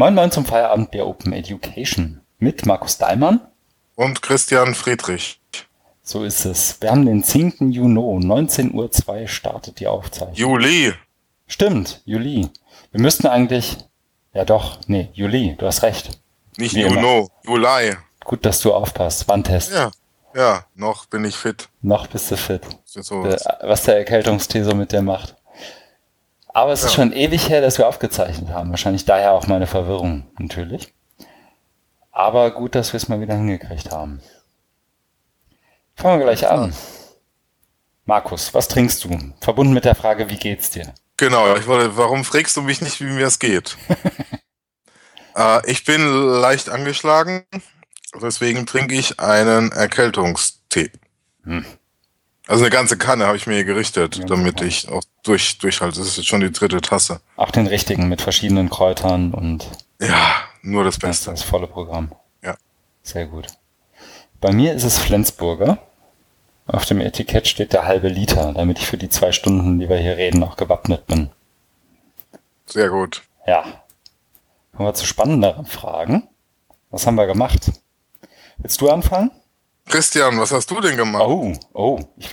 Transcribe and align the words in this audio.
Moin 0.00 0.14
Moin 0.14 0.30
zum 0.30 0.46
Feierabend 0.46 0.94
der 0.94 1.06
Open 1.06 1.34
Education 1.34 2.22
mit 2.38 2.64
Markus 2.64 2.96
Daimann. 2.96 3.42
Und 3.96 4.22
Christian 4.22 4.74
Friedrich. 4.74 5.42
So 6.02 6.24
ist 6.24 6.46
es. 6.46 6.80
Wir 6.80 6.90
haben 6.90 7.04
den 7.04 7.22
10. 7.22 7.70
Juni, 7.70 8.00
19.02 8.00 8.72
Uhr 8.72 9.28
startet 9.28 9.78
die 9.78 9.86
Aufzeichnung. 9.86 10.32
Juli. 10.32 10.94
Stimmt, 11.46 12.00
Juli. 12.06 12.48
Wir 12.92 13.00
müssten 13.02 13.26
eigentlich, 13.26 13.76
ja 14.32 14.46
doch, 14.46 14.78
nee, 14.86 15.10
Juli, 15.12 15.54
du 15.58 15.66
hast 15.66 15.82
recht. 15.82 16.18
Nicht 16.56 16.74
Wie 16.74 16.80
Juno, 16.80 17.28
Juli. 17.44 17.94
Gut, 18.24 18.46
dass 18.46 18.60
du 18.60 18.72
aufpasst. 18.72 19.28
Wandtest. 19.28 19.70
Ja, 19.70 19.90
ja, 20.34 20.64
noch 20.76 21.04
bin 21.04 21.26
ich 21.26 21.36
fit. 21.36 21.68
Noch 21.82 22.06
bist 22.06 22.30
du 22.30 22.38
fit. 22.38 22.62
So 22.86 23.26
äh, 23.26 23.36
was 23.60 23.82
der 23.82 23.98
Erkältungstee 23.98 24.62
so 24.62 24.74
mit 24.74 24.92
dir 24.92 25.02
macht. 25.02 25.36
Aber 26.52 26.72
es 26.72 26.80
ja. 26.82 26.88
ist 26.88 26.94
schon 26.94 27.12
ewig 27.12 27.48
her, 27.48 27.60
dass 27.60 27.78
wir 27.78 27.86
aufgezeichnet 27.86 28.50
haben. 28.50 28.70
Wahrscheinlich 28.70 29.04
daher 29.04 29.32
auch 29.32 29.46
meine 29.46 29.66
Verwirrung, 29.66 30.26
natürlich. 30.38 30.92
Aber 32.10 32.50
gut, 32.50 32.74
dass 32.74 32.92
wir 32.92 32.98
es 32.98 33.08
mal 33.08 33.20
wieder 33.20 33.34
hingekriegt 33.34 33.92
haben. 33.92 34.20
Fangen 35.94 36.18
wir 36.18 36.26
gleich 36.26 36.48
an. 36.48 36.74
Markus, 38.04 38.52
was 38.54 38.68
trinkst 38.68 39.04
du? 39.04 39.16
Verbunden 39.40 39.72
mit 39.72 39.84
der 39.84 39.94
Frage, 39.94 40.28
wie 40.30 40.36
geht's 40.36 40.70
dir? 40.70 40.92
Genau, 41.16 41.54
ich 41.54 41.66
wollte, 41.66 41.96
warum 41.96 42.24
fragst 42.24 42.56
du 42.56 42.62
mich 42.62 42.80
nicht, 42.80 43.00
wie 43.00 43.04
mir 43.04 43.26
es 43.26 43.38
geht? 43.38 43.76
äh, 45.36 45.70
ich 45.70 45.84
bin 45.84 46.00
leicht 46.40 46.70
angeschlagen, 46.70 47.44
deswegen 48.20 48.66
trinke 48.66 48.94
ich 48.94 49.20
einen 49.20 49.70
Erkältungstee. 49.70 50.90
Hm. 51.44 51.64
Also 52.50 52.64
eine 52.64 52.70
ganze 52.70 52.98
Kanne 52.98 53.28
habe 53.28 53.36
ich 53.36 53.46
mir 53.46 53.62
gerichtet, 53.62 54.28
damit 54.28 54.60
ich 54.60 54.88
auch 54.88 55.04
durch, 55.22 55.58
durchhalte. 55.58 56.00
Das 56.00 56.08
ist 56.08 56.16
jetzt 56.16 56.26
schon 56.26 56.40
die 56.40 56.50
dritte 56.50 56.80
Tasse. 56.80 57.20
Auch 57.36 57.52
den 57.52 57.68
richtigen 57.68 58.08
mit 58.08 58.20
verschiedenen 58.20 58.68
Kräutern 58.68 59.32
und. 59.32 59.68
Ja, 60.00 60.34
nur 60.60 60.82
das 60.82 60.98
Beste. 60.98 61.30
Das, 61.30 61.42
das 61.42 61.48
volle 61.48 61.68
Programm. 61.68 62.10
Ja. 62.42 62.56
Sehr 63.04 63.26
gut. 63.26 63.46
Bei 64.40 64.50
mir 64.50 64.74
ist 64.74 64.82
es 64.82 64.98
Flensburger. 64.98 65.78
Auf 66.66 66.86
dem 66.86 67.00
Etikett 67.00 67.46
steht 67.46 67.72
der 67.72 67.84
halbe 67.84 68.08
Liter, 68.08 68.52
damit 68.52 68.80
ich 68.80 68.86
für 68.88 68.98
die 68.98 69.10
zwei 69.10 69.30
Stunden, 69.30 69.78
die 69.78 69.88
wir 69.88 69.98
hier 69.98 70.16
reden, 70.16 70.42
auch 70.42 70.56
gewappnet 70.56 71.06
bin. 71.06 71.30
Sehr 72.66 72.90
gut. 72.90 73.22
Ja. 73.46 73.62
Kommen 74.74 74.88
wir 74.88 74.94
zu 74.94 75.06
spannenderen 75.06 75.66
Fragen. 75.66 76.26
Was 76.90 77.06
haben 77.06 77.14
wir 77.14 77.28
gemacht? 77.28 77.70
Willst 78.58 78.80
du 78.80 78.90
anfangen? 78.90 79.30
Christian, 79.90 80.38
was 80.38 80.52
hast 80.52 80.70
du 80.70 80.80
denn 80.80 80.96
gemacht? 80.96 81.24
Oh, 81.26 81.52
oh, 81.72 81.98
ich, 82.16 82.30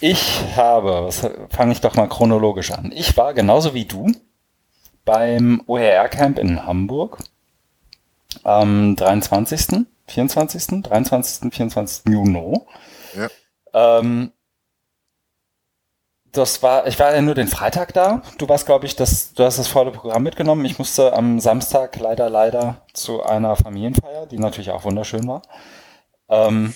ich 0.00 0.56
habe, 0.56 1.10
fange 1.50 1.72
ich 1.72 1.80
doch 1.80 1.96
mal 1.96 2.08
chronologisch 2.08 2.70
an. 2.70 2.92
Ich 2.94 3.16
war 3.16 3.34
genauso 3.34 3.74
wie 3.74 3.84
du 3.84 4.12
beim 5.04 5.62
OER-Camp 5.66 6.38
in 6.38 6.64
Hamburg 6.64 7.18
am 8.44 8.94
23., 8.94 9.86
24., 10.06 10.82
23., 10.82 11.52
24. 11.52 12.12
Juni. 12.12 12.60
Ja. 13.16 13.98
Ähm, 13.98 14.32
das 16.32 16.62
war, 16.62 16.86
ich 16.86 16.98
war 17.00 17.12
ja 17.12 17.20
nur 17.20 17.34
den 17.34 17.48
Freitag 17.48 17.92
da. 17.92 18.22
Du 18.38 18.48
warst, 18.48 18.66
glaube 18.66 18.86
ich, 18.86 18.94
das, 18.94 19.34
du 19.34 19.44
hast 19.44 19.58
das 19.58 19.66
volle 19.66 19.90
Programm 19.90 20.22
mitgenommen. 20.22 20.64
Ich 20.64 20.78
musste 20.78 21.12
am 21.12 21.40
Samstag 21.40 21.98
leider, 21.98 22.30
leider 22.30 22.82
zu 22.92 23.24
einer 23.24 23.56
Familienfeier, 23.56 24.26
die 24.26 24.38
natürlich 24.38 24.70
auch 24.70 24.84
wunderschön 24.84 25.26
war. 25.26 25.42
Ähm, 26.30 26.74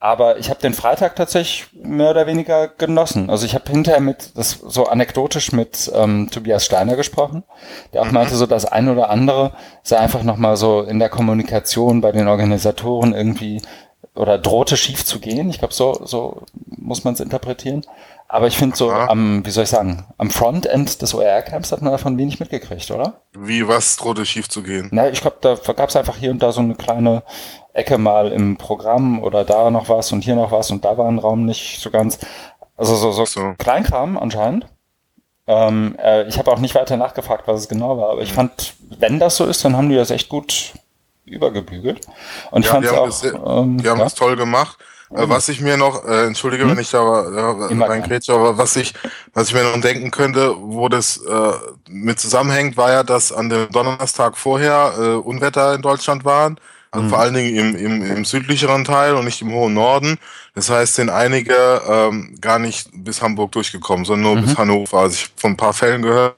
aber 0.00 0.38
ich 0.38 0.48
habe 0.48 0.60
den 0.60 0.74
Freitag 0.74 1.16
tatsächlich 1.16 1.66
mehr 1.72 2.10
oder 2.10 2.28
weniger 2.28 2.68
genossen. 2.68 3.30
Also 3.30 3.44
ich 3.46 3.54
habe 3.54 3.68
hinterher 3.68 4.00
mit, 4.00 4.36
das 4.36 4.52
so 4.52 4.86
anekdotisch 4.86 5.50
mit 5.50 5.90
ähm, 5.92 6.28
Tobias 6.30 6.64
Steiner 6.64 6.94
gesprochen, 6.94 7.42
der 7.92 8.02
auch 8.02 8.06
mhm. 8.06 8.12
meinte, 8.12 8.36
so 8.36 8.46
das 8.46 8.64
eine 8.64 8.92
oder 8.92 9.10
andere 9.10 9.52
sei 9.82 9.98
einfach 9.98 10.22
nochmal 10.22 10.56
so 10.56 10.82
in 10.82 11.00
der 11.00 11.08
Kommunikation 11.08 12.00
bei 12.00 12.12
den 12.12 12.28
Organisatoren 12.28 13.12
irgendwie 13.12 13.60
oder 14.14 14.38
drohte 14.38 14.76
schief 14.76 15.04
zu 15.04 15.18
gehen. 15.18 15.50
Ich 15.50 15.58
glaube, 15.58 15.74
so, 15.74 16.00
so 16.04 16.42
muss 16.66 17.02
man 17.02 17.14
es 17.14 17.20
interpretieren. 17.20 17.84
Aber 18.30 18.46
ich 18.46 18.58
finde 18.58 18.76
so 18.76 18.90
am, 18.90 19.44
wie 19.46 19.50
soll 19.50 19.64
ich 19.64 19.70
sagen, 19.70 20.04
am 20.18 20.30
Frontend 20.30 21.00
des 21.00 21.14
OER-Camps 21.14 21.72
hat 21.72 21.80
man 21.80 21.92
davon 21.92 22.18
wenig 22.18 22.38
mitgekriegt, 22.38 22.90
oder? 22.90 23.22
Wie, 23.32 23.66
was 23.66 23.96
drohte 23.96 24.26
schief 24.26 24.50
zu 24.50 24.62
gehen? 24.62 24.88
Na, 24.92 25.08
ich 25.08 25.22
glaube, 25.22 25.38
da 25.40 25.54
gab 25.72 25.88
es 25.88 25.96
einfach 25.96 26.16
hier 26.16 26.30
und 26.30 26.42
da 26.42 26.52
so 26.52 26.60
eine 26.60 26.74
kleine 26.74 27.22
Ecke 27.78 27.96
mal 27.96 28.32
im 28.32 28.56
Programm 28.56 29.22
oder 29.22 29.44
da 29.44 29.70
noch 29.70 29.88
was 29.88 30.12
und 30.12 30.22
hier 30.22 30.34
noch 30.34 30.52
was 30.52 30.70
und 30.70 30.84
da 30.84 30.98
war 30.98 31.08
ein 31.08 31.18
Raum 31.18 31.44
nicht 31.44 31.80
so 31.80 31.90
ganz. 31.90 32.18
Also 32.76 32.94
so, 32.96 33.12
so, 33.12 33.24
so. 33.24 33.54
Kleinkram 33.58 34.18
anscheinend. 34.18 34.66
Ähm, 35.46 35.96
äh, 36.02 36.28
ich 36.28 36.38
habe 36.38 36.52
auch 36.52 36.58
nicht 36.58 36.74
weiter 36.74 36.96
nachgefragt, 36.96 37.46
was 37.46 37.60
es 37.60 37.68
genau 37.68 37.96
war, 37.96 38.10
aber 38.10 38.22
ich 38.22 38.32
mhm. 38.32 38.36
fand, 38.36 38.74
wenn 38.98 39.18
das 39.18 39.36
so 39.36 39.46
ist, 39.46 39.64
dann 39.64 39.76
haben 39.76 39.88
die 39.88 39.96
das 39.96 40.10
echt 40.10 40.28
gut 40.28 40.74
übergebügelt. 41.24 42.06
Und 42.50 42.62
ich 42.62 42.66
ja, 42.66 42.72
fand 42.74 42.88
auch. 42.90 43.06
Das, 43.06 43.24
ähm, 43.24 43.78
die 43.78 43.88
haben 43.88 43.98
ja? 43.98 44.04
das 44.04 44.14
toll 44.14 44.36
gemacht. 44.36 44.78
Mhm. 45.10 45.30
Was 45.30 45.48
ich 45.48 45.62
mir 45.62 45.78
noch, 45.78 46.04
äh, 46.04 46.26
entschuldige, 46.26 46.64
hm? 46.64 46.72
wenn 46.72 46.78
ich 46.80 46.90
da 46.90 47.00
äh, 47.00 47.82
reingrätsche, 47.82 48.34
aber 48.34 48.58
was 48.58 48.76
ich, 48.76 48.92
was 49.32 49.48
ich 49.48 49.54
mir 49.54 49.62
noch 49.62 49.80
denken 49.80 50.10
könnte, 50.10 50.54
wo 50.58 50.90
das 50.90 51.16
äh, 51.16 51.52
mit 51.88 52.20
zusammenhängt, 52.20 52.76
war 52.76 52.92
ja, 52.92 53.02
dass 53.02 53.32
an 53.32 53.48
dem 53.48 53.70
Donnerstag 53.70 54.36
vorher 54.36 54.92
äh, 54.98 55.14
Unwetter 55.14 55.74
in 55.74 55.80
Deutschland 55.80 56.26
waren. 56.26 56.60
Mhm. 57.04 57.08
vor 57.10 57.18
allen 57.20 57.34
Dingen 57.34 57.54
im, 57.56 57.76
im, 57.76 58.16
im 58.16 58.24
südlicheren 58.24 58.84
Teil 58.84 59.14
und 59.14 59.24
nicht 59.24 59.42
im 59.42 59.52
hohen 59.52 59.74
Norden. 59.74 60.18
Das 60.54 60.70
heißt, 60.70 60.94
sind 60.94 61.10
einige 61.10 61.54
ähm, 61.88 62.36
gar 62.40 62.58
nicht 62.58 62.88
bis 62.92 63.22
Hamburg 63.22 63.52
durchgekommen, 63.52 64.04
sondern 64.04 64.32
nur 64.32 64.42
mhm. 64.42 64.46
bis 64.46 64.58
Hannover. 64.58 64.98
Also 64.98 65.14
ich 65.14 65.22
habe 65.24 65.32
von 65.36 65.52
ein 65.52 65.56
paar 65.56 65.72
Fällen 65.72 66.02
gehört, 66.02 66.36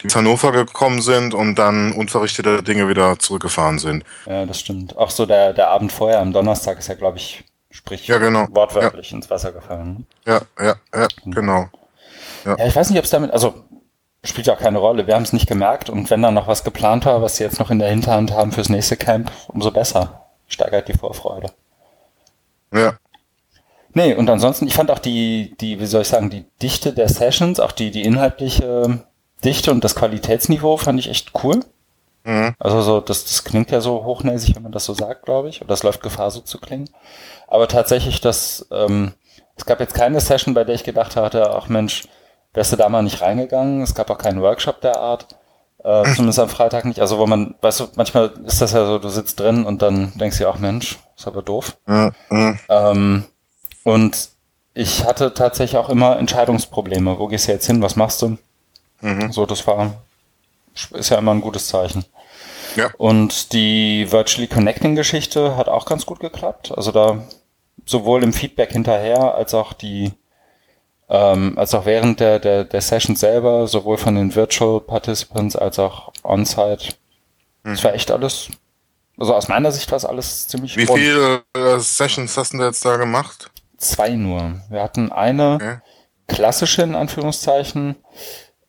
die 0.00 0.04
bis 0.04 0.16
Hannover 0.16 0.52
gekommen 0.52 1.00
sind 1.00 1.34
und 1.34 1.56
dann 1.56 1.92
unverrichtete 1.92 2.62
Dinge 2.62 2.88
wieder 2.88 3.18
zurückgefahren 3.18 3.78
sind. 3.78 4.04
Ja, 4.26 4.46
das 4.46 4.60
stimmt. 4.60 4.96
Auch 4.96 5.10
so 5.10 5.26
der, 5.26 5.52
der 5.52 5.70
Abend 5.70 5.92
vorher 5.92 6.20
am 6.20 6.32
Donnerstag 6.32 6.78
ist 6.78 6.88
ja, 6.88 6.94
glaube 6.94 7.18
ich, 7.18 7.44
sprich 7.70 8.06
ja, 8.06 8.18
genau. 8.18 8.46
wortwörtlich 8.50 9.10
ja. 9.10 9.16
ins 9.16 9.30
Wasser 9.30 9.52
gefallen. 9.52 10.06
Ne? 10.24 10.42
Ja, 10.58 10.64
ja, 10.64 10.74
ja, 10.94 11.08
mhm. 11.24 11.30
genau. 11.32 11.68
Ja. 12.44 12.56
ja, 12.56 12.66
ich 12.66 12.76
weiß 12.76 12.90
nicht, 12.90 12.98
ob 12.98 13.04
es 13.04 13.10
damit, 13.10 13.32
also 13.32 13.64
spielt 14.24 14.46
ja 14.46 14.54
auch 14.54 14.58
keine 14.58 14.78
Rolle. 14.78 15.06
Wir 15.06 15.14
haben 15.14 15.22
es 15.22 15.32
nicht 15.32 15.46
gemerkt 15.46 15.90
und 15.90 16.10
wenn 16.10 16.22
dann 16.22 16.34
noch 16.34 16.48
was 16.48 16.64
geplant 16.64 17.06
war, 17.06 17.22
was 17.22 17.36
sie 17.36 17.44
jetzt 17.44 17.58
noch 17.58 17.70
in 17.70 17.78
der 17.78 17.90
Hinterhand 17.90 18.32
haben 18.32 18.52
fürs 18.52 18.68
nächste 18.68 18.96
Camp, 18.96 19.30
umso 19.48 19.70
besser. 19.70 20.26
Steigert 20.48 20.88
die 20.88 20.94
Vorfreude. 20.94 21.52
Ja. 22.72 22.94
Nee, 23.94 24.14
und 24.14 24.28
ansonsten, 24.30 24.66
ich 24.66 24.74
fand 24.74 24.90
auch 24.90 24.98
die, 24.98 25.56
die, 25.60 25.80
wie 25.80 25.86
soll 25.86 26.02
ich 26.02 26.08
sagen, 26.08 26.30
die 26.30 26.44
Dichte 26.62 26.92
der 26.92 27.08
Sessions, 27.08 27.60
auch 27.60 27.72
die, 27.72 27.90
die 27.90 28.02
inhaltliche 28.02 29.04
Dichte 29.44 29.70
und 29.70 29.84
das 29.84 29.94
Qualitätsniveau 29.94 30.76
fand 30.76 30.98
ich 31.00 31.08
echt 31.08 31.32
cool. 31.42 31.60
Mhm. 32.24 32.54
Also 32.58 32.82
so, 32.82 33.00
das, 33.00 33.24
das 33.24 33.44
klingt 33.44 33.70
ja 33.70 33.80
so 33.80 34.04
hochnäsig, 34.04 34.54
wenn 34.54 34.62
man 34.62 34.72
das 34.72 34.84
so 34.84 34.94
sagt, 34.94 35.24
glaube 35.24 35.48
ich. 35.48 35.60
Oder 35.60 35.68
das 35.68 35.82
läuft 35.82 36.02
Gefahr, 36.02 36.30
so 36.30 36.40
zu 36.40 36.58
klingen. 36.58 36.90
Aber 37.46 37.68
tatsächlich, 37.68 38.20
das, 38.20 38.66
ähm, 38.70 39.14
es 39.56 39.64
gab 39.64 39.80
jetzt 39.80 39.94
keine 39.94 40.20
Session, 40.20 40.54
bei 40.54 40.64
der 40.64 40.74
ich 40.74 40.84
gedacht 40.84 41.16
hatte, 41.16 41.50
ach 41.50 41.68
Mensch, 41.68 42.04
wärst 42.58 42.72
du 42.72 42.76
da 42.76 42.88
mal 42.88 43.02
nicht 43.02 43.22
reingegangen. 43.22 43.82
Es 43.82 43.94
gab 43.94 44.10
auch 44.10 44.18
keinen 44.18 44.42
Workshop 44.42 44.80
der 44.80 44.98
Art. 44.98 45.28
Äh, 45.84 46.12
zumindest 46.14 46.40
am 46.40 46.48
Freitag 46.48 46.84
nicht. 46.86 46.98
Also 46.98 47.18
wo 47.18 47.26
man, 47.28 47.54
weißt 47.60 47.78
du, 47.78 47.88
manchmal 47.94 48.32
ist 48.44 48.60
das 48.60 48.72
ja 48.72 48.84
so, 48.84 48.98
du 48.98 49.08
sitzt 49.10 49.38
drin 49.38 49.64
und 49.64 49.80
dann 49.80 50.12
denkst 50.18 50.38
du, 50.38 50.48
ach 50.48 50.58
Mensch, 50.58 50.98
ist 51.16 51.28
aber 51.28 51.42
doof. 51.42 51.76
Ähm, 52.68 53.24
und 53.84 54.28
ich 54.74 55.04
hatte 55.04 55.34
tatsächlich 55.34 55.78
auch 55.78 55.88
immer 55.88 56.18
Entscheidungsprobleme. 56.18 57.16
Wo 57.16 57.28
gehst 57.28 57.46
du 57.46 57.52
jetzt 57.52 57.66
hin? 57.66 57.80
Was 57.80 57.94
machst 57.94 58.22
du? 58.22 58.38
Mhm. 59.02 59.30
So, 59.30 59.46
das 59.46 59.64
war, 59.68 59.94
ist 60.94 61.10
ja 61.10 61.18
immer 61.18 61.34
ein 61.34 61.40
gutes 61.40 61.68
Zeichen. 61.68 62.04
Ja. 62.74 62.90
Und 62.98 63.52
die 63.52 64.10
Virtually 64.10 64.48
Connecting 64.48 64.96
Geschichte 64.96 65.56
hat 65.56 65.68
auch 65.68 65.86
ganz 65.86 66.06
gut 66.06 66.18
geklappt. 66.18 66.72
Also 66.76 66.90
da 66.90 67.22
sowohl 67.86 68.24
im 68.24 68.32
Feedback 68.32 68.72
hinterher 68.72 69.36
als 69.36 69.54
auch 69.54 69.72
die 69.72 70.12
ähm, 71.08 71.56
als 71.56 71.74
auch 71.74 71.86
während 71.86 72.20
der, 72.20 72.38
der, 72.38 72.64
der 72.64 72.80
Session 72.80 73.16
selber, 73.16 73.66
sowohl 73.66 73.96
von 73.96 74.14
den 74.14 74.34
Virtual 74.34 74.80
Participants 74.80 75.56
als 75.56 75.78
auch 75.78 76.12
On-Site. 76.22 76.94
Hm. 77.64 77.74
Das 77.74 77.84
war 77.84 77.94
echt 77.94 78.10
alles, 78.10 78.48
also 79.18 79.34
aus 79.34 79.48
meiner 79.48 79.72
Sicht 79.72 79.90
war 79.90 79.96
es 79.96 80.04
alles 80.04 80.48
ziemlich 80.48 80.76
Wie 80.76 80.84
rund. 80.84 81.00
viele 81.00 81.42
äh, 81.54 81.78
Sessions 81.78 82.36
hast 82.36 82.52
du 82.52 82.62
jetzt 82.62 82.84
da 82.84 82.96
gemacht? 82.96 83.50
Zwei 83.78 84.10
nur. 84.10 84.60
Wir 84.68 84.82
hatten 84.82 85.12
eine 85.12 85.54
okay. 85.54 85.78
klassische, 86.26 86.82
in 86.82 86.94
Anführungszeichen, 86.94 87.96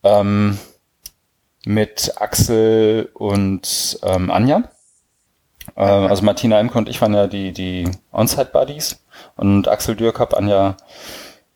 ähm, 0.04 0.58
mit 1.66 2.14
Axel 2.18 3.10
und 3.14 4.00
ähm, 4.04 4.32
Anja. 4.32 4.64
Äh, 5.76 5.82
also 5.82 6.24
Martina 6.24 6.60
Emke 6.60 6.78
und 6.78 6.88
ich 6.88 7.02
waren 7.02 7.14
ja 7.14 7.28
die, 7.28 7.52
die 7.52 7.90
On-Site-Buddies 8.14 9.04
und 9.36 9.68
Axel 9.68 9.96
Dürkop, 9.96 10.34
Anja 10.34 10.78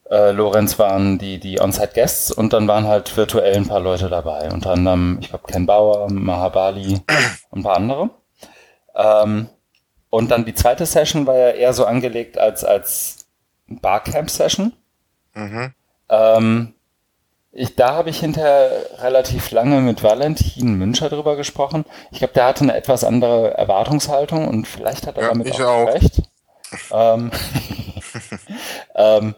äh, 0.09 0.31
Lorenz 0.31 0.77
waren 0.79 1.17
die, 1.17 1.39
die 1.39 1.59
On-Site-Guests 1.59 2.31
und 2.31 2.53
dann 2.53 2.67
waren 2.67 2.87
halt 2.87 3.15
virtuell 3.15 3.55
ein 3.55 3.67
paar 3.67 3.79
Leute 3.79 4.09
dabei. 4.09 4.51
Unter 4.51 4.71
anderem, 4.71 5.17
ich 5.21 5.29
glaube, 5.29 5.45
Ken 5.47 5.65
Bauer, 5.65 6.11
Mahabali 6.11 7.01
und 7.49 7.59
ein 7.59 7.63
paar 7.63 7.77
andere. 7.77 8.09
Ähm, 8.95 9.49
und 10.09 10.29
dann 10.29 10.45
die 10.45 10.53
zweite 10.53 10.85
Session 10.85 11.25
war 11.25 11.35
ja 11.35 11.49
eher 11.49 11.73
so 11.73 11.85
angelegt 11.85 12.37
als, 12.37 12.63
als 12.63 13.25
Barcamp-Session. 13.67 14.73
Mhm. 15.33 15.73
Ähm, 16.09 16.73
ich, 17.51 17.75
da 17.75 17.93
habe 17.93 18.09
ich 18.09 18.19
hinterher 18.19 18.71
relativ 18.99 19.51
lange 19.51 19.79
mit 19.81 20.03
Valentin 20.03 20.73
Müncher 20.73 21.09
drüber 21.09 21.35
gesprochen. 21.35 21.85
Ich 22.11 22.17
glaube, 22.19 22.33
der 22.33 22.45
hatte 22.45 22.63
eine 22.63 22.75
etwas 22.75 23.03
andere 23.03 23.55
Erwartungshaltung 23.55 24.47
und 24.47 24.67
vielleicht 24.67 25.05
hat 25.05 25.17
er 25.17 25.23
ja, 25.23 25.29
damit 25.29 25.53
auch, 25.53 25.59
auch, 25.59 25.87
recht. 25.87 26.21
ähm, 26.91 27.31
ähm, 28.95 29.35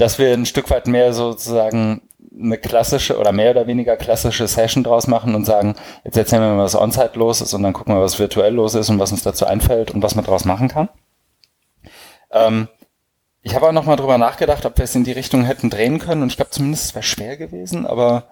dass 0.00 0.18
wir 0.18 0.32
ein 0.32 0.46
Stück 0.46 0.70
weit 0.70 0.86
mehr 0.86 1.12
sozusagen 1.12 2.02
eine 2.38 2.58
klassische 2.58 3.18
oder 3.18 3.32
mehr 3.32 3.50
oder 3.50 3.66
weniger 3.66 3.96
klassische 3.96 4.46
Session 4.46 4.84
draus 4.84 5.06
machen 5.06 5.34
und 5.34 5.44
sagen, 5.44 5.76
jetzt 6.04 6.16
erzählen 6.16 6.42
wir 6.42 6.54
mal, 6.54 6.64
was 6.64 6.74
on-site 6.74 7.18
los 7.18 7.40
ist 7.40 7.54
und 7.54 7.62
dann 7.62 7.72
gucken 7.72 7.94
wir, 7.94 8.00
was 8.00 8.18
virtuell 8.18 8.54
los 8.54 8.74
ist 8.74 8.88
und 8.88 8.98
was 8.98 9.12
uns 9.12 9.22
dazu 9.22 9.46
einfällt 9.46 9.90
und 9.90 10.02
was 10.02 10.14
man 10.14 10.24
draus 10.24 10.44
machen 10.44 10.68
kann. 10.68 10.88
Ähm, 12.30 12.68
ich 13.42 13.54
habe 13.54 13.68
auch 13.68 13.72
noch 13.72 13.84
mal 13.84 13.96
drüber 13.96 14.18
nachgedacht, 14.18 14.64
ob 14.64 14.78
wir 14.78 14.84
es 14.84 14.94
in 14.94 15.04
die 15.04 15.12
Richtung 15.12 15.44
hätten 15.44 15.70
drehen 15.70 15.98
können 15.98 16.22
und 16.22 16.28
ich 16.28 16.36
glaube 16.36 16.50
zumindest 16.50 16.84
es 16.86 16.94
wäre 16.94 17.02
schwer 17.02 17.36
gewesen, 17.36 17.86
aber 17.86 18.28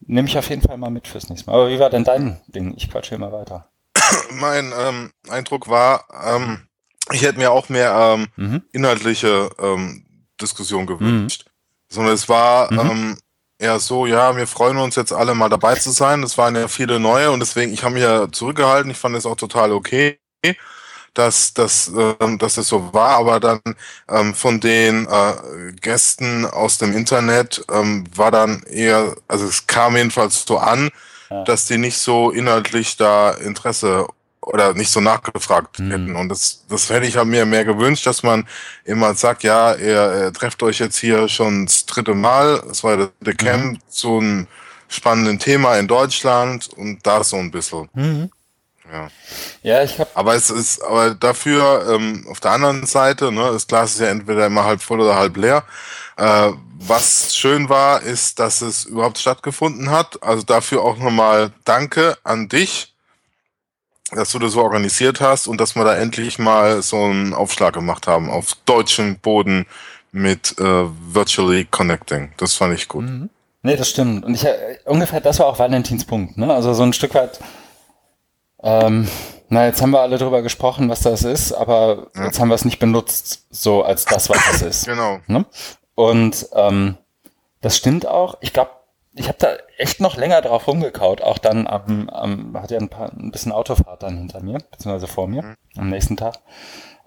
nehme 0.00 0.28
ich 0.28 0.38
auf 0.38 0.48
jeden 0.48 0.62
Fall 0.62 0.78
mal 0.78 0.90
mit 0.90 1.06
fürs 1.06 1.28
nächste 1.28 1.50
Mal. 1.50 1.56
Aber 1.56 1.68
wie 1.68 1.78
war 1.78 1.90
denn 1.90 2.04
dein 2.04 2.40
Ding? 2.46 2.74
Ich 2.76 2.90
quatsche 2.90 3.10
hier 3.10 3.18
mal 3.18 3.32
weiter. 3.32 3.68
Mein 4.30 4.72
ähm, 4.86 5.12
Eindruck 5.28 5.68
war, 5.68 6.06
ähm, 6.26 6.66
ich 7.12 7.22
hätte 7.22 7.38
mir 7.38 7.52
auch 7.52 7.68
mehr 7.68 8.16
ähm, 8.16 8.28
mhm. 8.36 8.62
inhaltliche 8.72 9.50
ähm, 9.60 10.04
Diskussion 10.44 10.86
gewünscht. 10.86 11.44
Mhm. 11.46 11.94
Sondern 11.94 12.14
es 12.14 12.28
war 12.28 12.72
mhm. 12.72 12.78
ähm, 12.78 13.18
eher 13.58 13.78
so, 13.78 14.06
ja, 14.06 14.36
wir 14.36 14.46
freuen 14.46 14.78
uns 14.78 14.96
jetzt 14.96 15.12
alle 15.12 15.34
mal 15.34 15.48
dabei 15.48 15.74
zu 15.74 15.90
sein. 15.90 16.22
Es 16.22 16.38
waren 16.38 16.56
ja 16.56 16.68
viele 16.68 16.98
neue 16.98 17.30
und 17.30 17.40
deswegen, 17.40 17.72
ich 17.72 17.82
habe 17.82 17.94
mich 17.94 18.02
ja 18.02 18.30
zurückgehalten. 18.30 18.90
Ich 18.90 18.98
fand 18.98 19.16
es 19.16 19.26
auch 19.26 19.36
total 19.36 19.72
okay 19.72 20.18
dass, 21.14 21.54
dass, 21.54 21.88
äh, 21.88 22.36
dass 22.38 22.56
es 22.58 22.68
so 22.68 22.92
war, 22.92 23.16
aber 23.18 23.40
dann 23.40 23.60
ähm, 24.08 24.34
von 24.34 24.60
den 24.60 25.06
äh, 25.06 25.72
Gästen 25.80 26.44
aus 26.44 26.78
dem 26.78 26.94
Internet 26.94 27.64
ähm, 27.72 28.04
war 28.14 28.30
dann 28.30 28.64
eher, 28.64 29.16
also 29.28 29.46
es 29.46 29.66
kam 29.66 29.96
jedenfalls 29.96 30.44
so 30.44 30.58
an, 30.58 30.90
ja. 31.30 31.44
dass 31.44 31.66
die 31.66 31.78
nicht 31.78 31.98
so 31.98 32.30
inhaltlich 32.30 32.96
da 32.96 33.30
Interesse 33.30 34.08
oder 34.46 34.74
nicht 34.74 34.90
so 34.90 35.00
nachgefragt 35.00 35.78
mhm. 35.78 35.90
hätten. 35.90 36.16
Und 36.16 36.28
das, 36.28 36.64
das 36.68 36.90
hätte 36.90 37.06
ich 37.06 37.22
mir 37.24 37.46
mehr 37.46 37.64
gewünscht, 37.64 38.06
dass 38.06 38.22
man 38.22 38.46
immer 38.84 39.14
sagt, 39.14 39.42
ja, 39.42 39.74
ihr, 39.74 40.24
ihr 40.24 40.32
trefft 40.32 40.62
euch 40.62 40.78
jetzt 40.78 40.98
hier 40.98 41.28
schon 41.28 41.66
das 41.66 41.86
dritte 41.86 42.14
Mal. 42.14 42.62
Es 42.70 42.84
war 42.84 43.10
der 43.20 43.34
Camp 43.34 43.74
mhm. 43.74 43.78
zu 43.88 44.18
einem 44.18 44.46
spannenden 44.88 45.38
Thema 45.38 45.76
in 45.76 45.88
Deutschland 45.88 46.68
und 46.68 47.06
da 47.06 47.24
so 47.24 47.36
ein 47.36 47.50
bisschen. 47.50 47.88
Mhm. 47.94 48.30
Ja. 48.92 49.08
Ja, 49.62 49.82
ich 49.82 49.98
habe. 49.98 50.10
Aber 50.14 50.34
es 50.34 50.50
ist, 50.50 50.82
aber 50.82 51.14
dafür 51.14 51.86
ähm, 51.94 52.26
auf 52.28 52.40
der 52.40 52.52
anderen 52.52 52.84
Seite, 52.86 53.32
ne, 53.32 53.50
das 53.52 53.66
Glas 53.66 53.94
ist 53.94 54.00
ja 54.00 54.08
entweder 54.08 54.46
immer 54.46 54.64
halb 54.64 54.82
voll 54.82 55.00
oder 55.00 55.16
halb 55.16 55.36
leer. 55.36 55.64
Äh, 56.16 56.52
was 56.86 57.34
schön 57.34 57.68
war, 57.68 58.02
ist, 58.02 58.38
dass 58.38 58.60
es 58.60 58.84
überhaupt 58.84 59.18
stattgefunden 59.18 59.90
hat. 59.90 60.22
Also 60.22 60.42
dafür 60.42 60.82
auch 60.82 60.98
nochmal 60.98 61.50
Danke 61.64 62.18
an 62.24 62.48
dich, 62.48 62.93
dass 64.12 64.32
du 64.32 64.38
das 64.38 64.52
so 64.52 64.62
organisiert 64.62 65.20
hast 65.20 65.46
und 65.46 65.60
dass 65.60 65.74
wir 65.74 65.84
da 65.84 65.94
endlich 65.96 66.38
mal 66.38 66.82
so 66.82 67.04
einen 67.04 67.34
Aufschlag 67.34 67.74
gemacht 67.74 68.06
haben 68.06 68.30
auf 68.30 68.54
deutschem 68.66 69.18
Boden 69.18 69.66
mit 70.12 70.58
äh, 70.58 70.84
Virtually 71.12 71.64
Connecting. 71.64 72.32
Das 72.36 72.54
fand 72.54 72.74
ich 72.74 72.88
gut. 72.88 73.04
Mhm. 73.04 73.30
Nee, 73.62 73.76
das 73.76 73.88
stimmt. 73.88 74.24
Und 74.24 74.34
ich 74.34 74.44
äh, 74.44 74.78
ungefähr, 74.84 75.20
das 75.20 75.38
war 75.38 75.46
auch 75.46 75.58
Valentins 75.58 76.04
Punkt, 76.04 76.36
ne? 76.36 76.52
Also 76.52 76.74
so 76.74 76.82
ein 76.82 76.92
Stück 76.92 77.14
weit 77.14 77.40
ähm, 78.62 79.08
na, 79.50 79.66
jetzt 79.66 79.82
haben 79.82 79.90
wir 79.90 80.00
alle 80.00 80.16
drüber 80.16 80.42
gesprochen, 80.42 80.88
was 80.88 81.00
das 81.00 81.22
ist, 81.22 81.52
aber 81.52 82.08
ja. 82.16 82.24
jetzt 82.24 82.40
haben 82.40 82.48
wir 82.48 82.54
es 82.54 82.64
nicht 82.64 82.78
benutzt, 82.78 83.46
so 83.50 83.84
als 83.84 84.06
das, 84.06 84.28
was 84.30 84.38
das 84.50 84.62
ist. 84.62 84.86
Genau. 84.94 85.20
Ne? 85.26 85.44
Und 85.94 86.48
ähm, 86.54 86.96
das 87.60 87.76
stimmt 87.76 88.06
auch. 88.06 88.38
Ich 88.40 88.52
glaube, 88.52 88.70
ich 89.16 89.28
habe 89.28 89.38
da 89.38 89.56
echt 89.78 90.00
noch 90.00 90.16
länger 90.16 90.40
drauf 90.42 90.66
rumgekaut. 90.66 91.22
Auch 91.22 91.38
dann 91.38 91.66
am, 91.66 92.08
am 92.08 92.60
hat 92.60 92.70
ja 92.70 92.78
ein, 92.78 92.88
paar, 92.88 93.12
ein 93.12 93.30
bisschen 93.30 93.52
Autofahrt 93.52 94.02
dann 94.02 94.18
hinter 94.18 94.42
mir, 94.42 94.58
beziehungsweise 94.70 95.06
vor 95.06 95.28
mir, 95.28 95.42
mhm. 95.42 95.56
am 95.76 95.90
nächsten 95.90 96.16
Tag. 96.16 96.40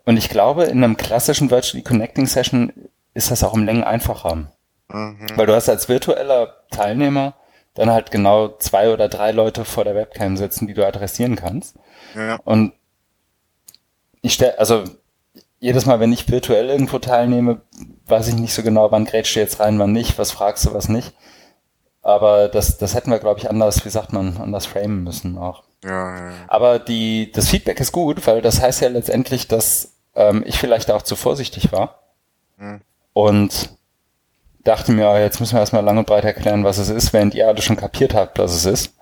Und 0.06 0.18
ich 0.18 0.30
glaube, 0.30 0.64
in 0.66 0.84
einem 0.84 0.96
klassischen 0.96 1.52
Virtually 1.52 1.84
Connecting 1.84 2.26
Session 2.26 2.72
ist 3.14 3.30
das 3.30 3.44
auch 3.44 3.54
um 3.54 3.66
Längen 3.66 3.84
einfacher. 3.84 4.48
Mhm. 4.88 5.28
Weil 5.36 5.48
du 5.48 5.56
hast 5.56 5.68
als 5.68 5.90
virtueller 5.90 6.56
Teilnehmer 6.72 7.34
dann 7.74 7.92
halt 7.92 8.10
genau 8.10 8.48
zwei 8.58 8.92
oder 8.92 9.10
drei 9.10 9.32
Leute 9.32 9.66
vor 9.66 9.84
der 9.84 9.96
Webcam 9.96 10.38
sitzen, 10.38 10.66
die 10.66 10.74
du 10.74 10.88
adressieren 10.88 11.36
kannst. 11.36 11.76
Ja. 12.16 12.40
Und 12.46 12.74
ich 14.22 14.34
stelle, 14.34 14.58
also 14.58 14.86
jedes 15.60 15.86
Mal, 15.86 16.00
wenn 16.00 16.14
ich 16.14 16.30
virtuell 16.30 16.70
irgendwo 16.70 17.00
teilnehme, 17.00 17.62
weiß 18.06 18.30
ich 18.30 18.36
nicht 18.36 18.54
so 18.54 18.64
genau, 18.64 18.92
wann 18.92 19.06
grätschst 19.06 19.36
du 19.36 19.40
jetzt 19.42 19.60
rein, 19.60 19.78
wann 19.78 19.92
nicht, 19.92 20.18
was 20.18 20.32
fragst 20.32 20.66
du, 20.66 20.74
was 20.74 20.88
nicht. 20.88 21.14
Aber 22.08 22.48
das, 22.48 22.78
das 22.78 22.96
hätten 22.96 23.12
wir, 23.12 23.20
glaube 23.20 23.42
ich, 23.42 23.50
anders, 23.50 23.84
wie 23.84 23.90
sagt 23.90 24.14
man, 24.14 24.38
anders 24.38 24.66
framen 24.66 25.04
müssen 25.04 25.38
auch. 25.38 25.64
Ja, 25.84 26.30
ja. 26.30 26.32
Aber 26.48 26.80
die, 26.80 27.34
das 27.34 27.50
Feedback 27.50 27.82
ist 27.82 27.92
gut, 27.92 28.26
weil 28.26 28.42
das 28.42 28.62
heißt 28.62 28.80
ja 28.80 28.88
letztendlich, 28.88 29.50
dass 29.50 29.92
ähm, 30.16 30.42
ich 30.48 30.58
vielleicht 30.58 30.90
auch 30.90 31.02
zu 31.02 31.18
vorsichtig 31.18 31.74
war. 31.74 32.00
Mhm. 32.56 32.80
Und 33.12 33.72
dachte 34.64 34.94
mir, 34.94 35.20
jetzt 35.20 35.42
müssen 35.42 35.56
wir 35.56 35.60
erstmal 35.60 35.84
lang 35.84 35.98
und 35.98 36.08
breit 36.08 36.24
erklären, 36.24 36.64
was 36.64 36.78
es 36.78 36.88
ist, 36.88 37.12
während 37.12 37.36
ihr 37.36 37.46
alle 37.46 37.62
schon 37.62 37.76
kapiert 37.76 38.14
habt, 38.14 38.40
was 38.40 38.54
es 38.54 38.64
ist 38.64 38.94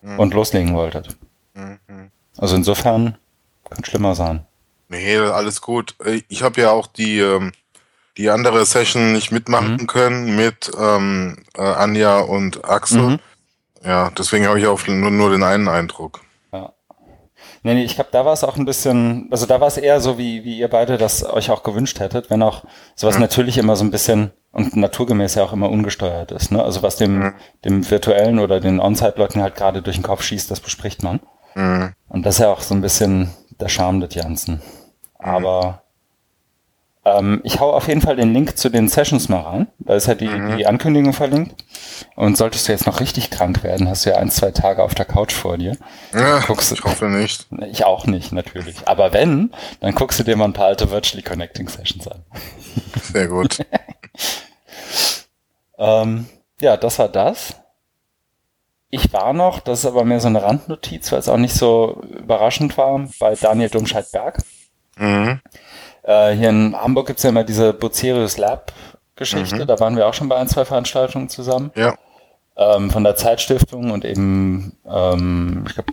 mhm. 0.00 0.18
und 0.18 0.32
loslegen 0.32 0.74
wolltet. 0.74 1.08
Mhm. 1.52 2.10
Also 2.38 2.56
insofern 2.56 3.18
könnte 3.68 3.90
schlimmer 3.90 4.14
sein. 4.14 4.46
Nee, 4.88 5.18
alles 5.18 5.60
gut. 5.60 5.96
Ich 6.28 6.42
habe 6.42 6.62
ja 6.62 6.70
auch 6.70 6.86
die, 6.86 7.18
ähm, 7.18 7.52
die 8.16 8.30
andere 8.30 8.64
Session 8.64 9.12
nicht 9.12 9.32
mitmachen 9.32 9.76
mhm. 9.80 9.86
können 9.86 10.36
mit 10.36 10.70
ähm, 10.78 11.44
äh, 11.56 11.62
Anja 11.62 12.20
und 12.20 12.64
Axel. 12.64 13.02
Mhm. 13.02 13.20
Ja, 13.84 14.10
deswegen 14.16 14.46
habe 14.46 14.58
ich 14.58 14.66
auch 14.66 14.86
nur, 14.86 15.10
nur 15.10 15.30
den 15.30 15.42
einen 15.42 15.68
Eindruck. 15.68 16.20
Ja. 16.52 16.72
Nee, 17.62 17.74
nee, 17.74 17.84
ich 17.84 17.96
glaube, 17.96 18.10
da 18.12 18.24
war 18.24 18.32
es 18.32 18.44
auch 18.44 18.56
ein 18.56 18.64
bisschen, 18.64 19.28
also 19.30 19.46
da 19.46 19.60
war 19.60 19.68
es 19.68 19.76
eher 19.76 20.00
so, 20.00 20.16
wie, 20.16 20.44
wie 20.44 20.58
ihr 20.58 20.68
beide 20.68 20.96
das 20.96 21.24
euch 21.24 21.50
auch 21.50 21.62
gewünscht 21.62 22.00
hättet, 22.00 22.30
wenn 22.30 22.42
auch 22.42 22.64
sowas 22.94 23.16
mhm. 23.16 23.22
natürlich 23.22 23.58
immer 23.58 23.76
so 23.76 23.84
ein 23.84 23.90
bisschen 23.90 24.32
und 24.52 24.76
naturgemäß 24.76 25.34
ja 25.34 25.42
auch 25.42 25.52
immer 25.52 25.68
ungesteuert 25.68 26.30
ist. 26.30 26.52
Ne? 26.52 26.62
Also 26.62 26.82
was 26.82 26.96
dem, 26.96 27.18
mhm. 27.18 27.34
dem 27.64 27.90
virtuellen 27.90 28.38
oder 28.38 28.60
den 28.60 28.80
On-Site-Leuten 28.80 29.42
halt 29.42 29.56
gerade 29.56 29.82
durch 29.82 29.96
den 29.96 30.04
Kopf 30.04 30.22
schießt, 30.22 30.50
das 30.50 30.60
bespricht 30.60 31.02
man. 31.02 31.20
Mhm. 31.54 31.92
Und 32.08 32.24
das 32.24 32.36
ist 32.36 32.40
ja 32.40 32.50
auch 32.50 32.60
so 32.60 32.74
ein 32.74 32.80
bisschen 32.80 33.30
der 33.60 33.68
Charme 33.68 34.00
des 34.00 34.14
Janssen. 34.14 34.62
Aber 35.18 35.83
ähm, 37.04 37.40
ich 37.44 37.60
hau 37.60 37.72
auf 37.72 37.88
jeden 37.88 38.00
Fall 38.00 38.16
den 38.16 38.32
Link 38.32 38.56
zu 38.56 38.70
den 38.70 38.88
Sessions 38.88 39.28
mal 39.28 39.40
rein. 39.40 39.66
Da 39.78 39.94
ist 39.94 40.06
ja 40.06 40.14
die, 40.14 40.28
mhm. 40.28 40.56
die 40.56 40.66
Ankündigung 40.66 41.12
verlinkt. 41.12 41.64
Und 42.16 42.36
solltest 42.36 42.66
du 42.66 42.72
jetzt 42.72 42.86
noch 42.86 43.00
richtig 43.00 43.30
krank 43.30 43.62
werden, 43.62 43.88
hast 43.88 44.06
du 44.06 44.10
ja 44.10 44.16
ein, 44.16 44.30
zwei 44.30 44.52
Tage 44.52 44.82
auf 44.82 44.94
der 44.94 45.04
Couch 45.04 45.32
vor 45.32 45.58
dir. 45.58 45.76
Ja, 46.12 46.40
guckst, 46.40 46.72
ich 46.72 46.82
hoffe 46.82 47.06
nicht. 47.06 47.46
Ich 47.70 47.84
auch 47.84 48.06
nicht, 48.06 48.32
natürlich. 48.32 48.76
Aber 48.86 49.12
wenn, 49.12 49.52
dann 49.80 49.94
guckst 49.94 50.18
du 50.18 50.24
dir 50.24 50.36
mal 50.36 50.46
ein 50.46 50.54
paar 50.54 50.66
alte 50.66 50.90
Virtually 50.90 51.22
Connecting 51.22 51.68
Sessions 51.68 52.08
an. 52.08 52.24
Sehr 53.02 53.28
gut. 53.28 53.58
ähm, 55.78 56.26
ja, 56.60 56.76
das 56.76 56.98
war 56.98 57.08
das. 57.08 57.56
Ich 58.88 59.12
war 59.12 59.32
noch, 59.32 59.60
das 59.60 59.80
ist 59.80 59.86
aber 59.86 60.04
mehr 60.04 60.20
so 60.20 60.28
eine 60.28 60.42
Randnotiz, 60.42 61.10
weil 61.10 61.18
es 61.18 61.28
auch 61.28 61.36
nicht 61.36 61.54
so 61.54 62.00
überraschend 62.16 62.78
war, 62.78 63.08
bei 63.18 63.34
Daniel 63.34 63.68
Domscheit-Berg. 63.68 64.38
Mhm. 64.96 65.40
Äh, 66.04 66.32
hier 66.32 66.50
in 66.50 66.76
Hamburg 66.76 67.06
gibt 67.06 67.18
es 67.18 67.22
ja 67.22 67.30
immer 67.30 67.44
diese 67.44 67.72
Bucerius 67.72 68.36
Lab 68.36 68.72
Geschichte, 69.16 69.56
mhm. 69.62 69.66
da 69.66 69.78
waren 69.78 69.96
wir 69.96 70.08
auch 70.08 70.14
schon 70.14 70.28
bei 70.28 70.36
ein, 70.36 70.48
zwei 70.48 70.64
Veranstaltungen 70.64 71.28
zusammen. 71.28 71.70
Ja. 71.76 71.96
Ähm, 72.56 72.90
von 72.90 73.04
der 73.04 73.16
Zeitstiftung 73.16 73.90
und 73.90 74.04
eben, 74.04 74.76
ähm, 74.86 75.64
ich 75.66 75.74
glaube, 75.74 75.92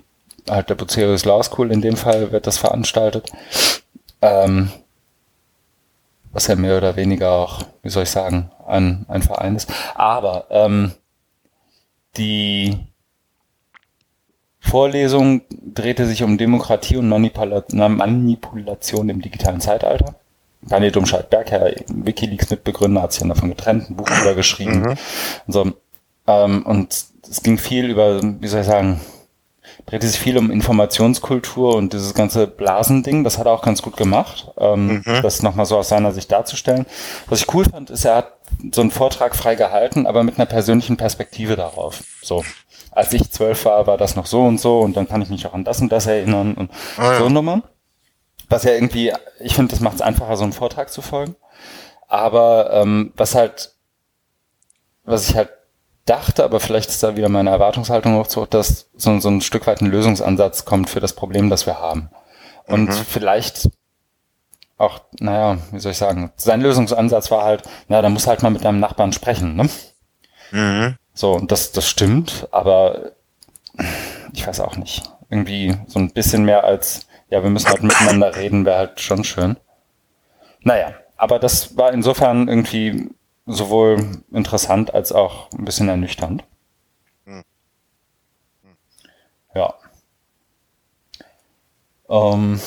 halt 0.49 0.69
der 0.69 0.75
Bucerius 0.75 1.25
Law 1.25 1.41
School 1.43 1.71
in 1.71 1.81
dem 1.81 1.97
Fall 1.97 2.31
wird 2.31 2.47
das 2.47 2.57
veranstaltet. 2.57 3.31
Ähm, 4.21 4.71
was 6.31 6.47
ja 6.47 6.55
mehr 6.55 6.77
oder 6.77 6.95
weniger 6.95 7.31
auch, 7.31 7.63
wie 7.83 7.89
soll 7.89 8.03
ich 8.03 8.11
sagen, 8.11 8.51
ein, 8.65 9.05
ein 9.07 9.21
Verein 9.21 9.55
ist. 9.55 9.71
Aber 9.95 10.45
ähm, 10.49 10.93
die 12.17 12.77
Vorlesung 14.61 15.41
drehte 15.49 16.05
sich 16.05 16.23
um 16.23 16.37
Demokratie 16.37 16.95
und 16.95 17.09
Manipula 17.09 17.63
Manipulation 17.69 19.09
im 19.09 19.21
digitalen 19.21 19.59
Zeitalter. 19.59 20.15
Daniel 20.61 20.91
Domscheit-Berg, 20.91 21.51
Herr 21.51 21.73
Wikileaks-Mitbegründer, 21.87 23.01
hat 23.01 23.11
sich 23.11 23.19
dann 23.19 23.29
davon 23.29 23.49
getrennt, 23.49 23.89
ein 23.89 23.95
Buch 23.95 24.07
darüber 24.07 24.35
geschrieben. 24.35 24.81
Mhm. 24.81 24.89
Und, 24.89 24.99
so. 25.47 25.73
ähm, 26.27 26.65
und 26.65 27.05
es 27.29 27.41
ging 27.41 27.57
viel 27.57 27.89
über, 27.89 28.21
wie 28.21 28.47
soll 28.47 28.61
ich 28.61 28.67
sagen, 28.67 29.01
drehte 29.87 30.07
sich 30.07 30.19
viel 30.19 30.37
um 30.37 30.51
Informationskultur 30.51 31.75
und 31.75 31.93
dieses 31.93 32.13
ganze 32.13 32.45
Blasending. 32.45 33.23
Das 33.23 33.39
hat 33.39 33.47
er 33.47 33.53
auch 33.53 33.63
ganz 33.63 33.81
gut 33.81 33.97
gemacht, 33.97 34.51
ähm, 34.57 35.01
mhm. 35.05 35.21
das 35.23 35.41
nochmal 35.41 35.65
so 35.65 35.77
aus 35.77 35.89
seiner 35.89 36.11
Sicht 36.11 36.31
darzustellen. 36.31 36.85
Was 37.27 37.41
ich 37.41 37.53
cool 37.53 37.65
fand, 37.65 37.89
ist, 37.89 38.05
er 38.05 38.17
hat 38.17 38.33
so 38.71 38.81
einen 38.81 38.91
Vortrag 38.91 39.35
frei 39.35 39.55
gehalten, 39.55 40.05
aber 40.05 40.23
mit 40.23 40.37
einer 40.37 40.45
persönlichen 40.45 40.97
Perspektive 40.97 41.55
darauf. 41.55 42.03
So. 42.21 42.43
Als 42.91 43.13
ich 43.13 43.31
zwölf 43.31 43.65
war, 43.65 43.87
war 43.87 43.97
das 43.97 44.15
noch 44.15 44.25
so 44.25 44.43
und 44.43 44.59
so 44.59 44.79
und 44.79 44.97
dann 44.97 45.07
kann 45.07 45.21
ich 45.21 45.29
mich 45.29 45.47
auch 45.47 45.53
an 45.53 45.63
das 45.63 45.81
und 45.81 45.91
das 45.91 46.07
erinnern 46.07 46.53
und 46.55 46.71
ah, 46.97 47.17
so 47.17 47.23
ja. 47.23 47.29
Nummern. 47.29 47.63
Was 48.49 48.63
ja 48.63 48.73
irgendwie, 48.73 49.13
ich 49.39 49.55
finde, 49.55 49.71
das 49.71 49.79
macht 49.79 49.95
es 49.95 50.01
einfacher, 50.01 50.35
so 50.35 50.43
einen 50.43 50.51
Vortrag 50.51 50.91
zu 50.91 51.01
folgen. 51.01 51.35
Aber 52.07 52.71
ähm, 52.73 53.13
was 53.15 53.33
halt, 53.33 53.73
was 55.05 55.29
ich 55.29 55.35
halt 55.35 55.49
dachte, 56.05 56.43
aber 56.43 56.59
vielleicht 56.59 56.89
ist 56.89 57.01
da 57.01 57.15
wieder 57.15 57.29
meine 57.29 57.49
Erwartungshaltung 57.49 58.17
hoch 58.17 58.27
zu, 58.27 58.45
dass 58.45 58.89
so, 58.95 59.17
so 59.19 59.29
ein 59.29 59.39
Stück 59.41 59.67
weit 59.67 59.81
ein 59.81 59.91
Lösungsansatz 59.91 60.65
kommt 60.65 60.89
für 60.89 60.99
das 60.99 61.13
Problem, 61.13 61.49
das 61.49 61.65
wir 61.65 61.79
haben. 61.79 62.09
Und 62.67 62.89
mhm. 62.89 63.05
vielleicht 63.07 63.69
auch, 64.77 65.01
naja, 65.19 65.57
wie 65.71 65.79
soll 65.79 65.91
ich 65.91 65.97
sagen, 65.97 66.31
sein 66.35 66.61
Lösungsansatz 66.61 67.31
war 67.31 67.43
halt, 67.43 67.63
na, 67.87 68.01
da 68.01 68.09
muss 68.09 68.27
halt 68.27 68.41
mal 68.41 68.49
mit 68.49 68.65
deinem 68.65 68.79
Nachbarn 68.79 69.13
sprechen, 69.13 69.55
ne? 69.55 69.69
Mhm. 70.51 70.97
So, 71.13 71.33
und 71.33 71.51
das, 71.51 71.71
das 71.71 71.87
stimmt, 71.87 72.47
aber 72.51 73.11
ich 74.33 74.45
weiß 74.45 74.59
auch 74.61 74.77
nicht. 74.77 75.03
Irgendwie 75.29 75.75
so 75.87 75.99
ein 75.99 76.11
bisschen 76.11 76.43
mehr 76.43 76.63
als, 76.63 77.07
ja, 77.29 77.43
wir 77.43 77.49
müssen 77.49 77.69
halt 77.69 77.83
miteinander 77.83 78.35
reden, 78.35 78.65
wäre 78.65 78.77
halt 78.77 78.99
schon 78.99 79.23
schön. 79.23 79.57
Naja, 80.61 80.93
aber 81.17 81.39
das 81.39 81.77
war 81.77 81.93
insofern 81.93 82.47
irgendwie 82.47 83.09
sowohl 83.45 84.23
interessant 84.31 84.93
als 84.93 85.11
auch 85.11 85.49
ein 85.51 85.65
bisschen 85.65 85.89
ernüchternd. 85.89 86.43
Hm. 87.25 87.43
Ja. 89.55 89.73
Ähm, 92.09 92.59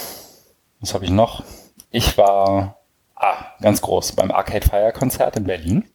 was 0.80 0.94
habe 0.94 1.04
ich 1.04 1.10
noch? 1.10 1.44
Ich 1.90 2.18
war 2.18 2.78
ah, 3.14 3.46
ganz 3.60 3.80
groß 3.80 4.12
beim 4.12 4.30
Arcade 4.30 4.66
Fire 4.68 4.92
Konzert 4.92 5.36
in 5.36 5.44
Berlin, 5.44 5.88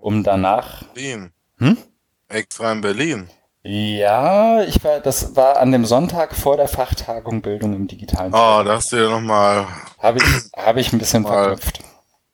um 0.00 0.22
danach. 0.22 0.84
Berlin. 0.94 1.32
Hm? 1.58 1.78
Extra 2.28 2.72
in 2.72 2.80
Berlin. 2.80 3.30
Ja, 3.62 4.62
ich 4.62 4.82
war, 4.84 5.00
das 5.00 5.34
war 5.34 5.58
an 5.58 5.72
dem 5.72 5.86
Sonntag 5.86 6.36
vor 6.36 6.56
der 6.56 6.68
Fachtagung 6.68 7.42
Bildung 7.42 7.74
im 7.74 7.88
digitalen. 7.88 8.32
Oh, 8.32 8.62
da 8.62 8.76
hast 8.76 8.92
du 8.92 8.96
ja 8.96 9.10
nochmal. 9.10 9.66
Habe 9.98 10.18
ich, 10.18 10.24
hab 10.56 10.76
ich 10.76 10.92
ein 10.92 10.98
bisschen 10.98 11.24
mal, 11.24 11.56
verknüpft. 11.56 11.80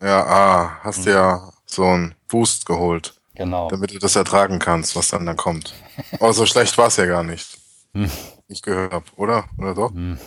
Ja, 0.02 0.26
ah, 0.26 0.78
hast 0.82 1.06
mhm. 1.06 1.12
ja 1.12 1.52
so 1.64 1.84
einen 1.84 2.14
Boost 2.28 2.66
geholt. 2.66 3.14
Genau. 3.34 3.68
Damit 3.68 3.94
du 3.94 3.98
das 3.98 4.14
ertragen 4.14 4.58
kannst, 4.58 4.94
was 4.94 5.08
dann 5.08 5.24
da 5.24 5.32
kommt. 5.32 5.72
Aber 6.12 6.28
oh, 6.28 6.32
so 6.32 6.44
schlecht 6.44 6.76
war 6.76 6.88
es 6.88 6.96
ja 6.96 7.06
gar 7.06 7.22
nicht. 7.22 7.58
Hm. 7.94 8.10
Ich 8.48 8.60
gehört 8.60 8.92
habe, 8.92 9.06
oder? 9.16 9.44
Oder 9.58 9.74
doch? 9.74 9.90
Hm. 9.90 10.18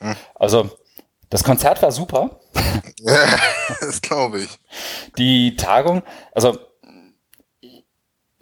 Hm. 0.00 0.16
Also, 0.36 0.70
das 1.30 1.42
Konzert 1.42 1.82
war 1.82 1.92
super. 1.92 2.38
Ja, 3.00 3.26
das 3.80 4.00
glaube 4.00 4.40
ich. 4.40 4.58
Die 5.18 5.56
Tagung, 5.56 6.02
also 6.32 6.56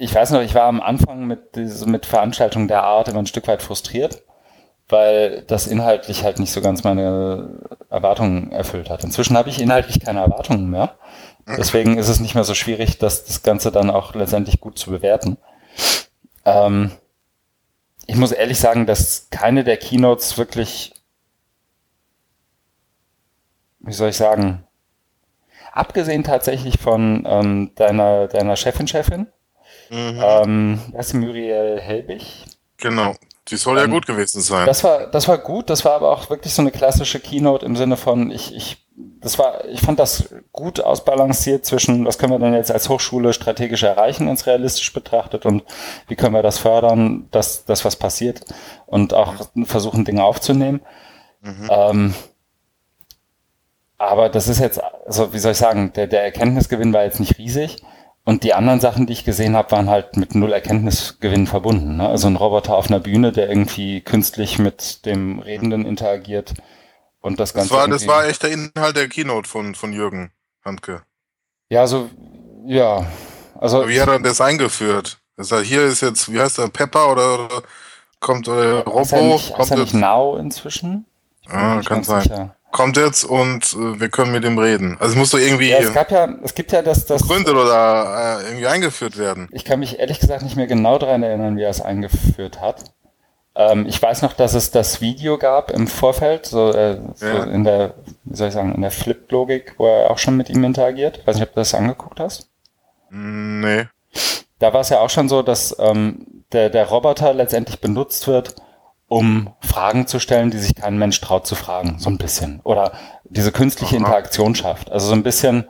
ich 0.03 0.15
weiß 0.15 0.31
noch, 0.31 0.41
ich 0.41 0.55
war 0.55 0.63
am 0.63 0.81
Anfang 0.81 1.27
mit, 1.27 1.55
mit 1.85 2.07
Veranstaltungen 2.07 2.69
der 2.69 2.85
Art 2.85 3.09
immer 3.09 3.19
ein 3.19 3.27
Stück 3.27 3.47
weit 3.47 3.61
frustriert, 3.61 4.23
weil 4.89 5.43
das 5.43 5.67
inhaltlich 5.67 6.25
halt 6.25 6.39
nicht 6.39 6.53
so 6.53 6.63
ganz 6.63 6.85
meine 6.85 7.61
Erwartungen 7.91 8.51
erfüllt 8.51 8.89
hat. 8.89 9.05
Inzwischen 9.05 9.37
habe 9.37 9.51
ich 9.51 9.61
inhaltlich 9.61 10.01
keine 10.01 10.21
Erwartungen 10.21 10.71
mehr. 10.71 10.97
Deswegen 11.47 11.99
ist 11.99 12.09
es 12.09 12.19
nicht 12.19 12.35
mehr 12.35 12.45
so 12.45 12.55
schwierig, 12.55 12.97
das, 12.97 13.25
das 13.27 13.43
Ganze 13.43 13.71
dann 13.71 13.91
auch 13.91 14.15
letztendlich 14.15 14.61
gut 14.61 14.79
zu 14.79 14.91
bewerten. 14.91 15.37
Ähm, 16.47 16.93
ich 18.07 18.17
muss 18.17 18.33
ehrlich 18.33 18.59
sagen, 18.59 18.87
dass 18.87 19.29
keine 19.29 19.65
der 19.65 19.77
Keynotes 19.77 20.39
wirklich, 20.39 20.95
wie 23.81 23.93
soll 23.93 24.09
ich 24.09 24.17
sagen, 24.17 24.65
abgesehen 25.73 26.25
tatsächlich 26.25 26.79
von 26.79 27.27
ähm, 27.29 27.73
deiner, 27.75 28.29
deiner 28.29 28.57
Chefin-Chefin, 28.57 29.27
Mhm. 29.91 30.21
Ähm, 30.23 30.81
das 30.93 31.09
ist 31.09 31.15
Muriel 31.15 31.81
Helbig. 31.81 32.45
Genau. 32.77 33.15
Die 33.49 33.57
soll 33.57 33.79
ja 33.79 33.85
ähm, 33.85 33.91
gut 33.91 34.07
gewesen 34.07 34.41
sein. 34.41 34.67
Das 34.67 34.85
war, 34.85 35.09
das 35.09 35.27
war 35.27 35.39
gut. 35.39 35.69
Das 35.69 35.85
war 35.85 35.93
aber 35.93 36.13
auch 36.13 36.31
wirklich 36.31 36.55
so 36.55 36.63
eine 36.63 36.71
klassische 36.71 37.19
Keynote 37.19 37.67
im 37.67 37.75
Sinne 37.75 37.97
von, 37.97 38.31
ich, 38.31 38.55
ich, 38.55 38.87
das 39.21 39.39
war, 39.39 39.65
ich 39.67 39.81
fand 39.81 39.99
das 39.99 40.33
gut 40.53 40.81
ausbalanciert 40.81 41.67
zwischen, 41.67 42.07
was 42.07 42.19
können 42.19 42.33
wir 42.33 42.39
denn 42.39 42.55
jetzt 42.55 42.71
als 42.71 42.89
Hochschule 42.89 43.33
strategisch 43.33 43.83
erreichen, 43.83 44.29
ins 44.29 44.47
realistisch 44.47 44.93
betrachtet 44.93 45.47
und 45.47 45.65
wie 46.07 46.15
können 46.15 46.35
wir 46.35 46.43
das 46.43 46.59
fördern, 46.59 47.27
dass 47.33 47.65
das 47.65 47.85
was 47.85 47.97
passiert 47.97 48.43
und 48.87 49.15
auch 49.15 49.35
versuchen, 49.65 50.05
Dinge 50.05 50.23
aufzunehmen. 50.23 50.81
Mhm. 51.41 51.69
Ähm, 51.69 52.15
aber 53.99 54.29
das 54.29 54.49
ist 54.49 54.61
jetzt, 54.61 54.81
also 55.07 55.33
wie 55.33 55.39
soll 55.39 55.53
ich 55.53 55.59
sagen, 55.59 55.93
der, 55.95 56.07
der 56.07 56.23
Erkenntnisgewinn 56.23 56.93
war 56.93 57.03
jetzt 57.03 57.21
nicht 57.21 57.37
riesig. 57.39 57.83
Und 58.25 58.45
die 58.45 58.55
anderen 58.55 58.81
Sachen, 58.81 59.07
die 59.07 59.13
ich 59.15 59.25
gesehen 59.25 59.57
habe, 59.57 59.71
waren 59.73 59.89
halt 59.89 60.17
mit 60.17 60.35
null 60.35 60.53
Erkenntnisgewinn 60.53 61.47
verbunden. 61.47 61.97
Ne? 61.97 62.09
Also 62.09 62.27
ein 62.27 62.37
Roboter 62.37 62.77
auf 62.77 62.89
einer 62.89 63.01
Bühne, 63.01 63.33
der 63.33 63.49
irgendwie 63.49 64.03
künstlich 64.03 64.59
mit 64.59 65.07
dem 65.07 65.39
Redenden 65.39 65.87
interagiert 65.87 66.55
und 67.21 67.41
das 67.41 67.55
Ganze. 67.55 67.71
Das 67.71 67.79
war, 67.79 67.89
das 67.89 68.07
war 68.07 68.27
echt 68.27 68.43
der 68.43 68.51
Inhalt 68.51 68.97
der 68.97 69.09
Keynote 69.09 69.49
von, 69.49 69.75
von 69.75 69.93
Jürgen 69.93 70.33
Handke. 70.65 71.03
Ja, 71.71 71.87
so, 71.87 72.11
ja. 72.67 73.07
Also, 73.59 73.89
wie 73.89 74.01
hat 74.01 74.09
er 74.09 74.21
das 74.21 74.41
eingeführt? 74.41 75.19
Das 75.37 75.51
heißt, 75.51 75.65
hier 75.65 75.85
ist 75.85 76.03
jetzt, 76.03 76.33
wie 76.33 76.41
heißt 76.41 76.59
der, 76.59 76.69
Pepper 76.69 77.13
oder, 77.13 77.47
oder 77.47 77.63
kommt 78.21 78.49
oder 78.49 78.85
Robo? 78.85 79.01
Ist 79.01 79.13
er 79.13 79.23
nicht, 79.23 79.53
kommt 79.55 79.65
ist 79.65 79.71
er 79.71 79.79
nicht 79.79 79.95
Now 79.95 80.37
inzwischen? 80.37 81.07
Ah, 81.49 81.81
kann 81.81 82.05
sein. 82.05 82.23
Sicher 82.23 82.57
kommt 82.71 82.97
jetzt 82.97 83.25
und 83.25 83.75
äh, 83.75 84.01
wir 84.01 84.09
können 84.09 84.33
mit 84.33 84.45
ihm 84.45 84.59
reden. 84.59 84.97
Also 85.01 85.13
es 85.13 85.19
muss 85.19 85.31
doch 85.31 85.39
irgendwie 85.39 85.71
ja, 85.71 85.79
es 85.79 85.93
gab 85.93 86.11
ja, 86.11 86.29
es 86.43 86.55
gibt 86.55 86.73
ja 86.73 86.83
das, 86.83 87.07
das 87.07 87.23
begründet 87.23 87.55
oder 87.55 88.41
äh, 88.41 88.47
irgendwie 88.47 88.67
eingeführt 88.67 89.19
werden. 89.19 89.49
Ich 89.53 89.65
kann 89.65 89.81
mich 89.81 89.99
ehrlich 89.99 90.21
gesagt 90.21 90.43
nicht 90.43 90.57
mehr 90.57 90.67
genau 90.67 90.99
daran 90.99 91.23
erinnern, 91.23 91.57
wie 91.57 91.63
er 91.63 91.71
es 91.71 91.81
eingeführt 91.81 92.61
hat. 92.61 92.85
Ähm, 93.55 93.87
ich 93.87 94.01
weiß 94.01 94.23
noch, 94.23 94.33
dass 94.33 94.55
es 94.55 94.71
das 94.71 95.01
Video 95.01 95.37
gab 95.37 95.71
im 95.71 95.87
Vorfeld, 95.87 96.47
so, 96.47 96.73
äh, 96.73 97.01
so 97.15 97.27
ja. 97.27 97.45
in 97.45 97.65
der, 97.65 97.95
wie 98.25 98.37
soll 98.37 98.49
ich 98.49 98.55
sagen, 98.55 98.75
in 98.75 98.83
der 98.83 98.91
Flip-Logik, 98.91 99.75
wo 99.79 99.87
er 99.87 100.11
auch 100.11 100.19
schon 100.19 100.37
mit 100.37 100.49
ihm 100.49 100.63
interagiert. 100.65 101.27
weiß 101.27 101.37
nicht, 101.37 101.49
ob 101.49 101.55
du 101.55 101.61
das 101.61 101.75
angeguckt 101.75 102.21
hast. 102.21 102.49
Mm, 103.11 103.61
nee. 103.61 103.89
Da 104.61 104.73
war 104.73 104.81
es 104.81 104.91
ja 104.91 105.01
auch 105.01 105.11
schon 105.11 105.29
so, 105.29 105.43
dass 105.43 105.77
ähm, 105.81 106.27
der, 106.53 106.71
der 106.71 106.89
Roboter 106.89 107.35
letztendlich 107.35 107.81
benutzt 107.81 108.29
wird, 108.29 108.55
um 109.11 109.53
Fragen 109.59 110.07
zu 110.07 110.21
stellen, 110.21 110.53
die 110.53 110.59
sich 110.59 110.77
kein 110.77 110.97
Mensch 110.97 111.21
traut 111.21 111.45
zu 111.45 111.57
fragen, 111.57 111.99
so 111.99 112.09
ein 112.09 112.17
bisschen. 112.17 112.61
Oder 112.63 112.93
diese 113.25 113.51
künstliche 113.51 113.97
Aha. 113.97 114.05
Interaktion 114.05 114.55
schafft. 114.55 114.89
Also 114.93 115.09
so 115.09 115.15
ein 115.15 115.25
bisschen 115.25 115.69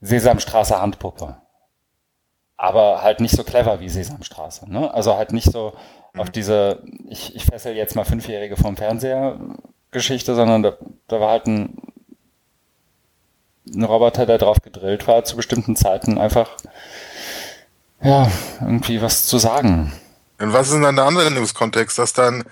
Sesamstraße 0.00 0.80
Handpuppe. 0.82 1.36
Aber 2.56 3.04
halt 3.04 3.20
nicht 3.20 3.36
so 3.36 3.44
clever 3.44 3.78
wie 3.78 3.88
Sesamstraße. 3.88 4.68
Ne? 4.68 4.92
Also 4.92 5.14
halt 5.16 5.32
nicht 5.32 5.52
so 5.52 5.74
mhm. 6.12 6.20
auf 6.20 6.30
diese, 6.30 6.82
ich, 7.08 7.36
ich 7.36 7.44
fessel 7.44 7.76
jetzt 7.76 7.94
mal 7.94 8.04
Fünfjährige 8.04 8.56
vom 8.56 8.76
Fernseher 8.76 9.38
Geschichte, 9.92 10.34
sondern 10.34 10.64
da, 10.64 10.72
da 11.06 11.20
war 11.20 11.30
halt 11.30 11.46
ein, 11.46 11.78
ein 13.72 13.84
Roboter, 13.84 14.26
der 14.26 14.38
drauf 14.38 14.60
gedrillt 14.60 15.06
war, 15.06 15.22
zu 15.22 15.36
bestimmten 15.36 15.76
Zeiten 15.76 16.18
einfach, 16.18 16.50
ja, 18.02 18.28
irgendwie 18.60 19.00
was 19.00 19.26
zu 19.26 19.38
sagen. 19.38 19.92
Und 20.42 20.52
was 20.52 20.66
ist 20.66 20.74
denn 20.74 20.82
dann 20.82 20.96
der 20.96 21.04
Anwendungskontext, 21.04 21.98
dass 21.98 22.12
dann 22.12 22.42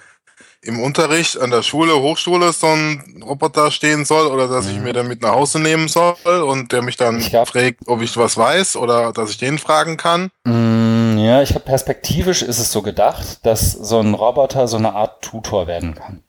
im 0.62 0.78
Unterricht 0.80 1.40
an 1.40 1.50
der 1.50 1.62
Schule, 1.62 2.00
Hochschule 2.00 2.52
so 2.52 2.68
ein 2.68 3.23
Roboter 3.26 3.70
stehen 3.70 4.04
soll 4.04 4.26
oder 4.28 4.47
dass 4.47 4.68
ich 4.68 4.76
mhm. 4.76 4.85
mir 4.85 4.92
den 4.92 5.09
mit 5.09 5.23
nach 5.23 5.32
Hause 5.32 5.59
nehmen 5.59 5.88
soll 5.88 6.14
und 6.25 6.70
der 6.70 6.82
mich 6.82 6.97
dann 6.97 7.18
glaub, 7.18 7.49
fragt, 7.49 7.78
ob 7.87 8.02
ich 8.02 8.16
was 8.16 8.37
weiß 8.37 8.76
oder 8.76 9.12
dass 9.12 9.30
ich 9.30 9.38
den 9.38 9.59
fragen 9.59 9.97
kann? 9.97 10.30
Mm, 10.44 11.18
ja, 11.18 11.42
ich 11.42 11.50
glaube, 11.50 11.64
perspektivisch 11.64 12.42
ist 12.42 12.59
es 12.59 12.70
so 12.70 12.82
gedacht, 12.82 13.44
dass 13.44 13.73
so 13.73 13.99
ein 13.99 14.14
Roboter 14.14 14.68
so 14.68 14.76
eine 14.76 14.94
Art 14.94 15.23
Tutor 15.23 15.66
werden 15.66 15.94
kann. 15.94 16.23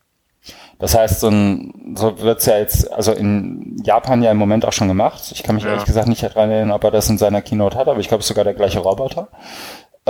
Das 0.80 0.96
heißt, 0.96 1.20
so, 1.20 1.28
ein, 1.28 1.94
so 1.96 2.20
wird's 2.22 2.48
ja 2.48 2.58
jetzt, 2.58 2.92
also 2.92 3.12
in 3.12 3.78
Japan 3.84 4.24
ja 4.24 4.32
im 4.32 4.38
Moment 4.38 4.66
auch 4.66 4.74
schon 4.74 4.88
gemacht. 4.88 5.32
Ich 5.32 5.44
kann 5.44 5.54
mich 5.54 5.64
ja. 5.64 5.72
ehrlich 5.72 5.86
gesagt 5.86 6.08
nicht 6.08 6.24
daran 6.24 6.50
erinnern, 6.50 6.72
ob 6.72 6.84
er 6.84 6.90
das 6.90 7.08
in 7.08 7.20
seiner 7.20 7.44
Keynote 7.44 7.78
hat, 7.78 7.88
aber 7.88 8.00
ich 8.00 8.08
glaube, 8.08 8.22
es 8.22 8.26
ist 8.26 8.30
sogar 8.30 8.46
der 8.46 8.56
gleiche 8.56 8.80
Roboter 8.80 9.28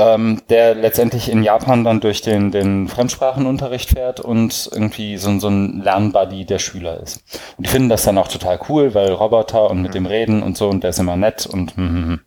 ähm, 0.01 0.41
der 0.49 0.73
letztendlich 0.73 1.29
in 1.29 1.43
Japan 1.43 1.83
dann 1.83 1.99
durch 1.99 2.21
den, 2.21 2.49
den 2.49 2.87
Fremdsprachenunterricht 2.87 3.91
fährt 3.91 4.19
und 4.19 4.69
irgendwie 4.71 5.17
so, 5.17 5.37
so 5.39 5.47
ein 5.47 5.81
Lernbuddy 5.83 6.45
der 6.45 6.59
Schüler 6.59 6.99
ist. 6.99 7.23
Und 7.57 7.67
die 7.67 7.69
finden 7.69 7.89
das 7.89 8.03
dann 8.03 8.17
auch 8.17 8.27
total 8.27 8.59
cool, 8.67 8.95
weil 8.95 9.11
Roboter 9.11 9.69
und 9.69 9.81
mit 9.81 9.93
dem 9.93 10.07
Reden 10.07 10.41
und 10.41 10.57
so 10.57 10.69
und 10.69 10.83
der 10.83 10.89
ist 10.89 10.99
immer 10.99 11.17
nett 11.17 11.45
und 11.45 11.75
hm, 11.75 11.89
hm, 11.89 12.05
hm. 12.05 12.19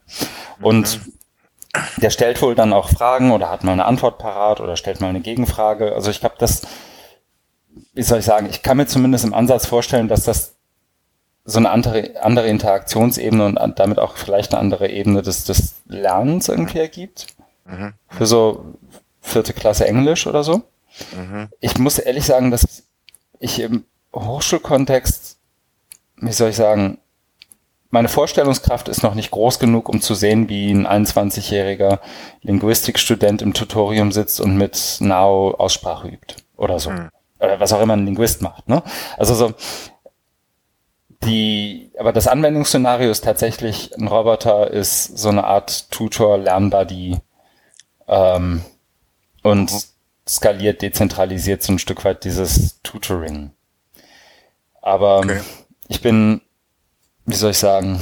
und 0.63 1.01
der 1.97 2.11
stellt 2.11 2.41
wohl 2.41 2.55
dann 2.55 2.73
auch 2.73 2.89
Fragen 2.89 3.33
oder 3.33 3.51
hat 3.51 3.65
mal 3.65 3.73
eine 3.73 3.87
Antwort 3.87 4.19
parat 4.19 4.61
oder 4.61 4.77
stellt 4.77 5.01
mal 5.01 5.09
eine 5.09 5.21
Gegenfrage. 5.21 5.93
Also 5.93 6.11
ich 6.11 6.21
glaube, 6.21 6.37
das, 6.39 6.63
wie 7.95 8.03
soll 8.03 8.21
ich 8.21 8.25
sagen, 8.25 8.47
ich 8.49 8.63
kann 8.63 8.77
mir 8.77 8.87
zumindest 8.87 9.25
im 9.25 9.35
Ansatz 9.35 9.67
vorstellen, 9.67 10.07
dass 10.07 10.23
das 10.23 10.55
so 11.45 11.59
eine 11.59 11.71
andere, 11.71 12.23
andere 12.23 12.47
Interaktionsebene 12.47 13.45
und 13.45 13.79
damit 13.79 13.99
auch 13.99 14.17
vielleicht 14.17 14.53
eine 14.53 14.61
andere 14.61 14.89
Ebene 14.89 15.23
des, 15.23 15.45
des 15.45 15.75
Lernens 15.87 16.49
irgendwie 16.49 16.79
ergibt. 16.79 17.27
Mhm. 17.65 17.95
Für 18.09 18.27
so 18.27 18.65
vierte 19.21 19.53
Klasse 19.53 19.87
Englisch 19.87 20.27
oder 20.27 20.45
so. 20.45 20.63
Mhm. 21.17 21.49
Ich 21.61 21.79
muss 21.79 21.99
ehrlich 21.99 22.25
sagen, 22.25 22.51
dass 22.51 22.85
ich 23.39 23.61
im 23.61 23.85
Hochschulkontext, 24.15 25.39
wie 26.17 26.33
soll 26.33 26.51
ich 26.51 26.57
sagen, 26.57 26.99
meine 27.91 28.09
Vorstellungskraft 28.09 28.89
ist 28.89 29.05
noch 29.05 29.15
nicht 29.15 29.31
groß 29.31 29.61
genug, 29.61 29.89
um 29.89 30.01
zu 30.01 30.15
sehen, 30.15 30.49
wie 30.49 30.73
ein 30.73 30.87
21-jähriger 30.87 32.01
Linguistikstudent 32.43 33.41
im 33.41 33.55
Tutorium 33.55 34.11
sitzt 34.11 34.41
und 34.41 34.57
mit 34.57 34.97
Now 34.99 35.55
Aussprache 35.57 36.09
übt 36.09 36.35
oder 36.57 36.81
so. 36.81 36.91
Mhm. 36.91 37.11
Oder 37.39 37.61
was 37.61 37.73
auch 37.73 37.81
immer 37.81 37.97
ein 37.97 38.05
Linguist 38.05 38.43
macht. 38.43 38.69
Ne? 38.69 38.83
Also 39.17 39.35
so, 39.35 39.55
die, 41.25 41.93
aber 41.99 42.13
das 42.13 42.27
Anwendungsszenario 42.27 43.11
ist 43.11 43.25
tatsächlich, 43.25 43.93
ein 43.97 44.09
Roboter 44.09 44.71
ist 44.71 45.17
so 45.17 45.29
eine 45.29 45.45
Art 45.45 45.91
Tutor, 45.91 46.39
Lernbuddy 46.39 47.19
ähm, 48.09 48.63
und 49.43 49.73
mhm. 49.73 49.79
skaliert, 50.29 50.83
dezentralisiert 50.83 51.63
so 51.63 51.73
ein 51.73 51.79
Stück 51.79 52.05
weit 52.05 52.25
dieses 52.25 52.81
Tutoring. 52.83 53.51
Aber 54.83 55.19
okay. 55.19 55.41
ich 55.89 56.01
bin, 56.01 56.41
wie 57.27 57.35
soll 57.35 57.53
ich 57.53 57.59
sagen, 57.59 58.01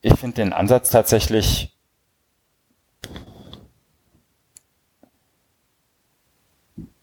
ich 0.00 0.14
finde 0.18 0.36
den 0.36 0.52
Ansatz 0.52 0.90
tatsächlich 0.90 1.72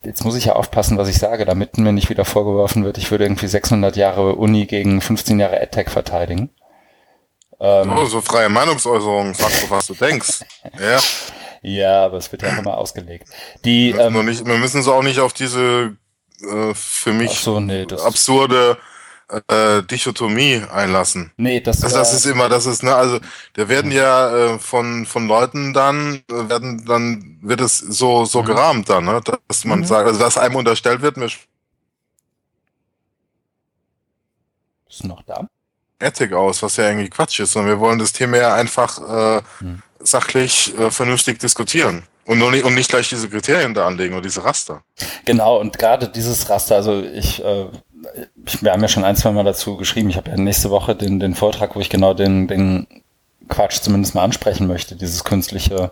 jetzt 0.04 0.24
muss 0.24 0.36
ich 0.36 0.46
ja 0.46 0.54
aufpassen, 0.54 0.98
was 0.98 1.10
ich 1.10 1.18
sage, 1.18 1.46
damit 1.46 1.78
mir 1.78 1.92
nicht 1.92 2.10
wieder 2.10 2.26
vorgeworfen 2.26 2.84
wird, 2.84 2.98
ich 2.98 3.12
würde 3.12 3.26
irgendwie 3.26 3.48
600 3.48 3.96
Jahre 3.96 4.36
Uni 4.36 4.66
gegen 4.66 5.02
15 5.02 5.40
Jahre 5.40 5.62
AdTech 5.62 5.90
verteidigen. 5.90 6.50
Ähm, 7.60 7.92
oh, 7.92 8.06
so 8.06 8.22
freie 8.22 8.50
Meinungsäußerung, 8.50 9.34
sag 9.34 9.52
doch, 9.52 9.70
was 9.70 9.88
du 9.88 9.94
denkst. 9.94 10.42
ja. 10.80 11.00
Ja, 11.62 12.06
aber 12.06 12.18
es 12.18 12.32
wird 12.32 12.42
ja 12.42 12.58
immer 12.58 12.78
ausgelegt. 12.78 13.28
Die, 13.66 13.94
wir, 13.94 14.10
müssen 14.10 14.20
ähm, 14.20 14.26
nicht, 14.26 14.46
wir 14.46 14.58
müssen 14.58 14.82
so 14.82 14.94
auch 14.94 15.04
nicht 15.04 15.20
auf 15.20 15.34
diese 15.34 15.98
äh, 16.42 16.74
für 16.74 17.12
mich 17.12 17.40
so, 17.40 17.60
nee, 17.60 17.86
absurde 18.06 18.78
äh, 19.48 19.84
Dichotomie 19.84 20.64
einlassen. 20.72 21.32
Nee, 21.38 21.60
das, 21.60 21.84
also 21.84 21.98
das 21.98 22.14
ist 22.14 22.26
immer, 22.26 22.48
das 22.50 22.66
ist, 22.66 22.82
ne, 22.82 22.96
also 22.96 23.20
da 23.54 23.68
werden 23.68 23.92
ja 23.92 24.54
äh, 24.56 24.60
von 24.60 25.06
von 25.06 25.28
Leuten 25.28 25.74
dann 25.74 26.24
äh, 26.30 26.50
werden 26.50 26.86
dann 26.86 27.40
wird 27.42 27.62
es 27.62 27.78
so 27.78 28.26
so 28.26 28.42
mhm. 28.42 28.46
gerahmt 28.46 28.90
dann, 28.90 29.06
ne, 29.06 29.22
dass 29.48 29.66
man 29.66 29.80
mhm. 29.80 29.86
sagt, 29.86 30.08
also 30.08 30.20
dass 30.20 30.38
einem 30.38 30.56
unterstellt 30.56 31.02
wird, 31.02 31.18
mir 31.18 31.26
ist 31.26 31.48
noch 35.04 35.22
da. 35.24 35.48
Ethik 36.00 36.34
aus, 36.34 36.64
was 36.64 36.78
ja 36.78 36.88
irgendwie 36.88 37.10
Quatsch 37.10 37.40
ist, 37.40 37.54
sondern 37.54 37.74
wir 37.74 37.80
wollen 37.80 38.00
das 38.00 38.14
Thema 38.14 38.38
ja 38.38 38.54
einfach 38.54 39.40
äh, 39.40 39.42
mhm. 39.64 39.82
sachlich 40.00 40.78
äh, 40.78 40.92
vernünftig 40.92 41.40
diskutieren. 41.40 42.04
Und, 42.26 42.38
nur 42.38 42.52
nicht, 42.52 42.64
und 42.64 42.76
nicht 42.76 42.90
gleich 42.90 43.10
diese 43.10 43.28
Kriterien 43.28 43.74
da 43.74 43.88
anlegen 43.88 44.14
oder 44.14 44.22
diese 44.22 44.44
Raster. 44.44 44.84
Genau, 45.26 45.58
und 45.58 45.80
gerade 45.80 46.08
dieses 46.08 46.48
Raster, 46.48 46.76
also 46.76 47.02
ich 47.02 47.44
äh, 47.44 47.66
ich, 48.46 48.64
wir 48.64 48.72
haben 48.72 48.82
ja 48.82 48.88
schon 48.88 49.04
ein, 49.04 49.16
zwei 49.16 49.32
Mal 49.32 49.44
dazu 49.44 49.78
geschrieben, 49.78 50.10
ich 50.10 50.18
habe 50.18 50.30
ja 50.30 50.38
nächste 50.38 50.70
Woche 50.70 50.96
den, 50.96 51.20
den 51.20 51.36
Vortrag, 51.36 51.76
wo 51.76 51.80
ich 51.80 51.90
genau 51.90 52.14
den, 52.14 52.48
den 52.48 52.88
Quatsch 53.48 53.82
zumindest 53.82 54.16
mal 54.16 54.24
ansprechen 54.24 54.68
möchte, 54.68 54.96
dieses 54.96 55.24
künstliche, 55.24 55.92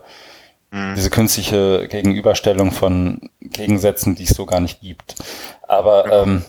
mhm. 0.70 0.94
diese 0.94 1.10
künstliche 1.10 1.88
Gegenüberstellung 1.88 2.72
von 2.72 3.30
Gegensätzen, 3.40 4.14
die 4.14 4.24
es 4.24 4.30
so 4.30 4.46
gar 4.46 4.60
nicht 4.60 4.80
gibt. 4.80 5.16
Aber 5.66 6.08
ja. 6.08 6.22
ähm, 6.22 6.44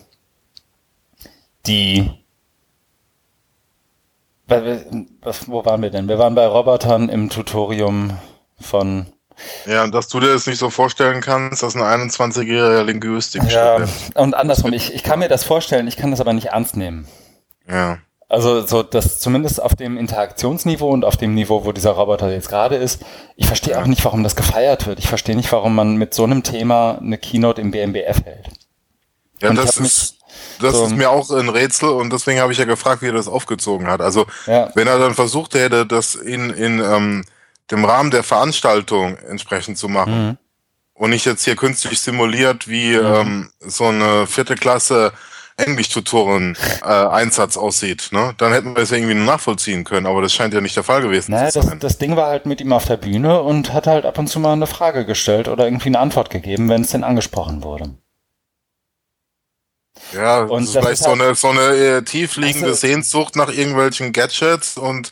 die 1.66 2.10
was, 5.22 5.48
wo 5.48 5.64
waren 5.64 5.82
wir 5.82 5.90
denn? 5.90 6.08
Wir 6.08 6.18
waren 6.18 6.34
bei 6.34 6.46
Robotern 6.46 7.08
im 7.08 7.30
Tutorium 7.30 8.18
von 8.60 9.06
ja, 9.66 9.86
dass 9.86 10.08
du 10.08 10.20
dir 10.20 10.32
das 10.32 10.46
nicht 10.46 10.58
so 10.58 10.68
vorstellen 10.68 11.20
kannst, 11.22 11.62
dass 11.62 11.74
ein 11.74 12.10
21-jähriger 12.10 12.82
Linguistik 12.82 13.42
Ja, 13.50 13.78
und 14.14 14.34
andersrum, 14.34 14.72
ich, 14.72 14.94
ich 14.94 15.02
kann 15.02 15.18
mir 15.18 15.28
das 15.28 15.44
vorstellen, 15.44 15.88
ich 15.88 15.96
kann 15.96 16.10
das 16.10 16.20
aber 16.20 16.32
nicht 16.32 16.48
ernst 16.48 16.76
nehmen. 16.76 17.08
Ja. 17.68 17.98
Also 18.28 18.64
so 18.64 18.84
das 18.84 19.18
zumindest 19.18 19.60
auf 19.60 19.74
dem 19.74 19.96
Interaktionsniveau 19.96 20.88
und 20.88 21.04
auf 21.04 21.16
dem 21.16 21.34
Niveau, 21.34 21.64
wo 21.64 21.72
dieser 21.72 21.90
Roboter 21.90 22.30
jetzt 22.30 22.48
gerade 22.48 22.76
ist. 22.76 23.02
Ich 23.34 23.46
verstehe 23.46 23.74
ja. 23.74 23.82
auch 23.82 23.86
nicht, 23.86 24.04
warum 24.04 24.22
das 24.22 24.36
gefeiert 24.36 24.86
wird. 24.86 25.00
Ich 25.00 25.08
verstehe 25.08 25.34
nicht, 25.34 25.50
warum 25.50 25.74
man 25.74 25.96
mit 25.96 26.14
so 26.14 26.24
einem 26.24 26.44
Thema 26.44 26.98
eine 26.98 27.18
Keynote 27.18 27.60
im 27.60 27.72
BMBF 27.72 28.24
hält. 28.24 28.50
Ja, 29.40 29.50
und 29.50 29.56
das 29.56 29.78
ist 29.78 30.19
das 30.60 30.74
so 30.74 30.86
ist 30.86 30.96
mir 30.96 31.10
auch 31.10 31.30
ein 31.30 31.48
Rätsel 31.48 31.90
und 31.90 32.12
deswegen 32.12 32.40
habe 32.40 32.52
ich 32.52 32.58
ja 32.58 32.64
gefragt, 32.64 33.02
wie 33.02 33.08
er 33.08 33.12
das 33.12 33.28
aufgezogen 33.28 33.86
hat. 33.86 34.00
Also 34.00 34.26
ja. 34.46 34.70
wenn 34.74 34.86
er 34.86 34.98
dann 34.98 35.14
versucht 35.14 35.54
hätte, 35.54 35.86
das 35.86 36.14
in 36.14 36.50
in 36.50 36.80
ähm, 36.80 37.24
dem 37.70 37.84
Rahmen 37.84 38.10
der 38.10 38.22
Veranstaltung 38.22 39.16
entsprechend 39.28 39.78
zu 39.78 39.88
machen. 39.88 40.26
Mhm. 40.26 40.38
Und 40.94 41.10
nicht 41.10 41.24
jetzt 41.24 41.44
hier 41.44 41.56
künstlich 41.56 42.00
simuliert, 42.00 42.68
wie 42.68 42.96
mhm. 42.96 43.06
ähm, 43.06 43.50
so 43.60 43.86
eine 43.86 44.26
vierte 44.26 44.54
Klasse 44.54 45.12
Englisch-Tutoren 45.56 46.56
äh, 46.82 46.86
Einsatz 46.86 47.56
aussieht. 47.56 48.08
Ne? 48.12 48.34
Dann 48.38 48.52
hätten 48.52 48.74
wir 48.74 48.82
es 48.82 48.92
irgendwie 48.92 49.14
nachvollziehen 49.14 49.84
können, 49.84 50.06
aber 50.06 50.22
das 50.22 50.32
scheint 50.32 50.54
ja 50.54 50.60
nicht 50.60 50.76
der 50.76 50.84
Fall 50.84 51.02
gewesen 51.02 51.32
naja, 51.32 51.50
zu 51.50 51.62
sein. 51.62 51.78
Das, 51.80 51.92
das 51.92 51.98
Ding 51.98 52.16
war 52.16 52.28
halt 52.28 52.46
mit 52.46 52.60
ihm 52.60 52.72
auf 52.72 52.86
der 52.86 52.96
Bühne 52.96 53.42
und 53.42 53.72
hat 53.72 53.86
halt 53.86 54.06
ab 54.06 54.18
und 54.18 54.28
zu 54.28 54.40
mal 54.40 54.52
eine 54.52 54.66
Frage 54.66 55.04
gestellt 55.04 55.48
oder 55.48 55.64
irgendwie 55.64 55.88
eine 55.88 55.98
Antwort 55.98 56.30
gegeben, 56.30 56.68
wenn 56.68 56.82
es 56.82 56.90
denn 56.90 57.04
angesprochen 57.04 57.62
wurde. 57.62 57.94
Ja, 60.12 60.42
und 60.42 60.62
das 60.62 60.70
ist 60.70 60.72
vielleicht 60.72 61.00
ist 61.00 61.06
halt, 61.06 61.18
so 61.18 61.24
eine, 61.24 61.34
so 61.34 61.48
eine 61.48 61.76
äh, 61.76 62.02
tiefliegende 62.02 62.68
also, 62.68 62.78
Sehnsucht 62.78 63.36
nach 63.36 63.48
irgendwelchen 63.48 64.12
Gadgets 64.12 64.76
und 64.76 65.10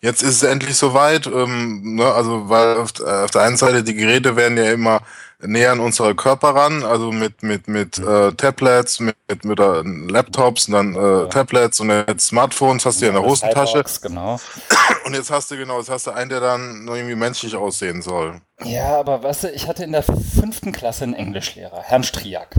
jetzt 0.00 0.22
ist 0.22 0.36
es 0.36 0.42
endlich 0.42 0.76
soweit. 0.76 1.26
Ähm, 1.26 1.96
ne, 1.96 2.06
also 2.06 2.48
weil 2.48 2.76
auf, 2.76 2.92
äh, 3.00 3.24
auf, 3.24 3.30
der 3.30 3.42
einen 3.42 3.56
Seite 3.56 3.82
die 3.82 3.94
Geräte 3.94 4.36
werden 4.36 4.56
ja 4.56 4.70
immer 4.72 5.00
näher 5.42 5.72
an 5.72 5.80
unsere 5.80 6.14
Körper 6.14 6.54
ran, 6.54 6.82
also 6.82 7.12
mit 7.12 7.42
mit 7.42 7.66
mit 7.66 7.98
äh, 7.98 8.32
Tablets, 8.32 9.00
mit 9.00 9.16
mit, 9.28 9.44
mit 9.44 9.60
äh, 9.60 9.82
Laptops 9.82 10.68
und 10.68 10.74
dann 10.74 10.94
äh, 10.94 10.98
ja. 10.98 11.26
Tablets 11.26 11.80
und 11.80 11.90
jetzt 11.90 12.26
Smartphones 12.26 12.84
hast 12.84 13.00
du 13.00 13.06
ja 13.06 13.10
in 13.10 13.14
der 13.14 13.24
Hosentasche. 13.24 13.84
Genau. 14.02 14.38
Und 15.04 15.14
jetzt 15.14 15.30
hast 15.30 15.50
du 15.50 15.56
genau, 15.56 15.78
jetzt 15.78 15.88
hast 15.88 16.06
du 16.06 16.10
einen, 16.10 16.28
der 16.28 16.40
dann 16.40 16.84
noch 16.84 16.94
irgendwie 16.94 17.14
menschlich 17.14 17.56
aussehen 17.56 18.02
soll. 18.02 18.40
Ja, 18.62 18.98
aber 18.98 19.22
weißt 19.22 19.44
du, 19.44 19.50
ich 19.50 19.66
hatte 19.66 19.82
in 19.82 19.92
der 19.92 20.02
fünften 20.02 20.72
Klasse 20.72 21.04
einen 21.04 21.14
Englischlehrer, 21.14 21.82
Herrn 21.82 22.04
Striak. 22.04 22.56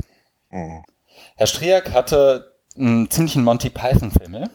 Mhm. 0.49 0.83
Herr 1.41 1.47
Striak 1.47 1.91
hatte 1.91 2.53
einen 2.77 3.09
ziemlichen 3.09 3.43
Monty 3.43 3.71
Python-Film 3.71 4.47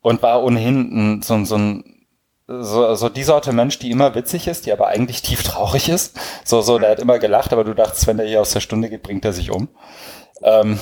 und 0.00 0.22
war 0.22 0.44
ohnehin 0.44 1.20
so, 1.24 1.44
so 1.44 1.58
ein 1.58 2.06
so, 2.46 2.94
so 2.94 3.08
die 3.08 3.24
Sorte 3.24 3.52
Mensch, 3.52 3.80
die 3.80 3.90
immer 3.90 4.14
witzig 4.14 4.46
ist, 4.46 4.66
die 4.66 4.72
aber 4.72 4.86
eigentlich 4.86 5.22
tief 5.22 5.42
traurig 5.42 5.88
ist. 5.88 6.20
So, 6.44 6.60
so, 6.60 6.78
der 6.78 6.90
hat 6.90 7.00
immer 7.00 7.18
gelacht, 7.18 7.52
aber 7.52 7.64
du 7.64 7.74
dachtest, 7.74 8.06
wenn 8.06 8.16
der 8.16 8.28
hier 8.28 8.40
aus 8.40 8.52
der 8.52 8.60
Stunde 8.60 8.88
geht, 8.88 9.02
bringt 9.02 9.24
er 9.24 9.32
sich 9.32 9.50
um. 9.50 9.66
Ähm, 10.40 10.78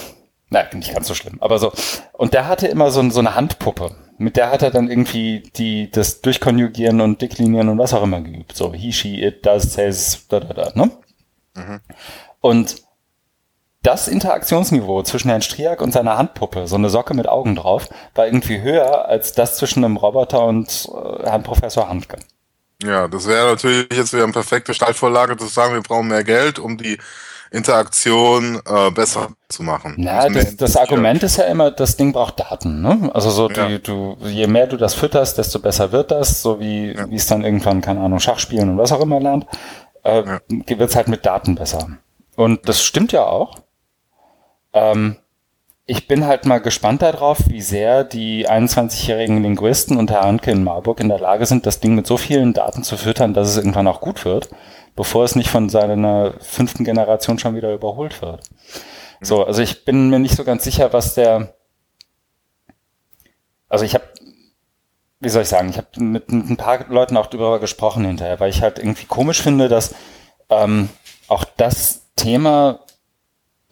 na, 0.50 0.64
nicht 0.74 0.92
ganz 0.92 1.08
so 1.08 1.14
schlimm, 1.14 1.38
aber 1.40 1.58
so. 1.58 1.72
Und 2.12 2.34
der 2.34 2.46
hatte 2.46 2.66
immer 2.66 2.90
so, 2.90 3.08
so 3.08 3.20
eine 3.20 3.34
Handpuppe. 3.34 3.96
Mit 4.18 4.36
der 4.36 4.50
hat 4.50 4.60
er 4.60 4.70
dann 4.70 4.90
irgendwie 4.90 5.44
die, 5.56 5.90
das 5.90 6.20
Durchkonjugieren 6.20 7.00
und 7.00 7.22
Deklinieren 7.22 7.70
und 7.70 7.78
was 7.78 7.94
auch 7.94 8.02
immer 8.02 8.20
geübt. 8.20 8.54
So, 8.54 8.74
he, 8.74 8.92
she, 8.92 9.24
it, 9.24 9.46
does, 9.46 9.72
says, 9.72 10.26
da, 10.28 10.40
da, 10.40 10.52
da, 10.52 10.72
ne? 10.74 10.90
Mhm. 11.54 11.80
Und 12.42 12.83
das 13.84 14.08
Interaktionsniveau 14.08 15.02
zwischen 15.02 15.28
Herrn 15.28 15.42
Striak 15.42 15.80
und 15.80 15.92
seiner 15.92 16.18
Handpuppe, 16.18 16.66
so 16.66 16.74
eine 16.74 16.90
Socke 16.90 17.14
mit 17.14 17.28
Augen 17.28 17.54
drauf, 17.54 17.88
war 18.14 18.26
irgendwie 18.26 18.60
höher 18.60 19.06
als 19.06 19.32
das 19.32 19.56
zwischen 19.56 19.84
einem 19.84 19.96
Roboter 19.96 20.44
und 20.44 20.88
äh, 20.92 21.28
Herrn 21.28 21.44
Professor 21.44 21.88
Handke. 21.88 22.16
Ja, 22.82 23.06
das 23.08 23.28
wäre 23.28 23.50
natürlich 23.50 23.86
jetzt 23.94 24.12
wieder 24.12 24.24
eine 24.24 24.32
perfekte 24.32 24.74
Startvorlage 24.74 25.36
zu 25.36 25.46
sagen, 25.46 25.74
wir 25.74 25.82
brauchen 25.82 26.08
mehr 26.08 26.24
Geld, 26.24 26.58
um 26.58 26.76
die 26.76 26.98
Interaktion 27.50 28.60
äh, 28.66 28.90
besser 28.90 29.28
zu 29.48 29.62
machen. 29.62 29.94
Na, 29.96 30.28
das, 30.28 30.56
das 30.56 30.76
Argument 30.76 31.22
ist 31.22 31.36
ja 31.36 31.44
immer, 31.44 31.70
das 31.70 31.96
Ding 31.96 32.12
braucht 32.12 32.40
Daten. 32.40 32.82
Ne? 32.82 33.10
Also 33.14 33.30
so, 33.30 33.48
ja. 33.48 33.68
die, 33.68 33.80
du, 33.80 34.16
je 34.22 34.48
mehr 34.48 34.66
du 34.66 34.76
das 34.76 34.94
fütterst, 34.94 35.38
desto 35.38 35.60
besser 35.60 35.92
wird 35.92 36.10
das. 36.10 36.42
So 36.42 36.58
wie 36.58 36.92
ja. 36.92 37.08
wie 37.08 37.14
es 37.14 37.28
dann 37.28 37.44
irgendwann, 37.44 37.80
keine 37.80 38.00
Ahnung, 38.00 38.18
Schachspielen 38.18 38.70
und 38.70 38.78
was 38.78 38.90
auch 38.90 39.00
immer 39.00 39.20
lernt, 39.20 39.46
äh, 40.02 40.24
ja. 40.24 40.40
wird 40.48 40.90
es 40.90 40.96
halt 40.96 41.06
mit 41.06 41.24
Daten 41.24 41.54
besser. 41.54 41.86
Und 42.34 42.68
das 42.68 42.82
stimmt 42.82 43.12
ja 43.12 43.22
auch. 43.24 43.63
Ähm, 44.74 45.16
ich 45.86 46.08
bin 46.08 46.26
halt 46.26 46.46
mal 46.46 46.58
gespannt 46.58 47.02
darauf, 47.02 47.38
wie 47.48 47.60
sehr 47.60 48.04
die 48.04 48.48
21-jährigen 48.48 49.42
Linguisten 49.42 49.96
unter 49.96 50.22
Anke 50.22 50.50
in 50.50 50.64
Marburg 50.64 51.00
in 51.00 51.08
der 51.08 51.18
Lage 51.18 51.46
sind, 51.46 51.66
das 51.66 51.80
Ding 51.80 51.94
mit 51.94 52.06
so 52.06 52.16
vielen 52.16 52.54
Daten 52.54 52.82
zu 52.82 52.96
füttern, 52.96 53.34
dass 53.34 53.48
es 53.48 53.56
irgendwann 53.56 53.86
auch 53.86 54.00
gut 54.00 54.24
wird, 54.24 54.48
bevor 54.96 55.24
es 55.24 55.36
nicht 55.36 55.50
von 55.50 55.68
seiner 55.68 56.34
fünften 56.40 56.84
Generation 56.84 57.38
schon 57.38 57.54
wieder 57.54 57.72
überholt 57.72 58.22
wird. 58.22 58.48
So, 59.20 59.44
also 59.44 59.62
ich 59.62 59.84
bin 59.84 60.08
mir 60.08 60.18
nicht 60.18 60.36
so 60.36 60.44
ganz 60.44 60.64
sicher, 60.64 60.92
was 60.92 61.14
der, 61.14 61.54
also 63.68 63.84
ich 63.84 63.94
habe, 63.94 64.04
wie 65.20 65.28
soll 65.28 65.42
ich 65.42 65.48
sagen, 65.48 65.68
ich 65.68 65.76
habe 65.76 65.88
mit, 65.96 66.32
mit, 66.32 66.50
ein 66.50 66.56
paar 66.56 66.86
Leuten 66.88 67.16
auch 67.18 67.26
darüber 67.26 67.60
gesprochen 67.60 68.04
hinterher, 68.06 68.40
weil 68.40 68.50
ich 68.50 68.62
halt 68.62 68.78
irgendwie 68.78 69.06
komisch 69.06 69.42
finde, 69.42 69.68
dass 69.68 69.94
ähm, 70.48 70.88
auch 71.28 71.44
das 71.44 72.06
Thema 72.16 72.83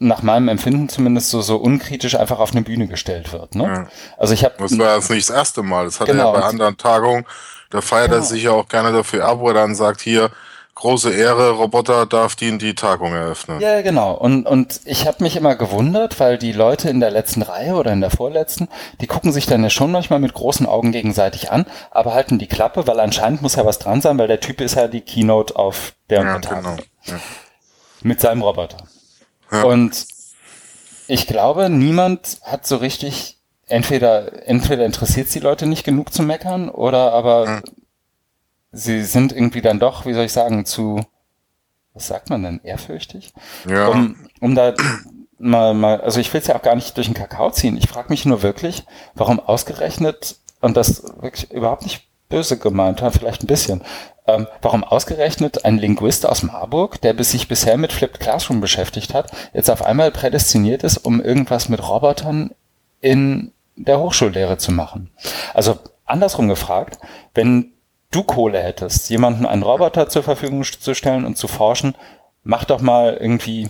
nach 0.07 0.21
meinem 0.21 0.47
Empfinden 0.47 0.89
zumindest 0.89 1.29
so, 1.29 1.41
so 1.41 1.57
unkritisch 1.57 2.15
einfach 2.15 2.39
auf 2.39 2.51
eine 2.51 2.61
Bühne 2.61 2.87
gestellt 2.87 3.33
wird. 3.33 3.55
Ne? 3.55 3.63
Ja. 3.63 3.87
Also 4.17 4.33
ich 4.33 4.43
habe. 4.43 4.55
Das 4.59 4.77
war 4.77 4.95
jetzt 4.95 5.09
nicht 5.09 5.29
das 5.29 5.35
erste 5.35 5.63
Mal. 5.63 5.85
Das 5.85 5.99
hat 5.99 6.07
genau, 6.07 6.29
er 6.29 6.33
ja 6.33 6.39
bei 6.39 6.45
anderen 6.45 6.77
Tagungen. 6.77 7.25
Da 7.69 7.81
feiert 7.81 8.11
genau. 8.11 8.21
er 8.21 8.23
sich 8.23 8.43
ja 8.43 8.51
auch 8.51 8.67
gerne 8.67 8.91
dafür 8.91 9.25
ab, 9.25 9.39
wo 9.39 9.47
er 9.47 9.55
dann 9.55 9.75
sagt, 9.75 10.01
hier, 10.01 10.29
große 10.75 11.11
Ehre, 11.11 11.51
Roboter 11.51 12.05
darf 12.05 12.35
die 12.35 12.47
in 12.47 12.59
die 12.59 12.75
Tagung 12.75 13.13
eröffnen. 13.13 13.59
Ja, 13.59 13.81
genau. 13.81 14.13
Und, 14.13 14.45
und 14.45 14.81
ich 14.85 15.07
habe 15.07 15.23
mich 15.23 15.35
immer 15.35 15.55
gewundert, 15.55 16.19
weil 16.19 16.37
die 16.37 16.51
Leute 16.51 16.89
in 16.89 16.99
der 16.99 17.11
letzten 17.11 17.41
Reihe 17.41 17.75
oder 17.75 17.91
in 17.91 18.01
der 18.01 18.09
vorletzten, 18.09 18.67
die 19.01 19.07
gucken 19.07 19.31
sich 19.31 19.45
dann 19.45 19.63
ja 19.63 19.69
schon 19.69 19.91
manchmal 19.91 20.19
mit 20.19 20.33
großen 20.33 20.65
Augen 20.65 20.91
gegenseitig 20.91 21.51
an, 21.51 21.65
aber 21.91 22.13
halten 22.13 22.39
die 22.39 22.47
Klappe, 22.47 22.87
weil 22.87 22.99
anscheinend 22.99 23.41
muss 23.41 23.55
ja 23.55 23.65
was 23.65 23.79
dran 23.79 24.01
sein, 24.01 24.17
weil 24.17 24.27
der 24.27 24.39
Typ 24.39 24.61
ist 24.61 24.75
ja 24.75 24.87
die 24.87 25.01
Keynote 25.01 25.55
auf 25.55 25.93
der 26.09 26.23
ja, 26.23 26.39
Tagung. 26.39 26.77
Genau. 26.77 27.17
Ja. 27.17 27.19
Mit 28.01 28.19
seinem 28.19 28.41
Roboter. 28.41 28.77
Und 29.61 30.07
ich 31.07 31.27
glaube, 31.27 31.69
niemand 31.69 32.39
hat 32.43 32.65
so 32.65 32.77
richtig, 32.77 33.37
entweder, 33.67 34.47
entweder 34.47 34.85
interessiert 34.85 35.33
die 35.33 35.39
Leute 35.39 35.65
nicht 35.65 35.83
genug 35.83 36.13
zu 36.13 36.23
meckern 36.23 36.69
oder 36.69 37.13
aber 37.13 37.47
mhm. 37.47 37.61
sie 38.71 39.03
sind 39.03 39.31
irgendwie 39.31 39.61
dann 39.61 39.79
doch, 39.79 40.05
wie 40.05 40.13
soll 40.13 40.25
ich 40.25 40.33
sagen, 40.33 40.65
zu, 40.65 41.01
was 41.93 42.07
sagt 42.07 42.29
man 42.29 42.43
denn, 42.43 42.61
ehrfürchtig? 42.63 43.33
Ja. 43.67 43.87
Um, 43.87 44.15
um 44.39 44.55
da 44.55 44.73
mal, 45.37 45.73
mal, 45.73 46.01
also 46.01 46.19
ich 46.19 46.33
will 46.33 46.41
es 46.41 46.47
ja 46.47 46.55
auch 46.55 46.61
gar 46.61 46.75
nicht 46.75 46.95
durch 46.97 47.07
den 47.07 47.15
Kakao 47.15 47.51
ziehen. 47.51 47.77
Ich 47.77 47.89
frage 47.89 48.09
mich 48.09 48.25
nur 48.25 48.41
wirklich, 48.41 48.85
warum 49.13 49.39
ausgerechnet, 49.39 50.37
und 50.61 50.77
das 50.77 51.03
wirklich 51.19 51.51
überhaupt 51.51 51.83
nicht 51.83 52.07
böse 52.33 52.57
gemeint, 52.57 53.03
vielleicht 53.11 53.43
ein 53.43 53.47
bisschen, 53.47 53.81
ähm, 54.25 54.47
warum 54.61 54.83
ausgerechnet 54.83 55.65
ein 55.65 55.77
Linguist 55.77 56.25
aus 56.25 56.41
Marburg, 56.41 56.99
der 57.01 57.13
bis 57.13 57.29
sich 57.29 57.47
bisher 57.47 57.77
mit 57.77 57.93
Flipped 57.93 58.19
Classroom 58.19 58.59
beschäftigt 58.59 59.13
hat, 59.13 59.31
jetzt 59.53 59.69
auf 59.69 59.85
einmal 59.85 60.09
prädestiniert 60.09 60.83
ist, 60.83 60.97
um 60.97 61.21
irgendwas 61.21 61.69
mit 61.69 61.87
Robotern 61.87 62.51
in 63.01 63.51
der 63.75 63.99
Hochschullehre 63.99 64.57
zu 64.57 64.71
machen. 64.71 65.11
Also 65.53 65.77
andersrum 66.05 66.47
gefragt, 66.47 66.97
wenn 67.35 67.73
du 68.09 68.23
Kohle 68.23 68.59
hättest, 68.59 69.11
jemanden 69.11 69.45
einen 69.45 69.63
Roboter 69.63 70.09
zur 70.09 70.23
Verfügung 70.23 70.63
zu 70.63 70.95
stellen 70.95 71.25
und 71.25 71.37
zu 71.37 71.47
forschen, 71.47 71.95
mach 72.43 72.63
doch 72.63 72.81
mal 72.81 73.15
irgendwie 73.19 73.69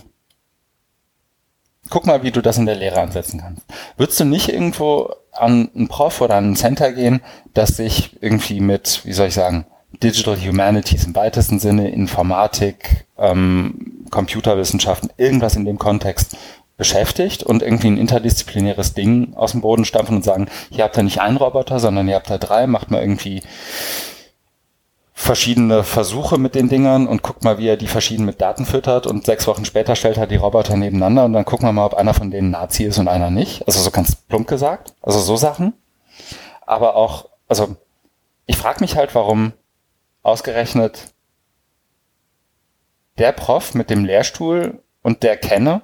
guck 1.90 2.06
mal, 2.06 2.22
wie 2.22 2.30
du 2.30 2.40
das 2.40 2.58
in 2.58 2.66
der 2.66 2.76
Lehre 2.76 3.00
ansetzen 3.00 3.40
kannst. 3.40 3.62
Würdest 3.96 4.20
du 4.20 4.24
nicht 4.24 4.48
irgendwo 4.48 5.10
an 5.32 5.70
einen 5.74 5.88
Prof 5.88 6.20
oder 6.20 6.36
an 6.36 6.52
ein 6.52 6.56
Center 6.56 6.92
gehen, 6.92 7.20
das 7.52 7.76
sich 7.76 8.16
irgendwie 8.20 8.60
mit, 8.60 9.02
wie 9.04 9.12
soll 9.12 9.28
ich 9.28 9.34
sagen, 9.34 9.66
Digital 10.02 10.36
Humanities 10.36 11.04
im 11.04 11.14
weitesten 11.14 11.58
Sinne, 11.58 11.90
Informatik, 11.90 13.06
ähm, 13.18 14.06
Computerwissenschaften, 14.10 15.10
irgendwas 15.16 15.56
in 15.56 15.64
dem 15.64 15.78
Kontext 15.78 16.36
beschäftigt 16.76 17.44
und 17.44 17.62
irgendwie 17.62 17.88
ein 17.88 17.98
interdisziplinäres 17.98 18.94
Ding 18.94 19.34
aus 19.34 19.52
dem 19.52 19.60
Boden 19.60 19.84
stampfen 19.84 20.16
und 20.16 20.24
sagen, 20.24 20.48
hier 20.70 20.84
habt 20.84 20.96
ihr 20.96 21.04
nicht 21.04 21.20
einen 21.20 21.36
Roboter, 21.36 21.78
sondern 21.78 22.08
ihr 22.08 22.16
habt 22.16 22.30
da 22.30 22.38
drei, 22.38 22.66
macht 22.66 22.90
mal 22.90 23.00
irgendwie 23.00 23.42
verschiedene 25.16 25.84
Versuche 25.84 26.38
mit 26.38 26.56
den 26.56 26.68
Dingern 26.68 27.06
und 27.06 27.22
guckt 27.22 27.44
mal, 27.44 27.56
wie 27.56 27.68
er 27.68 27.76
die 27.76 27.86
verschieden 27.86 28.26
mit 28.26 28.40
Daten 28.40 28.66
füttert 28.66 29.06
und 29.06 29.24
sechs 29.24 29.46
Wochen 29.46 29.64
später 29.64 29.94
stellt 29.94 30.18
er 30.18 30.26
die 30.26 30.36
Roboter 30.36 30.76
nebeneinander 30.76 31.24
und 31.24 31.32
dann 31.32 31.44
gucken 31.44 31.68
wir 31.68 31.72
mal, 31.72 31.86
ob 31.86 31.94
einer 31.94 32.14
von 32.14 32.32
denen 32.32 32.50
Nazi 32.50 32.82
ist 32.84 32.98
und 32.98 33.06
einer 33.06 33.30
nicht. 33.30 33.66
Also 33.66 33.80
so 33.80 33.92
ganz 33.92 34.16
plump 34.16 34.48
gesagt. 34.48 34.92
Also 35.00 35.20
so 35.20 35.36
Sachen. 35.36 35.72
Aber 36.66 36.96
auch, 36.96 37.28
also 37.46 37.76
ich 38.46 38.56
frage 38.56 38.80
mich 38.80 38.96
halt, 38.96 39.14
warum 39.14 39.52
ausgerechnet 40.24 41.14
der 43.16 43.30
Prof 43.30 43.74
mit 43.74 43.90
dem 43.90 44.04
Lehrstuhl 44.04 44.82
und 45.02 45.22
der 45.22 45.36
Kenne 45.36 45.82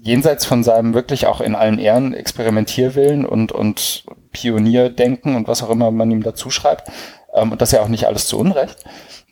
jenseits 0.00 0.44
von 0.44 0.62
seinem 0.62 0.94
wirklich 0.94 1.26
auch 1.26 1.40
in 1.40 1.56
allen 1.56 1.80
Ehren 1.80 2.14
Experimentierwillen 2.14 3.26
und, 3.26 3.50
und 3.50 4.04
Pionierdenken 4.36 5.34
und 5.34 5.48
was 5.48 5.62
auch 5.62 5.70
immer 5.70 5.90
man 5.90 6.10
ihm 6.10 6.22
dazu 6.22 6.50
schreibt, 6.50 6.90
ähm, 7.32 7.52
und 7.52 7.60
das 7.60 7.72
ja 7.72 7.80
auch 7.80 7.88
nicht 7.88 8.06
alles 8.06 8.26
zu 8.26 8.38
Unrecht, 8.38 8.84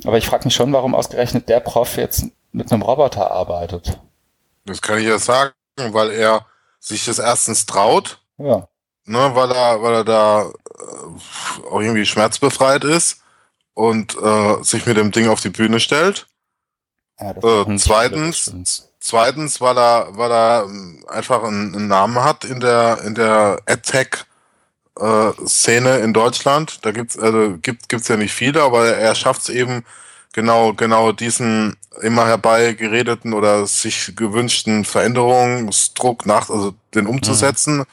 aber 0.05 0.19
ich 0.19 0.27
frage 0.27 0.45
mich 0.45 0.55
schon, 0.55 0.73
warum 0.73 0.95
ausgerechnet 0.95 1.49
der 1.49 1.61
Prof 1.61 1.97
jetzt 1.97 2.25
mit 2.53 2.73
einem 2.73 2.83
Roboter 2.83 3.31
arbeitet. 3.31 3.99
Das 4.65 4.81
kann 4.81 4.99
ich 4.99 5.07
ja 5.07 5.19
sagen, 5.19 5.53
weil 5.77 6.11
er 6.11 6.47
sich 6.81 7.05
das 7.05 7.19
erstens 7.19 7.67
traut. 7.67 8.21
Ja. 8.39 8.69
Ne, 9.07 9.31
weil 9.35 9.51
er, 9.51 9.83
weil 9.83 9.95
er 9.97 10.05
da 10.05 10.43
äh, 10.43 11.67
auch 11.71 11.81
irgendwie 11.81 12.07
schmerzbefreit 12.07 12.85
ist 12.85 13.23
und 13.75 14.17
äh, 14.23 14.63
sich 14.63 14.87
mit 14.87 14.97
dem 14.97 15.11
Ding 15.11 15.29
auf 15.29 15.43
die 15.43 15.51
Bühne 15.51 15.79
stellt. 15.79 16.27
Ja, 17.21 17.33
äh, 17.33 17.77
zweitens, 17.77 18.89
zweitens, 19.01 19.61
weil 19.61 19.77
er, 19.77 20.17
weil 20.17 20.33
er 20.33 20.65
ähm, 20.65 21.05
einfach 21.09 21.43
einen, 21.45 21.75
einen, 21.75 21.87
Namen 21.87 22.25
hat 22.25 22.45
in 22.45 22.61
der 22.61 23.03
in 23.03 23.15
der 23.15 23.61
AdTech 23.67 24.25
äh, 24.99 25.33
Szene 25.47 25.99
in 25.99 26.13
Deutschland. 26.13 26.79
Da 26.83 26.93
gibt's 26.93 27.19
also 27.19 27.57
gibt 27.61 27.89
gibt's 27.89 28.09
ja 28.09 28.17
nicht 28.17 28.33
viele, 28.33 28.63
aber 28.63 28.87
er 28.87 29.15
schafft 29.15 29.43
es 29.43 29.49
eben 29.49 29.85
genau 30.33 30.73
genau 30.75 31.13
diesen 31.13 31.77
immer 32.03 32.27
herbeigeredeten 32.27 33.33
oder 33.33 33.67
sich 33.67 34.15
gewünschten 34.17 34.85
Veränderungsdruck 34.85 36.27
nach 36.27 36.51
also 36.51 36.75
den 36.95 37.07
umzusetzen. 37.07 37.79
Mhm 37.79 37.87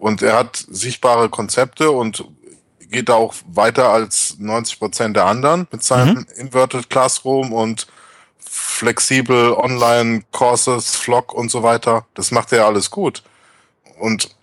und 0.00 0.22
er 0.22 0.36
hat 0.36 0.64
sichtbare 0.70 1.28
Konzepte 1.28 1.90
und 1.90 2.24
geht 2.80 3.10
da 3.10 3.14
auch 3.14 3.34
weiter 3.46 3.90
als 3.90 4.36
90 4.38 4.78
Prozent 4.78 5.14
der 5.14 5.26
anderen 5.26 5.68
mit 5.70 5.84
seinem 5.84 6.16
mhm. 6.16 6.26
Inverted 6.36 6.88
Classroom 6.88 7.52
und 7.52 7.86
flexibel 8.38 9.52
Online-Courses, 9.52 10.96
Vlog 10.96 11.34
und 11.34 11.50
so 11.50 11.62
weiter. 11.62 12.06
Das 12.14 12.30
macht 12.30 12.50
er 12.52 12.64
alles 12.64 12.90
gut. 12.90 13.22
Und 13.98 14.34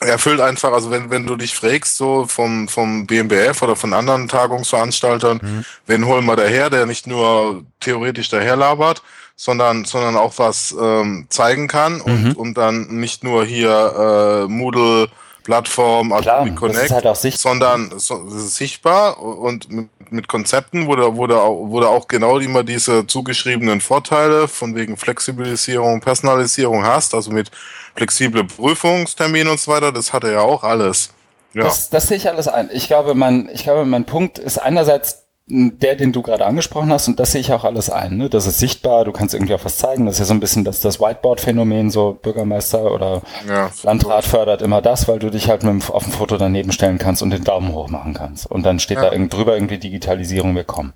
erfüllt 0.00 0.40
einfach, 0.40 0.72
also 0.72 0.90
wenn, 0.90 1.10
wenn 1.10 1.26
du 1.26 1.36
dich 1.36 1.54
fragst, 1.54 1.96
so 1.96 2.26
vom, 2.26 2.68
vom 2.68 3.06
BMBF 3.06 3.62
oder 3.62 3.76
von 3.76 3.94
anderen 3.94 4.28
Tagungsveranstaltern, 4.28 5.40
mhm. 5.42 5.64
wen 5.86 6.06
holen 6.06 6.26
wir 6.26 6.36
daher, 6.36 6.68
der 6.68 6.86
nicht 6.86 7.06
nur 7.06 7.64
theoretisch 7.80 8.28
daherlabert, 8.28 9.02
sondern, 9.36 9.84
sondern 9.84 10.16
auch 10.16 10.34
was 10.36 10.74
ähm, 10.78 11.26
zeigen 11.30 11.68
kann 11.68 12.00
und, 12.00 12.24
mhm. 12.24 12.32
und 12.32 12.54
dann 12.58 12.88
nicht 12.88 13.24
nur 13.24 13.44
hier 13.44 14.44
äh, 14.46 14.50
Moodle 14.50 15.08
Plattform, 15.46 16.12
Adobe 16.12 16.54
Connect, 16.56 16.90
halt 16.90 17.16
sondern 17.38 17.92
so, 17.98 18.28
sichtbar 18.28 19.22
und 19.22 19.70
mit, 19.70 19.88
mit 20.10 20.26
Konzepten, 20.26 20.88
wo 20.88 20.96
du, 20.96 21.16
wo, 21.16 21.28
du, 21.28 21.36
wo 21.36 21.78
du 21.78 21.86
auch 21.86 22.08
genau 22.08 22.38
immer 22.38 22.64
diese 22.64 23.06
zugeschriebenen 23.06 23.80
Vorteile 23.80 24.48
von 24.48 24.74
wegen 24.74 24.96
Flexibilisierung, 24.96 26.00
Personalisierung 26.00 26.84
hast, 26.84 27.14
also 27.14 27.30
mit 27.30 27.52
flexible 27.96 28.44
Prüfungsterminen 28.44 29.48
und 29.48 29.60
so 29.60 29.72
weiter, 29.72 29.92
das 29.92 30.12
hat 30.12 30.24
er 30.24 30.32
ja 30.32 30.40
auch 30.40 30.62
alles. 30.62 31.10
Ja. 31.54 31.64
Das, 31.64 31.88
das 31.90 32.08
sehe 32.08 32.16
ich 32.18 32.28
alles 32.28 32.48
ein. 32.48 32.68
Ich 32.72 32.86
glaube, 32.86 33.14
mein, 33.14 33.48
ich 33.52 33.62
glaube, 33.62 33.84
mein 33.84 34.04
Punkt 34.04 34.38
ist 34.38 34.58
einerseits 34.58 35.26
der, 35.48 35.94
den 35.94 36.12
du 36.12 36.22
gerade 36.22 36.44
angesprochen 36.44 36.90
hast, 36.90 37.06
und 37.06 37.20
das 37.20 37.30
sehe 37.30 37.40
ich 37.40 37.52
auch 37.52 37.62
alles 37.62 37.88
ein. 37.88 38.16
Ne? 38.16 38.28
Das 38.28 38.46
ist 38.46 38.58
sichtbar, 38.58 39.04
du 39.04 39.12
kannst 39.12 39.32
irgendwie 39.32 39.54
auch 39.54 39.64
was 39.64 39.78
zeigen. 39.78 40.04
Das 40.04 40.16
ist 40.16 40.18
ja 40.18 40.24
so 40.24 40.34
ein 40.34 40.40
bisschen 40.40 40.64
das, 40.64 40.80
das 40.80 40.98
Whiteboard-Phänomen, 41.00 41.90
so 41.90 42.18
Bürgermeister 42.20 42.92
oder 42.92 43.22
ja, 43.48 43.70
Landrat 43.84 44.24
gut. 44.24 44.30
fördert 44.30 44.62
immer 44.62 44.82
das, 44.82 45.06
weil 45.06 45.20
du 45.20 45.30
dich 45.30 45.48
halt 45.48 45.62
mit 45.62 45.70
dem, 45.70 45.94
auf 45.94 46.02
dem 46.02 46.12
Foto 46.12 46.36
daneben 46.36 46.72
stellen 46.72 46.98
kannst 46.98 47.22
und 47.22 47.30
den 47.30 47.44
Daumen 47.44 47.72
hoch 47.72 47.88
machen 47.88 48.12
kannst. 48.12 48.50
Und 48.50 48.64
dann 48.64 48.80
steht 48.80 48.96
ja. 48.96 49.04
da 49.04 49.12
irgendwie 49.12 49.36
drüber 49.36 49.54
irgendwie 49.54 49.78
Digitalisierung, 49.78 50.56
wir 50.56 50.64
kommen. 50.64 50.94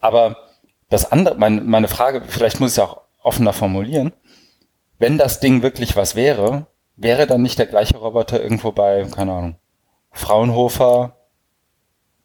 Aber 0.00 0.36
das 0.90 1.12
andere, 1.12 1.36
meine, 1.36 1.60
meine 1.60 1.88
Frage, 1.88 2.22
vielleicht 2.26 2.58
muss 2.58 2.72
ich 2.72 2.78
es 2.78 2.84
auch 2.84 3.02
offener 3.22 3.52
formulieren, 3.52 4.12
wenn 4.98 5.18
das 5.18 5.40
Ding 5.40 5.62
wirklich 5.62 5.96
was 5.96 6.14
wäre, 6.14 6.66
wäre 6.96 7.26
dann 7.26 7.42
nicht 7.42 7.58
der 7.58 7.66
gleiche 7.66 7.98
Roboter 7.98 8.42
irgendwo 8.42 8.72
bei, 8.72 9.06
keine 9.14 9.32
Ahnung, 9.32 9.56
Fraunhofer, 10.12 11.16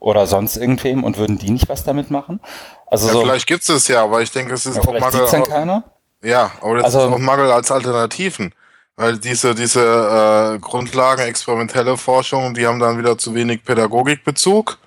oder 0.01 0.25
sonst 0.25 0.57
irgendwem 0.57 1.03
und 1.05 1.17
würden 1.17 1.37
die 1.37 1.51
nicht 1.51 1.69
was 1.69 1.85
damit 1.85 2.11
machen? 2.11 2.41
Also 2.87 3.07
ja, 3.07 3.13
so, 3.13 3.21
vielleicht 3.21 3.47
gibt 3.47 3.69
es 3.69 3.87
ja, 3.87 4.03
aber 4.03 4.21
ich 4.21 4.31
denke, 4.31 4.53
es 4.53 4.65
ist 4.65 4.75
ja, 4.75 4.81
auch 4.81 4.99
Mangel. 4.99 5.27
Dann 5.31 5.43
keiner? 5.43 5.83
Ja, 6.23 6.51
aber 6.59 6.77
das 6.77 6.85
also, 6.85 7.07
ist 7.07 7.13
auch 7.13 7.17
Mangel 7.19 7.51
als 7.51 7.71
Alternativen. 7.71 8.53
Weil 8.97 9.17
diese, 9.19 9.55
diese 9.55 10.55
äh, 10.55 10.59
Grundlagen, 10.59 11.21
experimentelle 11.21 11.97
Forschung, 11.97 12.53
die 12.53 12.67
haben 12.67 12.79
dann 12.79 12.97
wieder 12.97 13.17
zu 13.17 13.33
wenig 13.35 13.63
Pädagogikbezug. 13.63 14.79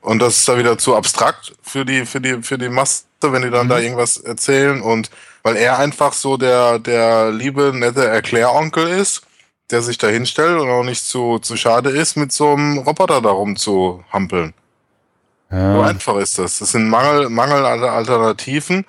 Und 0.00 0.20
das 0.20 0.36
ist 0.36 0.48
da 0.48 0.56
wieder 0.56 0.78
zu 0.78 0.94
abstrakt 0.94 1.54
für 1.60 1.84
die, 1.84 2.06
für 2.06 2.20
die, 2.20 2.42
für 2.42 2.58
die 2.58 2.68
Masse, 2.68 3.04
wenn 3.20 3.42
die 3.42 3.50
dann 3.50 3.66
mhm. 3.66 3.70
da 3.70 3.78
irgendwas 3.80 4.16
erzählen. 4.18 4.80
Und 4.80 5.10
weil 5.42 5.56
er 5.56 5.78
einfach 5.78 6.12
so 6.12 6.36
der, 6.36 6.78
der 6.78 7.30
liebe, 7.30 7.72
nette 7.74 8.06
Erkläronkel 8.06 8.88
ist, 8.88 9.22
der 9.70 9.82
sich 9.82 9.98
da 9.98 10.08
hinstellt 10.08 10.60
und 10.60 10.68
auch 10.68 10.84
nicht 10.84 11.04
zu, 11.04 11.38
zu 11.38 11.56
schade 11.56 11.90
ist, 11.90 12.16
mit 12.16 12.32
so 12.32 12.52
einem 12.52 12.78
Roboter 12.78 13.20
darum 13.20 13.56
zu 13.56 14.02
hampeln. 14.12 14.54
Ja. 15.50 15.74
So 15.74 15.82
einfach 15.82 16.16
ist 16.16 16.38
das. 16.38 16.58
Das 16.58 16.72
sind 16.72 16.88
Mangel, 16.88 17.28
Mangel 17.28 17.64
an 17.64 17.82
Alternativen 17.82 18.84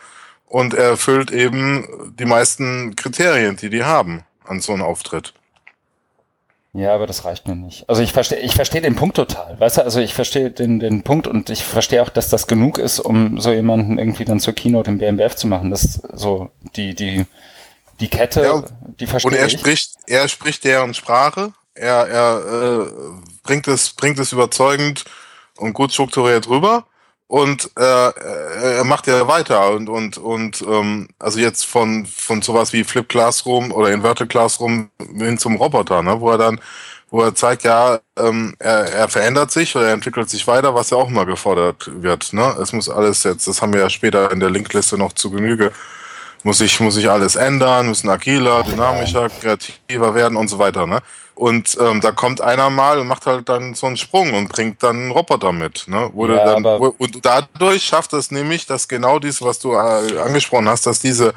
und 0.46 0.74
er 0.74 0.92
erfüllt 0.92 1.32
eben 1.32 1.88
die 2.18 2.26
meisten 2.26 2.96
Kriterien, 2.96 3.56
die 3.56 3.70
die 3.70 3.84
haben 3.84 4.24
an 4.46 4.60
so 4.60 4.74
einem 4.74 4.84
Auftritt. 4.84 5.34
Ja, 6.74 6.94
aber 6.94 7.08
das 7.08 7.26
reicht 7.26 7.48
mir 7.48 7.56
nicht. 7.56 7.90
Also 7.90 8.04
ich 8.04 8.14
verstehe, 8.14 8.40
ich 8.40 8.54
verstehe 8.54 8.82
den 8.82 8.96
Punkt 8.96 9.16
total. 9.16 9.60
Weißt 9.60 9.78
du, 9.78 9.84
also 9.84 10.00
ich 10.00 10.14
verstehe 10.14 10.52
den, 10.52 10.80
den 10.80 11.02
Punkt 11.02 11.26
und 11.26 11.50
ich 11.50 11.64
verstehe 11.64 12.04
auch, 12.04 12.10
dass 12.10 12.30
das 12.30 12.46
genug 12.46 12.78
ist, 12.78 13.00
um 13.00 13.40
so 13.40 13.52
jemanden 13.52 13.98
irgendwie 13.98 14.26
dann 14.26 14.40
zur 14.40 14.54
Keynote 14.54 14.92
im 14.92 15.00
BMBF 15.00 15.36
zu 15.36 15.48
machen. 15.48 15.72
Das 15.72 16.02
so 16.14 16.52
die, 16.76 16.94
die, 16.94 17.26
die 18.00 18.08
Kette, 18.08 18.44
ja, 18.44 18.64
die 19.00 19.08
verstehe 19.08 19.32
Und 19.32 19.38
er 19.38 19.48
ich. 19.48 19.54
spricht, 19.54 19.94
er 20.06 20.28
spricht 20.28 20.64
deren 20.64 20.94
Sprache. 20.94 21.54
Er, 21.74 22.08
er 22.08 22.82
äh, 22.82 22.92
bringt 23.42 23.68
es, 23.68 23.90
bringt 23.94 24.20
es 24.20 24.32
überzeugend 24.32 25.06
und 25.58 25.74
gut 25.74 25.92
strukturiert 25.92 26.50
rüber. 26.50 26.86
Und 27.30 27.70
äh, 27.78 28.10
er 28.80 28.84
macht 28.86 29.06
ja 29.06 29.28
weiter 29.28 29.70
und 29.70 29.88
und 29.88 30.18
und 30.18 30.64
ähm, 30.64 31.10
also 31.20 31.40
jetzt 31.40 31.64
von 31.64 32.08
von 32.08 32.42
sowas 32.42 32.74
wie 32.74 32.84
Flip 32.84 33.08
Classroom 33.08 33.72
oder 33.72 33.92
Inverted 33.92 34.30
Classroom 34.30 34.90
hin 35.16 35.38
zum 35.38 35.56
Roboter, 35.58 36.02
ne, 36.02 36.20
wo 36.20 36.32
er 36.32 36.40
dann 36.40 36.60
wo 37.12 37.22
er 37.22 37.36
zeigt, 37.36 37.64
ja, 37.64 38.00
ähm, 38.18 38.56
er, 38.60 38.92
er 38.94 39.10
verändert 39.10 39.52
sich 39.52 39.76
oder 39.76 39.88
er 39.88 39.94
entwickelt 39.94 40.30
sich 40.30 40.48
weiter, 40.48 40.74
was 40.74 40.90
ja 40.90 40.98
auch 40.98 41.10
mal 41.10 41.26
gefordert 41.26 41.90
wird. 42.02 42.34
Ne? 42.34 42.56
Es 42.62 42.74
muss 42.74 42.90
alles 42.90 43.24
jetzt, 43.24 43.48
das 43.48 43.62
haben 43.62 43.74
wir 43.74 43.82
ja 43.82 43.90
später 43.90 44.32
in 44.32 44.40
der 44.40 44.50
Linkliste 44.50 44.98
noch 44.98 45.14
zu 45.14 45.32
Genüge 45.32 45.72
muss 46.44 46.62
ich, 46.62 46.80
muss 46.80 46.98
ich 46.98 47.10
alles 47.10 47.36
ändern, 47.36 47.88
müssen 47.88 48.10
agiler, 48.10 48.64
dynamischer, 48.64 49.30
kreativer 49.30 50.16
werden 50.16 50.38
und 50.38 50.48
so 50.48 50.60
weiter. 50.60 50.88
Ne? 50.88 51.00
Und 51.40 51.78
ähm, 51.80 52.02
da 52.02 52.12
kommt 52.12 52.42
einer 52.42 52.70
mal 52.70 53.00
und 53.00 53.08
macht 53.08 53.26
halt 53.26 53.48
dann 53.48 53.74
so 53.74 53.88
einen 53.88 53.96
Sprung 53.96 54.34
und 54.34 54.50
bringt 54.50 54.84
dann 54.84 54.98
einen 54.98 55.12
Roboter 55.12 55.54
mit. 55.54 55.86
Ne? 55.88 56.10
Wo 56.12 56.28
ja, 56.28 56.60
dann, 56.60 56.66
und 56.66 57.26
dadurch 57.26 57.86
schafft 57.86 58.12
es 58.12 58.30
nämlich, 58.30 58.66
dass 58.66 58.90
genau 58.90 59.20
dies, 59.20 59.42
was 59.42 59.58
du 59.58 59.72
äh, 59.72 60.20
angesprochen 60.20 60.68
hast, 60.68 60.86
dass 60.86 61.00
diese 61.00 61.34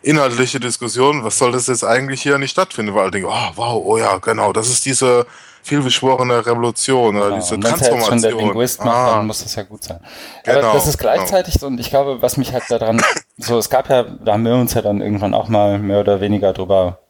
inhaltliche 0.00 0.58
Diskussion, 0.58 1.22
was 1.22 1.36
soll 1.36 1.52
das 1.52 1.66
jetzt 1.66 1.84
eigentlich 1.84 2.22
hier 2.22 2.38
nicht 2.38 2.52
stattfinden, 2.52 2.94
weil 2.94 3.02
alle 3.02 3.10
denken, 3.10 3.28
oh 3.30 3.50
wow, 3.56 3.82
oh 3.84 3.98
ja, 3.98 4.16
genau, 4.16 4.54
das 4.54 4.70
ist 4.70 4.86
diese 4.86 5.26
vielbeschworene 5.62 6.46
Revolution 6.46 7.16
oder 7.16 7.26
genau. 7.26 7.36
diese 7.36 7.60
Transformation. 7.60 8.00
Wenn 8.00 8.04
schon 8.04 8.22
der 8.22 8.34
Linguist 8.36 8.82
macht, 8.86 8.96
ah. 8.96 9.16
dann 9.16 9.26
muss 9.26 9.42
das 9.42 9.54
ja 9.54 9.64
gut 9.64 9.84
sein. 9.84 10.00
Genau, 10.44 10.60
Aber 10.60 10.72
das 10.72 10.86
ist 10.86 10.96
genau. 10.96 11.12
gleichzeitig 11.12 11.54
genau. 11.56 11.66
und 11.66 11.78
ich 11.78 11.90
glaube, 11.90 12.22
was 12.22 12.38
mich 12.38 12.54
halt 12.54 12.64
daran, 12.70 13.02
so, 13.36 13.58
es 13.58 13.68
gab 13.68 13.90
ja, 13.90 14.02
da 14.02 14.32
haben 14.32 14.46
wir 14.46 14.54
uns 14.54 14.72
ja 14.72 14.80
dann 14.80 15.02
irgendwann 15.02 15.34
auch 15.34 15.48
mal 15.48 15.78
mehr 15.78 16.00
oder 16.00 16.22
weniger 16.22 16.54
drüber 16.54 17.00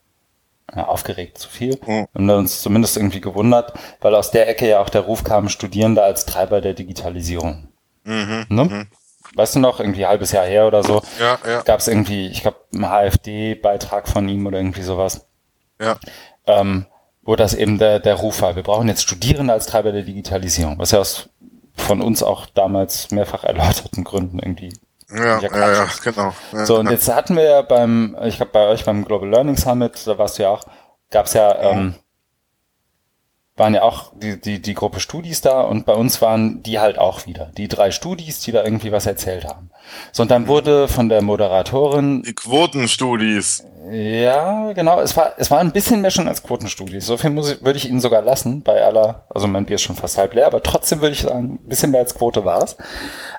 ja, 0.74 0.86
aufgeregt 0.86 1.38
zu 1.38 1.48
viel 1.48 1.78
mhm. 1.86 2.06
und 2.12 2.30
uns 2.30 2.62
zumindest 2.62 2.96
irgendwie 2.96 3.20
gewundert, 3.20 3.72
weil 4.00 4.14
aus 4.14 4.30
der 4.30 4.48
Ecke 4.48 4.68
ja 4.68 4.80
auch 4.80 4.88
der 4.88 5.02
Ruf 5.02 5.24
kam, 5.24 5.48
Studierende 5.48 6.02
als 6.02 6.26
Treiber 6.26 6.60
der 6.60 6.74
Digitalisierung. 6.74 7.68
Mhm. 8.04 8.46
Ne? 8.48 8.64
Mhm. 8.64 8.86
Weißt 9.34 9.56
du 9.56 9.58
noch, 9.58 9.80
irgendwie 9.80 10.04
ein 10.04 10.10
halbes 10.10 10.32
Jahr 10.32 10.46
her 10.46 10.66
oder 10.66 10.82
so, 10.82 11.02
ja, 11.20 11.38
ja. 11.46 11.62
gab 11.62 11.80
es 11.80 11.88
irgendwie, 11.88 12.28
ich 12.28 12.42
glaube, 12.42 12.58
einen 12.72 12.88
HFD-Beitrag 12.88 14.08
von 14.08 14.28
ihm 14.28 14.46
oder 14.46 14.58
irgendwie 14.58 14.82
sowas. 14.82 15.26
Ja. 15.80 15.98
Ähm, 16.46 16.86
wo 17.22 17.36
das 17.36 17.54
eben 17.54 17.78
der, 17.78 17.98
der 17.98 18.14
Ruf 18.14 18.40
war. 18.40 18.54
Wir 18.54 18.62
brauchen 18.62 18.88
jetzt 18.88 19.02
Studierende 19.02 19.52
als 19.52 19.66
Treiber 19.66 19.92
der 19.92 20.02
Digitalisierung, 20.02 20.78
was 20.78 20.92
ja 20.92 21.00
aus 21.00 21.28
von 21.74 22.00
uns 22.00 22.22
auch 22.22 22.46
damals 22.46 23.10
mehrfach 23.10 23.44
erläuterten 23.44 24.04
Gründen 24.04 24.38
irgendwie. 24.38 24.72
Ja, 25.10 25.40
ja, 25.40 25.72
ja, 25.72 25.88
genau. 26.02 26.34
Ja, 26.52 26.66
so, 26.66 26.78
und 26.78 26.90
jetzt 26.90 27.12
hatten 27.12 27.36
wir 27.36 27.44
ja 27.44 27.62
beim, 27.62 28.16
ich 28.24 28.36
glaube 28.36 28.52
bei 28.52 28.66
euch 28.66 28.84
beim 28.84 29.04
Global 29.04 29.28
Learning 29.28 29.56
Summit, 29.56 30.06
da 30.06 30.18
warst 30.18 30.38
du 30.38 30.42
ja 30.42 30.50
auch, 30.50 30.62
gab 31.10 31.26
es 31.26 31.34
ja 31.34 31.54
ähm, 31.60 31.94
waren 33.56 33.72
ja 33.72 33.82
auch 33.82 34.12
die, 34.14 34.38
die, 34.38 34.60
die 34.60 34.74
Gruppe 34.74 35.00
Studis 35.00 35.40
da 35.40 35.62
und 35.62 35.86
bei 35.86 35.94
uns 35.94 36.20
waren 36.20 36.62
die 36.62 36.78
halt 36.78 36.98
auch 36.98 37.26
wieder. 37.26 37.46
Die 37.56 37.68
drei 37.68 37.90
Studis, 37.90 38.40
die 38.40 38.52
da 38.52 38.62
irgendwie 38.62 38.92
was 38.92 39.06
erzählt 39.06 39.46
haben. 39.46 39.70
So, 40.12 40.22
und 40.22 40.30
dann 40.30 40.42
mhm. 40.42 40.48
wurde 40.48 40.88
von 40.88 41.08
der 41.08 41.22
Moderatorin. 41.22 42.22
Die 42.22 42.34
Quotenstudis. 42.34 43.64
Ja, 43.90 44.72
genau. 44.72 45.00
Es 45.00 45.16
war, 45.16 45.32
es 45.38 45.50
war 45.50 45.60
ein 45.60 45.72
bisschen 45.72 46.02
mehr 46.02 46.10
schon 46.10 46.28
als 46.28 46.42
Quotenstudis. 46.42 47.06
So 47.06 47.16
viel 47.16 47.30
muss 47.30 47.50
ich, 47.50 47.64
würde 47.64 47.78
ich 47.78 47.88
Ihnen 47.88 48.00
sogar 48.00 48.20
lassen 48.20 48.62
bei 48.62 48.82
aller, 48.82 49.24
also 49.30 49.46
mein 49.46 49.64
Bier 49.64 49.76
ist 49.76 49.82
schon 49.82 49.96
fast 49.96 50.18
halb 50.18 50.34
leer, 50.34 50.46
aber 50.46 50.62
trotzdem 50.62 51.00
würde 51.00 51.14
ich 51.14 51.22
sagen, 51.22 51.60
ein 51.64 51.68
bisschen 51.68 51.92
mehr 51.92 52.00
als 52.00 52.14
Quote 52.14 52.44
war 52.44 52.62
es. 52.62 52.76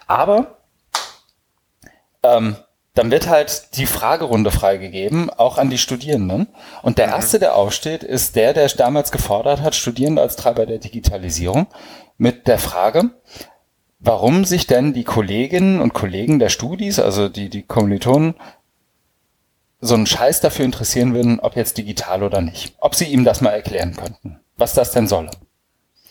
Aber, 0.08 0.57
ähm, 2.24 2.56
dann 2.98 3.12
wird 3.12 3.30
halt 3.30 3.78
die 3.78 3.86
Fragerunde 3.86 4.50
freigegeben, 4.50 5.30
auch 5.30 5.60
an 5.60 5.70
die 5.70 5.78
Studierenden. 5.78 6.48
Und 6.82 6.98
der 6.98 7.08
mhm. 7.08 7.14
erste, 7.14 7.38
der 7.40 7.56
aufsteht, 7.56 8.04
ist 8.04 8.36
der, 8.36 8.54
der 8.54 8.68
damals 8.70 9.12
gefordert 9.12 9.62
hat, 9.62 9.76
Studierende 9.76 10.22
als 10.22 10.36
Treiber 10.36 10.66
der 10.66 10.80
Digitalisierung, 10.80 11.68
mit 12.18 12.48
der 12.48 12.58
Frage, 12.58 13.12
warum 14.00 14.46
sich 14.46 14.66
denn 14.66 14.94
die 14.94 15.04
Kolleginnen 15.04 15.80
und 15.80 15.94
Kollegen 15.94 16.40
der 16.40 16.50
Studis, 16.50 17.00
also 17.00 17.30
die, 17.30 17.50
die 17.50 17.62
Kommilitonen, 17.62 18.34
so 19.80 19.94
einen 19.94 20.08
Scheiß 20.08 20.42
dafür 20.42 20.66
interessieren 20.66 21.14
würden, 21.14 21.40
ob 21.40 21.56
jetzt 21.56 21.78
digital 21.78 22.24
oder 22.24 22.42
nicht. 22.42 22.76
Ob 22.80 22.96
sie 22.96 23.06
ihm 23.06 23.24
das 23.24 23.42
mal 23.42 23.52
erklären 23.52 23.96
könnten, 23.96 24.40
was 24.56 24.74
das 24.74 24.92
denn 24.92 25.08
solle. 25.08 25.30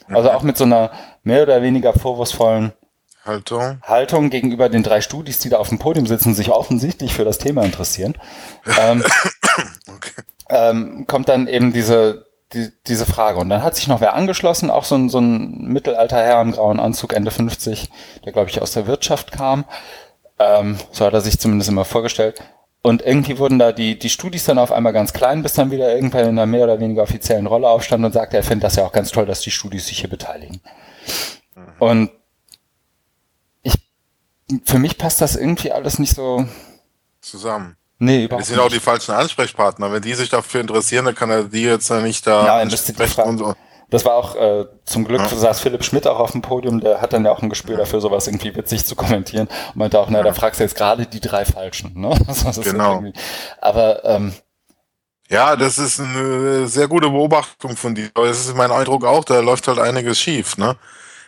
Also 0.09 0.31
auch 0.31 0.43
mit 0.43 0.57
so 0.57 0.63
einer 0.63 0.93
mehr 1.25 1.43
oder 1.43 1.63
weniger 1.63 1.93
vorwurfsvollen 1.93 2.73
Haltung. 3.27 3.79
Haltung 3.83 4.31
gegenüber 4.31 4.69
den 4.69 4.83
drei 4.83 5.01
Studis, 5.01 5.39
die 5.39 5.49
da 5.49 5.59
auf 5.59 5.69
dem 5.69 5.79
Podium 5.79 6.07
sitzen, 6.07 6.35
sich 6.35 6.51
offensichtlich 6.51 7.15
für 7.15 7.25
das 7.25 7.39
Thema 7.39 7.65
interessieren, 7.65 8.17
ähm, 8.81 9.05
okay. 9.89 10.23
ähm, 10.49 11.07
kommt 11.07 11.29
dann 11.29 11.47
eben 11.49 11.73
diese, 11.73 12.27
die, 12.53 12.71
diese 12.87 13.07
Frage. 13.07 13.39
Und 13.39 13.49
dann 13.49 13.63
hat 13.63 13.77
sich 13.77 13.89
noch 13.89 14.01
wer 14.01 14.15
angeschlossen, 14.15 14.71
auch 14.71 14.85
so 14.85 14.95
ein, 14.95 15.09
so 15.09 15.19
ein 15.19 15.67
Mittelalterherr 15.67 16.41
im 16.41 16.53
grauen 16.53 16.81
Anzug, 16.81 17.13
Ende 17.13 17.31
50, 17.31 17.91
der 18.25 18.33
glaube 18.33 18.51
ich 18.51 18.63
aus 18.63 18.73
der 18.73 18.87
Wirtschaft 18.87 19.33
kam. 19.33 19.65
Ähm, 20.39 20.79
so 20.93 21.05
hat 21.05 21.15
er 21.15 21.21
sich 21.21 21.39
zumindest 21.39 21.71
immer 21.71 21.85
vorgestellt. 21.85 22.43
Und 22.83 23.03
irgendwie 23.03 23.39
wurden 23.39 23.59
da 23.59 23.73
die, 23.73 23.99
die 23.99 24.11
Studis 24.11 24.45
dann 24.45 24.59
auf 24.59 24.71
einmal 24.71 24.93
ganz 24.93 25.13
klein, 25.13 25.43
bis 25.43 25.55
dann 25.55 25.73
wieder 25.73 25.93
irgendwann 25.93 26.23
in 26.23 26.29
einer 26.29 26.47
mehr 26.47 26.63
oder 26.63 26.79
weniger 26.79 27.03
offiziellen 27.03 27.49
Rolle 27.49 27.69
aufstand 27.69 28.05
und 28.05 28.13
sagte, 28.13 28.37
er 28.37 28.45
findet 28.45 28.63
das 28.63 28.77
ja 28.77 28.85
auch 28.85 28.93
ganz 28.93 29.11
toll, 29.11 29.27
dass 29.27 29.41
die 29.41 29.51
Studis 29.51 29.89
sich 29.89 29.99
hier 29.99 30.11
beteiligen. 30.11 30.61
Mhm. 31.57 31.63
Und 31.81 32.11
für 34.65 34.79
mich 34.79 34.99
passt 34.99 35.21
das 35.21 35.37
irgendwie 35.37 35.73
alles 35.73 35.99
nicht 35.99 36.15
so 36.15 36.47
zusammen. 37.21 37.77
Nee, 37.99 38.25
überhaupt 38.25 38.43
Das 38.43 38.49
sind 38.49 38.57
nicht. 38.57 38.67
auch 38.67 38.71
die 38.71 38.81
falschen 38.81 39.13
Ansprechpartner. 39.13 39.91
Wenn 39.91 40.03
die 40.03 40.15
sich 40.15 40.29
dafür 40.29 40.61
interessieren, 40.61 41.07
dann 41.07 41.15
kann 41.15 41.31
er 41.31 41.45
die 41.45 41.63
jetzt 41.63 41.91
nicht 41.91 42.27
da 42.27 42.63
ja, 42.63 42.65
das, 42.65 43.19
und 43.19 43.39
so. 43.39 43.55
Das 43.89 44.05
war 44.05 44.15
auch 44.15 44.35
äh, 44.35 44.67
zum 44.85 45.05
Glück 45.05 45.21
ja. 45.21 45.29
saß 45.29 45.61
Philipp 45.61 45.85
Schmidt 45.85 46.07
auch 46.07 46.19
auf 46.19 46.33
dem 46.33 46.43
Podium, 46.43 46.81
der 46.81 47.01
hat 47.01 47.13
dann 47.13 47.25
ja 47.25 47.31
auch 47.31 47.41
ein 47.41 47.49
Gespür 47.49 47.77
dafür, 47.77 48.01
sowas 48.01 48.27
irgendwie 48.27 48.55
witzig 48.55 48.85
zu 48.85 48.97
kommentieren 48.97 49.47
und 49.69 49.77
meinte 49.77 49.99
auch, 50.01 50.11
na, 50.11 50.23
da 50.23 50.33
fragst 50.33 50.59
du 50.61 50.65
jetzt 50.65 50.75
gerade 50.75 51.07
die 51.07 51.21
drei 51.21 51.45
Falschen. 51.45 51.99
Ne? 51.99 52.11
genau. 52.63 53.05
Aber 53.61 54.05
ähm, 54.05 54.35
ja, 55.31 55.57
das 55.57 55.79
ist 55.79 56.01
eine 56.01 56.67
sehr 56.67 56.89
gute 56.89 57.11
Beobachtung 57.11 57.77
von 57.77 57.95
dir. 57.95 58.11
Das 58.15 58.41
ist 58.41 58.57
mein 58.57 58.73
Eindruck 58.73 59.05
auch, 59.05 59.25
da 59.25 59.41
läuft 59.41 59.69
halt 59.69 59.79
einiges 59.79 60.19
schief, 60.19 60.59
ne? 60.59 60.77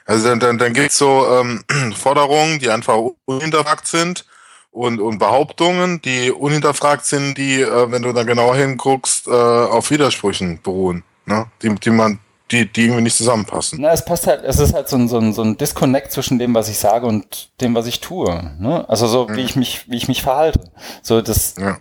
Also 0.08 0.26
dann, 0.26 0.40
dann, 0.40 0.56
dann 0.56 0.72
gibt 0.72 0.90
es 0.90 0.96
so 0.96 1.26
ähm, 1.30 1.62
Forderungen, 1.94 2.58
die 2.58 2.70
einfach 2.70 2.96
unhinterfragt 3.26 3.86
sind 3.86 4.24
und, 4.70 5.00
und 5.00 5.18
Behauptungen, 5.18 6.00
die 6.00 6.32
unhinterfragt 6.32 7.04
sind, 7.04 7.36
die, 7.36 7.60
äh, 7.60 7.92
wenn 7.92 8.00
du 8.00 8.14
da 8.14 8.22
genauer 8.22 8.56
hinguckst, 8.56 9.28
äh, 9.28 9.30
auf 9.30 9.90
Widersprüchen 9.90 10.62
beruhen, 10.62 11.04
ne? 11.26 11.46
die, 11.62 11.74
die 11.74 11.90
man 11.90 12.20
die, 12.50 12.72
die 12.72 12.84
irgendwie 12.84 13.02
nicht 13.02 13.18
zusammenpassen. 13.18 13.78
Na, 13.82 13.92
es 13.92 14.02
passt 14.02 14.26
halt, 14.26 14.42
es 14.44 14.58
ist 14.58 14.72
halt 14.72 14.88
so 14.88 14.96
ein, 14.96 15.08
so 15.08 15.18
ein, 15.18 15.34
so 15.34 15.42
ein 15.42 15.58
Disconnect 15.58 16.10
zwischen 16.10 16.38
dem, 16.38 16.54
was 16.54 16.70
ich 16.70 16.78
sage 16.78 17.06
und 17.06 17.50
dem, 17.60 17.74
was 17.74 17.86
ich 17.86 18.00
tue. 18.00 18.54
Ne? 18.58 18.88
Also 18.88 19.06
so, 19.06 19.28
wie 19.28 19.42
ich 19.42 19.56
mich, 19.56 19.90
wie 19.90 19.96
ich 19.98 20.08
mich 20.08 20.22
verhalte. 20.22 20.70
So, 21.02 21.20
das. 21.20 21.56
Ja. 21.58 21.76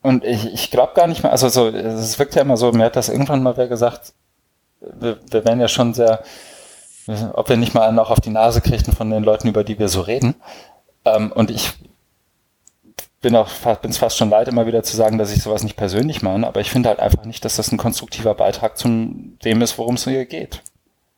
Und 0.00 0.22
ich, 0.22 0.46
ich 0.54 0.70
glaube 0.70 0.92
gar 0.94 1.08
nicht 1.08 1.24
mehr, 1.24 1.32
also 1.32 1.48
so, 1.48 1.66
es 1.66 2.20
wirkt 2.20 2.36
ja 2.36 2.42
immer 2.42 2.56
so, 2.56 2.70
mir 2.70 2.84
hat 2.84 2.94
das 2.94 3.08
irgendwann 3.08 3.42
mal 3.42 3.56
wer 3.56 3.66
gesagt, 3.66 4.12
wir, 4.98 5.18
wir 5.30 5.44
werden 5.44 5.60
ja 5.60 5.68
schon 5.68 5.94
sehr, 5.94 6.22
ob 7.34 7.48
wir 7.48 7.56
nicht 7.56 7.74
mal 7.74 7.88
einen 7.88 7.98
auch 7.98 8.10
auf 8.10 8.20
die 8.20 8.30
Nase 8.30 8.60
kriegen 8.60 8.92
von 8.92 9.10
den 9.10 9.24
Leuten, 9.24 9.48
über 9.48 9.64
die 9.64 9.78
wir 9.78 9.88
so 9.88 10.00
reden. 10.00 10.34
Ähm, 11.04 11.32
und 11.32 11.50
ich 11.50 11.72
bin 13.20 13.36
auch 13.36 13.48
bin 13.80 13.90
es 13.90 13.98
fast 13.98 14.16
schon 14.16 14.30
leid, 14.30 14.48
immer 14.48 14.66
wieder 14.66 14.82
zu 14.82 14.96
sagen, 14.96 15.16
dass 15.16 15.32
ich 15.32 15.42
sowas 15.42 15.62
nicht 15.62 15.76
persönlich 15.76 16.22
meine, 16.22 16.46
aber 16.46 16.60
ich 16.60 16.70
finde 16.70 16.88
halt 16.88 16.98
einfach 16.98 17.24
nicht, 17.24 17.44
dass 17.44 17.56
das 17.56 17.70
ein 17.70 17.78
konstruktiver 17.78 18.34
Beitrag 18.34 18.76
zum 18.76 19.38
dem 19.44 19.62
ist, 19.62 19.78
worum 19.78 19.94
es 19.94 20.04
hier 20.04 20.26
geht. 20.26 20.62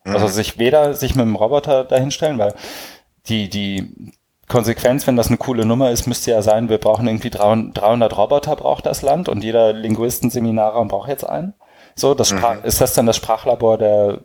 Mhm. 0.05 0.15
Also 0.15 0.29
sich 0.29 0.59
weder 0.59 0.95
sich 0.95 1.15
mit 1.15 1.25
dem 1.25 1.37
Roboter 1.37 1.85
dahinstellen, 1.85 2.39
weil 2.39 2.55
die, 3.27 3.49
die 3.49 4.13
Konsequenz, 4.49 5.07
wenn 5.07 5.17
das 5.17 5.29
eine 5.29 5.39
coole 5.39 5.65
Nummer 5.65 5.91
ist, 5.91 6.07
müsste 6.07 6.31
ja 6.31 6.43
sein, 6.43 6.69
wir 6.69 6.77
brauchen 6.77 7.09
irgendwie 7.09 7.31
300 7.31 8.17
Roboter 8.17 8.55
braucht 8.57 8.85
das 8.85 9.01
Land 9.01 9.31
und 9.31 9.43
jeder 9.43 9.73
Linguistenseminarraum 9.73 10.89
braucht 10.89 11.09
jetzt 11.09 11.25
einen. 11.25 11.55
So, 11.97 12.15
das 12.15 12.29
Sprach, 12.29 12.57
mhm. 12.57 12.65
ist 12.65 12.81
das 12.81 12.95
dann 12.95 13.07
das 13.07 13.17
Sprachlabor 13.17 13.79
der 13.79 14.21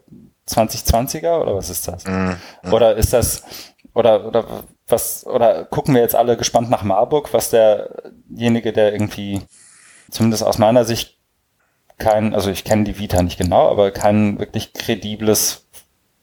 2020er 0.47 1.39
oder 1.39 1.55
was 1.55 1.69
ist 1.69 1.87
das? 1.87 2.05
Mhm. 2.05 2.37
Oder 2.71 2.95
ist 2.95 3.13
das, 3.13 3.43
oder, 3.93 4.25
oder 4.25 4.45
was, 4.87 5.25
oder 5.25 5.65
gucken 5.65 5.93
wir 5.93 6.01
jetzt 6.01 6.15
alle 6.15 6.37
gespannt 6.37 6.69
nach 6.69 6.83
Marburg, 6.83 7.33
was 7.33 7.49
derjenige, 7.49 8.73
der 8.73 8.93
irgendwie, 8.93 9.41
zumindest 10.09 10.43
aus 10.43 10.57
meiner 10.57 10.85
Sicht, 10.85 11.17
kein, 11.97 12.33
also 12.33 12.49
ich 12.49 12.63
kenne 12.63 12.85
die 12.85 12.97
Vita 12.97 13.21
nicht 13.21 13.37
genau, 13.37 13.69
aber 13.69 13.91
kein 13.91 14.39
wirklich 14.39 14.73
kredibles, 14.73 15.67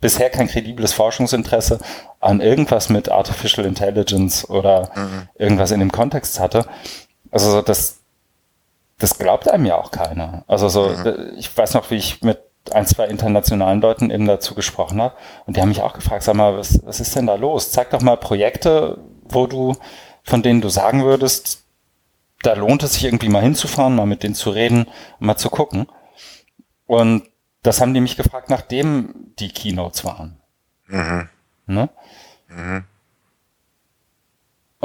bisher 0.00 0.30
kein 0.30 0.48
kredibles 0.48 0.92
Forschungsinteresse 0.94 1.78
an 2.18 2.40
irgendwas 2.40 2.88
mit 2.88 3.10
Artificial 3.10 3.66
Intelligence 3.66 4.48
oder 4.48 4.90
mhm. 4.94 5.28
irgendwas 5.34 5.70
in 5.70 5.80
dem 5.80 5.92
Kontext 5.92 6.40
hatte. 6.40 6.66
Also 7.30 7.60
das, 7.60 8.00
das 8.98 9.18
glaubt 9.18 9.48
einem 9.48 9.66
ja 9.66 9.76
auch 9.76 9.90
keiner. 9.90 10.44
Also 10.46 10.68
so, 10.68 10.88
mhm. 10.88 11.32
ich 11.36 11.56
weiß 11.56 11.74
noch, 11.74 11.90
wie 11.90 11.96
ich 11.96 12.22
mit 12.22 12.40
ein, 12.72 12.86
zwei 12.86 13.06
internationalen 13.06 13.80
Leuten 13.80 14.10
eben 14.10 14.26
dazu 14.26 14.54
gesprochen 14.54 15.00
habe 15.00 15.14
und 15.46 15.56
die 15.56 15.60
haben 15.60 15.68
mich 15.68 15.82
auch 15.82 15.92
gefragt, 15.92 16.24
sag 16.24 16.34
mal, 16.34 16.56
was, 16.56 16.80
was 16.84 17.00
ist 17.00 17.14
denn 17.14 17.26
da 17.26 17.34
los? 17.34 17.70
Zeig 17.70 17.90
doch 17.90 18.00
mal 18.00 18.16
Projekte, 18.16 18.98
wo 19.24 19.46
du, 19.46 19.76
von 20.22 20.42
denen 20.42 20.60
du 20.60 20.68
sagen 20.68 21.04
würdest, 21.04 21.64
da 22.42 22.54
lohnt 22.54 22.82
es 22.82 22.94
sich 22.94 23.04
irgendwie 23.04 23.28
mal 23.28 23.42
hinzufahren, 23.42 23.94
mal 23.94 24.06
mit 24.06 24.22
denen 24.22 24.34
zu 24.34 24.50
reden, 24.50 24.86
mal 25.18 25.36
zu 25.36 25.50
gucken. 25.50 25.86
Und 26.86 27.28
das 27.62 27.80
haben 27.80 27.94
die 27.94 28.00
mich 28.00 28.16
gefragt, 28.16 28.50
nachdem 28.50 29.32
die 29.38 29.48
Keynotes 29.48 30.04
waren. 30.04 30.40
Mhm. 30.86 31.28
Ne? 31.66 31.88
Mhm. 32.48 32.84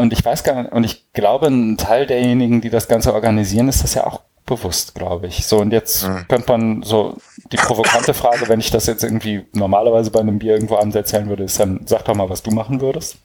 Und 0.01 0.13
ich 0.13 0.25
weiß 0.25 0.43
gar 0.43 0.63
nicht, 0.63 0.71
und 0.71 0.83
ich 0.83 1.13
glaube, 1.13 1.45
ein 1.45 1.77
Teil 1.77 2.07
derjenigen, 2.07 2.59
die 2.59 2.71
das 2.71 2.87
Ganze 2.87 3.13
organisieren, 3.13 3.69
ist 3.69 3.83
das 3.83 3.93
ja 3.93 4.07
auch 4.07 4.21
bewusst, 4.47 4.95
glaube 4.95 5.27
ich. 5.27 5.45
So, 5.45 5.59
und 5.59 5.71
jetzt 5.71 6.07
mhm. 6.07 6.27
könnte 6.27 6.51
man 6.51 6.81
so 6.81 7.17
die 7.51 7.57
provokante 7.57 8.15
Frage, 8.15 8.49
wenn 8.49 8.59
ich 8.59 8.71
das 8.71 8.87
jetzt 8.87 9.03
irgendwie 9.03 9.45
normalerweise 9.53 10.09
bei 10.09 10.19
einem 10.19 10.39
Bier 10.39 10.53
irgendwo 10.53 10.77
abends 10.77 10.95
erzählen 10.95 11.29
würde, 11.29 11.43
ist 11.43 11.59
dann, 11.59 11.81
sag 11.85 12.03
doch 12.05 12.15
mal, 12.15 12.31
was 12.31 12.41
du 12.41 12.49
machen 12.49 12.81
würdest. 12.81 13.17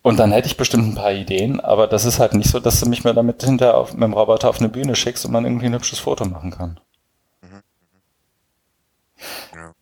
Und 0.00 0.18
dann 0.18 0.32
hätte 0.32 0.46
ich 0.46 0.56
bestimmt 0.56 0.88
ein 0.88 0.94
paar 0.94 1.12
Ideen, 1.12 1.60
aber 1.60 1.86
das 1.86 2.06
ist 2.06 2.18
halt 2.18 2.32
nicht 2.32 2.48
so, 2.48 2.58
dass 2.58 2.80
du 2.80 2.88
mich 2.88 3.04
mir 3.04 3.12
damit 3.12 3.42
hinter 3.42 3.76
auf, 3.76 3.92
mit 3.92 4.04
dem 4.04 4.14
Roboter 4.14 4.48
auf 4.48 4.60
eine 4.60 4.70
Bühne 4.70 4.96
schickst 4.96 5.26
und 5.26 5.32
man 5.32 5.44
irgendwie 5.44 5.66
ein 5.66 5.74
hübsches 5.74 5.98
Foto 5.98 6.24
machen 6.24 6.52
kann. 6.52 6.80
Mhm. 7.42 7.62
Ja. 9.54 9.74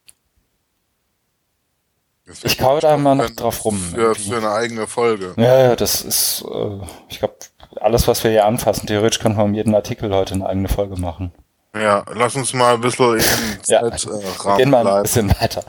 Ich 2.43 2.59
kaue 2.59 2.81
da 2.81 2.95
immer 2.95 3.15
noch 3.15 3.31
drauf 3.31 3.65
rum. 3.65 3.79
Für, 3.79 4.15
für, 4.15 4.37
eine 4.37 4.51
eigene 4.51 4.87
Folge. 4.87 5.35
Ja, 5.37 5.59
ja, 5.59 5.77
das 5.77 6.03
ist, 6.03 6.45
äh, 6.51 6.81
ich 7.09 7.21
glaube, 7.21 7.37
alles, 7.81 8.09
was 8.09 8.25
wir 8.25 8.33
hier 8.33 8.47
anfassen, 8.47 8.87
theoretisch 8.87 9.21
könnte 9.21 9.39
man 9.39 9.47
um 9.47 9.55
jeden 9.55 9.75
Artikel 9.75 10.13
heute 10.13 10.35
eine 10.35 10.47
eigene 10.47 10.69
Folge 10.69 11.01
machen. 11.01 11.33
Ja, 11.75 12.05
lass 12.15 12.35
uns 12.35 12.53
mal 12.53 12.75
ein 12.75 12.81
bisschen 12.81 13.15
in 13.15 13.23
ja, 13.69 13.83
Zeit, 13.83 14.05
äh, 14.07 14.45
wir 14.45 14.57
gehen 14.57 14.71
mal 14.71 14.87
ein 14.87 15.03
bisschen 15.03 15.31
weiter. 15.41 15.63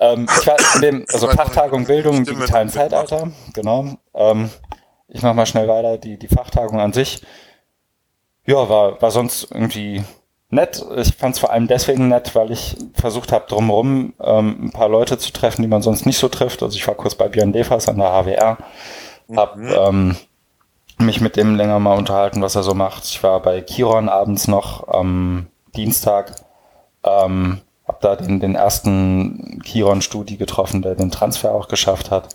Ähm, 0.00 0.26
ich 0.38 0.46
war 0.46 0.56
in 0.74 0.82
dem, 0.82 1.06
also 1.12 1.28
Fachtagung 1.28 1.86
Bildung 1.86 2.18
im 2.18 2.24
digitalen 2.24 2.68
Zeitalter, 2.68 3.30
genau. 3.54 3.96
Ähm, 4.14 4.50
ich 5.08 5.22
mache 5.22 5.34
mal 5.34 5.46
schnell 5.46 5.68
weiter. 5.68 5.96
Die, 5.96 6.18
die 6.18 6.28
Fachtagung 6.28 6.80
an 6.80 6.92
sich, 6.92 7.22
ja, 8.46 8.68
war, 8.68 9.00
war 9.00 9.10
sonst 9.10 9.48
irgendwie 9.50 10.04
nett. 10.54 10.84
Ich 10.96 11.14
fand 11.14 11.34
es 11.34 11.40
vor 11.40 11.52
allem 11.52 11.68
deswegen 11.68 12.08
nett, 12.08 12.34
weil 12.34 12.50
ich 12.50 12.76
versucht 12.94 13.32
habe, 13.32 13.46
drumherum 13.48 14.14
ähm, 14.20 14.66
ein 14.66 14.70
paar 14.70 14.88
Leute 14.88 15.18
zu 15.18 15.32
treffen, 15.32 15.62
die 15.62 15.68
man 15.68 15.82
sonst 15.82 16.06
nicht 16.06 16.18
so 16.18 16.28
trifft. 16.28 16.62
Also 16.62 16.76
ich 16.76 16.86
war 16.86 16.94
kurz 16.94 17.14
bei 17.14 17.28
Björn 17.28 17.52
Devers 17.52 17.88
an 17.88 17.98
der 17.98 18.10
HWR, 18.10 18.58
hab 19.34 19.56
mhm. 19.56 19.74
ähm, 19.76 20.16
mich 20.98 21.20
mit 21.20 21.36
dem 21.36 21.56
länger 21.56 21.78
mal 21.80 21.98
unterhalten, 21.98 22.42
was 22.42 22.54
er 22.54 22.62
so 22.62 22.74
macht. 22.74 23.04
Ich 23.04 23.22
war 23.22 23.40
bei 23.40 23.60
Kiron 23.60 24.08
abends 24.08 24.48
noch 24.48 24.88
am 24.88 25.46
Dienstag, 25.76 26.34
ähm, 27.04 27.60
hab 27.86 28.00
da 28.00 28.16
den, 28.16 28.40
den 28.40 28.54
ersten 28.54 29.60
Kiron-Studi 29.62 30.36
getroffen, 30.36 30.82
der 30.82 30.94
den 30.94 31.10
Transfer 31.10 31.52
auch 31.52 31.68
geschafft 31.68 32.10
hat. 32.10 32.34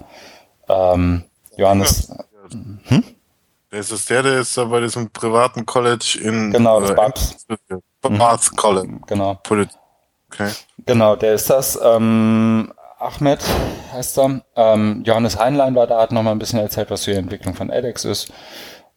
Ähm, 0.67 1.23
Johannes. 1.57 2.13
Hm? 2.85 3.03
Das 3.71 3.91
ist 3.91 4.09
der, 4.09 4.23
der 4.23 4.39
ist 4.39 4.57
da 4.57 4.65
bei 4.65 4.79
diesem 4.81 5.11
privaten 5.11 5.65
College 5.65 6.19
in 6.21 6.51
genau, 6.51 6.81
das 6.81 6.91
äh, 6.91 6.95
Babs. 6.95 7.47
Babs 8.01 8.55
College. 8.55 8.99
Genau. 9.05 9.39
Okay. 10.31 10.51
Genau, 10.85 11.15
der 11.15 11.35
ist 11.35 11.49
das. 11.49 11.79
Ähm, 11.81 12.73
Ahmed 12.97 13.39
heißt 13.93 14.17
er. 14.19 14.41
Ähm, 14.55 15.03
Johannes 15.05 15.37
Heinlein 15.37 15.75
war 15.75 15.87
da, 15.87 16.01
hat 16.01 16.11
nochmal 16.11 16.33
ein 16.33 16.39
bisschen 16.39 16.59
erzählt, 16.59 16.89
was 16.89 17.03
die 17.03 17.13
Entwicklung 17.13 17.53
von 17.53 17.69
edX 17.69 18.05
ist. 18.05 18.31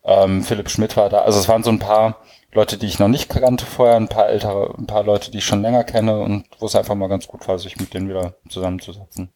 Ähm, 0.04 0.42
Philipp 0.42 0.70
Schmidt 0.70 0.96
war 0.96 1.08
da. 1.08 1.20
Also 1.20 1.38
es 1.38 1.48
waren 1.48 1.62
so 1.62 1.70
ein 1.70 1.78
paar 1.78 2.16
Leute, 2.52 2.76
die 2.76 2.86
ich 2.86 2.98
noch 2.98 3.08
nicht 3.08 3.28
kannte 3.28 3.64
vorher, 3.64 3.96
ein 3.96 4.08
paar 4.08 4.28
ältere, 4.28 4.74
ein 4.76 4.86
paar 4.86 5.04
Leute, 5.04 5.30
die 5.30 5.38
ich 5.38 5.46
schon 5.46 5.62
länger 5.62 5.84
kenne 5.84 6.18
und 6.18 6.44
wo 6.58 6.66
es 6.66 6.76
einfach 6.76 6.94
mal 6.94 7.08
ganz 7.08 7.26
gut 7.26 7.46
war, 7.46 7.58
sich 7.58 7.78
mit 7.78 7.94
denen 7.94 8.08
wieder 8.08 8.34
zusammenzusetzen. 8.48 9.32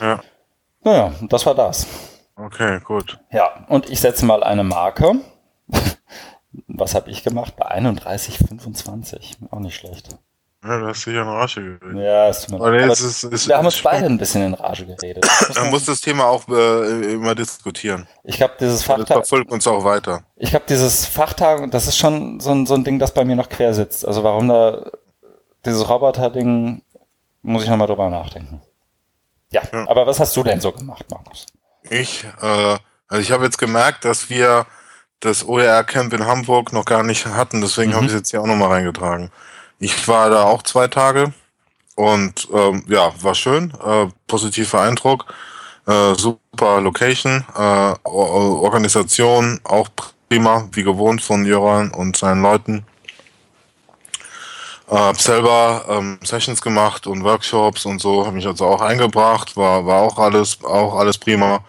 Ja. 0.00 0.20
Naja, 0.82 1.12
das 1.22 1.44
war 1.46 1.54
das. 1.54 1.86
Okay, 2.36 2.80
gut. 2.84 3.18
Ja, 3.32 3.64
und 3.68 3.88
ich 3.88 4.00
setze 4.00 4.24
mal 4.26 4.44
eine 4.44 4.62
Marke. 4.62 5.14
Was 6.68 6.94
habe 6.94 7.10
ich 7.10 7.24
gemacht? 7.24 7.54
Bei 7.56 7.66
31,25. 7.78 9.50
Auch 9.50 9.58
nicht 9.58 9.76
schlecht. 9.76 10.16
Ja, 10.64 10.78
du 10.78 10.86
hast 10.88 11.06
dich 11.06 11.14
in 11.14 11.20
Rage 11.20 11.78
geredet. 11.78 12.02
Ja, 12.02 12.28
ist 12.28 12.50
mir 12.50 12.56
Aber 12.56 12.80
jetzt 12.80 13.00
ist, 13.00 13.24
ist, 13.24 13.48
Wir 13.48 13.56
haben 13.56 13.66
uns 13.66 13.80
beide 13.80 14.06
ein 14.06 14.18
bisschen 14.18 14.42
in 14.42 14.54
Rage 14.54 14.86
geredet. 14.86 15.26
Man 15.54 15.70
muss 15.70 15.84
das 15.84 16.00
Thema 16.00 16.26
auch 16.26 16.48
äh, 16.48 17.12
immer 17.12 17.34
diskutieren. 17.34 18.08
Ich 18.24 18.36
glaube, 18.36 18.54
dieses 18.58 18.82
Fachtag. 18.82 19.06
Das 19.06 19.28
verfolgt 19.28 19.52
uns 19.52 19.66
auch 19.66 19.84
weiter. 19.84 20.22
Ich 20.36 20.50
glaube, 20.50 20.64
dieses 20.68 21.06
Fachtag, 21.06 21.70
das 21.70 21.86
ist 21.86 21.96
schon 21.96 22.40
so 22.40 22.50
ein, 22.50 22.66
so 22.66 22.74
ein 22.74 22.84
Ding, 22.84 22.98
das 22.98 23.14
bei 23.14 23.24
mir 23.24 23.36
noch 23.36 23.48
quer 23.48 23.74
sitzt. 23.74 24.06
Also 24.06 24.24
warum 24.24 24.48
da 24.48 24.90
dieses 25.64 25.88
Roboter-Ding, 25.88 26.82
muss 27.42 27.62
ich 27.62 27.68
nochmal 27.68 27.86
drüber 27.86 28.10
nachdenken. 28.10 28.60
Ja, 29.50 29.62
ja, 29.72 29.88
aber 29.88 30.06
was 30.06 30.18
hast 30.18 30.36
du 30.36 30.42
denn 30.42 30.60
so 30.60 30.72
gemacht, 30.72 31.06
Markus? 31.10 31.46
Ich, 31.90 32.24
äh, 32.42 32.78
also 33.08 33.22
ich 33.22 33.30
habe 33.30 33.44
jetzt 33.44 33.58
gemerkt, 33.58 34.04
dass 34.04 34.30
wir 34.30 34.66
das 35.20 35.46
OER-Camp 35.46 36.12
in 36.12 36.26
Hamburg 36.26 36.72
noch 36.72 36.84
gar 36.84 37.02
nicht 37.02 37.26
hatten, 37.26 37.60
deswegen 37.60 37.90
mhm. 37.90 37.96
habe 37.96 38.06
ich 38.06 38.12
es 38.12 38.18
jetzt 38.18 38.30
hier 38.30 38.40
auch 38.40 38.46
nochmal 38.46 38.70
reingetragen. 38.70 39.30
Ich 39.78 40.08
war 40.08 40.30
da 40.30 40.44
auch 40.44 40.62
zwei 40.62 40.88
Tage 40.88 41.32
und 41.94 42.48
ähm, 42.52 42.84
ja, 42.88 43.12
war 43.22 43.34
schön, 43.34 43.72
äh, 43.84 44.06
positiver 44.26 44.80
Eindruck, 44.82 45.26
äh, 45.86 46.14
super 46.14 46.80
Location, 46.80 47.44
äh, 47.56 47.94
Organisation 48.04 49.60
auch 49.64 49.88
prima, 50.28 50.68
wie 50.72 50.82
gewohnt 50.82 51.22
von 51.22 51.44
Jöran 51.44 51.90
und 51.90 52.16
seinen 52.16 52.42
Leuten. 52.42 52.84
Äh, 54.88 54.94
hab 54.94 55.20
selber 55.20 55.84
ähm, 55.88 56.18
Sessions 56.22 56.62
gemacht 56.62 57.06
und 57.06 57.24
Workshops 57.24 57.86
und 57.86 58.00
so, 58.00 58.24
habe 58.26 58.36
mich 58.36 58.46
also 58.46 58.66
auch 58.66 58.80
eingebracht, 58.80 59.56
war 59.56 59.86
war 59.86 60.02
auch 60.02 60.18
alles 60.18 60.62
auch 60.62 60.96
alles 60.96 61.18
prima. 61.18 61.64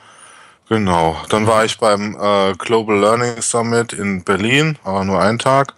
Genau. 0.69 1.15
Dann 1.29 1.47
war 1.47 1.63
ich 1.63 1.77
beim 1.77 2.17
äh, 2.19 2.53
Global 2.57 2.99
Learning 2.99 3.41
Summit 3.41 3.93
in 3.93 4.23
Berlin, 4.23 4.77
aber 4.83 5.05
nur 5.05 5.21
einen 5.21 5.39
Tag. 5.39 5.73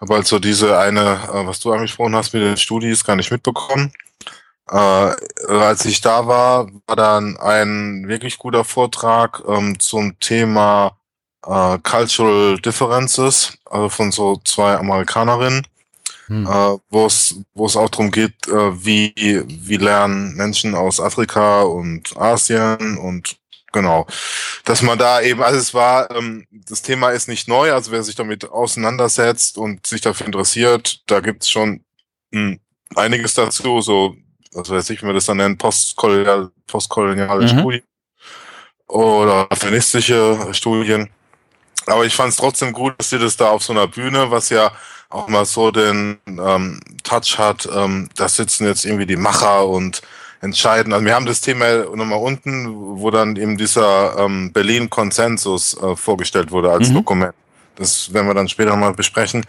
Habe 0.00 0.14
also 0.14 0.38
diese 0.38 0.78
eine, 0.78 1.20
äh, 1.32 1.46
was 1.46 1.60
du 1.60 1.72
angesprochen 1.72 2.14
hast 2.14 2.32
mit 2.34 2.42
den 2.42 2.56
Studis, 2.56 3.04
gar 3.04 3.16
nicht 3.16 3.30
mitbekommen. 3.30 3.92
Äh, 4.70 4.76
als 5.48 5.84
ich 5.84 6.00
da 6.00 6.26
war, 6.26 6.68
war 6.86 6.96
dann 6.96 7.36
ein 7.38 8.08
wirklich 8.08 8.38
guter 8.38 8.64
Vortrag 8.64 9.42
ähm, 9.48 9.80
zum 9.80 10.18
Thema 10.20 10.96
äh, 11.46 11.78
Cultural 11.82 12.58
Differences, 12.58 13.58
also 13.64 13.88
von 13.88 14.12
so 14.12 14.40
zwei 14.44 14.76
Amerikanerinnen, 14.76 15.66
hm. 16.26 16.46
äh, 16.46 16.78
wo 16.90 17.06
es 17.06 17.34
wo 17.54 17.66
es 17.66 17.76
auch 17.76 17.88
darum 17.88 18.10
geht, 18.10 18.46
äh, 18.48 18.84
wie 18.84 19.12
wie 19.46 19.76
lernen 19.76 20.36
Menschen 20.36 20.74
aus 20.74 21.00
Afrika 21.00 21.62
und 21.62 22.16
Asien 22.16 22.96
und 22.98 23.39
Genau. 23.72 24.06
Dass 24.64 24.82
man 24.82 24.98
da 24.98 25.20
eben, 25.20 25.42
also 25.42 25.58
es 25.58 25.74
war, 25.74 26.10
ähm, 26.10 26.46
das 26.50 26.82
Thema 26.82 27.10
ist 27.10 27.28
nicht 27.28 27.48
neu, 27.48 27.72
also 27.72 27.92
wer 27.92 28.02
sich 28.02 28.16
damit 28.16 28.50
auseinandersetzt 28.50 29.58
und 29.58 29.86
sich 29.86 30.00
dafür 30.00 30.26
interessiert, 30.26 31.02
da 31.06 31.20
gibt's 31.20 31.48
schon 31.48 31.84
mh, 32.32 32.40
hm, 32.40 32.60
einiges 32.96 33.34
dazu, 33.34 33.80
so, 33.80 34.16
was 34.52 34.70
weiß 34.70 34.90
ich, 34.90 35.02
wie 35.02 35.06
man 35.06 35.14
das 35.14 35.26
dann 35.26 35.36
nennt, 35.36 35.58
postkolonial, 35.58 36.50
postkoloniale 36.66 37.42
mhm. 37.42 37.48
Studien 37.48 37.82
oder 38.88 39.46
feministische 39.52 40.48
Studien. 40.52 41.08
Aber 41.86 42.04
ich 42.04 42.14
fand 42.14 42.30
es 42.30 42.36
trotzdem 42.36 42.72
gut, 42.72 42.94
dass 42.98 43.10
sie 43.10 43.18
das 43.18 43.36
da 43.36 43.50
auf 43.50 43.62
so 43.62 43.72
einer 43.72 43.86
Bühne, 43.86 44.30
was 44.30 44.50
ja 44.50 44.72
auch 45.08 45.28
mal 45.28 45.44
so 45.44 45.70
den 45.70 46.18
ähm, 46.26 46.80
Touch 47.02 47.38
hat, 47.38 47.68
ähm, 47.72 48.08
da 48.16 48.28
sitzen 48.28 48.66
jetzt 48.66 48.84
irgendwie 48.84 49.06
die 49.06 49.16
Macher 49.16 49.66
und 49.66 50.02
entscheiden. 50.40 50.92
Also 50.92 51.04
wir 51.04 51.14
haben 51.14 51.26
das 51.26 51.40
Thema 51.40 51.84
nochmal 51.94 52.18
unten, 52.18 52.98
wo 53.00 53.10
dann 53.10 53.36
eben 53.36 53.56
dieser 53.56 54.18
ähm, 54.18 54.52
Berlin-Konsensus 54.52 55.76
äh, 55.82 55.96
vorgestellt 55.96 56.50
wurde 56.50 56.70
als 56.70 56.88
mhm. 56.88 56.94
Dokument. 56.94 57.34
Das 57.76 58.12
werden 58.12 58.26
wir 58.26 58.34
dann 58.34 58.48
später 58.48 58.70
nochmal 58.70 58.94
besprechen. 58.94 59.44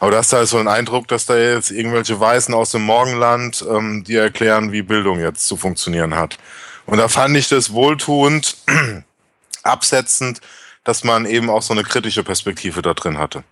Aber 0.00 0.10
das 0.10 0.26
ist 0.26 0.32
halt 0.32 0.48
so 0.48 0.58
ein 0.58 0.68
Eindruck, 0.68 1.08
dass 1.08 1.26
da 1.26 1.36
jetzt 1.36 1.70
irgendwelche 1.70 2.18
Weißen 2.18 2.54
aus 2.54 2.72
dem 2.72 2.82
Morgenland, 2.82 3.64
ähm, 3.68 4.04
die 4.04 4.16
erklären, 4.16 4.72
wie 4.72 4.82
Bildung 4.82 5.20
jetzt 5.20 5.46
zu 5.46 5.56
funktionieren 5.56 6.14
hat. 6.14 6.38
Und 6.86 6.98
da 6.98 7.08
fand 7.08 7.36
ich 7.36 7.48
das 7.48 7.72
wohltuend, 7.72 8.56
absetzend, 9.62 10.40
dass 10.84 11.02
man 11.02 11.26
eben 11.26 11.50
auch 11.50 11.62
so 11.62 11.72
eine 11.72 11.82
kritische 11.82 12.22
Perspektive 12.22 12.82
da 12.82 12.94
drin 12.94 13.18
hatte. 13.18 13.42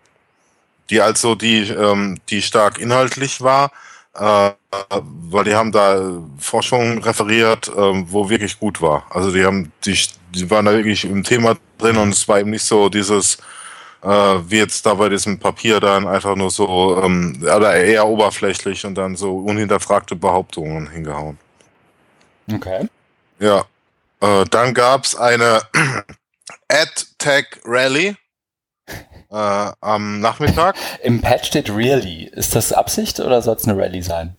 Die 0.91 1.01
also 1.01 1.35
die, 1.35 1.69
ähm, 1.69 2.21
die 2.29 2.43
stark 2.43 2.79
inhaltlich 2.79 3.41
war, 3.41 3.73
äh, 4.15 4.51
weil 4.99 5.45
die 5.45 5.55
haben 5.55 5.73
da 5.73 6.23
Forschung 6.39 7.03
referiert, 7.03 7.69
äh, 7.69 7.73
wo 7.75 8.29
wirklich 8.29 8.59
gut 8.59 8.81
war. 8.81 9.07
Also 9.11 9.33
die 9.33 9.45
haben, 9.45 9.73
die, 9.85 9.99
die 10.35 10.51
waren 10.51 10.67
da 10.67 10.73
wirklich 10.73 11.05
im 11.05 11.25
Thema 11.25 11.57
drin 11.79 11.97
und 11.97 12.11
es 12.11 12.27
war 12.29 12.41
eben 12.41 12.51
nicht 12.51 12.65
so 12.65 12.89
dieses, 12.89 13.39
äh, 14.03 14.09
wie 14.09 14.59
jetzt 14.59 14.87
da 14.87 14.95
bei 14.95 15.09
diesem 15.09 15.39
Papier 15.39 15.81
dann 15.81 16.07
einfach 16.07 16.37
nur 16.37 16.51
so, 16.51 17.03
ähm, 17.03 17.39
oder 17.43 17.75
eher 17.75 18.07
oberflächlich 18.07 18.85
und 18.87 18.95
dann 18.95 19.17
so 19.17 19.39
unhinterfragte 19.39 20.15
Behauptungen 20.15 20.91
hingehauen. 20.91 21.39
Okay. 22.53 22.89
Ja. 23.39 23.65
Äh, 24.21 24.45
dann 24.51 24.75
gab's 24.75 25.17
eine 25.17 25.63
AdTech 26.69 27.47
Rally 27.65 28.17
äh, 29.35 29.73
am 29.81 30.21
Nachmittag. 30.21 30.77
Im 31.03 31.21
Patch 31.21 31.49
steht 31.49 31.69
Really. 31.71 32.25
Ist 32.25 32.55
das 32.55 32.73
Absicht 32.73 33.21
oder 33.21 33.43
soll 33.43 33.57
es 33.57 33.67
eine 33.67 33.77
Rally 33.77 34.03
sein? 34.03 34.37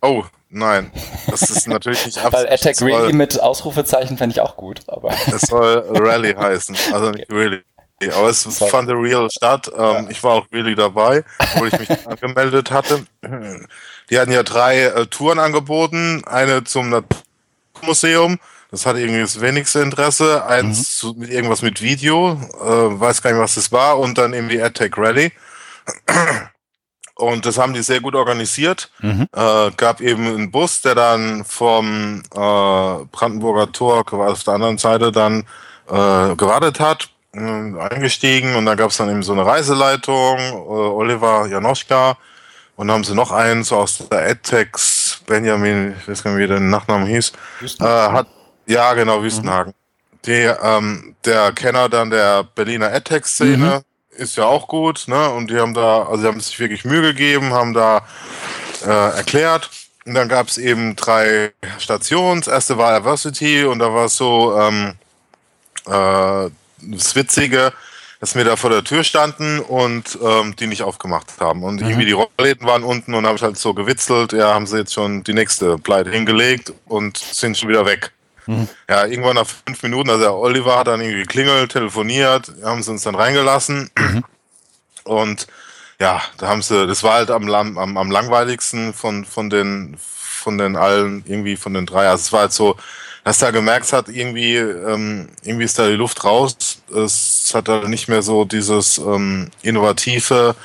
Oh, 0.00 0.24
nein. 0.48 0.90
Das 1.28 1.42
ist 1.42 1.68
natürlich 1.68 2.06
nicht 2.06 2.18
Absicht. 2.24 2.32
Weil 2.32 2.52
Attack 2.52 2.80
Really 2.80 3.12
mit 3.12 3.38
Ausrufezeichen 3.40 4.16
fände 4.16 4.32
ich 4.32 4.40
auch 4.40 4.56
gut. 4.56 4.80
Aber 4.86 5.10
es 5.26 5.42
soll 5.42 5.84
Rally 5.90 6.34
heißen, 6.34 6.76
also 6.92 7.10
nicht 7.10 7.30
Really. 7.30 7.62
Aber 8.14 8.28
es 8.28 8.42
Sorry. 8.42 8.70
fand 8.70 8.88
real 8.90 9.28
statt. 9.28 9.70
Ähm, 9.76 9.80
ja. 9.80 10.06
Ich 10.08 10.22
war 10.22 10.34
auch 10.34 10.46
really 10.52 10.76
dabei, 10.76 11.24
wo 11.56 11.64
ich 11.64 11.76
mich 11.78 11.90
angemeldet 12.06 12.70
hatte. 12.70 13.04
Die 14.08 14.18
hatten 14.18 14.30
ja 14.30 14.44
drei 14.44 14.82
äh, 14.82 15.06
Touren 15.06 15.40
angeboten. 15.40 16.22
Eine 16.24 16.62
zum 16.62 16.90
Naturmuseum, 16.90 18.38
das 18.70 18.86
hat 18.86 18.96
irgendwie 18.96 19.20
das 19.20 19.40
wenigste 19.40 19.80
Interesse. 19.80 20.44
Eins 20.46 21.02
mhm. 21.02 21.20
mit 21.20 21.30
irgendwas 21.30 21.62
mit 21.62 21.80
Video, 21.80 22.32
äh, 22.60 23.00
weiß 23.00 23.22
gar 23.22 23.32
nicht, 23.32 23.40
was 23.40 23.54
das 23.54 23.72
war. 23.72 23.98
Und 23.98 24.18
dann 24.18 24.34
irgendwie 24.34 24.62
AdTech 24.62 24.96
Rally. 24.96 25.32
Und 27.14 27.46
das 27.46 27.58
haben 27.58 27.74
die 27.74 27.82
sehr 27.82 28.00
gut 28.00 28.14
organisiert. 28.14 28.90
Mhm. 29.00 29.26
Äh, 29.34 29.70
gab 29.76 30.00
eben 30.00 30.26
einen 30.26 30.50
Bus, 30.52 30.82
der 30.82 30.94
dann 30.94 31.44
vom 31.44 32.22
äh, 32.32 33.04
Brandenburger 33.10 33.72
Tor, 33.72 34.04
auf 34.12 34.44
der 34.44 34.54
anderen 34.54 34.78
Seite 34.78 35.10
dann 35.10 35.44
äh, 35.88 36.36
gewartet 36.36 36.78
hat, 36.78 37.08
äh, 37.32 37.40
eingestiegen 37.40 38.54
und 38.54 38.66
da 38.66 38.74
gab 38.74 38.90
es 38.90 38.98
dann 38.98 39.10
eben 39.10 39.22
so 39.22 39.32
eine 39.32 39.44
Reiseleitung, 39.44 40.38
äh, 40.38 40.52
Oliver 40.52 41.46
Janoschka 41.46 42.16
und 42.76 42.88
dann 42.88 42.94
haben 42.94 43.04
sie 43.04 43.14
noch 43.14 43.32
einen 43.32 43.64
so 43.64 43.76
aus 43.76 44.06
der 44.08 44.28
EdTex, 44.28 45.22
Benjamin, 45.26 45.96
ich 45.98 46.08
weiß 46.08 46.22
gar 46.22 46.30
nicht, 46.30 46.40
wie 46.40 46.46
der 46.46 46.60
Nachname 46.60 47.06
hieß, 47.06 47.32
äh, 47.80 47.84
hat, 47.84 48.28
ja 48.68 48.94
genau, 48.94 49.22
Wüstenhagen. 49.22 49.72
Mhm. 49.72 50.18
Die, 50.26 50.50
ähm, 50.62 51.16
der 51.24 51.52
Kenner 51.52 51.88
dann 51.88 52.10
der 52.10 52.44
Berliner 52.44 52.92
EdTech-Szene 52.92 53.82
mhm. 53.84 54.22
ist 54.22 54.36
ja 54.36 54.44
auch 54.44 54.68
gut, 54.68 55.04
ne? 55.06 55.30
Und 55.30 55.50
die 55.50 55.58
haben 55.58 55.74
da, 55.74 56.04
also 56.04 56.22
sie 56.22 56.26
haben 56.26 56.40
sich 56.40 56.58
wirklich 56.58 56.84
Mühe 56.84 57.02
gegeben, 57.02 57.52
haben 57.52 57.72
da 57.72 58.06
äh, 58.84 59.16
erklärt. 59.16 59.70
Und 60.04 60.14
dann 60.14 60.28
gab 60.28 60.48
es 60.48 60.58
eben 60.58 60.96
drei 60.96 61.52
Stationen. 61.78 62.40
Das 62.40 62.48
erste 62.52 62.78
war 62.78 62.92
Adversity 62.94 63.64
und 63.64 63.78
da 63.78 63.92
war 63.92 64.06
es 64.06 64.16
so, 64.16 64.58
ähm, 64.58 64.94
äh, 65.86 66.50
das 66.80 67.14
Witzige, 67.14 67.72
dass 68.20 68.34
wir 68.34 68.44
da 68.44 68.56
vor 68.56 68.70
der 68.70 68.84
Tür 68.84 69.04
standen 69.04 69.60
und 69.60 70.18
ähm, 70.22 70.56
die 70.56 70.66
nicht 70.66 70.82
aufgemacht 70.82 71.40
haben. 71.40 71.62
Und 71.62 71.80
mhm. 71.80 71.88
irgendwie 71.88 72.06
die 72.06 72.12
Rollläden 72.12 72.66
waren 72.66 72.82
unten 72.82 73.14
und 73.14 73.26
habe 73.26 73.36
ich 73.36 73.42
halt 73.42 73.58
so 73.58 73.74
gewitzelt, 73.74 74.32
ja, 74.32 74.54
haben 74.54 74.66
sie 74.66 74.78
jetzt 74.78 74.92
schon 74.92 75.22
die 75.24 75.34
nächste 75.34 75.78
Pleite 75.78 76.10
hingelegt 76.10 76.72
und 76.86 77.16
sind 77.16 77.56
schon 77.56 77.68
wieder 77.68 77.86
weg. 77.86 78.12
Mhm. 78.48 78.66
Ja, 78.88 79.04
irgendwann 79.04 79.34
nach 79.34 79.46
fünf 79.46 79.82
Minuten, 79.82 80.08
also 80.08 80.22
der 80.22 80.34
Oliver 80.34 80.78
hat 80.78 80.86
dann 80.86 81.02
irgendwie 81.02 81.20
geklingelt, 81.20 81.70
telefoniert, 81.70 82.50
haben 82.64 82.82
sie 82.82 82.90
uns 82.90 83.02
dann 83.02 83.14
reingelassen. 83.14 83.90
Mhm. 83.96 84.24
Und 85.04 85.46
ja, 86.00 86.22
da 86.38 86.48
haben 86.48 86.62
sie, 86.62 86.86
das 86.86 87.02
war 87.02 87.14
halt 87.14 87.30
am, 87.30 87.52
am, 87.52 87.96
am 87.98 88.10
langweiligsten 88.10 88.94
von, 88.94 89.26
von 89.26 89.50
den, 89.50 89.96
von 89.98 90.56
den 90.56 90.76
allen, 90.76 91.24
irgendwie 91.26 91.56
von 91.56 91.74
den 91.74 91.84
drei. 91.84 92.08
Also 92.08 92.22
es 92.22 92.32
war 92.32 92.40
halt 92.40 92.52
so, 92.52 92.76
dass 93.22 93.38
da 93.38 93.50
gemerkt 93.50 93.92
hat, 93.92 94.08
irgendwie, 94.08 94.56
ähm, 94.56 95.28
irgendwie 95.42 95.64
ist 95.64 95.78
da 95.78 95.86
die 95.86 95.94
Luft 95.94 96.24
raus. 96.24 96.80
Es 96.94 97.52
hat 97.52 97.68
da 97.68 97.86
nicht 97.86 98.08
mehr 98.08 98.22
so 98.22 98.46
dieses 98.46 98.96
ähm, 98.96 99.50
innovative. 99.60 100.56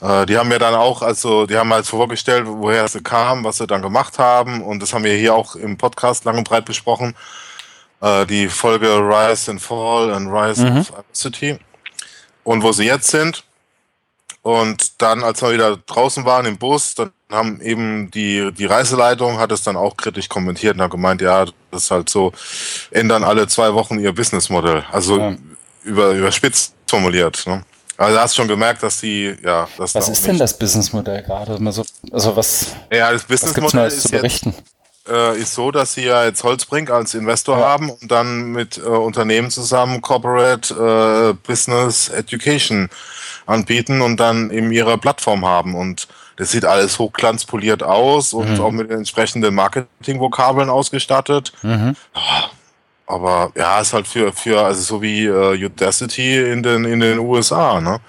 Äh, 0.00 0.26
die 0.26 0.38
haben 0.38 0.50
ja 0.50 0.58
dann 0.58 0.74
auch, 0.74 1.02
also 1.02 1.46
die 1.46 1.56
haben 1.56 1.72
halt 1.72 1.86
vorgestellt, 1.86 2.44
woher 2.46 2.88
sie 2.88 3.02
kamen, 3.02 3.44
was 3.44 3.58
sie 3.58 3.66
dann 3.66 3.82
gemacht 3.82 4.18
haben. 4.18 4.62
Und 4.62 4.80
das 4.80 4.92
haben 4.92 5.04
wir 5.04 5.14
hier 5.14 5.34
auch 5.34 5.56
im 5.56 5.76
Podcast 5.76 6.24
lang 6.24 6.38
und 6.38 6.48
breit 6.48 6.64
besprochen. 6.64 7.14
Äh, 8.00 8.26
die 8.26 8.48
Folge 8.48 8.88
Rise 8.88 9.50
and 9.50 9.60
Fall 9.60 10.12
and 10.12 10.30
Rise 10.32 10.64
mhm. 10.64 10.78
of 10.78 11.04
City. 11.12 11.58
Und 12.44 12.62
wo 12.62 12.72
sie 12.72 12.84
jetzt 12.84 13.08
sind. 13.08 13.44
Und 14.42 15.02
dann, 15.02 15.22
als 15.22 15.42
wir 15.42 15.52
wieder 15.52 15.76
draußen 15.76 16.24
waren 16.24 16.46
im 16.46 16.56
Bus, 16.56 16.94
dann 16.94 17.12
haben 17.30 17.60
eben 17.60 18.10
die, 18.10 18.50
die 18.52 18.64
Reiseleitung 18.64 19.38
hat 19.38 19.52
es 19.52 19.62
dann 19.62 19.76
auch 19.76 19.96
kritisch 19.96 20.30
kommentiert 20.30 20.76
und 20.76 20.82
hat 20.82 20.90
gemeint, 20.90 21.20
ja, 21.20 21.44
das 21.70 21.84
ist 21.84 21.90
halt 21.90 22.08
so, 22.08 22.32
ändern 22.90 23.22
alle 23.22 23.46
zwei 23.48 23.74
Wochen 23.74 23.98
ihr 23.98 24.14
Businessmodell. 24.14 24.84
Also 24.90 25.18
ja. 25.18 25.36
über, 25.84 26.12
überspitzt 26.12 26.74
formuliert. 26.88 27.46
Ne? 27.46 27.62
Also 28.00 28.18
hast 28.18 28.32
du 28.34 28.40
schon 28.40 28.48
gemerkt, 28.48 28.82
dass 28.82 28.98
die, 29.00 29.36
ja, 29.44 29.68
das 29.76 29.94
Was 29.94 30.08
ist 30.08 30.26
denn 30.26 30.38
das 30.38 30.56
Businessmodell 30.56 31.22
gerade? 31.22 31.58
Also, 31.66 31.84
also 32.10 32.34
was, 32.34 32.68
ja, 32.90 33.12
das 33.12 33.24
Businessmodell 33.24 33.88
ist 33.88 34.00
zu 34.00 34.08
berichten? 34.08 34.54
Jetzt, 34.56 35.10
äh, 35.10 35.38
ist 35.38 35.52
so, 35.52 35.70
dass 35.70 35.92
sie 35.92 36.04
ja 36.04 36.24
jetzt 36.24 36.42
Holzbrink 36.42 36.90
als 36.90 37.12
Investor 37.12 37.58
ja. 37.58 37.68
haben 37.68 37.90
und 37.90 38.10
dann 38.10 38.52
mit 38.52 38.78
äh, 38.78 38.88
Unternehmen 38.88 39.50
zusammen 39.50 40.00
Corporate 40.00 40.72
äh, 40.72 41.34
Business 41.46 42.08
Education 42.08 42.88
anbieten 43.44 44.00
und 44.00 44.18
dann 44.18 44.50
eben 44.50 44.72
ihre 44.72 44.96
Plattform 44.96 45.44
haben. 45.44 45.74
Und 45.74 46.08
das 46.36 46.52
sieht 46.52 46.64
alles 46.64 46.98
hochglanzpoliert 46.98 47.82
aus 47.82 48.32
und 48.32 48.54
mhm. 48.54 48.60
auch 48.62 48.70
mit 48.70 48.90
entsprechenden 48.90 49.54
Marketingvokabeln 49.54 50.70
ausgestattet. 50.70 51.52
Mhm. 51.60 51.96
Aber 53.10 53.52
ja, 53.56 53.80
ist 53.80 53.92
halt 53.92 54.06
für, 54.06 54.32
für 54.32 54.62
also 54.62 54.80
so 54.82 55.02
wie 55.02 55.26
äh, 55.26 55.64
Udacity 55.64 56.38
in 56.52 56.62
den, 56.62 56.84
in 56.84 57.00
den 57.00 57.18
USA, 57.18 57.80
ne? 57.80 58.00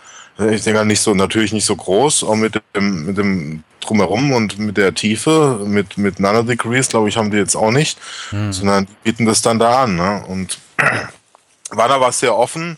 Ich 0.52 0.64
denke 0.64 0.80
halt 0.80 0.88
nicht 0.88 1.02
so, 1.02 1.14
natürlich 1.14 1.54
nicht 1.54 1.66
so 1.66 1.76
groß, 1.76 2.24
auch 2.24 2.36
mit 2.36 2.60
dem, 2.76 3.06
mit 3.06 3.18
dem 3.18 3.64
Drumherum 3.80 4.32
und 4.32 4.58
mit 4.58 4.78
der 4.78 4.94
Tiefe, 4.94 5.60
mit, 5.66 5.98
mit 5.98 6.20
Nanodegrees, 6.20 6.90
glaube 6.90 7.10
ich, 7.10 7.18
haben 7.18 7.30
die 7.30 7.38
jetzt 7.38 7.56
auch 7.56 7.72
nicht, 7.72 8.00
mhm. 8.32 8.52
sondern 8.52 8.86
die 8.86 8.96
bieten 9.04 9.26
das 9.26 9.42
dann 9.42 9.60
da 9.60 9.84
an, 9.84 9.96
ne? 9.96 10.24
Und 10.28 10.60
war 11.72 11.88
da 11.88 12.00
was 12.00 12.20
sehr 12.20 12.36
offen 12.36 12.78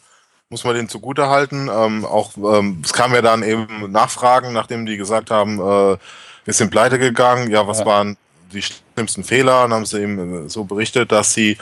muss 0.54 0.64
man 0.64 0.76
denen 0.76 0.88
zugute 0.88 1.30
halten. 1.30 1.68
Ähm, 1.68 2.06
auch 2.06 2.38
ähm, 2.38 2.82
es 2.84 2.94
kam 2.94 3.16
ja 3.16 3.24
dann 3.24 3.42
eben 3.42 3.92
Nachfragen, 3.92 4.54
nachdem 4.54 4.86
die 4.86 4.98
gesagt 4.98 5.32
haben, 5.32 5.60
äh, 5.60 5.98
wir 6.46 6.54
sind 6.54 6.70
pleite 6.70 7.00
gegangen. 7.00 7.50
Ja, 7.50 7.68
was 7.68 7.80
ja. 7.80 7.88
waren 7.88 8.18
die 8.54 8.62
schlimmsten 8.62 9.24
Fehler? 9.24 9.64
Dann 9.64 9.74
haben 9.74 9.86
sie 9.88 10.02
eben 10.02 10.48
so 10.50 10.64
berichtet, 10.64 11.12
dass 11.12 11.34
sie 11.34 11.58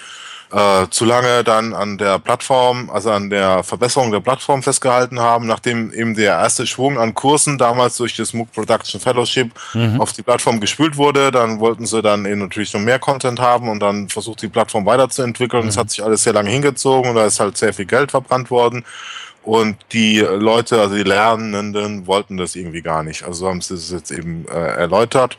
äh, 0.52 0.88
zu 0.90 1.06
lange 1.06 1.44
dann 1.44 1.74
an 1.74 1.98
der 1.98 2.20
Plattform, 2.20 2.90
also 2.90 3.12
an 3.12 3.30
der 3.30 3.64
Verbesserung 3.64 4.12
der 4.12 4.20
Plattform 4.20 4.62
festgehalten 4.62 5.20
haben, 5.20 5.48
nachdem 5.48 5.94
eben 5.94 6.14
der 6.14 6.34
erste 6.34 6.68
Schwung 6.68 7.00
an 7.00 7.14
Kursen 7.14 7.58
damals 7.58 7.98
durch 7.98 8.16
das 8.18 8.34
MOOC 8.34 8.52
Production 8.52 9.00
Fellowship 9.00 9.52
mhm. 9.74 10.02
auf 10.02 10.14
die 10.14 10.24
Plattform 10.24 10.60
gespült 10.60 10.98
wurde, 10.98 11.32
dann 11.32 11.60
wollten 11.60 11.86
sie 11.86 12.02
dann 12.02 12.26
eben 12.26 12.42
natürlich 12.42 12.74
noch 12.74 12.82
mehr 12.82 13.00
Content 13.00 13.40
haben 13.40 13.70
und 13.70 13.80
dann 13.80 14.10
versucht 14.10 14.42
die 14.42 14.50
Plattform 14.50 14.86
weiterzuentwickeln. 14.86 15.68
Es 15.68 15.76
mhm. 15.76 15.80
hat 15.80 15.90
sich 15.90 16.04
alles 16.04 16.24
sehr 16.24 16.34
lange 16.34 16.50
hingezogen 16.50 17.10
und 17.10 17.16
da 17.16 17.26
ist 17.26 17.40
halt 17.40 17.58
sehr 17.58 17.74
viel 17.74 17.86
Geld 17.86 18.12
verbrannt 18.12 18.52
worden. 18.52 18.84
Und 19.44 19.78
die 19.92 20.20
Leute, 20.20 20.80
also 20.80 20.96
die 20.96 21.04
Lernenden, 21.04 22.06
wollten 22.06 22.38
das 22.38 22.56
irgendwie 22.56 22.82
gar 22.82 23.02
nicht. 23.02 23.24
Also 23.24 23.48
haben 23.48 23.62
sie 23.62 23.74
es 23.74 23.90
jetzt 23.90 24.12
eben 24.12 24.46
äh, 24.48 24.52
erläutert. 24.54 25.38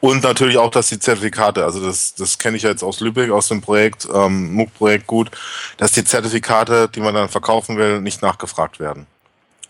Und 0.00 0.22
natürlich 0.22 0.58
auch, 0.58 0.70
dass 0.70 0.88
die 0.88 0.98
Zertifikate, 0.98 1.64
also 1.64 1.84
das, 1.84 2.14
das 2.14 2.38
kenne 2.38 2.56
ich 2.56 2.62
ja 2.62 2.70
jetzt 2.70 2.82
aus 2.82 3.00
Lübeck, 3.00 3.30
aus 3.30 3.48
dem 3.48 3.60
Projekt, 3.60 4.08
ähm, 4.12 4.54
MOOC-Projekt 4.54 5.06
gut, 5.06 5.30
dass 5.76 5.92
die 5.92 6.04
Zertifikate, 6.04 6.88
die 6.88 7.00
man 7.00 7.14
dann 7.14 7.28
verkaufen 7.28 7.76
will, 7.76 8.00
nicht 8.00 8.22
nachgefragt 8.22 8.80
werden. 8.80 9.06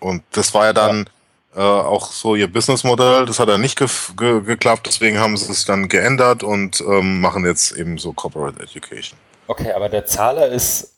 Und 0.00 0.22
das 0.32 0.54
war 0.54 0.66
ja 0.66 0.72
dann. 0.72 1.08
Äh, 1.56 1.60
auch 1.60 2.10
so 2.10 2.34
ihr 2.34 2.52
Businessmodell, 2.52 3.26
das 3.26 3.38
hat 3.38 3.48
dann 3.48 3.60
nicht 3.60 3.78
ge 3.78 3.86
ge 4.16 4.40
geklappt, 4.40 4.88
deswegen 4.88 5.20
haben 5.20 5.36
sie 5.36 5.52
es 5.52 5.64
dann 5.64 5.88
geändert 5.88 6.42
und 6.42 6.80
ähm, 6.80 7.20
machen 7.20 7.46
jetzt 7.46 7.70
eben 7.76 7.96
so 7.96 8.12
Corporate 8.12 8.60
Education. 8.60 9.16
Okay, 9.46 9.70
aber 9.72 9.88
der 9.88 10.04
Zahler 10.04 10.48
ist 10.48 10.94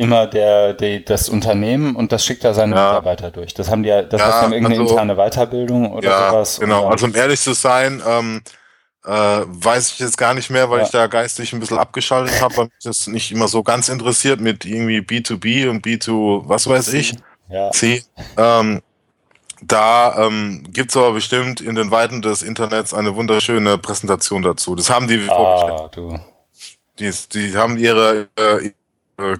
immer 0.00 0.26
der, 0.26 0.72
der, 0.72 1.00
das 1.00 1.28
Unternehmen 1.28 1.94
und 1.96 2.12
das 2.12 2.24
schickt 2.24 2.44
da 2.44 2.54
seine 2.54 2.74
ja. 2.74 2.86
Mitarbeiter 2.86 3.30
durch. 3.30 3.52
Das 3.52 3.70
haben 3.70 3.82
die 3.82 3.90
ja, 3.90 4.00
das 4.00 4.18
ja, 4.18 4.26
heißt, 4.26 4.52
irgendeine 4.52 4.80
also, 4.80 4.90
interne 4.92 5.16
Weiterbildung 5.16 5.92
oder 5.92 6.08
ja, 6.08 6.30
sowas. 6.30 6.60
Genau, 6.60 6.84
oder? 6.84 6.92
also 6.92 7.06
um 7.06 7.14
ehrlich 7.14 7.40
zu 7.40 7.52
sein, 7.52 8.02
ähm, 8.06 8.40
äh, 9.04 9.10
weiß 9.46 9.92
ich 9.92 9.98
jetzt 9.98 10.18
gar 10.18 10.34
nicht 10.34 10.50
mehr, 10.50 10.70
weil 10.70 10.80
ja. 10.80 10.84
ich 10.84 10.90
da 10.90 11.06
geistig 11.06 11.52
ein 11.52 11.60
bisschen 11.60 11.78
abgeschaltet 11.78 12.40
habe, 12.40 12.56
weil 12.56 12.64
mich 12.66 12.84
das 12.84 13.06
nicht 13.06 13.32
immer 13.32 13.48
so 13.48 13.62
ganz 13.62 13.88
interessiert 13.88 14.40
mit 14.40 14.64
irgendwie 14.64 14.98
B2B 14.98 15.68
und 15.68 15.84
B2, 15.84 16.48
was 16.48 16.68
weiß 16.68 16.92
ich, 16.92 17.14
ja. 17.48 17.70
C. 17.70 18.04
Ähm, 18.36 18.82
da 19.62 20.26
ähm, 20.26 20.64
gibt 20.72 20.90
es 20.90 20.96
aber 20.96 21.12
bestimmt 21.12 21.60
in 21.60 21.74
den 21.74 21.90
Weiten 21.90 22.22
des 22.22 22.42
Internets 22.42 22.94
eine 22.94 23.14
wunderschöne 23.14 23.78
Präsentation 23.78 24.42
dazu. 24.42 24.74
Das 24.74 24.88
haben 24.88 25.06
die 25.06 25.28
ah, 25.28 25.88
du. 25.92 26.18
Die, 26.98 27.10
die 27.32 27.56
haben 27.56 27.78
ihre 27.78 28.28
äh, 28.36 28.70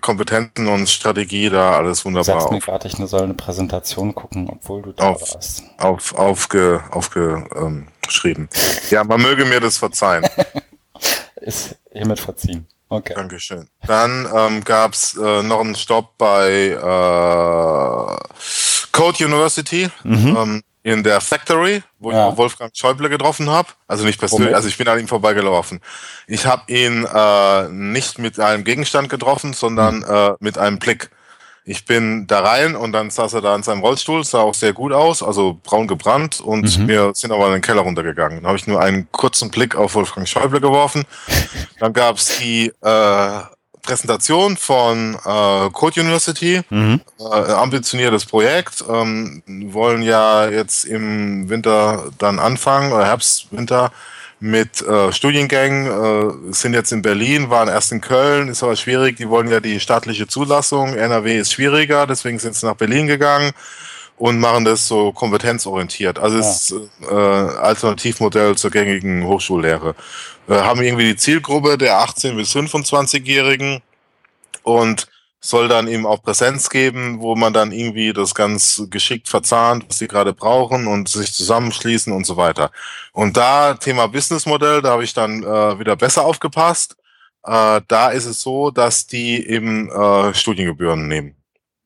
Kompetenzen 0.01 0.69
und 0.69 0.89
Strategie 0.89 1.51
da 1.51 1.77
alles 1.77 2.05
wunderbar. 2.05 2.35
Du 2.35 2.41
sagst 2.41 2.53
mir 2.53 2.61
gerade, 2.61 2.89
ich 2.89 2.97
soll 3.09 3.23
eine 3.23 3.35
Präsentation 3.35 4.15
gucken, 4.15 4.49
obwohl 4.51 4.83
du 4.83 4.93
da 4.93 5.11
auf, 5.11 5.35
warst. 5.35 5.63
Auf, 5.79 6.15
aufge, 6.15 6.83
aufgeschrieben. 6.91 8.49
Ähm, 8.53 8.79
ja, 8.91 9.05
man 9.05 9.21
möge 9.21 9.45
mir 9.45 9.61
das 9.61 9.79
verzeihen. 9.79 10.25
Ist 11.41 11.77
hiermit 11.93 12.21
verziehen. 12.21 12.67
Okay. 12.89 13.15
Dankeschön. 13.15 13.69
Dann 13.87 14.29
ähm, 14.35 14.65
gab 14.65 14.95
es 14.95 15.17
äh, 15.17 15.43
noch 15.43 15.61
einen 15.61 15.77
Stopp 15.77 16.19
bei 16.19 16.71
äh, 16.71 16.81
Code 18.93 19.25
University. 19.25 19.89
Mhm. 20.03 20.37
Ähm, 20.37 20.63
in 20.83 21.03
der 21.03 21.21
Factory, 21.21 21.83
wo 21.99 22.11
ja. 22.11 22.19
ich 22.19 22.33
auch 22.33 22.37
Wolfgang 22.37 22.71
Schäuble 22.75 23.09
getroffen 23.09 23.51
habe. 23.51 23.69
Also 23.87 24.05
nicht 24.05 24.19
persönlich, 24.19 24.55
also 24.55 24.69
ich 24.69 24.79
bin 24.79 24.89
an 24.89 24.99
ihm 24.99 25.09
vorbeigelaufen. 25.09 25.81
Ich 26.27 26.47
habe 26.47 26.73
ihn 26.73 27.05
äh, 27.05 27.69
nicht 27.69 28.19
mit 28.19 28.41
einem 28.41 28.65
Gegenstand 28.65 29.09
getroffen, 29.09 29.53
sondern 29.53 29.99
mhm. 29.99 30.05
äh, 30.09 30.33
mit 30.41 30.57
einem 30.57 30.79
Blick. 30.79 31.11
Ich 31.65 31.85
bin 31.85 32.27
da 32.27 32.41
rein 32.41 32.75
und 32.75 32.93
dann 32.93 33.11
saß 33.11 33.35
er 33.35 33.43
da 33.43 33.55
in 33.55 33.63
seinem 33.63 33.81
Rollstuhl, 33.81 34.25
sah 34.25 34.41
auch 34.41 34.55
sehr 34.55 34.73
gut 34.73 34.93
aus, 34.93 35.23
also 35.23 35.61
braun 35.63 35.87
gebrannt 35.87 36.41
und 36.41 36.79
mhm. 36.79 36.89
wir 36.89 37.13
sind 37.15 37.33
aber 37.33 37.47
in 37.47 37.53
den 37.53 37.63
Keller 37.63 37.83
runtergegangen. 37.83 38.39
Dann 38.39 38.47
habe 38.47 38.57
ich 38.57 38.67
nur 38.67 38.81
einen 38.81 39.13
kurzen 39.13 39.51
Blick 39.51 39.77
auf 39.77 39.95
Wolfgang 39.95 40.27
Schäuble 40.27 40.61
geworfen. 40.61 41.05
Dann 41.79 41.93
gab 41.93 42.17
es 42.17 42.39
die 42.39 42.73
äh, 42.81 43.41
Präsentation 43.83 44.57
von 44.57 45.15
äh, 45.15 45.71
Code 45.71 46.01
University, 46.01 46.63
mhm. 46.71 47.01
äh, 47.19 47.25
ambitioniertes 47.25 48.27
Projekt, 48.27 48.85
ähm, 48.89 49.43
wollen 49.47 50.03
ja 50.03 50.49
jetzt 50.49 50.85
im 50.85 51.49
Winter 51.49 52.11
dann 52.19 52.39
anfangen, 52.39 52.93
oder 52.93 53.07
Herbst, 53.07 53.47
Winter, 53.51 53.93
mit 54.41 54.81
äh, 54.81 55.13
Studiengängen, 55.13 55.87
äh, 55.87 56.53
sind 56.53 56.73
jetzt 56.73 56.93
in 56.93 57.03
Berlin, 57.03 57.51
waren 57.51 57.69
erst 57.69 57.93
in 57.93 58.01
Köln, 58.01 58.49
ist 58.49 58.63
aber 58.63 58.77
schwierig, 58.77 59.17
die 59.17 59.29
wollen 59.29 59.49
ja 59.49 59.61
die 59.61 59.81
staatliche 59.81 60.27
Zulassung, 60.27 60.95
NRW 60.95 61.39
ist 61.39 61.53
schwieriger, 61.53 62.07
deswegen 62.07 62.39
sind 62.39 62.55
sie 62.55 62.67
nach 62.67 62.77
Berlin 62.77 63.07
gegangen 63.07 63.53
und 64.21 64.39
machen 64.39 64.67
das 64.67 64.87
so 64.87 65.13
kompetenzorientiert. 65.13 66.19
Also 66.19 66.37
ja. 66.37 66.43
ist 66.43 66.75
äh, 67.11 67.15
Alternativmodell 67.15 68.55
zur 68.55 68.71
gängigen 68.71 69.25
Hochschullehre. 69.25 69.95
Äh, 70.47 70.57
haben 70.57 70.83
irgendwie 70.83 71.07
die 71.07 71.17
Zielgruppe 71.17 71.79
der 71.79 72.01
18 72.01 72.37
bis 72.37 72.55
25-Jährigen 72.55 73.81
und 74.63 75.07
soll 75.41 75.69
dann 75.69 75.89
eben 75.89 76.05
auch 76.05 76.23
Präsenz 76.23 76.69
geben, 76.69 77.21
wo 77.21 77.35
man 77.35 77.55
dann 77.55 77.73
irgendwie 77.73 78.13
das 78.13 78.35
ganz 78.35 78.83
geschickt 78.91 79.27
verzahnt, 79.27 79.87
was 79.89 79.97
sie 79.97 80.07
gerade 80.07 80.35
brauchen 80.35 80.87
und 80.87 81.09
sich 81.09 81.33
zusammenschließen 81.33 82.13
und 82.13 82.27
so 82.27 82.37
weiter. 82.37 82.71
Und 83.15 83.39
da 83.39 83.73
Thema 83.73 84.07
Businessmodell, 84.07 84.83
da 84.83 84.91
habe 84.91 85.05
ich 85.05 85.15
dann 85.15 85.43
äh, 85.43 85.79
wieder 85.79 85.97
besser 85.97 86.27
aufgepasst. 86.27 86.95
Äh, 87.43 87.81
da 87.89 88.11
ist 88.11 88.27
es 88.27 88.43
so, 88.43 88.71
dass 88.71 89.07
die 89.07 89.49
eben 89.49 89.89
äh, 89.91 90.35
Studiengebühren 90.35 91.09
nehmen. 91.09 91.37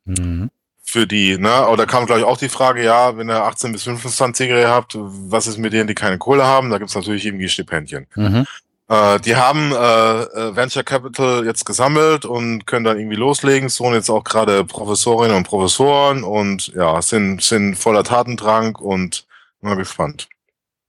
Mhm. 0.05 0.51
Für 0.95 1.09
die, 1.09 1.39
ne? 1.39 1.67
Oder 1.67 1.87
kam, 1.87 2.07
glaube 2.07 2.21
ich, 2.21 2.25
auch 2.25 2.37
die 2.37 2.49
Frage, 2.49 2.85
ja, 2.85 3.17
wenn 3.17 3.29
ihr 3.29 3.43
18 3.43 3.73
bis 3.73 3.85
25-Jährige 3.85 4.69
habt, 4.69 4.97
was 4.97 5.49
ist 5.49 5.59
mit 5.59 5.73
denen, 5.73 5.89
die 5.89 5.95
keine 5.97 6.19
Kohle 6.19 6.45
haben? 6.45 6.71
Da 6.71 6.79
gibt's 6.79 6.95
natürlich 6.95 7.27
irgendwie 7.27 7.49
Stipendien. 7.49 8.07
Mhm. 8.15 8.47
Äh, 8.87 9.19
die 9.19 9.35
haben 9.35 9.73
äh, 9.73 9.75
äh, 9.75 10.55
Venture 10.55 10.85
Capital 10.85 11.45
jetzt 11.45 11.67
gesammelt 11.67 12.25
und 12.25 12.69
können 12.69 12.85
dann 12.85 12.97
irgendwie 12.97 13.17
loslegen. 13.17 13.71
So 13.71 13.93
jetzt 13.93 14.09
auch 14.09 14.23
gerade 14.23 14.65
Professorinnen 14.65 15.37
und 15.37 15.49
Professoren 15.49 16.23
und 16.23 16.69
ja, 16.77 17.03
sind, 17.03 17.43
sind 17.43 17.75
voller 17.75 18.05
Tatendrang 18.05 18.77
und 18.77 19.27
mal 19.63 19.75
gespannt. 19.75 20.29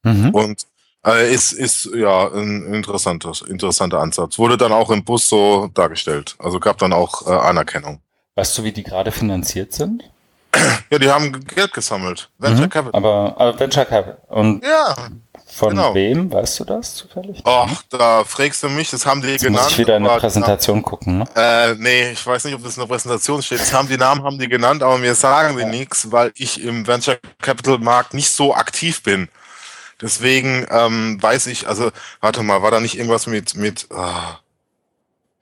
Mhm. 0.04 0.30
Und 0.30 0.68
äh, 1.04 1.34
ist, 1.34 1.52
ist 1.52 1.90
ja 1.96 2.32
ein 2.32 2.72
interessantes, 2.76 3.42
interessanter 3.42 4.02
Ansatz. 4.02 4.38
Wurde 4.38 4.58
dann 4.58 4.72
auch 4.72 4.92
im 4.92 5.04
Bus 5.04 5.28
so 5.28 5.72
dargestellt. 5.74 6.36
Also 6.38 6.60
gab 6.60 6.78
dann 6.78 6.94
auch 6.94 7.26
äh, 7.26 7.32
Anerkennung. 7.32 8.02
Weißt 8.36 8.58
du, 8.58 8.64
wie 8.64 8.74
die 8.74 8.84
gerade 8.84 9.12
finanziert 9.12 9.74
sind? 9.74 10.04
Ja, 10.90 11.00
die 11.00 11.10
haben 11.10 11.46
Geld 11.46 11.74
gesammelt. 11.74 12.30
Venture 12.38 12.66
mhm, 12.66 12.70
Capital. 12.70 13.00
Aber, 13.00 13.36
aber 13.38 13.60
Venture 13.60 13.86
Capital. 13.86 14.18
Und 14.28 14.64
ja. 14.64 14.96
Von 15.48 15.70
genau. 15.70 15.94
wem? 15.94 16.32
Weißt 16.32 16.60
du 16.60 16.66
das 16.66 16.96
zufällig? 16.96 17.42
Ach, 17.46 17.82
da 17.90 18.24
fragst 18.24 18.64
du 18.64 18.70
mich, 18.70 18.90
das 18.90 19.06
haben 19.06 19.22
die 19.22 19.30
Jetzt 19.30 19.44
genannt. 19.44 19.64
Muss 19.64 19.72
ich 19.72 19.78
wieder 19.78 19.98
in 19.98 20.04
der 20.04 20.18
Präsentation 20.18 20.78
na, 20.78 20.84
gucken, 20.84 21.18
ne? 21.20 21.26
Äh, 21.36 21.76
nee, 21.76 22.12
ich 22.12 22.26
weiß 22.26 22.44
nicht, 22.46 22.56
ob 22.56 22.64
das 22.64 22.76
in 22.76 22.82
der 22.82 22.88
Präsentation 22.88 23.42
steht. 23.42 23.62
Das 23.62 23.74
haben 23.74 23.88
die 23.88 23.98
Namen 23.98 24.24
haben 24.24 24.38
die 24.38 24.50
genannt, 24.50 24.84
aber 24.84 24.98
mir 24.98 25.16
sagen 25.16 25.58
die 25.58 25.66
nichts, 25.66 26.12
weil 26.12 26.32
ich 26.36 26.62
im 26.62 26.86
Venture 26.88 27.18
Capital 27.42 27.78
Markt 27.78 28.14
nicht 28.14 28.30
so 28.30 28.54
aktiv 28.54 29.02
bin. 29.04 29.30
Deswegen 30.02 30.66
ähm, 30.70 31.22
weiß 31.22 31.48
ich, 31.48 31.68
also, 31.68 31.92
warte 32.20 32.44
mal, 32.44 32.62
war 32.62 32.72
da 32.72 32.80
nicht 32.80 32.98
irgendwas 32.98 33.28
mit, 33.28 33.56
mit 33.56 33.88
ah, 33.94 34.40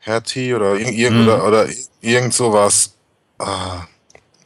Hertie 0.03 0.53
oder, 0.53 0.75
irgend, 0.75 1.21
mhm. 1.21 1.27
oder, 1.27 1.47
oder 1.47 1.67
irgend 2.01 2.33
sowas? 2.33 2.93
Ah, 3.39 3.85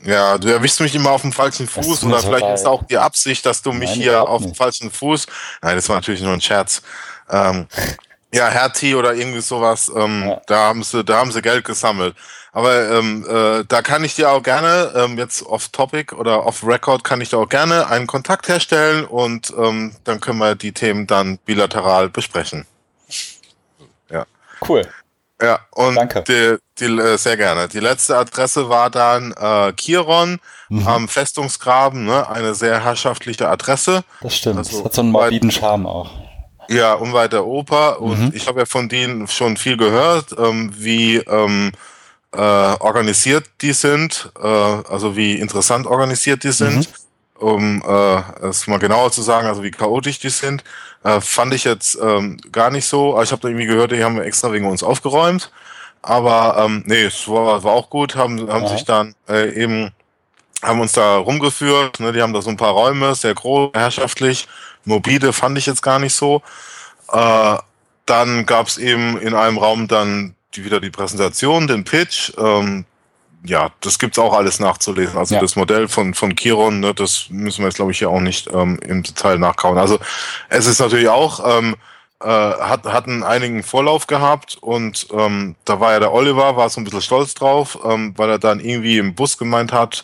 ja, 0.03 0.37
du 0.37 0.49
erwischst 0.49 0.79
mich 0.79 0.93
immer 0.95 1.11
auf 1.11 1.21
dem 1.21 1.33
falschen 1.33 1.67
Fuß 1.67 2.03
oder 2.03 2.19
vielleicht 2.19 2.45
ist 2.53 2.65
auch 2.65 2.83
die 2.83 2.97
Absicht, 2.97 3.45
dass 3.45 3.61
du 3.61 3.73
mich 3.73 3.89
Nein, 3.89 3.99
hier 3.99 4.21
auf 4.21 4.43
dem 4.43 4.53
falschen 4.53 4.91
Fuß. 4.91 5.25
Nein, 5.61 5.75
das 5.75 5.89
war 5.89 5.97
natürlich 5.97 6.21
nur 6.21 6.33
ein 6.33 6.41
Scherz. 6.41 6.81
Ähm, 7.29 7.67
ja, 8.33 8.47
Hertie 8.47 8.93
oder 8.93 9.15
irgendwie 9.15 9.41
sowas, 9.41 9.91
ähm, 9.95 10.25
ja. 10.27 10.41
da 10.45 10.57
haben 10.67 10.83
sie, 10.83 11.03
da 11.03 11.17
haben 11.17 11.31
sie 11.31 11.41
Geld 11.41 11.65
gesammelt. 11.65 12.15
Aber 12.51 12.89
ähm, 12.89 13.25
äh, 13.27 13.65
da 13.67 13.81
kann 13.81 14.03
ich 14.03 14.15
dir 14.15 14.31
auch 14.31 14.41
gerne, 14.41 14.91
ähm, 14.95 15.17
jetzt 15.17 15.43
off 15.45 15.69
Topic 15.69 16.15
oder 16.15 16.45
off 16.45 16.65
Record, 16.65 17.03
kann 17.03 17.21
ich 17.21 17.29
dir 17.29 17.37
auch 17.37 17.49
gerne 17.49 17.87
einen 17.87 18.07
Kontakt 18.07 18.47
herstellen 18.47 19.05
und 19.05 19.53
ähm, 19.57 19.95
dann 20.03 20.19
können 20.19 20.39
wir 20.39 20.55
die 20.55 20.71
Themen 20.71 21.07
dann 21.07 21.37
bilateral 21.39 22.09
besprechen. 22.09 22.65
Ja. 24.09 24.25
Cool. 24.67 24.87
Ja, 25.41 25.59
und 25.71 25.95
Danke. 25.95 26.23
Die, 26.27 26.57
die, 26.79 26.99
äh, 26.99 27.17
sehr 27.17 27.37
gerne. 27.37 27.67
Die 27.67 27.79
letzte 27.79 28.17
Adresse 28.17 28.69
war 28.69 28.89
dann 28.89 29.33
äh, 29.33 29.73
Chiron 29.73 30.39
mhm. 30.69 30.87
am 30.87 31.07
Festungsgraben, 31.07 32.05
ne? 32.05 32.27
eine 32.29 32.55
sehr 32.55 32.83
herrschaftliche 32.83 33.47
Adresse. 33.47 34.03
Das 34.21 34.35
stimmt, 34.35 34.57
also 34.57 34.77
das 34.77 34.85
hat 34.85 34.93
so 34.93 35.01
einen 35.01 35.11
morbiden 35.11 35.51
Charme 35.51 35.85
auch. 35.85 36.09
Ja, 36.69 36.95
unweit 36.95 37.33
der 37.33 37.45
Oper. 37.45 38.01
Und 38.01 38.19
mhm. 38.19 38.31
ich 38.33 38.47
habe 38.47 38.61
ja 38.61 38.65
von 38.65 38.89
denen 38.89 39.27
schon 39.27 39.57
viel 39.57 39.77
gehört, 39.77 40.35
ähm, 40.37 40.73
wie 40.75 41.17
ähm, 41.17 41.71
äh, 42.33 42.39
organisiert 42.39 43.45
die 43.61 43.73
sind, 43.73 44.31
äh, 44.41 44.47
also 44.47 45.15
wie 45.15 45.35
interessant 45.35 45.85
organisiert 45.85 46.43
die 46.43 46.51
sind. 46.51 46.77
Mhm 46.77 47.06
um 47.39 47.81
äh, 47.87 48.47
es 48.47 48.67
mal 48.67 48.79
genauer 48.79 49.11
zu 49.11 49.21
sagen, 49.21 49.47
also 49.47 49.63
wie 49.63 49.71
chaotisch 49.71 50.19
die 50.19 50.29
sind, 50.29 50.63
äh, 51.03 51.21
fand 51.21 51.53
ich 51.53 51.63
jetzt 51.63 51.97
ähm, 52.01 52.37
gar 52.51 52.69
nicht 52.69 52.85
so. 52.85 53.13
Aber 53.13 53.23
ich 53.23 53.31
habe 53.31 53.41
da 53.41 53.47
irgendwie 53.47 53.67
gehört, 53.67 53.91
die 53.91 54.03
haben 54.03 54.19
extra 54.21 54.51
wegen 54.51 54.65
uns 54.67 54.83
aufgeräumt. 54.83 55.51
Aber 56.01 56.57
ähm, 56.59 56.83
nee, 56.85 57.03
es 57.03 57.27
war, 57.27 57.63
war 57.63 57.73
auch 57.73 57.89
gut, 57.89 58.15
haben, 58.15 58.49
haben 58.51 58.67
sich 58.67 58.85
dann 58.85 59.15
äh, 59.27 59.49
eben, 59.61 59.91
haben 60.63 60.79
uns 60.79 60.93
da 60.93 61.17
rumgeführt, 61.17 61.99
ne, 61.99 62.13
die 62.13 62.21
haben 62.21 62.33
da 62.33 62.41
so 62.41 62.49
ein 62.49 62.57
paar 62.57 62.71
Räume, 62.71 63.13
sehr 63.15 63.33
groß, 63.33 63.71
herrschaftlich, 63.73 64.47
mobile 64.85 65.33
fand 65.33 65.57
ich 65.57 65.65
jetzt 65.65 65.81
gar 65.81 65.99
nicht 65.99 66.13
so. 66.13 66.41
Äh, 67.11 67.57
dann 68.05 68.45
gab 68.45 68.67
es 68.67 68.77
eben 68.77 69.17
in 69.19 69.33
einem 69.33 69.57
Raum 69.57 69.87
dann 69.87 70.35
die, 70.55 70.63
wieder 70.63 70.79
die 70.79 70.89
Präsentation, 70.89 71.67
den 71.67 71.83
Pitch, 71.83 72.31
ähm, 72.37 72.85
ja, 73.43 73.69
das 73.81 73.99
gibt's 73.99 74.19
auch 74.19 74.33
alles 74.33 74.59
nachzulesen. 74.59 75.17
Also 75.17 75.35
ja. 75.35 75.41
das 75.41 75.55
Modell 75.55 75.87
von, 75.87 76.13
von 76.13 76.35
Chiron, 76.35 76.79
ne, 76.79 76.93
das 76.93 77.27
müssen 77.29 77.59
wir 77.61 77.67
jetzt, 77.67 77.77
glaube 77.77 77.91
ich, 77.91 77.99
hier 77.99 78.09
auch 78.09 78.19
nicht 78.19 78.49
ähm, 78.53 78.79
im 78.85 79.03
Detail 79.03 79.37
nachkauen. 79.37 79.77
Also 79.77 79.99
es 80.49 80.65
ist 80.65 80.79
natürlich 80.79 81.09
auch, 81.09 81.57
ähm, 81.57 81.75
äh, 82.19 82.27
hat, 82.27 82.85
hat 82.85 83.07
einen 83.07 83.23
einigen 83.23 83.63
Vorlauf 83.63 84.07
gehabt 84.07 84.57
und 84.59 85.07
ähm, 85.11 85.55
da 85.65 85.79
war 85.79 85.91
ja 85.93 85.99
der 85.99 86.13
Oliver, 86.13 86.57
war 86.57 86.69
so 86.69 86.81
ein 86.81 86.83
bisschen 86.83 87.01
stolz 87.01 87.35
drauf, 87.35 87.77
ähm, 87.85 88.13
weil 88.17 88.29
er 88.29 88.39
dann 88.39 88.59
irgendwie 88.59 88.97
im 88.97 89.13
Bus 89.13 89.37
gemeint 89.37 89.71
hat, 89.71 90.03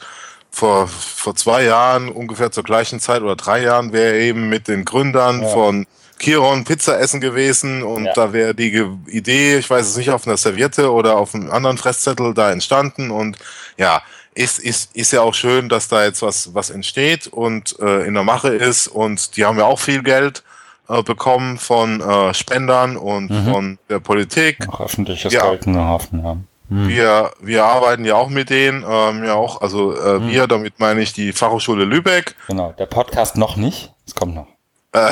vor, 0.52 0.88
vor 0.88 1.36
zwei 1.36 1.64
Jahren, 1.64 2.10
ungefähr 2.10 2.52
zur 2.52 2.64
gleichen 2.64 3.00
Zeit 3.00 3.24
oder 3.24 3.36
drei 3.36 3.64
Jahren, 3.64 3.92
wäre 3.92 4.14
er 4.14 4.20
eben 4.20 4.50
mit 4.50 4.68
den 4.68 4.86
Gründern 4.86 5.42
ja. 5.42 5.48
von 5.48 5.88
Chiron 6.24 6.64
Pizza 6.64 7.00
essen 7.00 7.20
gewesen 7.20 7.84
und 7.84 8.06
ja. 8.06 8.14
da 8.14 8.32
wäre 8.32 8.56
die 8.56 8.82
Idee, 9.08 9.58
ich 9.58 9.70
weiß 9.70 9.86
es 9.86 9.98
nicht, 9.98 10.10
auf 10.10 10.26
einer 10.26 10.38
Serviette 10.38 10.90
oder 10.92 11.18
auf 11.18 11.36
einem 11.36 11.52
anderen 11.52 11.78
Fresszettel 11.78 12.34
da 12.34 12.50
entstanden 12.50 13.12
und 13.12 13.38
ja, 13.78 14.02
ist, 14.34 14.60
ist, 14.60 14.96
ist 14.96 15.12
ja 15.12 15.22
auch 15.22 15.34
schön, 15.34 15.68
dass 15.68 15.90
da 15.90 16.06
jetzt 16.06 16.22
was, 16.22 16.54
was 16.54 16.70
entsteht 16.70 17.28
und 17.28 17.78
äh, 17.80 18.08
in 18.08 18.14
der 18.14 18.24
Mache 18.24 18.50
ist 18.50 18.88
und 18.88 19.36
die 19.36 19.44
haben 19.44 19.58
ja 19.58 19.66
auch 19.66 19.80
viel 19.80 20.02
Geld 20.02 20.44
äh, 20.88 21.04
bekommen 21.04 21.58
von 21.58 22.00
äh, 22.00 22.34
Spendern 22.34 22.96
und 22.96 23.30
mhm. 23.30 23.52
von 23.52 23.80
der 23.90 24.00
Politik. 24.00 24.66
Auch 24.70 24.80
öffentliches 24.80 25.34
ja. 25.34 25.50
Geld 25.50 25.66
in 25.66 25.74
der 25.74 25.84
Hafen 25.84 26.24
haben. 26.24 26.48
Mhm. 26.70 26.88
Wir, 26.88 27.32
wir 27.42 27.66
arbeiten 27.66 28.06
ja 28.06 28.16
auch 28.16 28.30
mit 28.30 28.50
denen, 28.50 28.86
ähm, 28.90 29.26
ja 29.26 29.34
auch, 29.34 29.60
also 29.60 29.94
äh, 29.94 30.20
mhm. 30.20 30.30
wir, 30.30 30.48
damit 30.48 30.80
meine 30.80 31.02
ich 31.02 31.12
die 31.12 31.34
Fachhochschule 31.34 31.84
Lübeck. 31.84 32.36
Genau, 32.48 32.72
der 32.72 32.86
Podcast 32.86 33.36
noch 33.36 33.58
nicht, 33.58 33.92
es 34.08 34.16
kommt 34.16 34.36
noch. 34.36 34.53
Äh, 34.94 35.12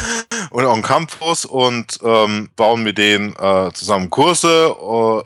und 0.50 0.66
auf 0.66 0.74
dem 0.74 0.82
Campus 0.82 1.44
und 1.44 1.98
ähm, 2.02 2.50
bauen 2.56 2.82
mit 2.82 2.98
denen 2.98 3.34
äh, 3.36 3.70
zusammen 3.72 4.10
Kurse. 4.10 4.74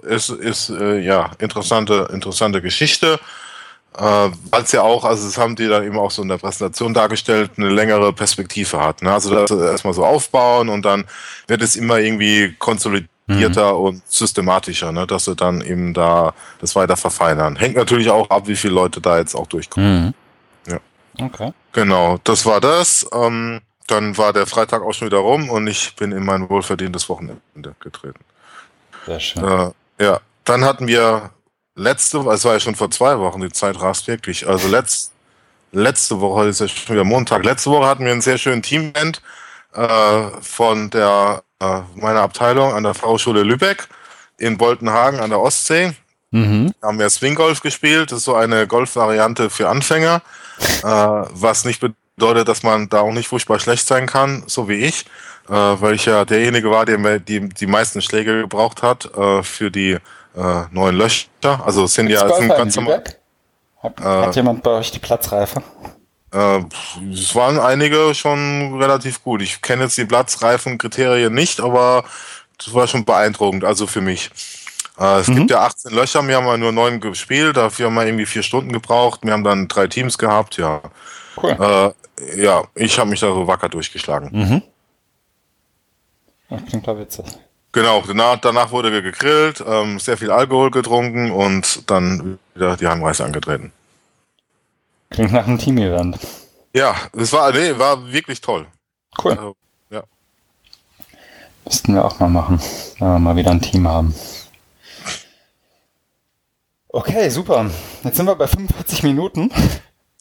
Äh, 0.03 0.15
ist 0.15 0.29
ist 0.29 0.71
äh, 0.71 1.01
ja 1.01 1.31
interessante 1.39 2.09
interessante 2.13 2.61
Geschichte, 2.63 3.19
äh, 3.97 4.03
weil 4.03 4.63
es 4.63 4.73
ja 4.73 4.83
auch, 4.83 5.05
also 5.05 5.25
das 5.25 5.39
haben 5.39 5.57
die 5.57 5.67
dann 5.67 5.85
eben 5.85 5.99
auch 5.99 6.11
so 6.11 6.23
in 6.23 6.29
der 6.29 6.37
Präsentation 6.37 6.93
dargestellt, 6.93 7.53
eine 7.57 7.71
längere 7.71 8.13
Perspektive 8.13 8.81
hat. 8.81 9.01
Ne? 9.03 9.13
Also 9.13 9.35
das 9.35 9.51
erstmal 9.51 9.95
so 9.95 10.05
aufbauen 10.05 10.69
und 10.69 10.85
dann 10.85 11.05
wird 11.47 11.63
es 11.63 11.77
immer 11.77 11.99
irgendwie 11.99 12.55
konsolidierter 12.59 13.73
mhm. 13.73 13.81
und 13.81 14.03
systematischer, 14.07 14.93
ne? 14.93 15.07
dass 15.07 15.25
sie 15.25 15.35
dann 15.35 15.63
eben 15.63 15.95
da 15.95 16.35
das 16.61 16.77
weiter 16.77 16.99
verfeinern. 16.99 17.57
Hängt 17.57 17.77
natürlich 17.77 18.11
auch 18.11 18.29
ab, 18.29 18.47
wie 18.47 18.57
viele 18.57 18.75
Leute 18.75 19.01
da 19.01 19.19
jetzt 19.19 19.35
auch 19.35 19.47
durchkommen. 19.47 20.15
Mhm. 20.67 20.73
Ja. 20.73 20.79
Okay. 21.27 21.53
Genau, 21.73 22.19
das 22.25 22.45
war 22.45 22.61
das. 22.61 23.07
Ähm, 23.15 23.63
dann 23.87 24.17
war 24.17 24.33
der 24.33 24.47
Freitag 24.47 24.83
auch 24.83 24.93
schon 24.93 25.07
wieder 25.07 25.19
rum 25.19 25.49
und 25.51 25.67
ich 25.67 25.95
bin 25.97 26.13
in 26.13 26.25
mein 26.25 26.49
wohlverdientes 26.49 27.09
Wochenende 27.09 27.75
getreten. 27.81 28.21
Sehr 29.07 29.21
schön. 29.21 29.45
Äh, 29.45 30.05
ja, 30.05 30.21
dann 30.45 30.65
hatten 30.65 30.87
wir 30.87 31.31
letzte, 31.75 32.19
es 32.31 32.45
war 32.45 32.55
ja 32.55 32.61
schon 32.61 32.75
vor 32.75 32.91
zwei 32.91 33.19
Wochen, 33.19 33.41
die 33.41 33.53
Zeit 33.53 33.81
rast 33.81 34.09
wirklich. 34.09 34.49
Also 34.49 34.69
letzt, 34.69 35.13
letzte 35.73 36.21
Woche, 36.21 36.41
heute 36.41 36.51
ist 36.51 36.61
ja 36.61 36.69
schon 36.69 36.95
wieder 36.95 37.05
Montag, 37.05 37.45
letzte 37.45 37.71
Woche 37.71 37.87
hatten 37.87 38.05
wir 38.05 38.13
einen 38.13 38.23
sehr 38.23 38.39
schönen 38.39 38.63
Teamevent 38.63 39.23
äh, 39.75 40.31
von 40.41 40.91
der 40.91 41.43
äh, 41.61 41.81
meiner 41.95 42.23
Abteilung 42.23 42.73
an 42.73 42.83
der 42.83 42.95
Fachhochschule 42.95 43.43
Lübeck 43.43 43.89
in 44.39 44.59
Boltenhagen 44.59 45.21
an 45.21 45.31
der 45.31 45.41
Ostsee. 45.41 45.95
Mhm. 46.31 46.73
Da 46.81 46.89
haben 46.89 46.99
wir 46.99 47.09
Swinggolf 47.09 47.61
gespielt. 47.61 48.11
Das 48.11 48.19
ist 48.19 48.25
so 48.25 48.35
eine 48.35 48.67
Golfvariante 48.67 49.49
für 49.49 49.69
Anfänger, 49.69 50.23
äh, 50.83 50.85
was 50.85 51.65
nicht 51.65 51.81
bedeutet, 51.81 52.06
bedeutet, 52.17 52.49
dass 52.49 52.63
man 52.63 52.89
da 52.89 53.01
auch 53.01 53.13
nicht 53.13 53.29
furchtbar 53.29 53.59
schlecht 53.59 53.87
sein 53.87 54.07
kann, 54.07 54.43
so 54.47 54.69
wie 54.69 54.87
ich, 54.87 55.05
äh, 55.49 55.53
weil 55.53 55.95
ich 55.95 56.07
ja 56.07 56.25
derjenige 56.25 56.71
war, 56.71 56.87
der 56.87 57.19
die, 57.19 57.49
die 57.49 57.67
meisten 57.67 58.01
Schläge 58.01 58.41
gebraucht 58.41 58.83
hat 58.83 59.05
äh, 59.17 59.43
für 59.43 59.71
die 59.71 59.99
äh, 60.35 60.63
neuen 60.71 60.97
Löcher. 60.97 61.29
Also 61.65 61.87
sind 61.87 62.09
ja 62.09 62.27
sind 62.35 62.49
ganz 62.49 62.75
normal. 62.77 63.05
Hat, 63.83 64.01
äh, 64.01 64.03
hat 64.03 64.37
jemand 64.37 64.63
bei 64.63 64.71
euch 64.71 64.91
die 64.91 64.99
Platzreife? 64.99 65.63
Äh, 66.33 66.61
es 67.13 67.35
waren 67.35 67.59
einige 67.59 68.15
schon 68.15 68.81
relativ 68.81 69.23
gut. 69.23 69.43
Ich 69.43 69.61
kenne 69.61 69.85
jetzt 69.85 69.99
die 69.99 70.07
Platzreifenkriterien 70.07 71.35
nicht, 71.35 71.61
aber 71.61 72.05
das 72.57 72.73
war 72.73 72.87
schon 72.87 73.05
beeindruckend, 73.05 73.63
also 73.63 73.87
für 73.87 74.01
mich. 74.01 74.31
Äh, 74.99 75.21
es 75.21 75.29
mhm. 75.29 75.37
gibt 75.37 75.51
ja 75.51 75.61
18 75.61 75.93
Löcher, 75.93 76.27
wir 76.27 76.37
haben 76.37 76.47
ja 76.47 76.57
nur 76.57 76.73
neun 76.73 76.99
gespielt, 76.99 77.59
dafür 77.59 77.87
haben 77.87 77.95
wir 77.95 78.07
irgendwie 78.07 78.25
vier 78.25 78.43
Stunden 78.43 78.73
gebraucht. 78.73 79.21
Wir 79.23 79.35
haben 79.35 79.45
dann 79.45 79.69
drei 79.69 79.87
Teams 79.87 80.17
gehabt, 80.17 80.57
ja. 80.57 80.81
Cool. 81.37 81.93
Ja, 82.37 82.65
ich 82.75 82.99
habe 82.99 83.11
mich 83.11 83.21
da 83.21 83.29
so 83.29 83.47
wacker 83.47 83.69
durchgeschlagen. 83.69 84.31
Mhm. 84.33 84.63
Das 86.49 86.65
klingt 86.65 86.87
ja 86.87 86.99
witzig. 86.99 87.27
Genau, 87.73 88.03
danach, 88.07 88.39
danach 88.41 88.71
wurde 88.71 88.91
gegrillt, 89.03 89.63
ähm, 89.67 89.99
sehr 89.99 90.17
viel 90.17 90.31
Alkohol 90.31 90.71
getrunken 90.71 91.31
und 91.31 91.91
dann 91.91 92.39
wieder 92.55 92.77
die 92.77 92.87
Heimreise 92.87 93.25
angetreten. 93.25 93.73
Klingt 95.11 95.33
nach 95.33 95.47
einem 95.47 95.59
Team-Event. 95.59 96.19
Ja, 96.75 96.95
es 97.13 97.33
war, 97.33 97.53
nee, 97.53 97.79
war 97.79 98.11
wirklich 98.11 98.41
toll. 98.41 98.67
Cool. 99.23 99.33
Also, 99.33 99.57
ja. 99.91 100.05
Müssten 101.65 101.95
wir 101.95 102.05
auch 102.05 102.19
mal 102.19 102.29
machen, 102.29 102.61
wenn 102.99 103.09
wir 103.09 103.19
mal 103.19 103.37
wieder 103.37 103.51
ein 103.51 103.61
Team 103.61 103.87
haben. 103.87 104.15
Okay, 106.89 107.29
super. 107.29 107.71
Jetzt 108.05 108.17
sind 108.17 108.25
wir 108.25 108.37
bei 108.37 108.47
45 108.47 109.03
Minuten. 109.03 109.51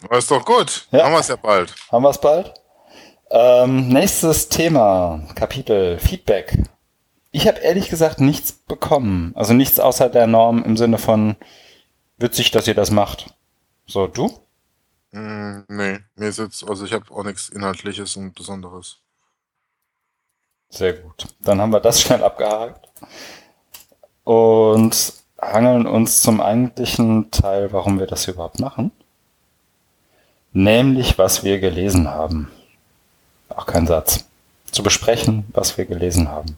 Das 0.10 0.20
ist 0.20 0.32
doch 0.32 0.46
gut. 0.46 0.88
Ja. 0.92 1.06
Haben 1.06 1.14
wir 1.14 1.20
es 1.20 1.28
ja 1.28 1.36
bald. 1.36 1.74
Haben 1.92 2.04
wir 2.04 2.10
es 2.10 2.20
bald? 2.20 2.54
Ähm, 3.32 3.90
nächstes 3.90 4.50
Thema, 4.50 5.28
Kapitel, 5.36 6.00
Feedback. 6.00 6.58
Ich 7.32 7.48
habe 7.48 7.60
ehrlich 7.60 7.90
gesagt 7.90 8.22
nichts 8.22 8.52
bekommen. 8.52 9.34
Also 9.36 9.54
nichts 9.54 9.80
außer 9.80 10.10
der 10.10 10.28
Norm 10.28 10.64
im 10.64 10.78
Sinne 10.78 10.98
von 10.98 11.36
witzig, 12.18 12.52
dass 12.52 12.68
ihr 12.68 12.76
das 12.76 12.92
macht. 12.92 13.34
So, 13.88 14.08
du? 14.08 14.32
Mm, 15.12 15.64
nee, 15.68 16.00
mir 16.16 16.28
ist 16.28 16.40
jetzt, 16.40 16.68
also 16.68 16.86
ich 16.86 16.94
habe 16.94 17.12
auch 17.12 17.24
nichts 17.24 17.50
Inhaltliches 17.50 18.16
und 18.16 18.36
Besonderes. 18.36 19.00
Sehr 20.70 20.94
gut. 20.94 21.28
Dann 21.40 21.60
haben 21.60 21.74
wir 21.74 21.80
das 21.80 22.02
schnell 22.04 22.24
abgehakt. 22.24 22.88
Und 24.24 25.14
hangeln 25.42 25.88
uns 25.88 26.22
zum 26.22 26.42
eigentlichen 26.42 27.32
Teil, 27.32 27.72
warum 27.74 28.00
wir 28.00 28.08
das 28.08 28.28
überhaupt 28.28 28.60
machen. 28.60 28.92
Nämlich, 30.56 31.18
was 31.18 31.44
wir 31.44 31.60
gelesen 31.60 32.10
haben. 32.10 32.50
Auch 33.50 33.66
kein 33.66 33.86
Satz. 33.88 34.24
Zu 34.72 34.84
besprechen, 34.84 35.44
was 35.52 35.78
wir 35.78 35.84
gelesen 35.84 36.30
haben. 36.30 36.56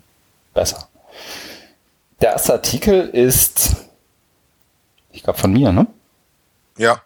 Besser. 0.54 0.88
Der 2.22 2.34
erste 2.34 2.54
Artikel 2.54 3.10
ist, 3.10 3.76
ich 5.12 5.24
glaube, 5.24 5.40
von 5.40 5.52
mir, 5.52 5.72
ne? 5.72 5.88
Ja. 6.78 7.02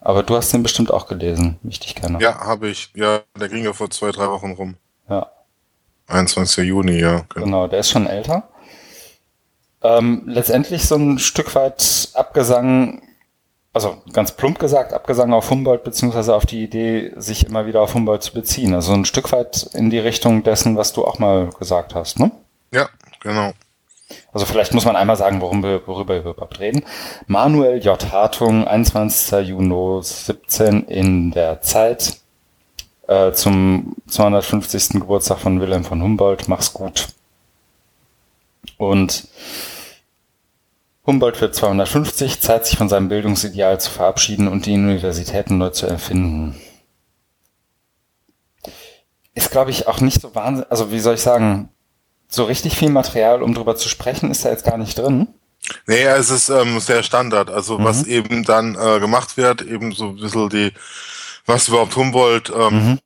Aber 0.00 0.22
du 0.22 0.36
hast 0.36 0.52
den 0.52 0.62
bestimmt 0.62 0.92
auch 0.92 1.08
gelesen, 1.08 1.58
wichtig 1.62 1.96
gerne. 1.96 2.20
Ja, 2.20 2.38
habe 2.38 2.68
ich. 2.68 2.90
Ja, 2.94 3.22
der 3.34 3.48
ging 3.48 3.64
ja 3.64 3.72
vor 3.72 3.90
zwei, 3.90 4.12
drei 4.12 4.28
Wochen 4.28 4.52
rum. 4.52 4.76
Ja. 5.08 5.28
21. 6.06 6.64
Juni, 6.64 7.00
ja. 7.00 7.24
Genau, 7.28 7.44
genau 7.44 7.66
der 7.66 7.80
ist 7.80 7.90
schon 7.90 8.06
älter. 8.06 8.48
Ähm, 9.82 10.22
letztendlich 10.26 10.86
so 10.86 10.94
ein 10.94 11.18
Stück 11.18 11.56
weit 11.56 12.10
Abgesang, 12.14 13.02
also 13.76 13.98
ganz 14.14 14.32
plump 14.32 14.58
gesagt, 14.58 14.94
Abgesang 14.94 15.34
auf 15.34 15.50
Humboldt, 15.50 15.84
beziehungsweise 15.84 16.34
auf 16.34 16.46
die 16.46 16.64
Idee, 16.64 17.12
sich 17.16 17.44
immer 17.44 17.66
wieder 17.66 17.82
auf 17.82 17.92
Humboldt 17.92 18.22
zu 18.22 18.32
beziehen. 18.32 18.72
Also 18.72 18.94
ein 18.94 19.04
Stück 19.04 19.32
weit 19.32 19.68
in 19.74 19.90
die 19.90 19.98
Richtung 19.98 20.42
dessen, 20.42 20.78
was 20.78 20.94
du 20.94 21.04
auch 21.04 21.18
mal 21.18 21.50
gesagt 21.58 21.94
hast, 21.94 22.18
ne? 22.18 22.30
Ja, 22.72 22.88
genau. 23.20 23.52
Also 24.32 24.46
vielleicht 24.46 24.72
muss 24.72 24.86
man 24.86 24.96
einmal 24.96 25.16
sagen, 25.16 25.42
worum 25.42 25.62
wir, 25.62 25.86
worüber 25.86 26.14
wir 26.14 26.30
überhaupt 26.30 26.58
reden. 26.58 26.84
Manuel 27.26 27.84
J. 27.84 28.10
Hartung, 28.10 28.66
21. 28.66 29.46
Juni 29.46 30.02
17 30.02 30.84
in 30.84 31.32
der 31.32 31.60
Zeit 31.60 32.16
äh, 33.08 33.32
zum 33.32 33.94
250. 34.06 35.00
Geburtstag 35.00 35.38
von 35.38 35.60
Wilhelm 35.60 35.84
von 35.84 36.02
Humboldt. 36.02 36.48
Mach's 36.48 36.72
gut. 36.72 37.08
Und 38.78 39.28
Humboldt 41.06 41.40
wird 41.40 41.54
250, 41.54 42.40
Zeit 42.40 42.66
sich 42.66 42.76
von 42.76 42.88
seinem 42.88 43.08
Bildungsideal 43.08 43.80
zu 43.80 43.90
verabschieden 43.90 44.48
und 44.48 44.66
die 44.66 44.74
Universitäten 44.74 45.56
neu 45.56 45.70
zu 45.70 45.86
erfinden. 45.86 46.60
Ist, 49.34 49.50
glaube 49.50 49.70
ich, 49.70 49.86
auch 49.86 50.00
nicht 50.00 50.20
so 50.20 50.34
wahnsinnig, 50.34 50.70
also 50.70 50.90
wie 50.90 50.98
soll 50.98 51.14
ich 51.14 51.20
sagen, 51.20 51.68
so 52.28 52.44
richtig 52.44 52.76
viel 52.76 52.90
Material, 52.90 53.42
um 53.42 53.54
drüber 53.54 53.76
zu 53.76 53.88
sprechen, 53.88 54.30
ist 54.30 54.44
da 54.44 54.50
jetzt 54.50 54.64
gar 54.64 54.78
nicht 54.78 54.98
drin. 54.98 55.28
Nee, 55.86 56.02
es 56.02 56.30
ist 56.30 56.48
ähm, 56.48 56.80
sehr 56.80 57.02
Standard. 57.02 57.50
Also 57.50 57.78
mhm. 57.78 57.84
was 57.84 58.04
eben 58.04 58.44
dann 58.44 58.74
äh, 58.74 58.98
gemacht 58.98 59.36
wird, 59.36 59.62
eben 59.62 59.92
so 59.92 60.08
ein 60.08 60.16
bisschen 60.16 60.48
die, 60.48 60.72
was 61.44 61.68
überhaupt 61.68 61.94
Humboldt, 61.94 62.50
ähm, 62.50 62.74
mhm. 62.74 62.98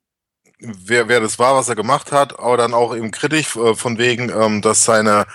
wer, 0.59 1.07
wer 1.07 1.19
das 1.19 1.37
war, 1.37 1.55
was 1.55 1.69
er 1.69 1.75
gemacht 1.75 2.11
hat, 2.11 2.39
aber 2.39 2.57
dann 2.57 2.73
auch 2.73 2.95
eben 2.95 3.11
kritisch 3.11 3.55
äh, 3.55 3.75
von 3.75 3.97
wegen, 3.99 4.29
ähm, 4.29 4.61
dass 4.61 4.85
seine 4.85 5.27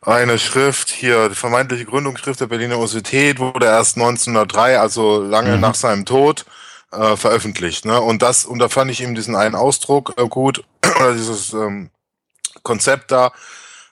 eine 0.00 0.38
Schrift 0.38 0.90
hier, 0.90 1.28
die 1.28 1.34
vermeintliche 1.34 1.84
Gründungsschrift 1.84 2.40
der 2.40 2.46
Berliner 2.46 2.76
Universität 2.76 3.38
wurde 3.38 3.66
erst 3.66 3.96
1903, 3.96 4.78
also 4.78 5.22
lange 5.22 5.56
mhm. 5.56 5.60
nach 5.60 5.74
seinem 5.74 6.04
Tod, 6.04 6.46
äh, 6.92 7.16
veröffentlicht. 7.16 7.84
Ne? 7.84 8.00
Und 8.00 8.22
das, 8.22 8.44
und 8.44 8.58
da 8.60 8.68
fand 8.68 8.90
ich 8.90 9.02
eben 9.02 9.14
diesen 9.14 9.36
einen 9.36 9.54
Ausdruck 9.54 10.14
äh, 10.16 10.26
gut, 10.28 10.64
oder 11.00 11.12
dieses 11.14 11.52
ähm, 11.52 11.90
Konzept 12.62 13.10
da, 13.10 13.32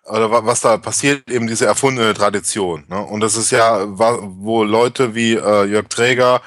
oder 0.04 0.46
was 0.46 0.60
da 0.60 0.76
passiert, 0.76 1.28
eben 1.28 1.46
diese 1.46 1.66
erfundene 1.66 2.14
Tradition. 2.14 2.84
Ne? 2.88 3.00
Und 3.00 3.20
das 3.20 3.36
ist 3.36 3.50
ja, 3.50 3.84
wo 3.88 4.62
Leute 4.62 5.14
wie 5.14 5.34
äh, 5.34 5.64
Jörg 5.64 5.88
Träger 5.88 6.40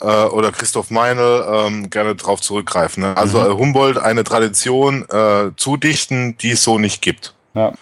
äh, 0.00 0.06
oder 0.06 0.50
Christoph 0.50 0.90
Meinl 0.90 1.44
ähm, 1.46 1.90
gerne 1.90 2.14
drauf 2.14 2.40
zurückgreifen. 2.40 3.02
Ne? 3.02 3.16
Also 3.16 3.38
mhm. 3.40 3.46
äh, 3.46 3.54
Humboldt 3.54 3.98
eine 3.98 4.24
Tradition 4.24 5.06
äh, 5.10 5.50
zudichten, 5.56 6.38
die 6.38 6.52
es 6.52 6.64
so 6.64 6.78
nicht 6.78 7.02
gibt. 7.02 7.34
Ja. 7.54 7.72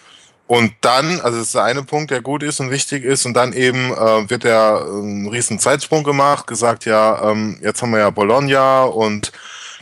Und 0.51 0.73
dann, 0.81 1.21
also 1.21 1.39
das 1.39 1.47
ist 1.47 1.55
der 1.55 1.63
eine 1.63 1.85
Punkt, 1.85 2.11
der 2.11 2.23
gut 2.23 2.43
ist 2.43 2.59
und 2.59 2.73
wichtig 2.73 3.05
ist, 3.05 3.25
und 3.25 3.35
dann 3.35 3.53
eben 3.53 3.93
äh, 3.93 4.29
wird 4.29 4.43
der 4.43 4.85
äh, 4.85 4.99
ein 4.99 5.29
riesen 5.29 5.61
Zeitsprung 5.61 6.03
gemacht, 6.03 6.49
gesagt, 6.49 6.87
ja, 6.87 7.31
ähm, 7.31 7.61
jetzt 7.63 7.81
haben 7.81 7.93
wir 7.93 8.01
ja 8.01 8.11
Bologna 8.11 8.83
und 8.83 9.31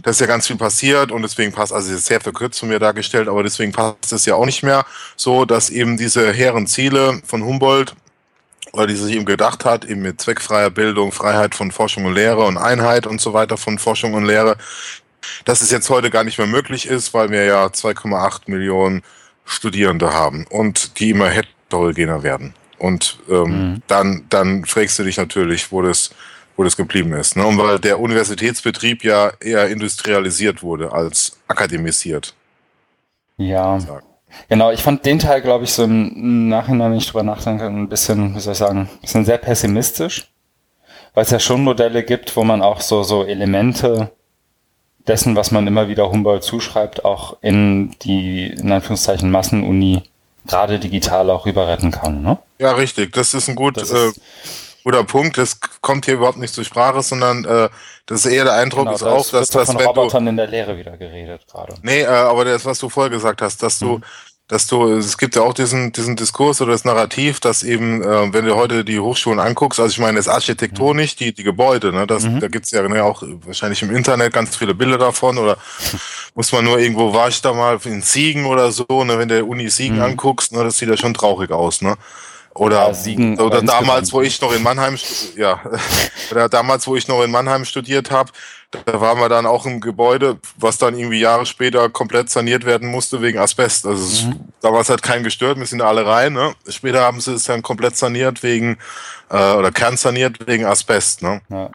da 0.03 0.11
ist 0.11 0.21
ja 0.21 0.27
ganz 0.27 0.47
viel 0.47 0.57
passiert 0.57 1.11
und 1.11 1.23
deswegen 1.23 1.53
passt, 1.53 1.73
also 1.73 1.95
ist 1.95 2.05
sehr 2.05 2.21
verkürzt 2.21 2.61
von 2.61 2.69
mir 2.69 2.79
dargestellt, 2.79 3.29
aber 3.29 3.43
deswegen 3.43 3.73
passt 3.73 4.13
es 4.13 4.27
ja 4.27 4.35
auch 4.35 4.45
nicht 4.45 4.63
mehr 4.63 4.85
so, 5.17 5.47
dass 5.47 5.71
eben 5.71 5.97
diese 5.97 6.35
hehren 6.35 6.67
Ziele 6.67 7.23
von 7.25 7.47
Humboldt 7.47 7.95
oder 8.73 8.87
die 8.87 8.95
sich 8.95 9.15
eben 9.15 9.25
gedacht 9.25 9.65
hat, 9.65 9.87
eben 9.87 10.03
mit 10.03 10.21
zweckfreier 10.21 10.69
Bildung, 10.69 11.13
Freiheit 11.13 11.55
von 11.55 11.73
Forschung 11.73 12.05
und 12.05 12.13
Lehre 12.13 12.45
und 12.45 12.59
Einheit 12.59 13.07
und 13.07 13.23
so 13.23 13.33
weiter 13.33 13.57
von 13.57 13.79
Forschung 13.79 14.13
und 14.13 14.27
Lehre, 14.27 14.59
dass 15.47 15.63
es 15.63 15.71
jetzt 15.71 15.89
heute 15.89 16.11
gar 16.11 16.25
nicht 16.25 16.37
mehr 16.37 16.47
möglich 16.47 16.85
ist, 16.85 17.15
weil 17.15 17.31
wir 17.31 17.45
ja 17.47 17.65
2,8 17.69 18.43
Millionen 18.49 19.03
Studierende 19.49 20.13
haben 20.13 20.47
und 20.51 21.01
die 21.01 21.11
immer 21.11 21.31
heterogener 21.31 22.23
werden. 22.23 22.55
Und 22.79 23.19
ähm, 23.29 23.45
mhm. 23.45 23.83
dann, 23.89 24.27
dann 24.29 24.65
fragst 24.65 24.99
du 24.99 25.05
dich 25.05 25.17
natürlich, 25.17 25.73
wo 25.73 25.83
das, 25.83 26.11
wo 26.57 26.63
das 26.63 26.77
geblieben 26.77 27.13
ist. 27.15 27.35
Ne? 27.35 27.45
Und 27.45 27.59
weil 27.59 27.79
der 27.79 27.99
Universitätsbetrieb 27.99 29.03
ja 29.03 29.33
eher 29.41 29.69
industrialisiert 29.69 30.63
wurde 30.63 30.93
als 30.93 31.39
akademisiert. 31.49 32.35
Ja. 33.39 33.79
Genau, 34.49 34.71
ich 34.71 34.83
fand 34.83 35.07
den 35.07 35.19
Teil, 35.19 35.41
glaube 35.41 35.65
ich, 35.65 35.73
so 35.73 35.85
im 35.85 36.49
Nachhinein, 36.49 36.93
wenn 36.93 36.99
ich 36.99 37.07
drüber 37.07 37.23
nachdenke, 37.23 37.65
ein 37.65 37.89
bisschen, 37.89 38.35
wie 38.35 38.41
soll 38.41 38.53
ich 38.53 38.59
sagen, 38.59 38.81
ein 38.81 39.01
bisschen 39.01 39.25
sehr 39.25 39.39
pessimistisch. 39.39 40.31
Weil 41.15 41.25
es 41.25 41.31
ja 41.31 41.41
schon 41.41 41.65
Modelle 41.65 42.05
gibt, 42.05 42.37
wo 42.37 42.45
man 42.45 42.61
auch 42.61 42.81
so, 42.83 43.03
so 43.03 43.25
Elemente 43.25 44.13
dessen, 45.09 45.37
was 45.37 45.51
man 45.51 45.67
immer 45.67 45.89
wieder 45.89 46.11
Humboldt 46.11 46.45
zuschreibt, 46.45 47.05
auch 47.05 47.37
in 47.41 47.95
die, 48.03 48.47
in 48.47 48.71
Anführungszeichen, 48.71 49.31
Massenuni 49.31 50.03
gerade 50.47 50.79
digital 50.79 51.31
auch 51.31 51.47
rüber 51.47 51.67
retten 51.69 51.91
kann, 51.91 52.23
ne? 52.23 52.39
Ja, 52.59 52.73
richtig. 52.73 53.13
Das 53.13 53.35
ist 53.35 53.49
ein 53.49 53.55
gut, 53.55 53.79
äh, 53.79 54.13
guter 54.85 55.05
Punkt. 55.05 55.39
Das 55.39 55.61
kommt 55.81 56.07
hier 56.07 56.15
überhaupt 56.15 56.39
nicht 56.39 56.55
zur 56.55 56.65
Sprache, 56.65 57.03
sondern 57.03 57.45
äh, 57.45 57.69
das 58.07 58.25
ist 58.25 58.33
eher 58.33 58.45
der 58.45 58.55
Eindruck 58.55 58.85
genau, 58.85 58.95
ist 58.95 59.03
auch, 59.03 59.31
dass 59.31 59.49
das 59.51 59.71
von 59.71 59.77
Robotern 59.77 60.27
in 60.27 60.37
der 60.37 60.47
Lehre 60.47 60.79
wieder 60.79 60.97
geredet 60.97 61.47
gerade. 61.51 61.75
Nee, 61.83 62.03
äh, 62.03 62.07
aber 62.07 62.45
das, 62.45 62.65
was 62.65 62.79
du 62.79 62.89
vorher 62.89 63.11
gesagt 63.11 63.43
hast, 63.43 63.63
dass 63.63 63.79
du 63.79 63.99
mhm 63.99 64.05
dass 64.49 64.67
du, 64.67 64.95
es 64.95 65.19
gibt 65.19 65.37
ja 65.37 65.43
auch 65.43 65.53
diesen, 65.53 65.93
diesen 65.93 66.17
Diskurs 66.17 66.63
oder 66.63 66.73
das 66.73 66.87
Narrativ, 66.87 67.39
dass 67.39 67.63
eben, 67.63 68.03
äh, 68.03 68.33
wenn 68.33 68.47
du 68.47 68.57
heute 68.57 68.83
die 68.83 68.99
Hochschulen 68.99 69.41
anguckst, 69.41 69.79
also 69.79 69.93
ich 69.93 69.99
meine, 69.99 70.17
das 70.17 70.27
Architektur 70.27 70.95
mhm. 70.95 71.01
nicht, 71.01 71.21
die, 71.21 71.35
die 71.35 71.45
Gebäude, 71.45 71.93
ne, 71.93 72.07
das, 72.07 72.25
mhm. 72.25 72.41
da 72.41 72.49
gibt's 72.49 72.71
ja 72.71 72.87
ne, 72.89 73.05
auch 73.05 73.23
wahrscheinlich 73.45 73.83
im 73.83 73.95
Internet 73.95 74.33
ganz 74.33 74.57
viele 74.57 74.75
Bilder 74.75 74.97
davon 74.97 75.37
oder 75.37 75.59
muss 76.35 76.51
man 76.51 76.65
nur 76.65 76.79
irgendwo, 76.79 77.13
war 77.13 77.29
ich 77.29 77.43
da 77.43 77.53
mal 77.53 77.79
in 77.85 78.01
Siegen 78.01 78.47
oder 78.47 78.73
so, 78.73 79.05
ne, 79.05 79.19
wenn 79.19 79.29
du 79.29 79.45
Uni 79.45 79.69
Siegen 79.69 79.97
mhm. 79.97 80.03
anguckst, 80.03 80.53
ne, 80.53 80.65
das 80.65 80.79
sieht 80.79 80.89
ja 80.89 80.97
schon 80.97 81.13
traurig 81.13 81.51
aus, 81.51 81.83
ne. 81.83 81.97
Oder, 82.59 82.89
ja, 82.89 82.95
Siegen, 82.95 83.39
oder 83.39 83.63
damals, 83.63 84.13
wo 84.13 84.21
ich 84.21 84.41
noch 84.41 84.53
in 84.53 84.63
Mannheim, 84.65 84.99
ja, 85.37 85.61
oder 86.33 86.49
damals, 86.49 86.87
wo 86.89 86.97
ich 86.97 87.07
noch 87.07 87.23
in 87.23 87.31
Mannheim 87.31 87.65
studiert 87.65 88.11
habe, 88.11 88.33
da 88.85 89.01
waren 89.01 89.19
wir 89.19 89.29
dann 89.29 89.47
auch 89.47 89.65
im 89.65 89.81
Gebäude, 89.81 90.39
was 90.57 90.77
dann 90.77 90.99
irgendwie 90.99 91.21
Jahre 91.21 91.47
später 91.47 91.89
komplett 91.89 92.29
saniert 92.31 92.67
werden 92.67 92.91
musste 92.91 93.23
wegen 93.23 93.39
Asbest. 93.39 93.87
Also 93.87 94.27
mhm. 94.27 94.41
damals 94.61 94.91
hat 94.91 95.03
keinen 95.03 95.25
gestört, 95.25 95.59
wir 95.59 95.67
sind 95.67 95.81
alle 95.81 96.05
rein. 96.05 96.33
Ne? 96.35 96.53
Später 96.69 97.03
haben 97.03 97.21
sie 97.21 97.33
es 97.35 97.45
dann 97.45 97.63
komplett 97.63 97.97
saniert 97.97 98.43
wegen, 98.43 98.77
äh, 99.31 99.53
oder 99.55 99.71
kernsaniert 99.71 100.47
wegen 100.47 100.67
Asbest. 100.67 101.23
Ne? 101.23 101.41
Ja. 101.49 101.71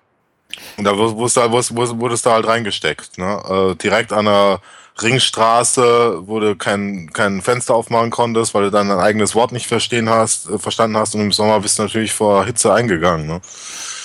Und 0.78 0.84
da 0.84 0.96
wurde 0.96 2.14
es 2.14 2.22
da 2.22 2.32
halt 2.32 2.46
reingesteckt. 2.46 3.18
Ne? 3.18 3.72
Äh, 3.72 3.76
direkt 3.76 4.14
an 4.14 4.26
der 4.26 4.60
Ringstraße, 5.02 6.28
wo 6.28 6.40
du 6.40 6.56
kein, 6.56 7.10
kein 7.14 7.42
Fenster 7.42 7.76
aufmachen 7.76 8.12
konntest, 8.12 8.54
weil 8.54 8.64
du 8.64 8.72
dann 8.72 8.92
ein 8.92 9.00
eigenes 9.00 9.34
Wort 9.34 9.52
nicht 9.52 9.68
verstehen 9.68 10.10
hast, 10.10 10.50
äh, 10.50 10.60
verstanden 10.60 10.98
hast 10.98 11.16
und 11.16 11.22
im 11.22 11.32
Sommer 11.32 11.60
bist 11.60 11.80
du 11.80 11.84
natürlich 11.84 12.14
vor 12.14 12.46
Hitze 12.46 12.74
eingegangen. 12.74 13.26
Ne? 13.26 13.42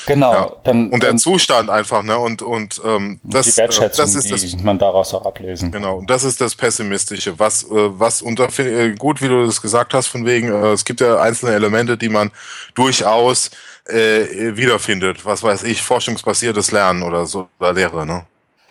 Genau. 0.09 0.33
Ja. 0.33 0.53
Dann, 0.65 0.89
und 0.89 1.03
der 1.03 1.11
dann, 1.11 1.19
Zustand 1.19 1.69
einfach, 1.69 2.03
ne? 2.03 2.19
Und, 2.19 2.41
und 2.41 2.81
ähm, 2.83 3.21
das, 3.23 3.47
die 3.47 3.57
Wertschätzung, 3.59 4.07
das 4.07 4.15
ist 4.15 4.31
das, 4.31 4.41
die 4.41 4.57
man 4.57 4.79
daraus 4.79 5.13
auch 5.13 5.27
ablesen 5.27 5.71
Genau, 5.71 5.99
und 5.99 6.09
das 6.09 6.25
ist 6.25 6.41
das 6.41 6.55
Pessimistische. 6.55 7.39
Was, 7.39 7.65
äh, 7.65 7.69
was 7.71 8.23
unter 8.23 8.49
äh, 8.59 8.95
gut, 8.95 9.21
wie 9.21 9.29
du 9.29 9.45
das 9.45 9.61
gesagt 9.61 9.93
hast, 9.93 10.07
von 10.07 10.25
wegen, 10.25 10.51
äh, 10.51 10.69
es 10.69 10.87
gibt 10.87 11.03
ja 11.03 11.21
einzelne 11.21 11.53
Elemente, 11.53 11.99
die 11.99 12.09
man 12.09 12.31
durchaus 12.75 13.51
äh, 13.85 14.57
wiederfindet. 14.57 15.27
Was 15.27 15.43
weiß 15.43 15.65
ich, 15.65 15.83
forschungsbasiertes 15.83 16.73
Lernen 16.73 17.03
oder 17.03 17.27
so 17.27 17.49
oder 17.61 17.75
Lehre, 17.75 18.07
ne? 18.07 18.25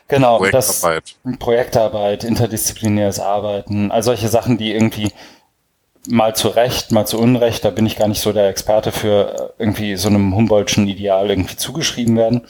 Genau, 0.07 0.37
Projektarbeit. 0.37 1.15
Das, 1.23 1.37
Projektarbeit, 1.39 2.23
interdisziplinäres 2.23 3.19
Arbeiten, 3.19 3.91
all 3.91 4.03
solche 4.03 4.29
Sachen, 4.29 4.57
die 4.57 4.73
irgendwie 4.73 5.11
mal 6.07 6.35
zu 6.35 6.47
Recht, 6.47 6.91
mal 6.91 7.05
zu 7.05 7.19
Unrecht, 7.19 7.65
da 7.65 7.69
bin 7.69 7.85
ich 7.85 7.97
gar 7.97 8.07
nicht 8.07 8.21
so 8.21 8.31
der 8.31 8.47
Experte 8.47 8.91
für 8.91 9.53
äh, 9.57 9.61
irgendwie 9.61 9.97
so 9.97 10.07
einem 10.07 10.33
Humboldtschen 10.35 10.87
Ideal 10.87 11.29
irgendwie 11.29 11.57
zugeschrieben 11.57 12.15
werden, 12.15 12.41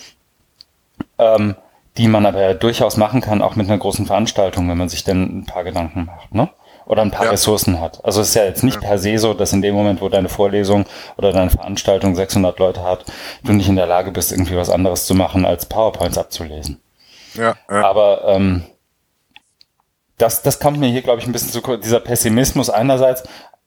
ähm, 1.18 1.56
die 1.98 2.08
man 2.08 2.28
aber 2.28 2.42
ja 2.42 2.54
durchaus 2.54 2.98
machen 2.98 3.22
kann, 3.22 3.42
auch 3.42 3.56
mit 3.56 3.68
einer 3.68 3.80
großen 3.80 4.06
Veranstaltung, 4.06 4.70
wenn 4.70 4.78
man 4.78 4.90
sich 4.90 5.04
denn 5.04 5.40
ein 5.40 5.46
paar 5.46 5.64
Gedanken 5.64 6.06
macht, 6.06 6.34
ne? 6.34 6.50
Oder 6.86 7.02
ein 7.02 7.12
paar 7.12 7.26
ja. 7.26 7.32
Ressourcen 7.32 7.82
hat. 7.82 8.06
Also 8.06 8.22
es 8.22 8.30
ist 8.30 8.36
ja 8.36 8.46
jetzt 8.46 8.64
nicht 8.64 8.80
per 8.80 8.98
se 8.98 9.18
so, 9.18 9.34
dass 9.34 9.52
in 9.52 9.62
dem 9.62 9.76
Moment, 9.76 10.00
wo 10.00 10.08
deine 10.08 10.30
Vorlesung 10.30 10.86
oder 11.18 11.34
deine 11.34 11.50
Veranstaltung 11.50 12.16
600 12.16 12.58
Leute 12.60 12.82
hat, 12.82 13.04
du 13.44 13.52
nicht 13.52 13.68
in 13.68 13.76
der 13.76 13.88
Lage 13.88 14.12
bist, 14.12 14.32
irgendwie 14.32 14.56
was 14.56 14.70
anderes 14.70 15.06
zu 15.06 15.14
machen, 15.14 15.46
als 15.46 15.66
PowerPoints 15.66 16.18
abzulesen. 16.18 16.80
Ja, 17.38 17.56
ja. 17.70 17.86
Aber 17.86 18.24
ähm, 18.28 18.64
das, 20.18 20.42
das 20.42 20.60
kommt 20.60 20.80
mir 20.80 20.90
hier, 20.90 21.02
glaube 21.02 21.22
ich, 21.22 21.28
ein 21.28 21.32
bisschen 21.32 21.52
zu 21.52 21.62
kurz. 21.62 21.84
Dieser 21.84 22.00
Pessimismus 22.00 22.70
einerseits, 22.70 23.24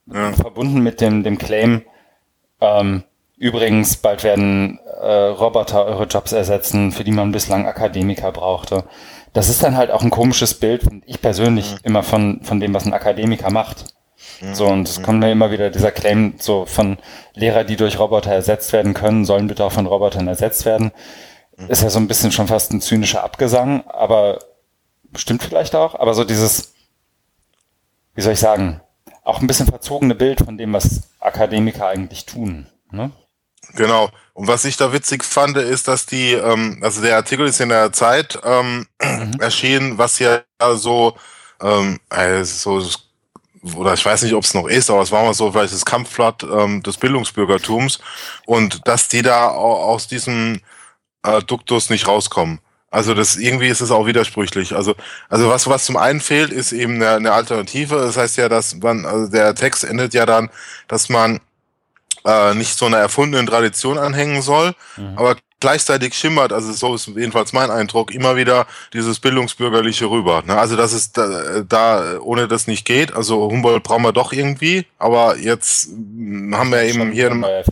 ja. 0.07 0.33
verbunden 0.33 0.81
mit 0.81 1.01
dem, 1.01 1.23
dem 1.23 1.39
Claim, 1.39 1.83
ähm, 2.61 3.05
übrigens, 3.37 3.97
bald 3.97 4.25
werden 4.25 4.79
äh, 5.01 5.07
Roboter 5.07 5.85
eure 5.85 6.05
Jobs 6.05 6.33
ersetzen, 6.33 6.93
für 6.93 7.05
die 7.05 7.13
man 7.13 7.33
bislang 7.33 7.67
Akademiker 7.67 8.33
brauchte. 8.33 8.85
Das 9.33 9.49
ist 9.49 9.63
dann 9.63 9.77
halt 9.77 9.91
auch 9.91 10.03
ein 10.03 10.11
komisches 10.11 10.55
Bild, 10.55 10.83
finde 10.83 11.07
ich 11.07 11.23
persönlich, 11.23 11.73
mhm. 11.73 11.79
immer 11.85 12.03
von, 12.03 12.41
von 12.43 12.61
dem, 12.61 12.75
was 12.75 12.85
ein 12.85 12.93
Akademiker 12.93 13.51
macht. 13.51 13.85
Mhm. 14.41 14.55
So, 14.55 14.67
und 14.67 14.89
es 14.89 14.99
mhm. 14.99 15.03
kommt 15.03 15.21
mir 15.21 15.31
immer 15.31 15.51
wieder 15.51 15.71
dieser 15.71 15.93
Claim 15.93 16.35
so 16.39 16.67
von 16.67 16.99
Lehrer, 17.35 17.65
die 17.65 17.77
durch 17.77 17.99
Roboter 17.99 18.33
ersetzt 18.33 18.73
werden 18.73 18.93
können, 18.93 19.25
sollen 19.25 19.47
bitte 19.47 19.65
auch 19.65 19.73
von 19.73 19.87
Robotern 19.87 20.29
ersetzt 20.29 20.65
werden. 20.67 20.91
Mhm. 21.61 21.69
Ist 21.69 21.83
ja 21.83 21.91
so 21.91 21.99
ein 21.99 22.09
bisschen 22.09 22.33
schon 22.33 22.49
fast 22.49 22.73
ein 22.73 22.81
zynischer 22.81 23.23
Abgesang, 23.23 23.85
aber 23.87 24.39
stimmt 25.17 25.43
vielleicht 25.43 25.75
auch, 25.75 25.95
aber 25.95 26.15
so 26.15 26.25
dieses, 26.25 26.73
wie 28.15 28.23
soll 28.23 28.33
ich 28.33 28.41
sagen, 28.41 28.81
auch 29.25 29.41
ein 29.41 29.47
bisschen 29.47 29.67
verzogene 29.67 30.15
Bild 30.15 30.41
von 30.41 30.57
dem, 30.57 30.73
was 30.73 31.11
Akademiker 31.21 31.87
eigentlich 31.87 32.27
tun. 32.27 32.67
Ne? 32.91 33.11
Genau. 33.75 34.11
Und 34.33 34.49
was 34.49 34.65
ich 34.65 34.77
da 34.77 34.93
witzig 34.93 35.23
fand, 35.23 35.57
ist, 35.57 35.87
dass 35.87 36.07
die, 36.07 36.33
ähm, 36.33 36.81
also 36.83 37.03
der 37.03 37.17
Artikel 37.17 37.47
ist 37.47 37.61
in 37.61 37.69
der 37.69 37.93
Zeit 37.93 38.39
ähm, 38.45 38.87
mhm. 39.03 39.35
erschienen, 39.39 39.99
was 39.99 40.19
ja 40.19 40.43
so, 40.75 41.15
ähm, 41.61 42.01
also 42.09 42.81
so, 42.81 42.99
oder 43.77 43.93
ich 43.93 44.05
weiß 44.05 44.23
nicht, 44.23 44.35
ob 44.35 44.45
es 44.45 44.55
noch 44.55 44.67
ist, 44.67 44.89
aber 44.89 45.03
es 45.03 45.13
war 45.13 45.23
mal 45.23 45.35
so 45.35 45.53
vielleicht 45.53 45.75
das 45.75 45.85
Kampfblatt 45.85 46.43
ähm, 46.43 46.83
des 46.83 46.97
Bildungsbürgertums 46.97 48.01
und 48.47 48.87
dass 48.89 49.09
die 49.09 49.21
da 49.21 49.49
aus 49.49 50.09
diesem 50.09 50.61
äh, 51.23 51.43
Duktus 51.43 51.91
nicht 51.91 52.07
rauskommen. 52.07 52.61
Also 52.91 53.15
das 53.15 53.37
irgendwie 53.37 53.69
ist 53.69 53.81
es 53.81 53.93
auch 53.93 54.07
widersprüchlich. 54.07 54.75
Also 54.75 54.95
also 55.29 55.49
was 55.49 55.69
was 55.69 55.85
zum 55.85 55.97
einen 55.97 56.21
fehlt, 56.21 56.51
ist 56.53 56.73
eben 56.73 56.95
eine, 56.97 57.11
eine 57.11 57.33
Alternative. 57.33 57.97
Das 57.97 58.17
heißt 58.17 58.37
ja, 58.37 58.49
dass 58.49 58.75
man 58.77 59.07
also 59.07 59.31
der 59.31 59.55
Text 59.55 59.85
endet 59.85 60.13
ja 60.13 60.27
dann, 60.27 60.51
dass 60.89 61.09
man 61.09 61.41
äh, 62.25 62.55
nicht 62.55 62.77
so 62.77 62.87
einer 62.87 62.99
erfundenen 62.99 63.47
Tradition 63.47 63.97
anhängen 63.97 64.43
soll, 64.43 64.75
mhm. 64.97 65.17
aber 65.17 65.37
gleichzeitig 65.61 66.15
schimmert, 66.15 66.53
also 66.53 66.73
so 66.73 66.95
ist 66.95 67.07
jedenfalls 67.09 67.53
mein 67.53 67.71
Eindruck, 67.71 68.13
immer 68.13 68.35
wieder 68.37 68.67
dieses 68.93 69.21
bildungsbürgerliche 69.21 70.07
rüber. 70.07 70.43
Ne? 70.47 70.59
Also 70.59 70.75
dass 70.75 70.93
es 70.93 71.13
da, 71.13 71.61
da 71.61 72.19
ohne 72.21 72.49
das 72.49 72.67
nicht 72.67 72.87
geht. 72.87 73.13
Also 73.15 73.51
Humboldt 73.51 73.83
brauchen 73.83 74.03
wir 74.03 74.13
doch 74.13 74.33
irgendwie, 74.33 74.87
aber 74.99 75.37
jetzt 75.37 75.91
haben 75.91 76.73
wir 76.73 76.83
eben 76.83 77.13
hier 77.13 77.65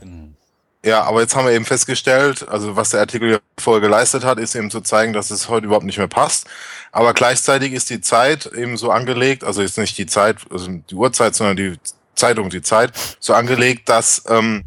ja, 0.89 1.03
aber 1.05 1.21
jetzt 1.21 1.37
haben 1.37 1.47
wir 1.47 1.53
eben 1.53 1.65
festgestellt, 1.65 2.49
also 2.49 2.75
was 2.77 2.91
der 2.91 3.01
Artikel 3.01 3.41
vorher 3.59 3.81
geleistet 3.81 4.25
hat, 4.25 4.39
ist 4.39 4.55
eben 4.55 4.71
zu 4.71 4.81
zeigen, 4.81 5.13
dass 5.13 5.31
es 5.31 5.49
heute 5.49 5.67
überhaupt 5.67 5.85
nicht 5.85 5.99
mehr 5.99 6.09
passt. 6.09 6.47
Aber 6.93 7.13
gleichzeitig 7.13 7.73
ist 7.73 7.91
die 7.91 8.01
Zeit 8.01 8.47
eben 8.47 8.77
so 8.77 8.91
angelegt, 8.91 9.45
also 9.45 9.61
jetzt 9.61 9.77
nicht 9.77 9.99
die 9.99 10.07
Zeit, 10.07 10.39
also 10.51 10.69
die 10.69 10.95
Uhrzeit, 10.95 11.35
sondern 11.35 11.57
die 11.57 11.79
Zeitung, 12.15 12.51
die 12.51 12.63
Zeit, 12.63 12.93
so 13.21 13.35
angelegt, 13.35 13.89
dass 13.89 14.25
ähm, 14.29 14.65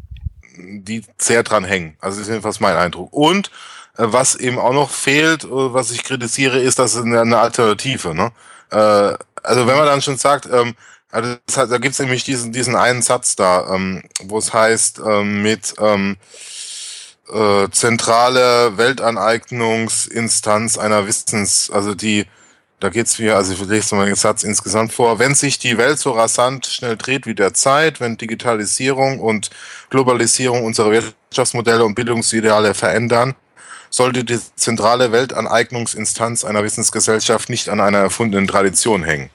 die 0.56 1.02
sehr 1.18 1.42
dran 1.42 1.64
hängen. 1.64 1.96
Also 2.00 2.20
ist 2.20 2.28
jedenfalls 2.28 2.60
mein 2.60 2.76
Eindruck. 2.76 3.12
Und 3.12 3.50
äh, 3.98 4.04
was 4.06 4.36
eben 4.36 4.58
auch 4.58 4.72
noch 4.72 4.90
fehlt, 4.90 5.44
äh, 5.44 5.48
was 5.50 5.90
ich 5.90 6.04
kritisiere, 6.04 6.60
ist, 6.60 6.78
dass 6.78 6.94
es 6.94 7.02
eine, 7.02 7.20
eine 7.20 7.38
Alternative. 7.38 8.14
Ne? 8.14 8.30
Äh, 8.70 9.16
also 9.42 9.66
wenn 9.66 9.76
man 9.76 9.86
dann 9.86 10.02
schon 10.02 10.16
sagt, 10.16 10.48
ähm, 10.50 10.74
also 11.12 11.36
heißt, 11.54 11.70
da 11.70 11.78
gibt's 11.78 11.98
nämlich 11.98 12.24
diesen, 12.24 12.52
diesen 12.52 12.74
einen 12.74 13.02
Satz 13.02 13.36
da, 13.36 13.74
ähm, 13.74 14.02
wo 14.24 14.38
es 14.38 14.52
heißt, 14.52 15.00
ähm, 15.06 15.42
mit 15.42 15.74
ähm, 15.78 16.16
äh, 17.30 17.68
zentrale 17.70 18.78
Weltaneignungsinstanz 18.78 20.78
einer 20.78 21.06
Wissens, 21.06 21.70
also 21.70 21.94
die, 21.94 22.24
da 22.80 22.88
geht's 22.88 23.18
mir, 23.18 23.36
also 23.36 23.52
ich 23.52 23.60
lese 23.60 23.94
mal 23.94 24.06
den 24.06 24.14
Satz 24.14 24.42
insgesamt 24.42 24.94
vor, 24.94 25.18
wenn 25.18 25.34
sich 25.34 25.58
die 25.58 25.76
Welt 25.76 25.98
so 25.98 26.12
rasant 26.12 26.66
schnell 26.66 26.96
dreht 26.96 27.26
wie 27.26 27.34
der 27.34 27.52
Zeit, 27.52 28.00
wenn 28.00 28.16
Digitalisierung 28.16 29.20
und 29.20 29.50
Globalisierung 29.90 30.64
unsere 30.64 30.90
Wirtschaftsmodelle 30.90 31.84
und 31.84 31.94
Bildungsideale 31.94 32.72
verändern, 32.72 33.34
sollte 33.90 34.24
die 34.24 34.40
zentrale 34.56 35.12
Weltaneignungsinstanz 35.12 36.46
einer 36.46 36.64
Wissensgesellschaft 36.64 37.50
nicht 37.50 37.68
an 37.68 37.80
einer 37.80 37.98
erfundenen 37.98 38.48
Tradition 38.48 39.04
hängen. 39.04 39.28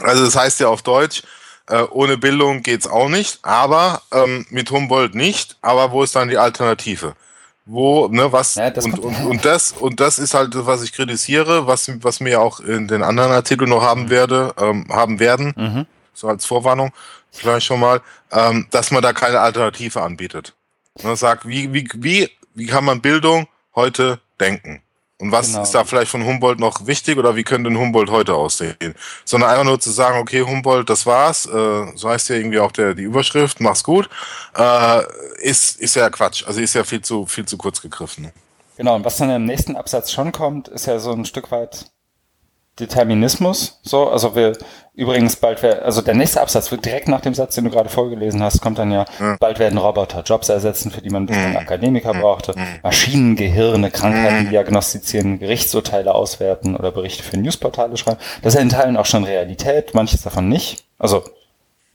Also 0.00 0.24
das 0.24 0.36
heißt 0.36 0.60
ja 0.60 0.68
auf 0.68 0.82
Deutsch, 0.82 1.22
äh, 1.68 1.82
ohne 1.82 2.16
Bildung 2.16 2.62
geht's 2.62 2.86
auch 2.86 3.08
nicht, 3.08 3.40
aber 3.42 4.02
ähm, 4.12 4.46
mit 4.50 4.70
Humboldt 4.70 5.14
nicht. 5.14 5.56
Aber 5.60 5.92
wo 5.92 6.02
ist 6.02 6.16
dann 6.16 6.28
die 6.28 6.38
Alternative? 6.38 7.14
Wo, 7.66 8.08
ne, 8.08 8.32
was 8.32 8.54
ja, 8.54 8.68
und, 8.68 8.98
und, 8.98 9.26
und 9.26 9.44
das 9.44 9.72
und 9.72 10.00
das 10.00 10.18
ist 10.18 10.32
halt, 10.32 10.52
was 10.54 10.82
ich 10.82 10.94
kritisiere, 10.94 11.66
was 11.66 11.90
was 12.02 12.20
mir 12.20 12.40
auch 12.40 12.60
in 12.60 12.88
den 12.88 13.02
anderen 13.02 13.30
Artikeln 13.30 13.68
noch 13.68 13.82
haben 13.82 14.04
mhm. 14.04 14.10
werde, 14.10 14.54
ähm, 14.58 14.86
haben 14.88 15.20
werden, 15.20 15.52
mhm. 15.54 15.86
so 16.14 16.28
als 16.28 16.46
Vorwarnung 16.46 16.92
vielleicht 17.30 17.66
schon 17.66 17.80
mal, 17.80 18.00
ähm, 18.32 18.66
dass 18.70 18.90
man 18.90 19.02
da 19.02 19.12
keine 19.12 19.40
Alternative 19.40 20.00
anbietet. 20.00 20.54
Und 20.94 21.14
sagt, 21.16 21.46
wie 21.46 21.72
wie 21.74 21.88
wie 21.94 22.30
wie 22.54 22.66
kann 22.66 22.84
man 22.84 23.02
Bildung 23.02 23.46
heute 23.74 24.18
denken? 24.40 24.82
Und 25.20 25.32
was 25.32 25.48
genau. 25.48 25.62
ist 25.62 25.72
da 25.72 25.84
vielleicht 25.84 26.10
von 26.10 26.24
Humboldt 26.24 26.60
noch 26.60 26.86
wichtig 26.86 27.18
oder 27.18 27.34
wie 27.34 27.42
könnte 27.42 27.70
ein 27.70 27.78
Humboldt 27.78 28.10
heute 28.10 28.34
aussehen? 28.34 28.94
Sondern 29.24 29.50
einfach 29.50 29.64
nur 29.64 29.80
zu 29.80 29.90
sagen, 29.90 30.20
okay, 30.20 30.42
Humboldt, 30.42 30.88
das 30.88 31.06
war's, 31.06 31.44
äh, 31.46 31.86
so 31.96 32.08
heißt 32.08 32.28
ja 32.28 32.36
irgendwie 32.36 32.60
auch 32.60 32.70
der, 32.70 32.94
die 32.94 33.02
Überschrift, 33.02 33.60
mach's 33.60 33.82
gut, 33.82 34.08
äh, 34.56 35.02
ist, 35.42 35.80
ist 35.80 35.96
ja 35.96 36.08
Quatsch. 36.08 36.44
Also 36.46 36.60
ist 36.60 36.74
ja 36.74 36.84
viel 36.84 37.00
zu, 37.00 37.26
viel 37.26 37.46
zu 37.46 37.58
kurz 37.58 37.82
gegriffen. 37.82 38.30
Genau, 38.76 38.94
und 38.94 39.04
was 39.04 39.16
dann 39.16 39.30
im 39.30 39.44
nächsten 39.44 39.74
Absatz 39.74 40.12
schon 40.12 40.30
kommt, 40.30 40.68
ist 40.68 40.86
ja 40.86 41.00
so 41.00 41.10
ein 41.12 41.24
Stück 41.24 41.50
weit 41.50 41.86
Determinismus. 42.80 43.80
So, 43.82 44.08
also 44.08 44.34
wir 44.34 44.56
übrigens 44.94 45.36
bald 45.36 45.62
werden, 45.62 45.82
also 45.84 46.02
der 46.02 46.14
nächste 46.14 46.40
Absatz 46.40 46.70
wird 46.70 46.84
direkt 46.84 47.08
nach 47.08 47.20
dem 47.20 47.34
Satz, 47.34 47.54
den 47.54 47.64
du 47.64 47.70
gerade 47.70 47.88
vorgelesen 47.88 48.42
hast, 48.42 48.60
kommt 48.60 48.78
dann 48.78 48.90
ja, 48.90 49.04
ja. 49.20 49.36
bald 49.38 49.58
werden 49.58 49.78
Roboter 49.78 50.22
Jobs 50.22 50.48
ersetzen, 50.48 50.90
für 50.90 51.00
die 51.00 51.10
man 51.10 51.26
bislang 51.26 51.50
mhm. 51.50 51.56
Akademiker 51.56 52.14
mhm. 52.14 52.20
brauchte, 52.20 52.58
mhm. 52.58 52.66
Maschinengehirne, 52.82 53.90
Krankheiten 53.90 54.50
diagnostizieren, 54.50 55.38
Gerichtsurteile 55.38 56.14
auswerten 56.14 56.76
oder 56.76 56.90
Berichte 56.90 57.22
für 57.22 57.36
Newsportale 57.36 57.96
schreiben. 57.96 58.18
Das 58.42 58.54
ist 58.54 58.58
ja 58.58 58.62
in 58.62 58.70
Teilen 58.70 58.96
auch 58.96 59.06
schon 59.06 59.24
Realität, 59.24 59.94
manches 59.94 60.22
davon 60.22 60.48
nicht. 60.48 60.84
Also 60.98 61.22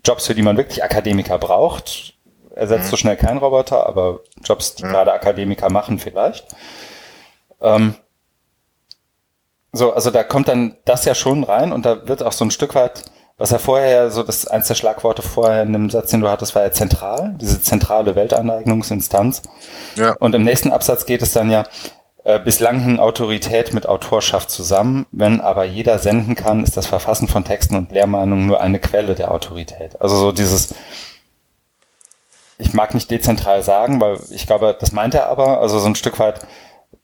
Jobs, 0.06 0.28
für 0.28 0.36
die 0.36 0.42
man 0.42 0.58
wirklich 0.58 0.84
Akademiker 0.84 1.38
braucht, 1.40 2.14
ersetzt 2.56 2.90
so 2.90 2.98
schnell 2.98 3.18
kein 3.18 3.38
Roboter, 3.38 3.88
aber 3.88 4.22
Jobs, 4.44 4.76
die 4.76 4.84
gerade 4.84 5.12
Akademiker 5.12 5.70
machen, 5.70 6.00
vielleicht. 6.00 6.46
Ähm, 7.62 7.96
so, 9.74 9.94
also 9.94 10.12
da 10.12 10.24
kommt 10.24 10.48
dann 10.48 10.78
das 10.86 11.04
ja 11.04 11.16
schon 11.16 11.44
rein 11.44 11.74
und 11.74 11.86
da 11.86 12.08
wird 12.08 12.24
auch 12.24 12.32
so 12.32 12.46
ein 12.46 12.52
Stück 12.52 12.76
weit, 12.76 13.04
was 13.38 13.50
ja 13.50 13.58
vorher 13.58 14.12
so 14.12 14.22
das 14.22 14.46
eins 14.46 14.68
der 14.68 14.76
Schlagworte 14.76 15.24
vorher 15.24 15.64
in 15.64 15.74
dem 15.74 15.90
Satz, 15.90 16.12
den 16.12 16.22
du 16.22 16.30
hattest, 16.30 16.54
war 16.54 16.62
ja 16.62 16.72
zentral, 16.72 17.36
diese 17.42 17.60
zentrale 17.60 18.16
Weltaneignungsinstanz. 18.16 19.42
Ja. 19.96 20.16
Und 20.20 20.36
im 20.36 20.44
nächsten 20.44 20.72
Absatz 20.72 21.08
geht 21.08 21.24
es 21.24 21.34
dann 21.34 21.50
ja, 21.50 21.64
äh, 22.24 22.40
bislang 22.40 22.80
hing 22.80 23.00
Autorität 23.00 23.74
mit 23.74 23.88
Autorschaft 23.88 24.52
zusammen, 24.52 25.08
wenn 25.12 25.42
aber 25.42 25.66
jeder 25.66 25.98
senden 25.98 26.36
kann, 26.36 26.64
ist 26.64 26.78
das 26.78 26.86
Verfassen 26.86 27.28
von 27.28 27.44
Texten 27.44 27.76
und 27.76 27.92
Lehrmeinungen 27.92 28.46
nur 28.46 28.62
eine 28.62 28.80
Quelle 28.80 29.16
der 29.16 29.32
Autorität. 29.32 30.00
Also 30.00 30.16
so 30.18 30.32
dieses, 30.32 30.74
ich 32.60 32.74
mag 32.74 32.94
nicht 32.94 33.12
dezentral 33.12 33.64
sagen, 33.64 34.00
weil 34.00 34.20
ich 34.30 34.46
glaube, 34.46 34.78
das 34.80 34.92
meint 34.92 35.16
er 35.16 35.28
aber, 35.28 35.60
also 35.60 35.80
so 35.80 35.88
ein 35.88 35.96
Stück 35.96 36.20
weit, 36.20 36.40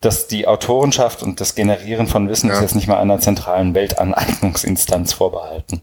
dass 0.02 0.28
die 0.28 0.48
Autorenschaft 0.48 1.22
und 1.24 1.42
das 1.42 1.56
Generieren 1.56 2.08
von 2.08 2.30
Wissen 2.30 2.50
ja. 2.50 2.56
ist 2.56 2.62
jetzt 2.62 2.76
nicht 2.76 2.88
mal 2.88 3.00
einer 3.00 3.20
zentralen 3.20 3.74
Weltaneignungsinstanz 3.76 5.14
vorbehalten. 5.14 5.82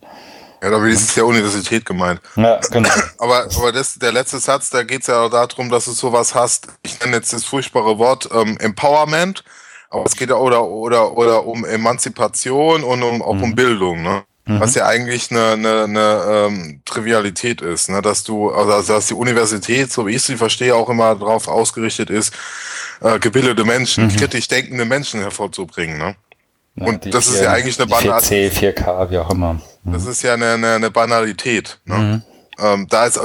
Ja, 0.63 0.71
damit 0.71 0.95
ist 0.95 1.11
es 1.11 1.15
ja 1.17 1.25
Universität 1.25 1.85
gemeint. 1.85 2.21
Ja, 2.35 2.59
genau. 2.71 2.89
Aber, 3.19 3.47
aber 3.57 3.73
das, 3.73 3.95
der 3.95 4.13
letzte 4.13 4.39
Satz, 4.39 4.71
da 4.71 4.83
geht 4.83 5.03
es 5.03 5.07
ja 5.07 5.23
auch 5.23 5.31
darum, 5.31 5.69
dass 5.69 5.85
du 5.85 5.93
sowas 5.93 6.35
hast, 6.35 6.69
ich 6.83 6.99
nenne 7.01 7.17
jetzt 7.17 7.33
das 7.33 7.45
furchtbare 7.45 7.99
Wort 7.99 8.29
ähm, 8.33 8.57
Empowerment, 8.59 9.45
aber 9.91 10.05
es 10.05 10.17
geht 10.17 10.31
ja 10.31 10.37
oder, 10.37 10.65
oder, 10.65 11.17
oder 11.17 11.47
um 11.47 11.65
Emanzipation 11.65 12.85
und 12.85 13.03
um, 13.03 13.23
auch 13.23 13.35
mhm. 13.35 13.43
um 13.43 13.55
Bildung, 13.55 14.03
ne? 14.03 14.25
Mhm. 14.47 14.61
Was 14.61 14.75
ja 14.75 14.87
eigentlich 14.87 15.31
eine, 15.31 15.53
eine, 15.53 15.85
eine 15.85 16.23
ähm, 16.29 16.83
Trivialität 16.85 17.63
ist, 17.63 17.89
ne? 17.89 18.01
dass 18.01 18.23
du, 18.23 18.51
also 18.51 18.93
dass 18.93 19.09
die 19.09 19.15
Universität, 19.15 19.91
so 19.93 20.07
wie 20.07 20.15
ich 20.15 20.23
sie 20.23 20.37
verstehe, 20.37 20.75
auch 20.75 20.89
immer 20.89 21.17
darauf 21.17 21.49
ausgerichtet 21.49 22.11
ist, 22.11 22.33
äh, 23.01 23.19
gebildete 23.19 23.65
Menschen, 23.65 24.05
mhm. 24.05 24.17
kritisch 24.17 24.49
denkende 24.49 24.85
Menschen 24.85 25.21
hervorzubringen. 25.21 25.99
Ne? 25.99 26.17
Ja, 26.77 26.87
und 26.87 27.15
das 27.15 27.29
4, 27.29 27.35
ist 27.35 27.43
ja 27.43 27.53
eigentlich 27.53 27.81
eine 27.81 27.89
Banalität. 27.89 28.53
4C, 28.53 28.75
4K, 28.75 29.11
wie 29.11 29.19
auch 29.19 29.31
immer. 29.31 29.55
Mhm. 29.55 29.93
Das 29.93 30.07
ist 30.07 30.23
ja 30.23 30.35
eine, 30.35 30.53
eine, 30.53 30.75
eine 30.75 30.91
Banalität. 30.91 31.79
Ne? 31.85 31.97
Mhm. 31.97 32.23
Ähm, 32.59 32.87
da 32.89 33.05
ist 33.05 33.21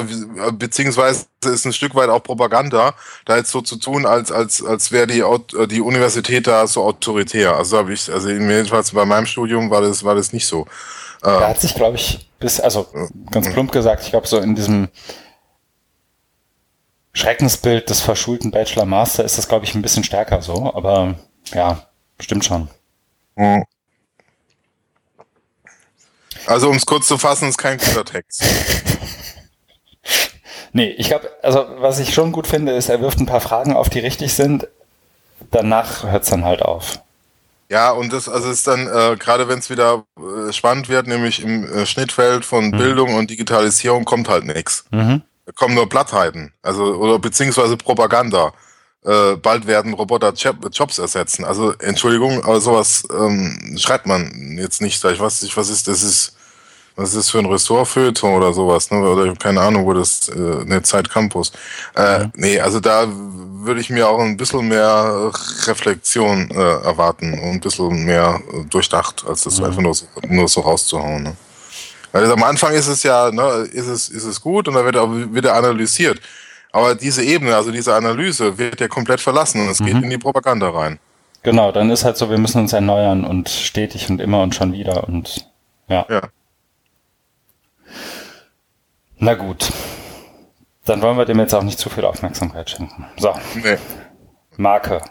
beziehungsweise 0.59 1.26
ist 1.45 1.65
ein 1.65 1.72
Stück 1.72 1.95
weit 1.95 2.09
auch 2.09 2.22
Propaganda, 2.22 2.93
da 3.26 3.38
jetzt 3.38 3.51
so 3.51 3.61
zu 3.61 3.78
tun, 3.78 4.05
als 4.05 4.30
als 4.30 4.61
als 4.63 4.91
wäre 4.91 5.07
die 5.07 5.24
die 5.67 5.80
Universität 5.80 6.47
da 6.47 6.67
so 6.67 6.84
autoritär. 6.84 7.55
Also 7.55 7.78
habe 7.78 7.93
ich, 7.93 8.11
also 8.11 8.30
jedenfalls 8.30 8.91
bei 8.91 9.05
meinem 9.05 9.26
Studium 9.26 9.69
war 9.69 9.82
das 9.82 10.03
war 10.03 10.15
das 10.15 10.34
nicht 10.34 10.45
so. 10.45 10.67
Da 11.22 11.47
hat 11.47 11.61
sich, 11.61 11.76
glaube 11.76 11.97
ich, 11.97 12.28
bis, 12.39 12.59
also 12.59 12.88
ganz 13.30 13.51
plump 13.53 13.72
gesagt, 13.72 14.03
ich 14.03 14.09
glaube, 14.09 14.28
so 14.28 14.39
in 14.39 14.55
diesem 14.55 14.89
Schreckensbild 17.14 17.89
des 17.89 18.01
verschulten 18.01 18.51
Bachelor-Master 18.51 19.24
ist 19.24 19.38
das, 19.38 19.47
glaube 19.47 19.66
ich, 19.66 19.76
ein 19.76 19.82
bisschen 19.82 20.03
stärker 20.03 20.41
so, 20.41 20.74
aber 20.74 21.16
ja, 21.53 21.86
stimmt 22.20 22.45
schon. 22.45 22.70
Also, 26.45 26.70
um 26.70 26.76
es 26.76 26.86
kurz 26.86 27.07
zu 27.07 27.18
fassen, 27.18 27.49
ist 27.49 27.57
kein 27.57 27.78
guter 27.78 28.05
Text. 28.05 28.43
nee, 30.74 30.89
ich 30.89 31.07
glaube, 31.07 31.30
also 31.41 31.66
was 31.78 31.99
ich 31.99 32.14
schon 32.14 32.32
gut 32.32 32.47
finde, 32.47 32.74
ist, 32.74 32.89
er 32.89 33.01
wirft 33.01 33.20
ein 33.20 33.26
paar 33.26 33.41
Fragen 33.41 33.74
auf, 33.74 33.89
die 33.89 33.99
richtig 33.99 34.34
sind. 34.34 34.68
Danach 35.51 36.03
hört 36.03 36.24
es 36.24 36.30
dann 36.30 36.45
halt 36.45 36.62
auf. 36.62 36.99
Ja, 37.70 37.91
und 37.91 38.12
das 38.12 38.28
also 38.28 38.49
ist 38.49 38.68
dann, 38.68 38.88
äh, 38.88 39.16
gerade 39.18 39.47
wenn 39.47 39.59
es 39.59 39.70
wieder 39.70 40.03
äh, 40.18 40.51
spannend 40.51 40.89
wird, 40.89 41.07
nämlich 41.07 41.41
im 41.41 41.64
äh, 41.64 41.86
Schnittfeld 41.86 42.43
von 42.43 42.66
mhm. 42.66 42.72
Bildung 42.72 43.16
und 43.16 43.30
Digitalisierung 43.30 44.03
kommt 44.03 44.28
halt 44.28 44.45
nichts. 44.45 44.86
Mhm. 44.91 45.22
Kommen 45.56 45.76
nur 45.76 45.89
Plattheiten, 45.89 46.54
also 46.62 46.95
oder 46.95 47.20
beziehungsweise 47.20 47.78
Propaganda. 47.78 48.54
Äh, 49.04 49.36
bald 49.38 49.66
werden 49.66 49.93
Roboter 49.93 50.32
Jobs 50.34 50.99
ersetzen. 50.99 51.43
Also 51.43 51.74
Entschuldigung, 51.80 52.43
aber 52.43 52.62
sowas 52.62 53.04
ähm, 53.12 53.76
schreibt 53.80 54.06
man 54.06 54.58
jetzt 54.60 54.80
nicht. 54.82 55.04
Ich 55.04 55.20
weiß 55.20 55.41
nicht, 55.41 55.58
was 55.58 55.70
ist 55.70 55.88
das 55.88 56.04
ist 56.04 56.36
was 56.95 57.10
ist 57.10 57.18
das 57.18 57.30
für 57.30 57.39
ein 57.39 57.45
Ressortfeuilleton 57.45 58.36
oder 58.36 58.54
sowas, 58.54 58.91
ne? 58.91 58.99
Oder 58.99 59.34
keine 59.36 59.62
Ahnung, 59.62 59.86
wo 59.86 59.93
das 59.93 60.30
äh, 60.30 60.62
eine 60.62 60.82
Zeit 60.84 61.10
Campus. 61.10 61.52
Äh, 61.95 62.26
mhm. 62.26 62.32
Nee, 62.36 62.60
also 62.60 62.80
da 62.80 63.08
würde 63.10 63.82
ich 63.82 63.89
mir 63.89 64.08
auch 64.08 64.20
ein 64.20 64.38
bisschen 64.38 64.68
mehr 64.68 65.32
Reflexion 65.66 66.52
äh, 66.52 66.84
erwarten 66.84 67.34
und 67.34 67.49
ein 67.49 67.60
bisschen 67.60 68.06
mehr 68.06 68.41
durchdacht, 68.70 69.24
als 69.28 69.43
das 69.43 69.60
mhm. 69.60 69.66
einfach 69.66 69.82
nur 69.82 69.93
so, 69.95 70.06
nur 70.28 70.47
so 70.47 70.62
rauszuhauen. 70.62 71.24
Ne? 71.24 71.36
Weil 72.12 72.30
am 72.32 72.43
Anfang 72.43 72.74
ist 72.74 72.88
es 72.88 73.03
ja, 73.03 73.32
ne, 73.32 73.68
ist 73.72 73.88
es, 73.88 74.09
ist 74.09 74.26
es 74.26 74.41
gut 74.41 74.68
und 74.68 74.74
da 74.74 74.84
wird 74.84 74.97
auch 74.97 75.09
wieder 75.09 75.55
analysiert. 75.55 76.20
Aber 76.72 76.95
diese 76.95 77.24
Ebene, 77.24 77.55
also 77.55 77.72
diese 77.72 77.93
Analyse, 77.95 78.57
wird 78.57 78.80
ja 78.80 78.88
komplett 78.88 79.20
verlassen 79.20 79.62
und 79.62 79.70
es 79.70 79.80
mhm. 79.80 79.86
geht 79.86 80.03
in 80.03 80.09
die 80.09 80.18
Propaganda 80.18 80.70
rein. 80.70 80.99
Genau, 81.43 81.72
dann 81.72 81.89
ist 81.89 82.05
halt 82.05 82.18
so, 82.18 82.30
wir 82.30 82.38
müssen 82.38 82.62
uns 82.62 82.74
erneuern 82.74 83.26
und 83.26 83.49
stetig 83.49 84.09
und 84.09 84.22
immer 84.22 84.41
und 84.41 84.55
schon 84.55 84.74
wieder 84.74 85.07
und 85.07 85.47
ja. 85.88 86.05
ja. 86.09 86.22
Na 89.18 89.34
gut. 89.34 89.72
Dann 90.86 91.01
wollen 91.01 91.18
wir 91.18 91.26
dem 91.26 91.39
jetzt 91.39 91.53
auch 91.53 91.64
nicht 91.64 91.80
zu 91.80 91.89
viel 91.89 92.05
Aufmerksamkeit 92.05 92.70
schenken. 92.70 93.05
So. 93.18 93.34
Nee. 93.55 93.78
Marke. 94.57 95.01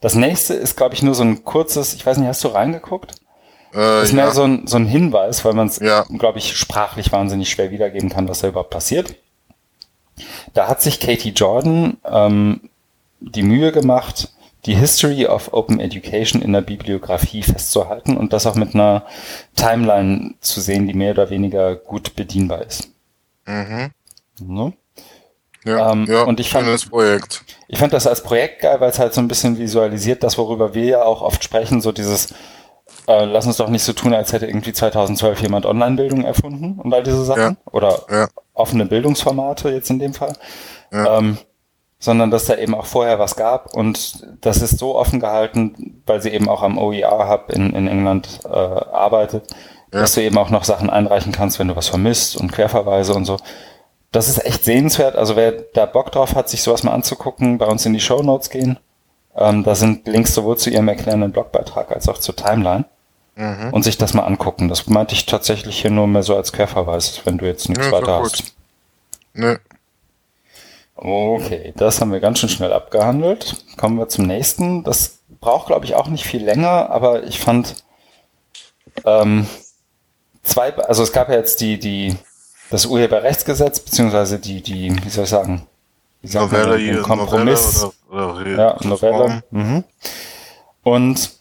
Das 0.00 0.14
nächste 0.14 0.54
ist, 0.54 0.76
glaube 0.76 0.94
ich, 0.94 1.02
nur 1.02 1.14
so 1.14 1.22
ein 1.22 1.44
kurzes, 1.44 1.94
ich 1.94 2.04
weiß 2.04 2.18
nicht, 2.18 2.28
hast 2.28 2.44
du 2.44 2.48
reingeguckt? 2.48 3.14
Äh, 3.76 4.02
ist 4.02 4.14
mehr 4.14 4.26
ja. 4.26 4.30
so, 4.30 4.42
ein, 4.44 4.66
so 4.66 4.76
ein 4.76 4.86
Hinweis, 4.86 5.44
weil 5.44 5.52
man 5.52 5.68
es, 5.68 5.78
ja. 5.78 6.04
glaube 6.18 6.38
ich, 6.38 6.56
sprachlich 6.56 7.12
wahnsinnig 7.12 7.50
schwer 7.50 7.70
wiedergeben 7.70 8.08
kann, 8.08 8.28
was 8.28 8.40
da 8.40 8.48
überhaupt 8.48 8.70
passiert. 8.70 9.14
Da 10.54 10.66
hat 10.66 10.80
sich 10.80 10.98
Katie 10.98 11.32
Jordan 11.32 11.98
ähm, 12.10 12.70
die 13.20 13.42
Mühe 13.42 13.72
gemacht, 13.72 14.30
die 14.64 14.74
History 14.74 15.26
of 15.26 15.52
Open 15.52 15.78
Education 15.78 16.40
in 16.40 16.54
der 16.54 16.62
Bibliografie 16.62 17.42
festzuhalten 17.42 18.16
und 18.16 18.32
das 18.32 18.46
auch 18.46 18.54
mit 18.54 18.74
einer 18.74 19.04
Timeline 19.54 20.34
zu 20.40 20.60
sehen, 20.60 20.88
die 20.88 20.94
mehr 20.94 21.12
oder 21.12 21.28
weniger 21.28 21.76
gut 21.76 22.16
bedienbar 22.16 22.62
ist. 22.62 22.88
Mhm. 23.44 23.90
Ne? 24.40 24.72
Ja, 25.64 25.92
ähm, 25.92 26.06
ja, 26.08 26.22
und 26.22 26.40
ich 26.40 26.48
fand, 26.48 26.90
Projekt. 26.90 27.44
Ich 27.68 27.78
fand 27.78 27.92
das 27.92 28.06
als 28.06 28.22
Projekt 28.22 28.62
geil, 28.62 28.80
weil 28.80 28.90
es 28.90 28.98
halt 28.98 29.12
so 29.12 29.20
ein 29.20 29.28
bisschen 29.28 29.58
visualisiert, 29.58 30.22
das 30.22 30.38
worüber 30.38 30.74
wir 30.74 30.84
ja 30.84 31.02
auch 31.04 31.22
oft 31.22 31.44
sprechen, 31.44 31.80
so 31.80 31.92
dieses, 31.92 32.34
äh, 33.08 33.24
lass 33.24 33.46
uns 33.46 33.56
doch 33.56 33.68
nicht 33.68 33.82
so 33.82 33.92
tun, 33.92 34.14
als 34.14 34.32
hätte 34.32 34.46
irgendwie 34.46 34.72
2012 34.72 35.42
jemand 35.42 35.66
Online-Bildung 35.66 36.24
erfunden 36.24 36.80
und 36.80 36.92
all 36.92 37.02
diese 37.02 37.24
Sachen. 37.24 37.40
Ja, 37.40 37.72
oder 37.72 38.02
ja. 38.10 38.28
offene 38.54 38.86
Bildungsformate 38.86 39.70
jetzt 39.70 39.90
in 39.90 39.98
dem 39.98 40.14
Fall. 40.14 40.32
Ja. 40.92 41.18
Ähm, 41.18 41.38
sondern 41.98 42.30
dass 42.30 42.44
da 42.44 42.56
eben 42.56 42.74
auch 42.74 42.86
vorher 42.86 43.18
was 43.18 43.36
gab 43.36 43.74
und 43.74 44.26
das 44.42 44.60
ist 44.60 44.78
so 44.78 44.96
offen 44.96 45.18
gehalten, 45.18 46.02
weil 46.06 46.20
sie 46.20 46.28
eben 46.30 46.48
auch 46.48 46.62
am 46.62 46.76
OER-Hub 46.78 47.50
in, 47.50 47.72
in 47.72 47.88
England 47.88 48.40
äh, 48.44 48.48
arbeitet, 48.48 49.48
dass 49.90 50.12
du 50.14 50.22
eben 50.22 50.36
auch 50.36 50.50
noch 50.50 50.64
Sachen 50.64 50.90
einreichen 50.90 51.32
kannst, 51.32 51.58
wenn 51.58 51.68
du 51.68 51.76
was 51.76 51.88
vermisst 51.88 52.36
und 52.36 52.52
Querverweise 52.52 53.14
und 53.14 53.24
so. 53.24 53.38
Das 54.12 54.28
ist 54.28 54.44
echt 54.44 54.64
sehenswert. 54.64 55.16
Also 55.16 55.36
wer 55.36 55.52
da 55.52 55.86
Bock 55.86 56.12
drauf 56.12 56.34
hat, 56.34 56.48
sich 56.48 56.62
sowas 56.62 56.82
mal 56.82 56.92
anzugucken, 56.92 57.58
bei 57.58 57.66
uns 57.66 57.86
in 57.86 57.92
die 57.92 58.00
Show 58.00 58.22
Notes 58.22 58.50
gehen. 58.50 58.78
Ähm, 59.34 59.64
da 59.64 59.74
sind 59.74 60.06
Links 60.06 60.34
sowohl 60.34 60.56
zu 60.56 60.70
ihrem 60.70 60.88
erklärenden 60.88 61.32
Blogbeitrag 61.32 61.92
als 61.92 62.08
auch 62.08 62.18
zur 62.18 62.36
Timeline. 62.36 62.84
Mhm. 63.36 63.68
Und 63.70 63.82
sich 63.82 63.98
das 63.98 64.14
mal 64.14 64.24
angucken. 64.24 64.68
Das 64.68 64.86
meinte 64.86 65.14
ich 65.14 65.26
tatsächlich 65.26 65.82
hier 65.82 65.90
nur 65.90 66.06
mehr 66.06 66.22
so 66.22 66.34
als 66.34 66.52
Querverweis, 66.52 67.20
wenn 67.24 67.36
du 67.36 67.44
jetzt 67.44 67.68
nichts 67.68 67.84
ja, 67.86 67.92
weiter 67.92 68.20
hast. 68.20 68.54
Nö. 69.34 69.56
Okay, 70.94 71.74
das 71.76 72.00
haben 72.00 72.10
wir 72.10 72.20
ganz 72.20 72.38
schön 72.38 72.48
schnell 72.48 72.72
abgehandelt. 72.72 73.56
Kommen 73.76 73.98
wir 73.98 74.08
zum 74.08 74.26
nächsten. 74.26 74.82
Das 74.82 75.18
braucht, 75.40 75.66
glaube 75.66 75.84
ich, 75.84 75.94
auch 75.94 76.08
nicht 76.08 76.24
viel 76.24 76.42
länger, 76.42 76.88
aber 76.88 77.24
ich 77.24 77.38
fand, 77.38 77.84
ähm, 79.04 79.46
zwei, 80.42 80.74
also 80.74 81.02
es 81.02 81.12
gab 81.12 81.28
ja 81.28 81.34
jetzt 81.34 81.60
die, 81.60 81.78
die, 81.78 82.16
das 82.70 82.86
Urheberrechtsgesetz, 82.86 83.80
beziehungsweise 83.80 84.38
die, 84.38 84.62
die, 84.62 84.96
wie 85.04 85.10
soll 85.10 85.24
ich 85.24 85.30
sagen, 85.30 85.66
wie 86.22 86.28
sagt 86.28 86.50
Novelle, 86.50 86.70
man, 86.70 86.78
den 86.78 87.02
Kompromiss. 87.02 87.82
Novelle 87.82 87.94
oder, 88.10 88.40
oder 88.40 88.56
ja, 88.56 88.88
Novelle. 88.88 89.42
Mhm. 89.50 89.84
Und 90.82 91.35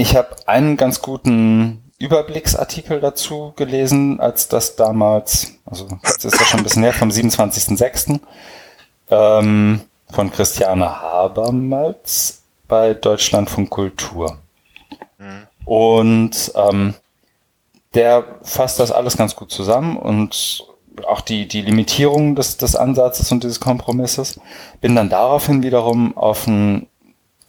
ich 0.00 0.16
habe 0.16 0.34
einen 0.46 0.78
ganz 0.78 1.02
guten 1.02 1.92
Überblicksartikel 1.98 3.00
dazu 3.00 3.52
gelesen, 3.56 4.18
als 4.18 4.48
das 4.48 4.76
damals, 4.76 5.52
also 5.66 5.88
das 6.02 6.24
ist 6.24 6.40
ja 6.40 6.46
schon 6.46 6.60
ein 6.60 6.64
bisschen 6.64 6.82
her, 6.82 6.94
vom 6.94 7.10
27.06. 7.10 8.18
Ähm, 9.10 9.82
von 10.10 10.30
Christiane 10.32 11.02
Habermals 11.02 12.42
bei 12.66 12.94
Deutschlandfunk 12.94 13.68
Kultur. 13.68 14.38
Mhm. 15.18 15.46
Und 15.66 16.52
ähm, 16.54 16.94
der 17.92 18.24
fasst 18.42 18.80
das 18.80 18.92
alles 18.92 19.18
ganz 19.18 19.36
gut 19.36 19.52
zusammen 19.52 19.96
und 19.98 20.64
auch 21.06 21.20
die, 21.20 21.46
die 21.46 21.60
Limitierung 21.60 22.34
des, 22.34 22.56
des 22.56 22.74
Ansatzes 22.74 23.30
und 23.30 23.44
dieses 23.44 23.60
Kompromisses. 23.60 24.40
Bin 24.80 24.96
dann 24.96 25.10
daraufhin 25.10 25.62
wiederum 25.62 26.16
auf 26.16 26.46
ein, 26.46 26.86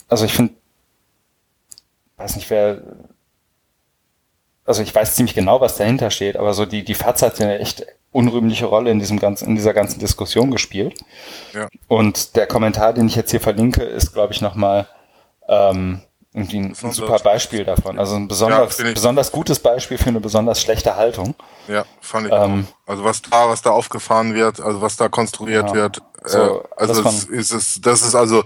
also 0.09 0.25
ich 0.25 0.33
finde, 0.33 0.53
weiß 2.21 2.35
nicht, 2.35 2.49
wer, 2.49 2.81
also 4.65 4.81
ich 4.81 4.93
weiß 4.93 5.15
ziemlich 5.15 5.35
genau, 5.35 5.61
was 5.61 5.77
dahinter 5.77 6.11
steht, 6.11 6.37
aber 6.37 6.53
so 6.53 6.65
die, 6.65 6.83
die 6.83 6.95
FAZ 6.95 7.21
hat 7.21 7.41
eine 7.41 7.59
echt 7.59 7.85
unrühmliche 8.11 8.65
Rolle 8.65 8.91
in 8.91 8.99
diesem 8.99 9.19
ganzen, 9.19 9.47
in 9.49 9.55
dieser 9.55 9.73
ganzen 9.73 9.99
Diskussion 9.99 10.51
gespielt. 10.51 10.99
Ja. 11.53 11.67
Und 11.87 12.35
der 12.35 12.47
Kommentar, 12.47 12.93
den 12.93 13.07
ich 13.07 13.15
jetzt 13.15 13.31
hier 13.31 13.39
verlinke, 13.39 13.83
ist, 13.83 14.13
glaube 14.13 14.33
ich, 14.33 14.41
nochmal 14.41 14.87
ähm, 15.47 16.01
irgendwie 16.33 16.59
ein, 16.59 16.75
ein 16.81 16.91
super 16.91 17.19
Beispiel 17.19 17.65
davon. 17.65 17.99
Also 17.99 18.15
ein 18.15 18.27
besonders, 18.27 18.77
ja, 18.77 18.91
besonders 18.91 19.31
gutes 19.31 19.59
Beispiel 19.59 19.97
für 19.97 20.09
eine 20.09 20.21
besonders 20.21 20.61
schlechte 20.61 20.95
Haltung. 20.95 21.35
Ja, 21.67 21.85
fand 21.99 22.27
ich 22.27 22.33
ähm. 22.33 22.67
Also 22.85 23.03
was 23.03 23.21
da, 23.21 23.49
was 23.49 23.61
da 23.61 23.71
aufgefahren 23.71 24.33
wird, 24.33 24.61
also 24.61 24.81
was 24.81 24.95
da 24.95 25.09
konstruiert 25.09 25.69
ja, 25.69 25.75
wird, 25.75 26.01
so, 26.23 26.61
äh, 26.61 26.63
also 26.77 27.01
das, 27.01 27.23
ist 27.25 27.51
es, 27.51 27.81
das 27.81 28.01
ist 28.01 28.15
also 28.15 28.43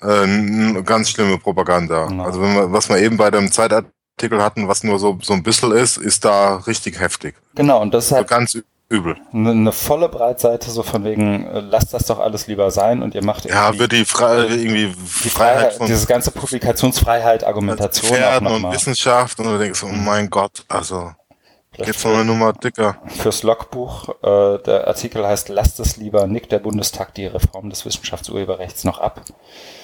äh, 0.00 0.82
ganz 0.82 1.10
schlimme 1.10 1.38
Propaganda. 1.38 2.06
Genau. 2.06 2.24
Also 2.24 2.40
wenn 2.40 2.54
man, 2.54 2.72
was 2.72 2.88
wir 2.88 2.98
eben 2.98 3.16
bei 3.16 3.30
dem 3.30 3.50
Zeitartikel 3.50 4.42
hatten, 4.42 4.68
was 4.68 4.84
nur 4.84 4.98
so, 4.98 5.18
so 5.22 5.32
ein 5.32 5.42
bisschen 5.42 5.72
ist, 5.72 5.96
ist 5.96 6.24
da 6.24 6.56
richtig 6.56 7.00
heftig. 7.00 7.34
Genau, 7.54 7.80
und 7.80 7.94
das 7.94 8.06
ist 8.06 8.12
halt, 8.12 8.30
also 8.30 8.34
ganz 8.34 8.58
übel. 8.88 9.16
Eine, 9.32 9.50
eine, 9.50 9.72
volle 9.72 10.08
Breitseite, 10.08 10.70
so 10.70 10.82
von 10.82 11.04
wegen, 11.04 11.46
äh, 11.46 11.60
lasst 11.60 11.92
das 11.92 12.06
doch 12.06 12.18
alles 12.18 12.46
lieber 12.46 12.70
sein 12.70 13.02
und 13.02 13.14
ihr 13.14 13.24
macht 13.24 13.44
Ja, 13.44 13.78
wird 13.78 13.92
die 13.92 14.04
Freiheit 14.04 14.50
irgendwie 14.50 14.94
die 15.24 15.28
Freiheit, 15.28 15.74
von 15.74 15.86
dieses 15.86 16.06
ganze 16.06 16.30
Publikationsfreiheit, 16.30 17.44
Argumentation 17.44 18.16
Pferden 18.16 18.48
und. 18.48 18.72
Wissenschaft 18.72 19.38
und 19.40 19.46
du 19.46 19.58
denkst, 19.58 19.82
oh 19.82 19.88
mein 19.88 20.30
Gott, 20.30 20.64
also 20.68 21.12
geht's 21.86 22.04
noch 22.04 22.12
eine 22.12 22.24
Nummer 22.24 22.52
dicker. 22.52 22.96
Fürs 23.06 23.42
Logbuch, 23.42 24.08
äh, 24.22 24.58
der 24.62 24.86
Artikel 24.86 25.26
heißt, 25.26 25.48
lasst 25.48 25.80
es 25.80 25.96
lieber, 25.96 26.26
nickt 26.26 26.52
der 26.52 26.58
Bundestag 26.58 27.14
die 27.14 27.26
Reform 27.26 27.70
des 27.70 27.84
Wissenschaftsurheberrechts 27.84 28.84
noch 28.84 28.98
ab. 28.98 29.22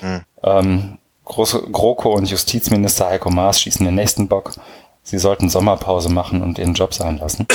Hm. 0.00 0.22
Ähm, 0.42 0.98
Große, 1.24 1.62
GroKo 1.72 2.12
und 2.12 2.28
Justizminister 2.28 3.06
Heiko 3.06 3.30
Maas 3.30 3.60
schießen 3.60 3.84
den 3.84 3.94
nächsten 3.94 4.28
Bock. 4.28 4.52
Sie 5.02 5.18
sollten 5.18 5.48
Sommerpause 5.48 6.10
machen 6.10 6.42
und 6.42 6.58
ihren 6.58 6.74
Job 6.74 6.94
sein 6.94 7.18
lassen. 7.18 7.46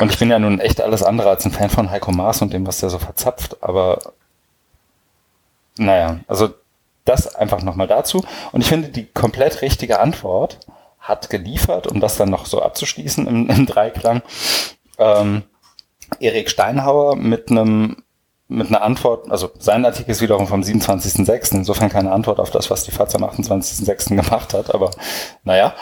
Und 0.00 0.10
ich 0.12 0.18
bin 0.18 0.30
ja 0.30 0.38
nun 0.38 0.60
echt 0.60 0.80
alles 0.80 1.02
andere 1.02 1.30
als 1.30 1.44
ein 1.44 1.52
Fan 1.52 1.70
von 1.70 1.90
Heiko 1.90 2.12
Maas 2.12 2.42
und 2.42 2.52
dem, 2.52 2.66
was 2.66 2.78
der 2.78 2.90
so 2.90 2.98
verzapft, 2.98 3.56
aber 3.62 3.98
naja, 5.76 6.20
also 6.28 6.50
das 7.04 7.34
einfach 7.34 7.62
nochmal 7.62 7.86
dazu. 7.86 8.24
Und 8.52 8.60
ich 8.60 8.68
finde, 8.68 8.88
die 8.88 9.06
komplett 9.06 9.62
richtige 9.62 10.00
Antwort 10.00 10.58
hat 11.08 11.30
geliefert, 11.30 11.86
um 11.86 12.00
das 12.00 12.16
dann 12.16 12.30
noch 12.30 12.46
so 12.46 12.62
abzuschließen 12.62 13.26
im, 13.26 13.48
im 13.48 13.66
Dreiklang. 13.66 14.22
Ähm, 14.98 15.42
Erik 16.20 16.50
Steinhauer 16.50 17.16
mit 17.16 17.50
einem 17.50 18.02
mit 18.50 18.68
einer 18.68 18.80
Antwort, 18.80 19.30
also 19.30 19.50
sein 19.58 19.84
Artikel 19.84 20.10
ist 20.10 20.22
wiederum 20.22 20.46
vom 20.46 20.62
27.06., 20.62 21.54
insofern 21.54 21.90
keine 21.90 22.12
Antwort 22.12 22.40
auf 22.40 22.50
das, 22.50 22.70
was 22.70 22.82
die 22.82 22.90
FAZ 22.90 23.14
am 23.14 23.24
28.06. 23.24 24.16
gemacht 24.16 24.54
hat, 24.54 24.74
aber 24.74 24.90
naja. 25.44 25.74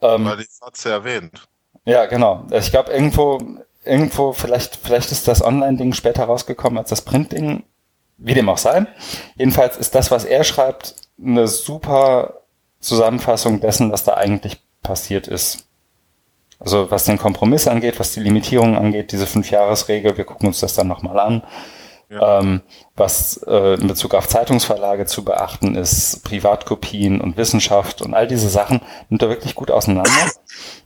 Ähm, 0.00 0.24
Weil 0.24 0.36
die 0.36 0.44
FAZ 0.44 0.86
erwähnt. 0.86 1.48
Ja, 1.84 2.06
genau. 2.06 2.46
Ich 2.52 2.70
glaube, 2.70 2.92
irgendwo, 2.92 3.40
irgendwo, 3.84 4.32
vielleicht, 4.32 4.76
vielleicht 4.76 5.10
ist 5.10 5.26
das 5.26 5.42
Online-Ding 5.42 5.92
später 5.92 6.24
rausgekommen 6.24 6.78
als 6.78 6.90
das 6.90 7.02
Print-Ding, 7.02 7.64
wie 8.18 8.34
dem 8.34 8.48
auch 8.48 8.58
sei. 8.58 8.86
Jedenfalls 9.36 9.76
ist 9.76 9.96
das, 9.96 10.12
was 10.12 10.24
er 10.24 10.44
schreibt, 10.44 10.94
eine 11.20 11.48
super 11.48 12.42
Zusammenfassung 12.80 13.60
dessen, 13.60 13.92
was 13.92 14.04
da 14.04 14.14
eigentlich 14.14 14.60
passiert 14.82 15.28
ist. 15.28 15.66
Also 16.60 16.90
was 16.90 17.04
den 17.04 17.18
Kompromiss 17.18 17.68
angeht, 17.68 18.00
was 18.00 18.12
die 18.12 18.20
Limitierung 18.20 18.76
angeht, 18.76 19.12
diese 19.12 19.26
Fünf-Jahres-Regel, 19.26 20.16
wir 20.16 20.24
gucken 20.24 20.48
uns 20.48 20.60
das 20.60 20.74
dann 20.74 20.88
nochmal 20.88 21.18
an. 21.18 21.42
Ja. 22.10 22.40
Ähm, 22.40 22.62
was 22.96 23.36
äh, 23.46 23.74
in 23.74 23.86
Bezug 23.86 24.14
auf 24.14 24.26
Zeitungsverlage 24.28 25.04
zu 25.04 25.24
beachten 25.24 25.74
ist, 25.74 26.24
Privatkopien 26.24 27.20
und 27.20 27.36
Wissenschaft 27.36 28.00
und 28.00 28.14
all 28.14 28.26
diese 28.26 28.48
Sachen 28.48 28.80
nimmt 29.10 29.20
er 29.20 29.28
wirklich 29.28 29.54
gut 29.54 29.70
auseinander 29.70 30.10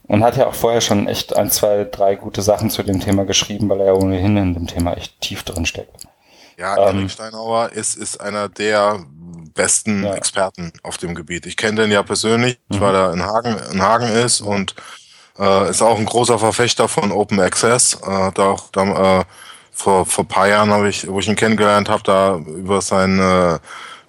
und 0.09 0.25
hat 0.25 0.37
ja 0.37 0.49
auch 0.49 0.55
vorher 0.55 0.81
schon 0.81 1.07
echt 1.07 1.37
ein, 1.37 1.49
zwei, 1.49 1.85
drei 1.85 2.17
gute 2.17 2.43
Sachen 2.43 2.71
zu 2.71 2.83
dem 2.83 2.99
Thema 2.99 3.25
geschrieben, 3.25 3.69
weil 3.69 3.81
er 3.81 3.87
ja 3.87 3.93
ohnehin 3.93 4.37
in 4.37 4.55
dem 4.55 4.67
Thema 4.67 4.95
echt 4.95 5.21
tief 5.21 5.45
drin 5.45 5.65
steckt. 5.65 6.09
Ja, 6.59 6.89
ähm, 6.89 6.99
Erik 6.99 7.11
Steinauer 7.13 7.71
ist, 7.71 7.97
ist 7.97 8.21
einer 8.21 8.49
der 8.49 9.05
besten 9.55 10.05
ja. 10.05 10.15
Experten 10.15 10.73
auf 10.83 10.99
dem 10.99 11.15
Gebiet. 11.15 11.47
Ich 11.47 11.57
kenne 11.57 11.83
den 11.83 11.93
ja 11.93 12.03
persönlich, 12.03 12.59
mhm. 12.69 12.81
weil 12.81 12.95
er 12.95 13.13
in 13.13 13.23
Hagen, 13.23 13.57
in 13.73 13.83
Hagen 13.83 14.09
ist 14.09 14.41
und 14.41 14.75
äh, 15.39 15.71
ist 15.71 15.83
auch 15.83 15.99
ein 15.99 16.07
großer 16.07 16.39
Verfechter 16.39 16.89
von 16.89 17.13
Open 17.13 17.41
Access. 17.41 17.95
Äh, 17.95 18.33
da 18.35 18.51
auch 18.51 18.71
da, 18.71 19.21
äh, 19.21 19.25
vor 19.73 20.05
vor 20.05 20.29
paar 20.29 20.49
Jahren 20.49 20.71
habe 20.71 20.89
ich, 20.89 21.09
wo 21.09 21.21
ich 21.21 21.29
ihn 21.29 21.37
kennengelernt 21.37 21.89
habe, 21.89 22.03
da 22.03 22.37
über 22.37 22.81
sein 22.83 23.19
äh, 23.19 23.59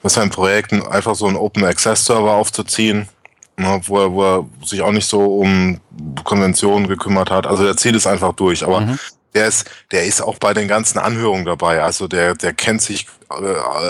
über 0.04 0.10
sein 0.10 0.30
Projekt 0.30 0.74
einfach 0.74 1.16
so 1.16 1.28
einen 1.28 1.38
Open 1.38 1.64
Access 1.64 2.06
Server 2.06 2.34
aufzuziehen, 2.34 3.08
ne, 3.56 3.80
wo 3.86 4.00
er, 4.00 4.12
wo 4.12 4.24
er 4.24 4.46
sich 4.66 4.82
auch 4.82 4.92
nicht 4.92 5.08
so 5.08 5.40
um 5.40 5.80
Konventionen 6.26 6.90
gekümmert 6.90 7.32
hat. 7.32 7.48
Also 7.48 7.64
der 7.64 7.78
zieht 7.78 7.96
es 7.96 8.06
einfach 8.06 8.34
durch, 8.34 8.66
aber 8.66 8.82
mhm. 8.82 9.00
Der 9.34 9.48
ist 9.48 9.70
der 9.92 10.06
ist 10.06 10.22
auch 10.22 10.38
bei 10.38 10.54
den 10.54 10.68
ganzen 10.68 11.00
Anhörungen 11.00 11.46
dabei. 11.46 11.82
Also 11.82 12.08
der 12.08 12.36
der 12.36 12.54
kennt 12.54 12.82
sich 12.82 13.08
äh, 13.30 13.34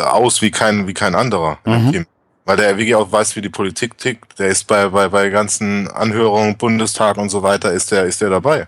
aus 0.06 0.42
wie 0.42 0.52
kein 0.52 0.88
wie 0.88 0.94
kein 0.94 1.16
anderer 1.16 1.60
mhm. 1.66 2.06
Weil 2.46 2.58
der 2.58 2.78
wirklich 2.78 2.96
auch 2.96 3.12
weiß, 3.12 3.36
wie 3.36 3.42
die 3.42 3.50
Politik 3.50 3.98
tickt. 3.98 4.38
Der 4.38 4.50
ist 4.50 4.68
bei, 4.68 4.90
bei, 4.90 5.08
bei 5.08 5.30
ganzen 5.30 5.90
Anhörungen, 5.90 6.58
Bundestag 6.58 7.18
und 7.18 7.30
so 7.30 7.42
weiter, 7.42 7.72
ist 7.72 7.92
der, 7.92 8.04
ist 8.04 8.20
der 8.20 8.30
dabei. 8.30 8.68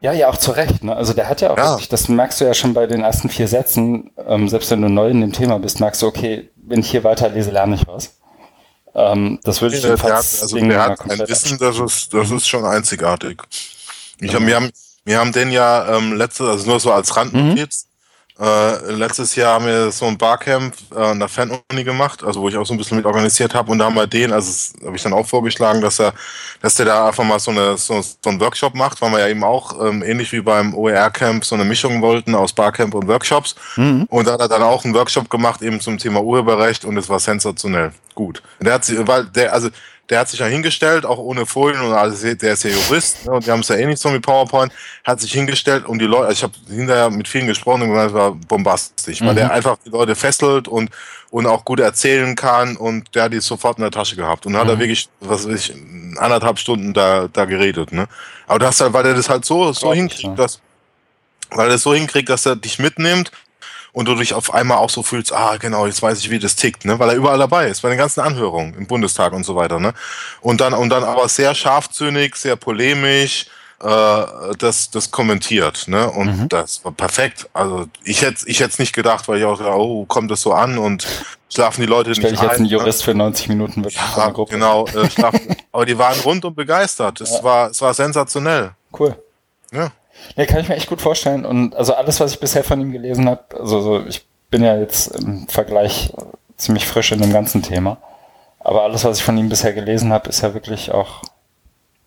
Ja, 0.00 0.12
ja, 0.12 0.28
auch 0.28 0.36
zu 0.36 0.52
Recht. 0.52 0.84
Ne? 0.84 0.94
Also 0.94 1.12
der 1.12 1.28
hat 1.28 1.40
ja 1.40 1.50
auch 1.50 1.58
ja. 1.58 1.70
wirklich, 1.70 1.88
das 1.88 2.08
merkst 2.08 2.40
du 2.40 2.44
ja 2.44 2.54
schon 2.54 2.74
bei 2.74 2.86
den 2.86 3.02
ersten 3.02 3.28
vier 3.28 3.48
Sätzen, 3.48 4.10
ähm, 4.26 4.48
selbst 4.48 4.70
wenn 4.70 4.82
du 4.82 4.88
neu 4.88 5.08
in 5.08 5.20
dem 5.20 5.32
Thema 5.32 5.58
bist, 5.58 5.80
merkst 5.80 6.02
du, 6.02 6.06
okay, 6.06 6.50
wenn 6.56 6.80
ich 6.80 6.90
hier 6.90 7.04
weiterlese, 7.04 7.50
lerne 7.50 7.74
ich 7.74 7.86
was. 7.86 8.14
Ähm, 8.94 9.38
das 9.42 9.60
würde 9.60 9.76
ich 9.76 9.82
der, 9.82 9.96
der 9.96 10.02
hat, 10.04 10.14
also 10.14 10.58
der 10.58 10.82
hat 10.82 11.10
ein 11.10 11.18
Wissen, 11.28 11.58
das 11.58 11.78
ist, 11.78 12.14
das 12.14 12.30
ist 12.30 12.48
schon 12.48 12.64
einzigartig. 12.64 13.42
Ich 14.20 14.34
hab, 14.34 14.46
wir, 14.46 14.56
haben, 14.56 14.70
wir 15.06 15.18
haben 15.18 15.32
den 15.32 15.50
ja 15.50 15.96
ähm, 15.96 16.12
letzte, 16.12 16.44
also 16.44 16.68
nur 16.68 16.80
so 16.80 16.92
als 16.92 17.16
Randnotiz, 17.16 17.86
mhm. 17.86 17.96
Äh, 18.38 18.92
letztes 18.92 19.34
Jahr 19.34 19.54
haben 19.54 19.64
wir 19.64 19.90
so 19.90 20.04
ein 20.04 20.18
Barcamp 20.18 20.74
äh, 20.94 20.98
an 20.98 21.18
der 21.18 21.28
Fanuni 21.28 21.84
gemacht, 21.84 22.22
also 22.22 22.42
wo 22.42 22.50
ich 22.50 22.56
auch 22.58 22.66
so 22.66 22.74
ein 22.74 22.76
bisschen 22.76 22.98
mit 22.98 23.06
organisiert 23.06 23.54
habe 23.54 23.72
und 23.72 23.78
da 23.78 23.86
haben 23.86 23.94
wir 23.94 24.06
den, 24.06 24.30
also 24.30 24.76
habe 24.84 24.94
ich 24.94 25.02
dann 25.02 25.14
auch 25.14 25.26
vorgeschlagen, 25.26 25.80
dass 25.80 25.98
er, 25.98 26.12
dass 26.60 26.74
der 26.74 26.84
da 26.84 27.08
einfach 27.08 27.24
mal 27.24 27.38
so, 27.38 27.50
eine, 27.50 27.78
so, 27.78 28.02
so 28.02 28.28
einen 28.28 28.38
Workshop 28.38 28.74
macht, 28.74 29.00
weil 29.00 29.10
wir 29.12 29.20
ja 29.20 29.28
eben 29.28 29.42
auch 29.42 29.82
ähm, 29.82 30.02
ähnlich 30.02 30.32
wie 30.32 30.42
beim 30.42 30.74
OER 30.74 31.08
Camp 31.08 31.46
so 31.46 31.54
eine 31.54 31.64
Mischung 31.64 32.02
wollten 32.02 32.34
aus 32.34 32.52
Barcamp 32.52 32.92
und 32.94 33.08
Workshops 33.08 33.54
mhm. 33.76 34.04
und 34.10 34.28
da 34.28 34.34
hat 34.34 34.40
er 34.40 34.48
dann 34.48 34.62
auch 34.62 34.84
einen 34.84 34.92
Workshop 34.92 35.30
gemacht 35.30 35.62
eben 35.62 35.80
zum 35.80 35.96
Thema 35.96 36.20
Urheberrecht 36.20 36.84
und 36.84 36.98
es 36.98 37.08
war 37.08 37.20
sensationell 37.20 37.92
gut. 38.14 38.42
Der 38.60 38.74
hat, 38.74 38.92
weil 39.06 39.24
der, 39.28 39.54
also 39.54 39.70
der 40.08 40.20
hat 40.20 40.28
sich 40.28 40.40
ja 40.40 40.46
hingestellt, 40.46 41.04
auch 41.04 41.18
ohne 41.18 41.46
Folien 41.46 41.80
und 41.80 41.92
alles, 41.92 42.20
der 42.20 42.52
ist 42.52 42.62
ja 42.62 42.70
Jurist 42.70 43.26
ne, 43.26 43.32
und 43.32 43.46
die 43.46 43.50
haben 43.50 43.60
es 43.60 43.68
ja 43.68 43.76
eh 43.76 43.86
nicht 43.86 44.00
so 44.00 44.08
mit 44.08 44.22
PowerPoint, 44.22 44.72
hat 45.04 45.20
sich 45.20 45.32
hingestellt 45.32 45.84
und 45.84 45.98
die 45.98 46.06
Leute, 46.06 46.26
also 46.26 46.32
ich 46.32 46.42
habe 46.42 46.54
hinterher 46.68 47.10
mit 47.10 47.26
vielen 47.26 47.46
gesprochen 47.46 47.82
und 47.82 47.88
gesagt, 47.90 48.10
es 48.10 48.14
war 48.14 48.32
bombastisch, 48.32 49.20
mhm. 49.20 49.26
weil 49.26 49.34
der 49.34 49.52
einfach 49.52 49.76
die 49.84 49.90
Leute 49.90 50.14
fesselt 50.14 50.68
und, 50.68 50.90
und 51.30 51.46
auch 51.46 51.64
gut 51.64 51.80
erzählen 51.80 52.36
kann 52.36 52.76
und 52.76 53.14
der 53.14 53.24
hat 53.24 53.32
die 53.32 53.40
sofort 53.40 53.78
in 53.78 53.82
der 53.82 53.90
Tasche 53.90 54.16
gehabt 54.16 54.46
und 54.46 54.52
dann 54.52 54.62
mhm. 54.62 54.66
hat 54.66 54.74
er 54.74 54.76
mhm. 54.76 54.80
wirklich, 54.80 55.08
was 55.20 55.48
weiß 55.48 55.54
ich, 55.54 55.74
anderthalb 56.18 56.58
Stunden 56.58 56.94
da, 56.94 57.28
da 57.32 57.44
geredet, 57.44 57.92
ne. 57.92 58.06
Aber 58.46 58.60
das 58.60 58.80
halt, 58.80 58.92
weil 58.92 59.06
er 59.06 59.14
das 59.14 59.28
halt 59.28 59.44
so, 59.44 59.72
so 59.72 59.92
hinkriegt, 59.92 60.38
dass, 60.38 60.60
weil 61.50 61.66
er 61.66 61.72
das 61.72 61.82
so 61.82 61.94
hinkriegt, 61.94 62.28
dass 62.28 62.46
er 62.46 62.54
dich 62.54 62.78
mitnimmt 62.78 63.32
und 63.96 64.08
du 64.08 64.14
dich 64.14 64.34
auf 64.34 64.52
einmal 64.52 64.76
auch 64.76 64.90
so 64.90 65.02
fühlst, 65.02 65.32
ah, 65.32 65.56
genau, 65.56 65.86
jetzt 65.86 66.02
weiß 66.02 66.18
ich, 66.18 66.28
wie 66.28 66.38
das 66.38 66.54
tickt, 66.54 66.84
ne? 66.84 66.98
Weil 66.98 67.08
er 67.08 67.14
überall 67.14 67.38
dabei 67.38 67.68
ist, 67.68 67.80
bei 67.80 67.88
den 67.88 67.96
ganzen 67.96 68.20
Anhörungen 68.20 68.74
im 68.74 68.86
Bundestag 68.86 69.32
und 69.32 69.42
so 69.42 69.56
weiter, 69.56 69.80
ne? 69.80 69.94
Und 70.42 70.60
dann, 70.60 70.74
und 70.74 70.90
dann 70.90 71.02
aber 71.02 71.30
sehr 71.30 71.54
scharfzünnig, 71.54 72.36
sehr 72.36 72.56
polemisch, 72.56 73.46
äh, 73.82 74.26
das, 74.58 74.90
das 74.90 75.10
kommentiert, 75.10 75.88
ne? 75.88 76.10
Und 76.10 76.40
mhm. 76.40 76.48
das 76.50 76.84
war 76.84 76.92
perfekt. 76.92 77.48
Also 77.54 77.86
ich 78.04 78.20
hätte 78.20 78.46
ich 78.46 78.60
hätte 78.60 78.82
nicht 78.82 78.94
gedacht, 78.94 79.28
weil 79.28 79.38
ich 79.38 79.46
auch, 79.46 79.60
oh, 79.62 80.04
kommt 80.04 80.30
das 80.30 80.42
so 80.42 80.52
an 80.52 80.76
und 80.76 81.06
schlafen 81.48 81.80
die 81.80 81.86
Leute 81.86 82.14
Stell 82.14 82.32
nicht 82.32 82.42
ich 82.42 82.46
jetzt 82.46 82.56
einen 82.56 82.64
ne? 82.64 82.72
Jurist 82.72 83.02
für 83.02 83.14
90 83.14 83.48
Minuten 83.48 83.82
wirklich 83.82 83.98
ja, 84.14 84.28
Genau, 84.28 84.86
äh, 84.88 85.08
schlafen. 85.08 85.56
aber 85.72 85.86
die 85.86 85.96
waren 85.96 86.20
rundum 86.20 86.54
begeistert. 86.54 87.22
Es 87.22 87.30
ja. 87.30 87.42
war, 87.42 87.70
es 87.70 87.80
war 87.80 87.94
sensationell. 87.94 88.72
Cool. 88.92 89.16
Ja. 89.72 89.90
Ja, 90.36 90.46
kann 90.46 90.60
ich 90.60 90.68
mir 90.68 90.76
echt 90.76 90.88
gut 90.88 91.00
vorstellen. 91.00 91.44
Und 91.44 91.74
also 91.74 91.94
alles, 91.94 92.20
was 92.20 92.32
ich 92.32 92.40
bisher 92.40 92.64
von 92.64 92.80
ihm 92.80 92.92
gelesen 92.92 93.28
habe, 93.28 93.42
also 93.58 93.80
so, 93.80 94.06
ich 94.06 94.26
bin 94.50 94.62
ja 94.62 94.76
jetzt 94.76 95.08
im 95.08 95.48
Vergleich 95.48 96.12
ziemlich 96.56 96.86
frisch 96.86 97.12
in 97.12 97.20
dem 97.20 97.32
ganzen 97.32 97.62
Thema. 97.62 97.98
Aber 98.60 98.82
alles, 98.82 99.04
was 99.04 99.18
ich 99.18 99.24
von 99.24 99.38
ihm 99.38 99.48
bisher 99.48 99.72
gelesen 99.72 100.12
habe, 100.12 100.28
ist 100.28 100.40
ja 100.40 100.52
wirklich 100.54 100.92
auch. 100.92 101.22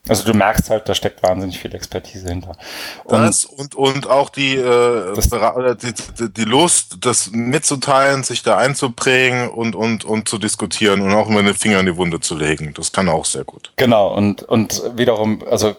Also 0.08 0.30
du 0.30 0.36
merkst 0.36 0.70
halt, 0.70 0.90
da 0.90 0.96
steckt 0.96 1.22
wahnsinnig 1.22 1.60
viel 1.60 1.74
Expertise 1.76 2.28
hinter. 2.28 2.58
Und, 3.04 3.22
das 3.22 3.46
und, 3.46 3.76
und 3.76 4.10
auch 4.10 4.30
die, 4.30 4.56
äh, 4.56 5.14
die, 5.16 5.94
die, 6.20 6.34
die 6.34 6.44
Lust, 6.46 6.98
das 7.02 7.32
mitzuteilen, 7.32 8.24
sich 8.24 8.42
da 8.42 8.58
einzuprägen 8.58 9.50
und, 9.50 9.76
und, 9.76 10.06
und 10.06 10.28
zu 10.28 10.38
diskutieren 10.38 11.02
und 11.02 11.14
auch 11.14 11.30
immer 11.30 11.44
den 11.44 11.54
Finger 11.54 11.80
in 11.82 11.86
die 11.86 11.98
Wunde 11.98 12.20
zu 12.22 12.36
legen. 12.36 12.74
Das 12.76 12.92
kann 12.92 13.08
auch 13.08 13.26
sehr 13.26 13.44
gut. 13.44 13.72
Genau, 13.76 14.14
und, 14.16 14.44
und 14.44 14.82
wiederum, 14.96 15.44
also 15.50 15.76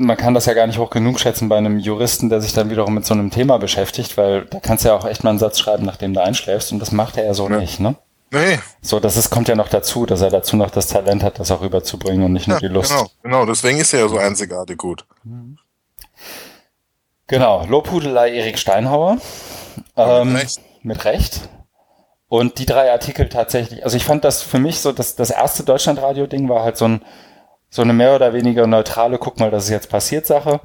man 0.00 0.16
kann 0.16 0.32
das 0.32 0.46
ja 0.46 0.54
gar 0.54 0.66
nicht 0.66 0.78
hoch 0.78 0.90
genug 0.90 1.20
schätzen 1.20 1.48
bei 1.48 1.58
einem 1.58 1.78
Juristen, 1.78 2.30
der 2.30 2.40
sich 2.40 2.54
dann 2.54 2.70
wiederum 2.70 2.94
mit 2.94 3.04
so 3.04 3.12
einem 3.12 3.30
Thema 3.30 3.58
beschäftigt, 3.58 4.16
weil 4.16 4.46
da 4.46 4.58
kannst 4.58 4.84
du 4.84 4.88
ja 4.88 4.94
auch 4.96 5.04
echt 5.04 5.24
mal 5.24 5.30
einen 5.30 5.38
Satz 5.38 5.58
schreiben, 5.58 5.84
nachdem 5.84 6.14
du 6.14 6.22
einschläfst 6.22 6.72
und 6.72 6.78
das 6.78 6.90
macht 6.90 7.18
er 7.18 7.26
ja 7.26 7.34
so 7.34 7.48
ja. 7.48 7.58
nicht, 7.58 7.80
ne? 7.80 7.96
Nee. 8.32 8.58
So, 8.80 9.00
das 9.00 9.16
ist, 9.16 9.30
kommt 9.30 9.48
ja 9.48 9.56
noch 9.56 9.68
dazu, 9.68 10.06
dass 10.06 10.22
er 10.22 10.30
dazu 10.30 10.56
noch 10.56 10.70
das 10.70 10.86
Talent 10.86 11.22
hat, 11.22 11.38
das 11.38 11.50
auch 11.50 11.60
rüberzubringen 11.60 12.24
und 12.24 12.32
nicht 12.32 12.46
nur 12.48 12.56
ja, 12.56 12.68
die 12.68 12.72
Lust. 12.72 12.90
Genau, 12.90 13.10
genau, 13.22 13.46
deswegen 13.46 13.78
ist 13.78 13.92
er 13.92 14.00
ja 14.00 14.08
so 14.08 14.18
einzigartig 14.18 14.78
gut. 14.78 15.04
Genau, 17.26 17.66
Lobhudelei 17.66 18.32
Erik 18.32 18.58
Steinhauer. 18.58 19.18
Ähm, 19.96 20.32
mit 20.32 20.42
Recht. 20.42 20.60
Mit 20.82 21.04
Recht. 21.04 21.40
Und 22.28 22.58
die 22.58 22.66
drei 22.66 22.92
Artikel 22.92 23.28
tatsächlich, 23.28 23.84
also 23.84 23.96
ich 23.96 24.04
fand 24.04 24.24
das 24.24 24.42
für 24.42 24.60
mich 24.60 24.80
so, 24.80 24.92
dass 24.92 25.16
das 25.16 25.30
erste 25.30 25.64
Deutschlandradio-Ding 25.64 26.48
war 26.48 26.62
halt 26.62 26.76
so 26.76 26.86
ein, 26.86 27.02
so 27.70 27.82
eine 27.82 27.92
mehr 27.92 28.16
oder 28.16 28.32
weniger 28.32 28.66
neutrale, 28.66 29.18
guck 29.18 29.38
mal, 29.38 29.50
das 29.50 29.64
ist 29.64 29.70
jetzt 29.70 29.88
passiert 29.88 30.26
Sache. 30.26 30.60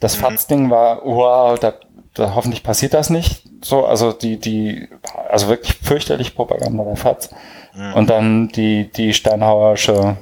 Das 0.00 0.16
mhm. 0.16 0.22
FATS-Ding 0.22 0.70
war, 0.70 1.00
wow, 1.04 1.58
da, 1.58 1.74
da 2.14 2.34
hoffentlich 2.34 2.64
passiert 2.64 2.94
das 2.94 3.10
nicht. 3.10 3.44
So, 3.62 3.86
also 3.86 4.12
die, 4.12 4.38
die, 4.38 4.88
also 5.28 5.48
wirklich 5.48 5.76
fürchterlich 5.76 6.34
Propaganda 6.34 6.84
der 6.84 6.96
FATS. 6.96 7.30
Mhm. 7.74 7.94
Und 7.94 8.10
dann 8.10 8.48
die, 8.48 8.90
die 8.90 9.14
Steinhauersche 9.14 10.16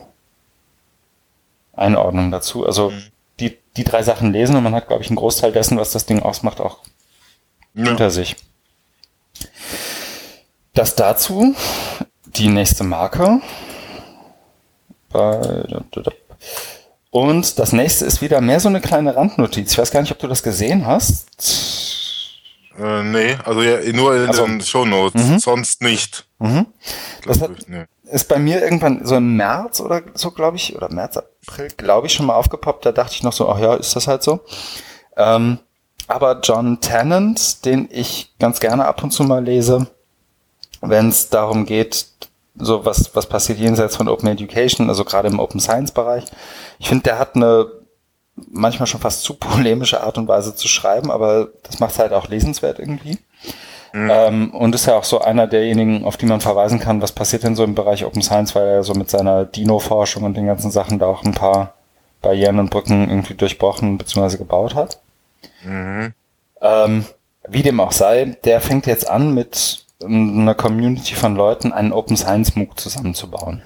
Einordnung 1.72 2.30
dazu. 2.30 2.66
Also 2.66 2.90
mhm. 2.90 3.02
die, 3.40 3.56
die 3.76 3.84
drei 3.84 4.02
Sachen 4.02 4.32
lesen 4.32 4.56
und 4.56 4.62
man 4.62 4.74
hat, 4.74 4.88
glaube 4.88 5.02
ich, 5.02 5.08
einen 5.08 5.16
Großteil 5.16 5.52
dessen, 5.52 5.78
was 5.78 5.92
das 5.92 6.04
Ding 6.04 6.22
ausmacht, 6.22 6.60
auch 6.60 6.78
ja. 7.74 7.84
hinter 7.84 8.10
sich. 8.10 8.36
Das 10.74 10.96
dazu, 10.96 11.54
die 12.26 12.48
nächste 12.48 12.84
Marke. 12.84 13.40
Und 17.10 17.58
das 17.58 17.72
nächste 17.72 18.04
ist 18.04 18.20
wieder 18.20 18.40
mehr 18.40 18.60
so 18.60 18.68
eine 18.68 18.80
kleine 18.80 19.16
Randnotiz. 19.16 19.72
Ich 19.72 19.78
weiß 19.78 19.90
gar 19.90 20.00
nicht, 20.02 20.12
ob 20.12 20.18
du 20.18 20.28
das 20.28 20.42
gesehen 20.42 20.86
hast. 20.86 21.26
Äh, 22.78 23.02
nee, 23.04 23.36
also 23.44 23.62
ja, 23.62 23.78
nur 23.92 24.14
in 24.16 24.28
also, 24.28 24.44
den 24.44 24.60
Shownotes, 24.60 25.24
mhm. 25.24 25.38
sonst 25.38 25.82
nicht. 25.82 26.26
Mhm. 26.38 26.66
Das 27.24 27.40
hat, 27.40 27.50
ich, 27.56 27.68
nee. 27.68 27.84
ist 28.10 28.28
bei 28.28 28.38
mir 28.38 28.62
irgendwann 28.62 29.06
so 29.06 29.16
im 29.16 29.36
März 29.36 29.80
oder 29.80 30.02
so, 30.14 30.30
glaube 30.30 30.56
ich, 30.56 30.76
oder 30.76 30.92
März, 30.92 31.16
April, 31.16 31.68
glaube 31.76 32.06
ich, 32.06 32.12
schon 32.12 32.26
mal 32.26 32.34
aufgepoppt. 32.34 32.84
Da 32.84 32.92
dachte 32.92 33.14
ich 33.14 33.22
noch 33.22 33.32
so, 33.32 33.48
ach 33.48 33.58
ja, 33.58 33.74
ist 33.74 33.96
das 33.96 34.06
halt 34.06 34.22
so. 34.22 34.40
Ähm, 35.16 35.58
aber 36.08 36.40
John 36.42 36.80
Tennant, 36.80 37.64
den 37.64 37.88
ich 37.90 38.34
ganz 38.38 38.60
gerne 38.60 38.84
ab 38.84 39.02
und 39.02 39.10
zu 39.10 39.24
mal 39.24 39.42
lese, 39.42 39.86
wenn 40.82 41.08
es 41.08 41.30
darum 41.30 41.64
geht, 41.66 42.06
so 42.58 42.84
was, 42.84 43.14
was 43.14 43.26
passiert 43.26 43.58
jenseits 43.58 43.96
von 43.96 44.08
Open 44.08 44.28
Education, 44.28 44.88
also 44.88 45.04
gerade 45.04 45.28
im 45.28 45.38
Open 45.38 45.60
Science 45.60 45.92
Bereich. 45.92 46.24
Ich 46.78 46.88
finde, 46.88 47.04
der 47.04 47.18
hat 47.18 47.36
eine 47.36 47.66
manchmal 48.36 48.86
schon 48.86 49.00
fast 49.00 49.22
zu 49.22 49.34
polemische 49.34 50.02
Art 50.02 50.18
und 50.18 50.28
Weise 50.28 50.54
zu 50.54 50.68
schreiben, 50.68 51.10
aber 51.10 51.48
das 51.62 51.80
macht 51.80 51.92
es 51.92 51.98
halt 51.98 52.12
auch 52.12 52.28
lesenswert 52.28 52.78
irgendwie. 52.78 53.18
Mhm. 53.92 54.10
Ähm, 54.12 54.50
und 54.54 54.74
ist 54.74 54.86
ja 54.86 54.96
auch 54.96 55.04
so 55.04 55.20
einer 55.20 55.46
derjenigen, 55.46 56.04
auf 56.04 56.16
die 56.16 56.26
man 56.26 56.40
verweisen 56.40 56.80
kann, 56.80 57.00
was 57.00 57.12
passiert 57.12 57.44
denn 57.44 57.56
so 57.56 57.64
im 57.64 57.74
Bereich 57.74 58.04
Open 58.04 58.22
Science, 58.22 58.54
weil 58.54 58.66
er 58.66 58.82
so 58.82 58.92
mit 58.94 59.08
seiner 59.08 59.44
Dino-Forschung 59.46 60.24
und 60.24 60.36
den 60.36 60.46
ganzen 60.46 60.70
Sachen 60.70 60.98
da 60.98 61.06
auch 61.06 61.24
ein 61.24 61.34
paar 61.34 61.74
Barrieren 62.20 62.58
und 62.58 62.70
Brücken 62.70 63.08
irgendwie 63.08 63.34
durchbrochen 63.34 63.98
bzw. 63.98 64.36
gebaut 64.36 64.74
hat. 64.74 65.00
Mhm. 65.64 66.12
Ähm, 66.60 67.06
wie 67.48 67.62
dem 67.62 67.80
auch 67.80 67.92
sei, 67.92 68.36
der 68.44 68.60
fängt 68.60 68.86
jetzt 68.86 69.08
an 69.08 69.32
mit 69.32 69.85
einer 70.02 70.54
Community 70.54 71.14
von 71.14 71.36
Leuten 71.36 71.72
einen 71.72 71.92
Open 71.92 72.16
Science 72.16 72.56
MOOC 72.56 72.78
zusammenzubauen. 72.78 73.62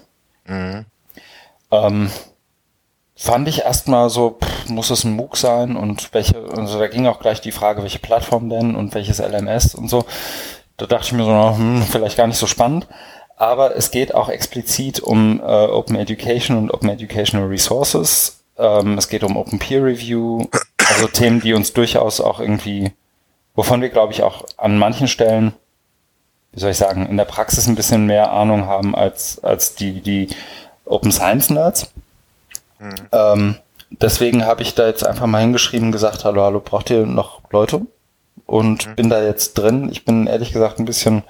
Mhm. 0.47 0.87
Ähm, 1.71 2.11
fand 3.17 3.49
ich 3.49 3.61
erstmal 3.63 4.11
so, 4.11 4.39
pff, 4.43 4.69
muss 4.69 4.91
es 4.91 5.05
ein 5.05 5.17
MOOC 5.17 5.37
sein 5.37 5.77
und 5.77 6.13
welche, 6.15 6.43
also 6.57 6.79
da 6.79 6.89
ging 6.89 7.07
auch 7.07 7.21
gleich 7.21 7.41
die 7.41 7.53
Frage, 7.53 7.83
welche 7.83 7.99
Plattform 7.99 8.49
denn 8.49 8.77
und 8.77 8.95
welches 8.95 9.19
LMS 9.19 9.75
und 9.75 9.89
so. 9.89 10.05
Da 10.77 10.87
dachte 10.87 11.07
ich 11.07 11.13
mir 11.13 11.25
so, 11.25 11.57
hm, 11.57 11.83
vielleicht 11.83 12.17
gar 12.17 12.27
nicht 12.27 12.39
so 12.39 12.47
spannend. 12.47 12.87
Aber 13.37 13.75
es 13.75 13.91
geht 13.91 14.15
auch 14.15 14.29
explizit 14.29 15.01
um 15.01 15.41
äh, 15.41 15.43
Open 15.43 15.97
Education 15.97 16.59
und 16.59 16.71
Open 16.73 16.91
Educational 16.91 17.49
Resources. 17.49 18.43
Ähm, 18.59 18.99
es 18.99 19.09
geht 19.09 19.25
um 19.25 19.37
Open 19.37 19.59
Peer 19.59 19.85
Review, 19.85 20.47
also 20.79 21.07
Themen, 21.07 21.41
die 21.41 21.55
uns 21.55 21.73
durchaus 21.73 22.21
auch 22.21 22.41
irgendwie, 22.41 22.93
wovon 23.55 23.81
wir, 23.81 23.89
glaube 23.89 24.13
ich, 24.13 24.23
auch 24.23 24.45
an 24.59 24.79
manchen 24.79 25.09
Stellen 25.09 25.55
wie 26.53 26.61
soll 26.61 26.71
ich 26.71 26.77
sagen, 26.77 27.07
in 27.07 27.17
der 27.17 27.25
Praxis 27.25 27.67
ein 27.67 27.77
bisschen 27.77 28.07
mehr 28.07 28.33
Ahnung 28.33 28.67
haben 28.67 28.95
als, 28.95 29.43
als 29.43 29.75
die, 29.75 30.01
die 30.01 30.29
Open 30.85 31.13
Science 31.13 31.51
Nerds. 31.51 31.91
Mhm. 32.79 32.95
Ähm, 33.13 33.57
deswegen 33.91 34.45
habe 34.45 34.63
ich 34.63 34.75
da 34.75 34.87
jetzt 34.87 35.07
einfach 35.07 35.27
mal 35.27 35.41
hingeschrieben, 35.41 35.93
gesagt, 35.93 36.25
hallo, 36.25 36.43
hallo, 36.43 36.61
braucht 36.61 36.91
ihr 36.91 37.07
noch 37.07 37.41
Leute? 37.51 37.83
Und 38.47 38.87
mhm. 38.87 38.97
bin 38.97 39.11
da 39.11 39.23
jetzt 39.23 39.55
drin. 39.55 39.89
Ich 39.93 40.05
bin 40.05 40.27
ehrlich 40.27 40.53
gesagt 40.53 40.79
ein 40.79 40.87
bisschen 40.87 41.23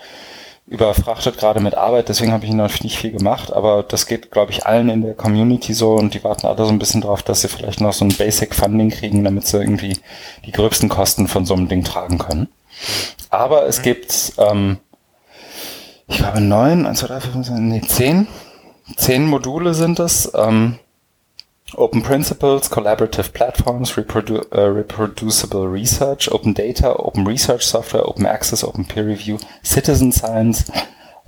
überfrachtet 0.70 1.36
gerade 1.36 1.58
mit 1.58 1.74
Arbeit, 1.74 2.08
deswegen 2.08 2.32
habe 2.32 2.44
ich 2.46 2.52
noch 2.52 2.80
nicht 2.80 2.96
viel 2.96 3.10
gemacht, 3.10 3.52
aber 3.52 3.82
das 3.82 4.06
geht, 4.06 4.30
glaube 4.30 4.52
ich, 4.52 4.66
allen 4.66 4.88
in 4.88 5.02
der 5.02 5.14
Community 5.14 5.74
so 5.74 5.94
und 5.94 6.14
die 6.14 6.22
warten 6.22 6.46
alle 6.46 6.64
so 6.64 6.70
ein 6.70 6.78
bisschen 6.78 7.00
drauf, 7.00 7.24
dass 7.24 7.40
sie 7.40 7.48
vielleicht 7.48 7.80
noch 7.80 7.92
so 7.92 8.04
ein 8.04 8.16
Basic 8.16 8.54
Funding 8.54 8.90
kriegen, 8.90 9.24
damit 9.24 9.48
sie 9.48 9.58
irgendwie 9.58 9.98
die 10.46 10.52
gröbsten 10.52 10.88
Kosten 10.88 11.26
von 11.26 11.44
so 11.44 11.54
einem 11.54 11.68
Ding 11.68 11.82
tragen 11.82 12.18
können. 12.18 12.48
Aber 13.30 13.66
es 13.66 13.80
mhm. 13.80 13.82
gibt 13.82 14.32
ähm, 14.38 14.78
ich 16.10 16.18
glaube 16.18 16.40
neun, 16.40 16.86
eins, 16.86 17.00
zwei, 17.00 17.06
drei, 17.06 17.20
vier, 17.20 17.32
fünf, 17.32 17.46
sechs, 17.46 17.58
nee, 17.58 17.80
zehn. 17.80 18.26
Zehn 18.96 19.26
Module 19.26 19.74
sind 19.74 20.00
es. 20.00 20.30
Ähm, 20.34 20.78
Open 21.76 22.02
Principles, 22.02 22.68
Collaborative 22.68 23.30
Platforms, 23.30 23.96
Reprodu 23.96 24.40
uh, 24.52 24.72
Reproducible 24.72 25.70
Research, 25.70 26.30
Open 26.32 26.52
Data, 26.52 26.98
Open 26.98 27.26
Research 27.26 27.62
Software, 27.62 28.08
Open 28.08 28.26
Access, 28.26 28.64
Open 28.64 28.84
Peer 28.84 29.06
Review, 29.06 29.38
Citizen 29.64 30.10
Science, 30.10 30.64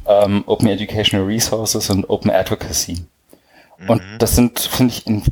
ähm, 0.07 0.43
Open 0.47 0.67
Educational 0.67 1.25
Resources 1.27 1.89
und 1.91 2.11
Open 2.11 2.31
Advocacy. 2.31 3.05
Mhm. 3.79 3.91
Und 3.91 4.03
das 4.19 4.35
sind, 4.35 4.59
finde 4.59 4.95
ich, 4.95 5.07
in 5.07 5.23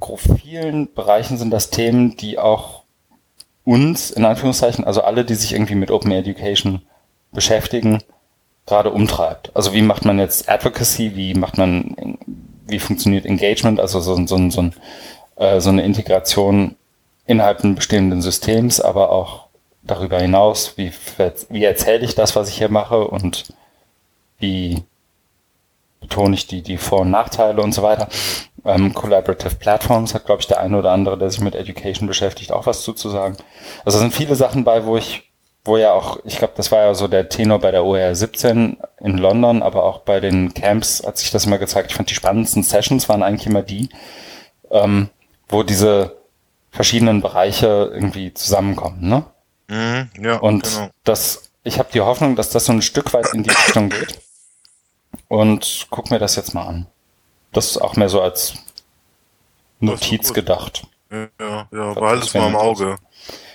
vielen 0.41 0.93
Bereichen 0.95 1.39
sind 1.39 1.51
das 1.51 1.71
Themen, 1.71 2.17
die 2.17 2.39
auch 2.39 2.85
uns, 3.65 4.11
in 4.11 4.25
Anführungszeichen, 4.25 4.85
also 4.85 5.03
alle, 5.03 5.25
die 5.25 5.35
sich 5.35 5.53
irgendwie 5.53 5.75
mit 5.75 5.91
Open 5.91 6.13
Education 6.13 6.83
beschäftigen, 7.33 8.03
gerade 8.71 8.91
umtreibt. 8.91 9.51
Also 9.55 9.75
wie 9.75 9.83
macht 9.83 10.05
man 10.07 10.19
jetzt 10.19 10.49
Advocacy, 10.49 11.15
wie 11.15 11.35
macht 11.35 11.59
man, 11.59 12.17
wie 12.67 12.79
funktioniert 12.79 13.27
Engagement, 13.27 13.81
also 13.81 14.01
so, 14.01 14.27
so, 14.27 14.51
so, 14.51 14.71
äh, 15.37 15.61
so 15.61 15.69
eine 15.69 15.83
Integration 15.83 16.77
innerhalb 17.27 17.63
eines 17.63 17.77
bestehenden 17.77 18.23
Systems, 18.23 18.81
aber 18.81 19.11
auch 19.11 19.49
darüber 19.83 20.21
hinaus, 20.21 20.77
wie, 20.77 20.93
wie 21.49 21.65
erzähle 21.65 22.05
ich 22.05 22.15
das, 22.15 22.37
was 22.37 22.49
ich 22.49 22.57
hier 22.57 22.71
mache 22.71 23.07
und 23.07 23.53
wie 24.39 24.83
betone 26.01 26.35
ich 26.35 26.47
die, 26.47 26.63
die 26.63 26.79
Vor- 26.79 27.01
und 27.01 27.11
Nachteile 27.11 27.61
und 27.61 27.73
so 27.73 27.83
weiter. 27.83 28.09
Ähm, 28.65 28.95
Collaborative 28.95 29.57
Platforms 29.57 30.15
hat, 30.15 30.27
glaube 30.27 30.41
ich, 30.41 30.47
der 30.47 30.61
eine 30.61 30.79
oder 30.79 30.93
andere, 30.93 31.19
der 31.19 31.31
sich 31.31 31.41
mit 31.41 31.55
Education 31.55 32.07
beschäftigt, 32.07 32.53
auch 32.53 32.67
was 32.67 32.83
zuzusagen. 32.83 33.37
Also 33.85 33.99
sind 33.99 34.15
viele 34.15 34.35
Sachen 34.35 34.65
bei, 34.65 34.87
wo 34.87 34.97
ich 34.97 35.30
wo 35.65 35.77
ja 35.77 35.93
auch, 35.93 36.19
ich 36.25 36.39
glaube, 36.39 36.55
das 36.57 36.73
war 36.73 36.81
ja 36.81 36.95
so 36.95 37.07
der 37.07 37.29
Tenor 37.29 37.59
bei 37.59 37.71
der 37.71 37.85
OER 37.85 38.15
17 38.15 38.79
in 39.01 39.19
London, 39.19 39.63
aber 39.63 39.85
auch 39.85 40.01
bei 40.01 40.21
den 40.21 40.55
Camps 40.55 41.03
hat 41.07 41.19
sich 41.19 41.31
das 41.31 41.47
immer 41.47 41.59
gezeigt. 41.59 41.91
Ich 41.91 41.97
fand 41.97 42.11
die 42.11 42.15
spannendsten 42.15 42.63
Sessions 42.63 43.09
waren 43.09 43.23
eigentlich 43.23 43.47
immer 43.47 43.63
die, 43.63 43.91
ähm, 44.71 45.11
wo 45.49 45.63
diese 45.63 46.17
verschiedenen 46.71 47.21
Bereiche 47.21 47.91
irgendwie 47.93 48.33
zusammenkommen, 48.33 49.09
ne? 49.09 49.25
Mhm, 49.69 50.11
ja, 50.21 50.37
und 50.37 50.65
genau. 50.65 50.91
das, 51.05 51.51
ich 51.63 51.79
habe 51.79 51.91
die 51.93 52.01
Hoffnung, 52.01 52.37
dass 52.37 52.51
das 52.51 52.65
so 52.65 52.73
ein 52.73 52.83
Stück 52.83 53.13
weit 53.13 53.33
in 53.35 53.43
die 53.43 53.51
Richtung 53.51 53.91
geht. 53.91 54.21
Und 55.29 55.87
guck 55.91 56.11
mir 56.11 56.19
das 56.19 56.37
jetzt 56.37 56.55
mal 56.55 56.67
an. 56.67 56.87
Das 57.53 57.71
ist 57.71 57.79
auch 57.79 57.97
mehr 57.97 58.09
so 58.09 58.21
als 58.21 58.55
Notiz 59.79 60.33
gedacht. 60.33 60.87
Ja, 61.11 61.29
ja, 61.41 61.69
ja 61.73 61.95
behalte 61.95 62.27
es 62.27 62.35
mal 62.35 62.49
im 62.49 62.57
Auge. 62.57 62.97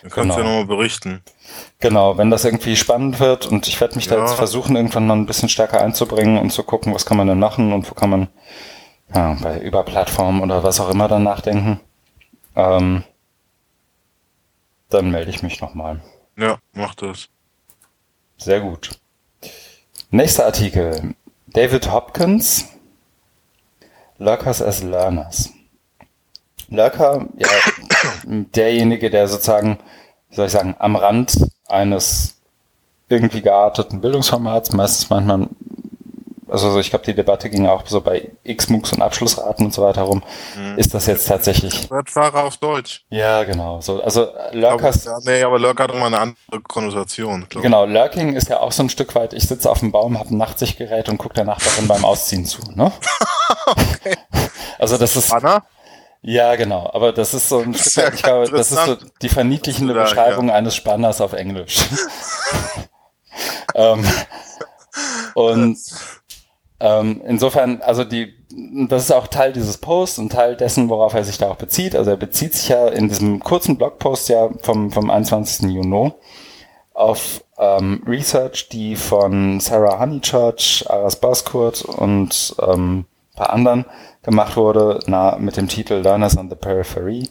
Dann 0.01 0.11
kannst 0.11 0.15
du 0.15 0.21
genau. 0.21 0.37
ja 0.37 0.43
nochmal 0.43 0.77
berichten. 0.77 1.21
Genau, 1.79 2.17
wenn 2.17 2.31
das 2.31 2.45
irgendwie 2.45 2.75
spannend 2.75 3.19
wird 3.19 3.45
und 3.45 3.67
ich 3.67 3.79
werde 3.79 3.95
mich 3.95 4.05
ja. 4.05 4.15
da 4.15 4.21
jetzt 4.21 4.35
versuchen, 4.35 4.75
irgendwann 4.75 5.07
mal 5.07 5.15
ein 5.15 5.25
bisschen 5.25 5.49
stärker 5.49 5.81
einzubringen 5.81 6.37
und 6.37 6.51
zu 6.51 6.63
gucken, 6.63 6.93
was 6.93 7.05
kann 7.05 7.17
man 7.17 7.27
denn 7.27 7.39
machen 7.39 7.73
und 7.73 7.89
wo 7.89 7.93
kann 7.93 8.09
man 8.09 8.27
ja, 9.13 9.37
bei 9.41 9.59
über 9.59 9.83
Plattformen 9.83 10.41
oder 10.41 10.63
was 10.63 10.79
auch 10.79 10.89
immer 10.89 11.07
dann 11.07 11.23
nachdenken. 11.23 11.79
Ähm, 12.55 13.03
dann 14.89 15.11
melde 15.11 15.29
ich 15.29 15.43
mich 15.43 15.61
nochmal. 15.61 16.01
Ja, 16.37 16.57
mach 16.73 16.95
das. 16.95 17.29
Sehr 18.37 18.61
gut. 18.61 18.91
Nächster 20.09 20.45
Artikel. 20.45 21.15
David 21.47 21.91
Hopkins, 21.91 22.67
Lurkers 24.17 24.61
as 24.61 24.83
Learners. 24.83 25.51
Lurker, 26.69 27.27
ja, 27.37 27.47
derjenige, 28.23 29.09
der 29.09 29.27
sozusagen, 29.27 29.77
wie 30.35 30.37
soll 30.37 30.47
ich 30.47 30.51
sagen, 30.51 30.75
am 30.79 30.97
Rand 30.97 31.47
eines 31.69 32.35
irgendwie 33.07 33.41
gearteten 33.41 34.01
Bildungsformats, 34.01 34.73
meistens 34.73 35.09
manchmal, 35.09 35.47
also 36.49 36.77
ich 36.77 36.89
glaube, 36.89 37.05
die 37.05 37.13
Debatte 37.13 37.49
ging 37.49 37.67
auch 37.67 37.83
so 37.85 38.01
bei 38.01 38.31
X-MOOCs 38.43 38.91
und 38.93 39.01
Abschlussraten 39.01 39.65
und 39.65 39.73
so 39.73 39.81
weiter 39.81 40.01
rum. 40.01 40.23
Mhm. 40.57 40.77
Ist 40.77 40.93
das 40.93 41.05
jetzt 41.05 41.25
tatsächlich. 41.25 41.87
Fahrer 42.07 42.43
auf 42.43 42.57
Deutsch. 42.57 43.05
Ja, 43.09 43.45
genau. 43.45 43.79
So, 43.79 44.03
also 44.03 44.27
Lurkers. 44.51 45.07
Aber, 45.07 45.21
nee, 45.23 45.41
aber 45.41 45.57
Lurk 45.57 45.79
hat 45.79 45.91
immer 45.91 46.07
eine 46.07 46.19
andere 46.19 46.61
Konnotation. 46.67 47.47
Genau, 47.49 47.85
Lurking 47.85 48.35
ist 48.35 48.49
ja 48.49 48.59
auch 48.59 48.73
so 48.73 48.83
ein 48.83 48.89
Stück 48.89 49.15
weit, 49.15 49.33
ich 49.33 49.47
sitze 49.47 49.71
auf 49.71 49.79
dem 49.79 49.93
Baum, 49.93 50.19
habe 50.19 50.35
ein 50.35 50.37
Nachtsichtgerät 50.37 51.07
und 51.07 51.17
gucke 51.17 51.35
der 51.35 51.45
Nachbarin 51.45 51.87
beim 51.87 52.03
Ausziehen 52.03 52.43
zu. 52.43 52.61
Ne? 52.73 52.91
okay. 53.67 54.17
Also 54.79 54.97
das 54.97 55.15
ist. 55.15 55.31
Anna? 55.31 55.63
Ja, 56.27 56.55
genau. 56.55 56.89
Aber 56.91 57.11
das 57.11 57.35
ist 57.35 57.49
so 57.49 57.59
ein 57.59 57.75
Stück 57.75 57.97
weit, 57.97 58.13
ich 58.15 58.23
glaube, 58.23 58.49
das 58.49 58.71
ist 58.71 58.83
so 58.83 58.97
die 59.21 59.29
verniedlichende 59.29 59.93
da, 59.93 60.03
Beschreibung 60.03 60.47
ja. 60.47 60.55
eines 60.55 60.73
Spanners 60.73 61.21
auf 61.21 61.33
Englisch. 61.33 61.85
ähm, 63.75 64.03
und 65.35 65.77
ähm, 66.79 67.21
insofern, 67.27 67.79
also 67.83 68.03
die, 68.03 68.33
das 68.89 69.03
ist 69.03 69.11
auch 69.11 69.27
Teil 69.27 69.53
dieses 69.53 69.77
Posts 69.77 70.17
und 70.17 70.31
Teil 70.31 70.55
dessen, 70.55 70.89
worauf 70.89 71.13
er 71.13 71.23
sich 71.23 71.37
da 71.37 71.47
auch 71.51 71.57
bezieht. 71.57 71.95
Also 71.95 72.09
er 72.09 72.17
bezieht 72.17 72.55
sich 72.55 72.69
ja 72.69 72.87
in 72.87 73.07
diesem 73.07 73.39
kurzen 73.41 73.77
Blogpost 73.77 74.27
ja 74.29 74.49
vom, 74.63 74.91
vom 74.91 75.11
21. 75.11 75.69
Juni 75.69 76.11
auf 76.95 77.43
ähm, 77.59 78.03
Research, 78.07 78.69
die 78.69 78.95
von 78.95 79.59
Sarah 79.59 79.99
Honeychurch, 79.99 80.85
Aras 80.89 81.17
Baskurt 81.17 81.85
und 81.85 82.55
ähm, 82.59 83.05
paar 83.35 83.51
anderen 83.51 83.85
gemacht 84.25 84.57
wurde, 84.57 84.99
na, 85.07 85.37
mit 85.37 85.57
dem 85.57 85.67
Titel 85.67 85.95
Learners 85.95 86.37
on 86.37 86.49
the 86.49 86.55
Periphery. 86.55 87.29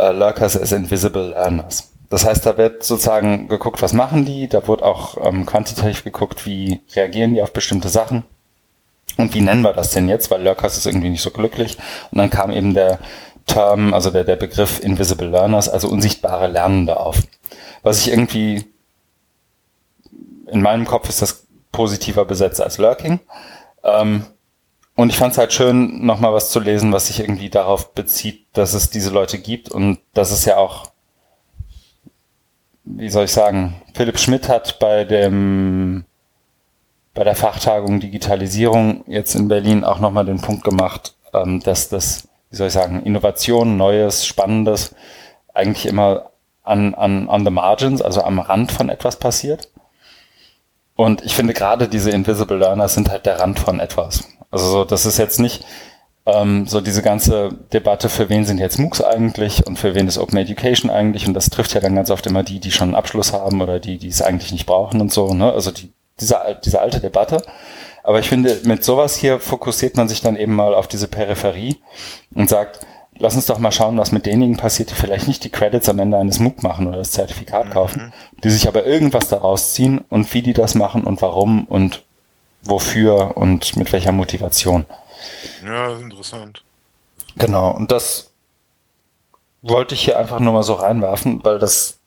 äh, 0.00 0.12
Lurkers 0.12 0.56
as 0.60 0.72
Invisible 0.72 1.30
Learners. 1.30 1.92
Das 2.08 2.24
heißt, 2.24 2.44
da 2.44 2.56
wird 2.56 2.82
sozusagen 2.82 3.48
geguckt, 3.48 3.82
was 3.82 3.92
machen 3.92 4.24
die, 4.24 4.48
da 4.48 4.66
wird 4.66 4.82
auch 4.82 5.16
ähm, 5.24 5.46
quantitativ 5.46 6.02
geguckt, 6.02 6.44
wie 6.46 6.80
reagieren 6.94 7.34
die 7.34 7.42
auf 7.42 7.52
bestimmte 7.52 7.88
Sachen 7.88 8.24
und 9.16 9.34
wie 9.34 9.42
nennen 9.42 9.62
wir 9.62 9.72
das 9.72 9.92
denn 9.92 10.08
jetzt, 10.08 10.30
weil 10.30 10.42
Lurkers 10.42 10.76
ist 10.76 10.86
irgendwie 10.86 11.10
nicht 11.10 11.22
so 11.22 11.30
glücklich. 11.30 11.76
Und 12.10 12.18
dann 12.18 12.30
kam 12.30 12.50
eben 12.50 12.74
der 12.74 12.98
Term, 13.46 13.94
also 13.94 14.10
der, 14.10 14.24
der 14.24 14.36
Begriff 14.36 14.80
Invisible 14.82 15.28
Learners, 15.28 15.68
also 15.68 15.88
unsichtbare 15.88 16.48
Lernende 16.48 16.98
auf. 16.98 17.18
Was 17.82 18.00
ich 18.00 18.10
irgendwie, 18.10 18.64
in 20.46 20.62
meinem 20.62 20.86
Kopf 20.86 21.08
ist 21.08 21.22
das 21.22 21.46
positiver 21.70 22.24
besetzt 22.24 22.60
als 22.60 22.78
Lurking. 22.78 23.20
Ähm, 23.84 24.26
und 25.00 25.08
ich 25.08 25.16
fand 25.16 25.32
es 25.32 25.38
halt 25.38 25.54
schön, 25.54 26.04
nochmal 26.04 26.34
was 26.34 26.50
zu 26.50 26.60
lesen, 26.60 26.92
was 26.92 27.06
sich 27.06 27.20
irgendwie 27.20 27.48
darauf 27.48 27.94
bezieht, 27.94 28.46
dass 28.52 28.74
es 28.74 28.90
diese 28.90 29.08
Leute 29.08 29.38
gibt 29.38 29.70
und 29.70 29.98
dass 30.12 30.30
es 30.30 30.44
ja 30.44 30.58
auch, 30.58 30.90
wie 32.84 33.08
soll 33.08 33.24
ich 33.24 33.32
sagen, 33.32 33.80
Philipp 33.94 34.18
Schmidt 34.18 34.50
hat 34.50 34.78
bei 34.78 35.04
dem 35.04 36.04
bei 37.14 37.24
der 37.24 37.34
Fachtagung 37.34 38.00
Digitalisierung 38.00 39.04
jetzt 39.06 39.34
in 39.34 39.48
Berlin 39.48 39.84
auch 39.84 40.00
nochmal 40.00 40.26
den 40.26 40.42
Punkt 40.42 40.64
gemacht, 40.64 41.14
ähm, 41.32 41.60
dass 41.60 41.88
das, 41.88 42.28
wie 42.50 42.56
soll 42.56 42.66
ich 42.66 42.74
sagen, 42.74 43.02
Innovation, 43.02 43.78
Neues, 43.78 44.26
Spannendes 44.26 44.94
eigentlich 45.54 45.86
immer 45.86 46.30
an, 46.62 46.94
an, 46.94 47.26
on 47.26 47.46
the 47.46 47.50
margins, 47.50 48.02
also 48.02 48.22
am 48.22 48.38
Rand 48.38 48.70
von 48.70 48.90
etwas 48.90 49.16
passiert. 49.16 49.70
Und 50.94 51.24
ich 51.24 51.34
finde 51.34 51.54
gerade 51.54 51.88
diese 51.88 52.10
Invisible 52.10 52.58
Learners 52.58 52.92
sind 52.92 53.08
halt 53.08 53.24
der 53.24 53.40
Rand 53.40 53.58
von 53.58 53.80
etwas. 53.80 54.28
Also 54.50 54.66
so, 54.66 54.84
das 54.84 55.06
ist 55.06 55.18
jetzt 55.18 55.40
nicht 55.40 55.64
ähm, 56.26 56.66
so 56.66 56.80
diese 56.80 57.02
ganze 57.02 57.50
Debatte, 57.72 58.08
für 58.08 58.28
wen 58.28 58.44
sind 58.44 58.58
jetzt 58.58 58.78
MOOCs 58.78 59.00
eigentlich 59.00 59.66
und 59.66 59.78
für 59.78 59.94
wen 59.94 60.08
ist 60.08 60.18
Open 60.18 60.38
Education 60.38 60.90
eigentlich. 60.90 61.26
Und 61.26 61.34
das 61.34 61.50
trifft 61.50 61.74
ja 61.74 61.80
dann 61.80 61.94
ganz 61.94 62.10
oft 62.10 62.26
immer 62.26 62.42
die, 62.42 62.60
die 62.60 62.72
schon 62.72 62.88
einen 62.88 62.94
Abschluss 62.96 63.32
haben 63.32 63.60
oder 63.60 63.80
die, 63.80 63.98
die 63.98 64.08
es 64.08 64.22
eigentlich 64.22 64.52
nicht 64.52 64.66
brauchen 64.66 65.00
und 65.00 65.12
so. 65.12 65.32
Ne? 65.34 65.52
Also 65.52 65.70
die, 65.70 65.92
diese, 66.20 66.38
diese 66.64 66.80
alte 66.80 67.00
Debatte. 67.00 67.42
Aber 68.02 68.18
ich 68.18 68.28
finde, 68.28 68.60
mit 68.64 68.82
sowas 68.84 69.16
hier 69.16 69.40
fokussiert 69.40 69.96
man 69.96 70.08
sich 70.08 70.20
dann 70.20 70.36
eben 70.36 70.54
mal 70.54 70.74
auf 70.74 70.88
diese 70.88 71.06
Peripherie 71.06 71.76
und 72.34 72.48
sagt, 72.48 72.80
lass 73.18 73.34
uns 73.34 73.46
doch 73.46 73.58
mal 73.58 73.72
schauen, 73.72 73.98
was 73.98 74.12
mit 74.12 74.26
denjenigen 74.26 74.56
passiert, 74.56 74.90
die 74.90 74.94
vielleicht 74.94 75.28
nicht 75.28 75.44
die 75.44 75.50
Credits 75.50 75.88
am 75.88 75.98
Ende 75.98 76.16
eines 76.16 76.38
MOOC 76.38 76.62
machen 76.62 76.86
oder 76.86 76.98
das 76.98 77.12
Zertifikat 77.12 77.66
mhm. 77.66 77.70
kaufen, 77.70 78.12
die 78.42 78.50
sich 78.50 78.66
aber 78.68 78.86
irgendwas 78.86 79.28
daraus 79.28 79.74
ziehen 79.74 80.02
und 80.08 80.32
wie 80.32 80.42
die 80.42 80.54
das 80.54 80.74
machen 80.74 81.04
und 81.04 81.20
warum 81.20 81.66
und 81.66 82.02
wofür 82.62 83.36
und 83.36 83.76
mit 83.76 83.92
welcher 83.92 84.12
Motivation. 84.12 84.86
Ja, 85.64 85.96
interessant. 85.96 86.62
Genau, 87.36 87.70
und 87.70 87.90
das 87.90 88.30
wollte 89.62 89.94
ich 89.94 90.02
hier 90.02 90.18
einfach 90.18 90.40
nur 90.40 90.52
mal 90.52 90.62
so 90.62 90.74
reinwerfen, 90.74 91.44
weil 91.44 91.58
das, 91.58 91.98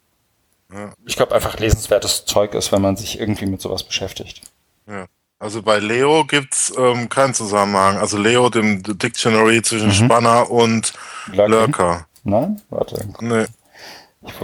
ja. 0.73 0.91
ich 1.05 1.15
glaube, 1.15 1.35
einfach 1.35 1.59
lesenswertes 1.59 2.25
Zeug 2.25 2.53
ist, 2.53 2.71
wenn 2.71 2.81
man 2.81 2.95
sich 2.95 3.19
irgendwie 3.19 3.45
mit 3.45 3.61
sowas 3.61 3.83
beschäftigt. 3.83 4.41
Ja. 4.87 5.05
Also 5.39 5.61
bei 5.61 5.79
Leo 5.79 6.23
gibt's 6.23 6.71
ähm, 6.77 7.09
keinen 7.09 7.33
Zusammenhang. 7.33 7.97
Also 7.97 8.17
Leo, 8.17 8.49
dem 8.49 8.81
Dictionary 8.81 9.61
zwischen 9.61 9.87
mhm. 9.87 9.91
Spanner 9.91 10.49
und 10.49 10.93
Lucky? 11.27 11.51
Lurker. 11.51 12.07
Nein? 12.23 12.61
Warte. 12.69 13.05
Nee. 13.19 13.45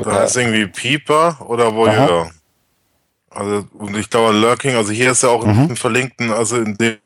Da 0.04 0.12
heißt 0.12 0.36
irgendwie 0.36 0.68
Pieper 0.68 1.38
oder 1.48 1.74
Voyeur. 1.74 2.32
Also, 3.30 3.66
und 3.74 3.96
ich 3.98 4.10
glaube, 4.10 4.38
Lurking, 4.38 4.76
also 4.76 4.92
hier 4.92 5.12
ist 5.12 5.24
ja 5.24 5.30
auch 5.30 5.46
mhm. 5.46 5.70
im 5.70 5.76
verlinkten, 5.76 6.32
also 6.32 6.58
in 6.58 6.76
dem 6.78 6.98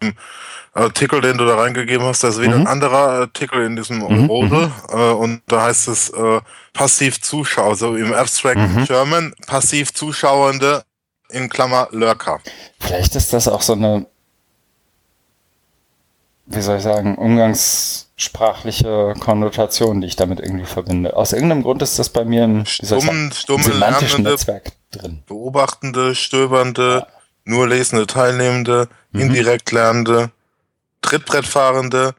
Artikel, 0.74 1.22
den 1.22 1.38
du 1.38 1.46
da 1.46 1.56
reingegeben 1.56 2.06
hast, 2.06 2.24
da 2.24 2.30
ist 2.30 2.42
wieder 2.42 2.56
mhm. 2.56 2.62
ein 2.62 2.68
anderer 2.68 3.10
Artikel 3.22 3.64
in 3.64 3.76
diesem 3.76 3.98
mhm. 3.98 4.26
Rode, 4.26 4.72
mhm. 4.90 4.98
äh, 4.98 5.12
und 5.12 5.42
da 5.48 5.64
heißt 5.64 5.88
es 5.88 6.10
äh, 6.10 6.42
passiv 6.74 7.22
Zuschauer, 7.22 7.70
also 7.70 7.96
im 7.96 8.14
Abstract 8.14 8.58
mhm. 8.58 8.86
German, 8.86 9.34
passiv 9.46 9.94
Zuschauende 9.94 10.84
in 11.30 11.50
Klammer 11.50 11.90
Lurker. 11.92 12.40
Vielleicht 12.80 13.16
ist 13.16 13.34
das 13.34 13.48
auch 13.48 13.62
so 13.62 13.74
eine, 13.74 14.06
wie 16.46 16.62
soll 16.62 16.78
ich 16.78 16.84
sagen, 16.84 17.18
umgangssprachliche 18.24 19.14
Konnotation, 19.20 20.02
die 20.02 20.08
ich 20.08 20.16
damit 20.16 20.40
irgendwie 20.40 20.66
verbinde. 20.66 21.16
Aus 21.16 21.34
irgendeinem 21.34 21.64
Grund 21.64 21.82
ist 21.82 22.00
das 22.00 22.10
bei 22.10 22.24
mir 22.24 22.44
ein 22.44 22.66
Stummen, 22.66 23.32
stumme 23.32 23.64
semantischen 23.64 24.24
Netzwerk 24.24 24.72
drin. 24.92 25.24
Beobachtende, 25.28 26.16
stöbernde, 26.16 27.06
ja. 27.06 27.08
nur 27.46 27.68
lesende 27.68 28.08
Teilnehmende, 28.08 28.88
mhm. 29.12 29.22
indirekt 29.22 29.72
lernende, 29.72 30.32
Trittbrettfahrende 31.02 32.16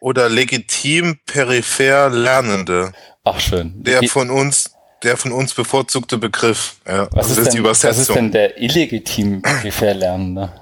oder 0.00 0.28
legitim 0.28 1.18
peripher 1.26 2.10
Lernende. 2.10 2.92
Ach 3.24 3.38
schön. 3.38 3.82
Der 3.84 4.02
von 4.08 4.30
uns 4.30 4.72
der 5.02 5.16
von 5.16 5.32
uns 5.32 5.54
bevorzugte 5.54 6.18
Begriff. 6.18 6.76
Ja, 6.86 7.08
was, 7.12 7.30
ist, 7.30 7.38
ist 7.38 7.44
denn, 7.46 7.52
die 7.52 7.58
Übersetzung. 7.58 7.90
was 7.90 7.98
ist 8.00 8.14
denn 8.14 8.32
der 8.32 8.60
illegitim 8.60 9.40
peripher 9.40 9.94
Lernende? 9.94 10.52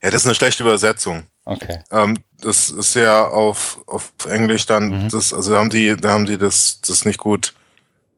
Ja, 0.00 0.10
das 0.10 0.22
ist 0.22 0.26
eine 0.26 0.36
schlechte 0.36 0.62
Übersetzung. 0.62 1.24
Okay. 1.44 1.80
Ähm, 1.90 2.18
das 2.40 2.70
ist 2.70 2.94
ja 2.94 3.26
auf, 3.26 3.80
auf 3.86 4.12
Englisch 4.28 4.66
dann, 4.66 5.04
mhm. 5.04 5.08
das, 5.08 5.32
also 5.32 5.56
haben 5.56 5.70
die, 5.70 5.96
da 5.96 6.10
haben 6.10 6.26
die 6.26 6.38
das, 6.38 6.80
das 6.86 7.04
nicht 7.04 7.18
gut, 7.18 7.54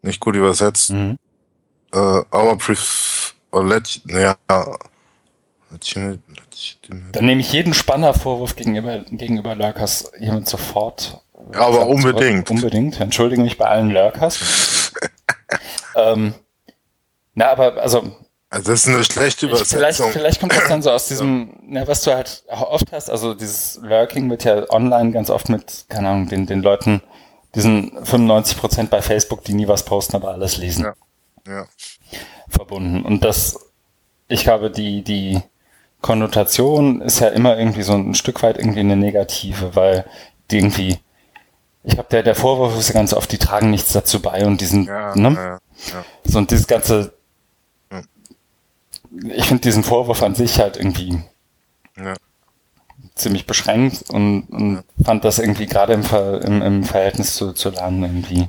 nicht 0.02 0.20
gut 0.20 0.36
übersetzt. 0.36 0.90
Mhm. 0.90 1.18
Uh, 1.94 2.22
our 2.32 2.59
pref, 2.59 3.34
or 3.52 3.64
let, 3.64 4.01
naja, 4.05 4.36
dann 7.12 7.24
nehme 7.24 7.40
ich 7.40 7.52
jeden 7.52 7.74
Spannervorwurf 7.74 8.56
gegenüber, 8.56 9.01
gegenüber 9.10 9.55
Lurkers 9.55 10.10
hiermit 10.18 10.48
sofort. 10.48 11.20
Ja, 11.52 11.60
aber 11.60 11.86
unbedingt. 11.86 12.48
Zurück. 12.48 12.62
Unbedingt. 12.62 13.01
Entschuldige 13.01 13.42
mich 13.42 13.59
bei 13.59 13.66
allen 13.66 13.90
Lurkers. 13.90 14.92
ähm, 15.96 16.34
na, 17.34 17.51
aber 17.51 17.80
also 17.80 18.16
also 18.55 18.70
das 18.70 18.86
ist 18.86 18.94
eine 18.94 19.02
schlechte 19.02 19.47
Übersetzung. 19.47 19.81
Vielleicht, 19.81 20.01
vielleicht 20.12 20.40
kommt 20.40 20.52
das 20.52 20.68
dann 20.68 20.81
so 20.81 20.93
aus 20.93 21.09
diesem, 21.09 21.56
ja, 21.68 21.89
was 21.89 22.02
du 22.02 22.14
halt 22.14 22.44
oft 22.48 22.93
hast, 22.93 23.10
also 23.10 23.35
dieses 23.35 23.81
Lurking 23.82 24.31
wird 24.31 24.44
ja 24.44 24.70
online 24.70 25.10
ganz 25.10 25.28
oft 25.28 25.48
mit, 25.48 25.86
keine 25.89 26.10
Ahnung, 26.10 26.28
den, 26.28 26.47
den 26.47 26.62
Leuten, 26.62 27.02
diesen 27.56 27.90
95 28.05 28.56
Prozent 28.56 28.90
bei 28.90 29.02
Facebook, 29.02 29.43
die 29.43 29.55
nie 29.55 29.66
was 29.66 29.85
posten, 29.85 30.14
aber 30.14 30.31
alles 30.31 30.56
lesen. 30.59 30.85
Ja. 30.85 31.52
ja. 31.52 31.66
Verbunden. 32.48 33.05
Und 33.05 33.24
das, 33.24 33.59
ich 34.28 34.44
glaube, 34.44 34.70
die, 34.70 35.02
die 35.02 35.43
Konnotation 36.01 37.01
ist 37.01 37.18
ja 37.18 37.28
immer 37.28 37.59
irgendwie 37.59 37.82
so 37.82 37.94
ein 37.94 38.14
Stück 38.14 38.40
weit 38.44 38.59
irgendwie 38.59 38.81
eine 38.81 38.97
negative, 38.97 39.74
weil 39.74 40.05
die 40.52 40.59
irgendwie, 40.59 40.98
ich 41.82 41.94
glaube, 41.94 42.09
der, 42.12 42.22
der 42.22 42.36
Vorwurf 42.36 42.78
ist 42.78 42.86
ja 42.86 42.94
ganz 42.94 43.12
oft, 43.14 43.32
die 43.32 43.39
tragen 43.39 43.72
nichts 43.72 43.93
dazu 43.93 44.22
bei 44.22 44.47
und 44.47 44.60
diesen, 44.60 44.85
ja, 44.85 45.12
ne? 45.16 45.35
Ja, 45.35 45.59
ja. 45.93 46.05
So 46.22 46.39
und 46.39 46.52
dieses 46.52 46.68
ganze 46.68 47.14
ich 49.23 49.47
finde 49.47 49.62
diesen 49.62 49.85
Vorwurf 49.85 50.23
an 50.23 50.35
sich 50.35 50.59
halt 50.59 50.77
irgendwie 50.77 51.19
ja. 51.97 52.15
ziemlich 53.15 53.47
beschränkt 53.47 54.11
und, 54.11 54.43
und 54.51 54.74
ja. 54.77 55.05
fand 55.05 55.24
das 55.24 55.39
irgendwie 55.39 55.66
gerade 55.66 55.93
im, 55.93 56.03
Ver, 56.03 56.43
im, 56.43 56.62
im, 56.62 56.85
Verhältnis 56.85 57.35
zu, 57.35 57.53
zu 57.53 57.70
Lernen 57.70 58.03
irgendwie. 58.03 58.49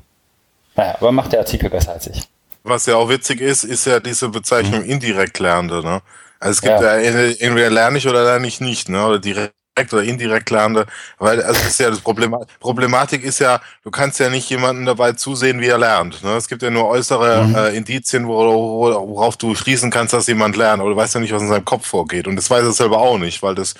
Naja, 0.75 0.95
aber 0.99 1.11
macht 1.11 1.31
der 1.31 1.39
Artikel 1.39 1.69
besser 1.69 1.93
als 1.93 2.07
ich. 2.07 2.23
Was 2.63 2.85
ja 2.87 2.95
auch 2.95 3.09
witzig 3.09 3.41
ist, 3.41 3.63
ist 3.63 3.85
ja 3.85 3.99
diese 3.99 4.29
Bezeichnung 4.29 4.81
mhm. 4.81 4.89
indirekt 4.89 5.39
Lernende, 5.39 5.83
ne? 5.83 6.01
Also 6.39 6.51
es 6.51 6.61
gibt 6.61 6.81
ja, 6.81 6.97
ja 6.97 7.29
entweder 7.39 7.69
lerne 7.69 7.97
ich 7.97 8.07
oder 8.07 8.23
lerne 8.23 8.47
ich 8.47 8.59
nicht, 8.59 8.89
ne? 8.89 9.05
Oder 9.05 9.19
direkt 9.19 9.53
direkt 9.75 9.93
oder 9.93 10.03
indirekt 10.03 10.49
lernende, 10.49 10.85
weil 11.17 11.41
also 11.41 11.59
das 11.59 11.71
ist 11.71 11.79
ja 11.79 11.89
das 11.89 11.99
Problem. 11.99 12.35
Problematik 12.59 13.23
ist 13.23 13.39
ja, 13.39 13.59
du 13.83 13.91
kannst 13.91 14.19
ja 14.19 14.29
nicht 14.29 14.49
jemanden 14.49 14.85
dabei 14.85 15.11
zusehen, 15.13 15.59
wie 15.59 15.67
er 15.67 15.77
lernt. 15.77 16.23
Ne? 16.23 16.31
Es 16.35 16.47
gibt 16.47 16.61
ja 16.61 16.69
nur 16.69 16.87
äußere 16.87 17.43
mhm. 17.43 17.55
äh, 17.55 17.69
Indizien, 17.75 18.27
worauf 18.27 19.37
du 19.37 19.53
schließen 19.55 19.91
kannst, 19.91 20.13
dass 20.13 20.27
jemand 20.27 20.55
lernt, 20.55 20.81
aber 20.81 20.89
du 20.89 20.95
weißt 20.95 21.15
ja 21.15 21.19
nicht, 21.19 21.33
was 21.33 21.41
in 21.41 21.49
seinem 21.49 21.65
Kopf 21.65 21.87
vorgeht. 21.87 22.27
Und 22.27 22.37
das 22.37 22.49
weiß 22.49 22.63
er 22.63 22.71
selber 22.71 22.99
auch 22.99 23.17
nicht, 23.17 23.43
weil 23.43 23.55
das 23.55 23.75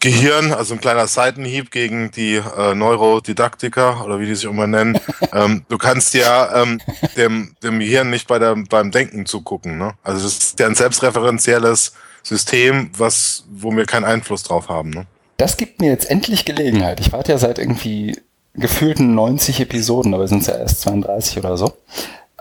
Gehirn, 0.00 0.52
also 0.52 0.74
ein 0.74 0.80
kleiner 0.80 1.08
Seitenhieb 1.08 1.72
gegen 1.72 2.12
die 2.12 2.36
äh, 2.36 2.74
Neurodidaktiker 2.74 4.04
oder 4.04 4.20
wie 4.20 4.26
die 4.26 4.36
sich 4.36 4.48
immer 4.48 4.68
nennen. 4.68 5.00
ähm, 5.32 5.64
du 5.68 5.78
kannst 5.78 6.14
ja 6.14 6.62
ähm, 6.62 6.80
dem, 7.16 7.56
dem 7.64 7.80
Gehirn 7.80 8.08
nicht 8.10 8.28
bei 8.28 8.38
der, 8.38 8.54
beim 8.54 8.92
Denken 8.92 9.26
zugucken. 9.26 9.78
Ne? 9.78 9.94
Also 10.04 10.22
das 10.22 10.38
ist 10.38 10.60
ja 10.60 10.66
ein 10.66 10.76
selbstreferenzielles 10.76 11.94
System, 12.22 12.90
was, 12.96 13.44
wo 13.62 13.72
wir 13.72 13.84
keinen 13.86 14.04
Einfluss 14.04 14.42
drauf 14.42 14.68
haben. 14.68 14.90
Ne? 14.90 15.06
Das 15.36 15.56
gibt 15.56 15.80
mir 15.80 15.90
jetzt 15.90 16.10
endlich 16.10 16.44
Gelegenheit. 16.44 17.00
Ich 17.00 17.12
warte 17.12 17.32
ja 17.32 17.38
seit 17.38 17.58
irgendwie 17.58 18.16
gefühlten 18.54 19.14
90 19.14 19.60
Episoden, 19.60 20.14
aber 20.14 20.26
sind 20.28 20.40
es 20.40 20.48
ja 20.48 20.56
erst 20.56 20.80
32 20.82 21.38
oder 21.38 21.56
so, 21.56 21.72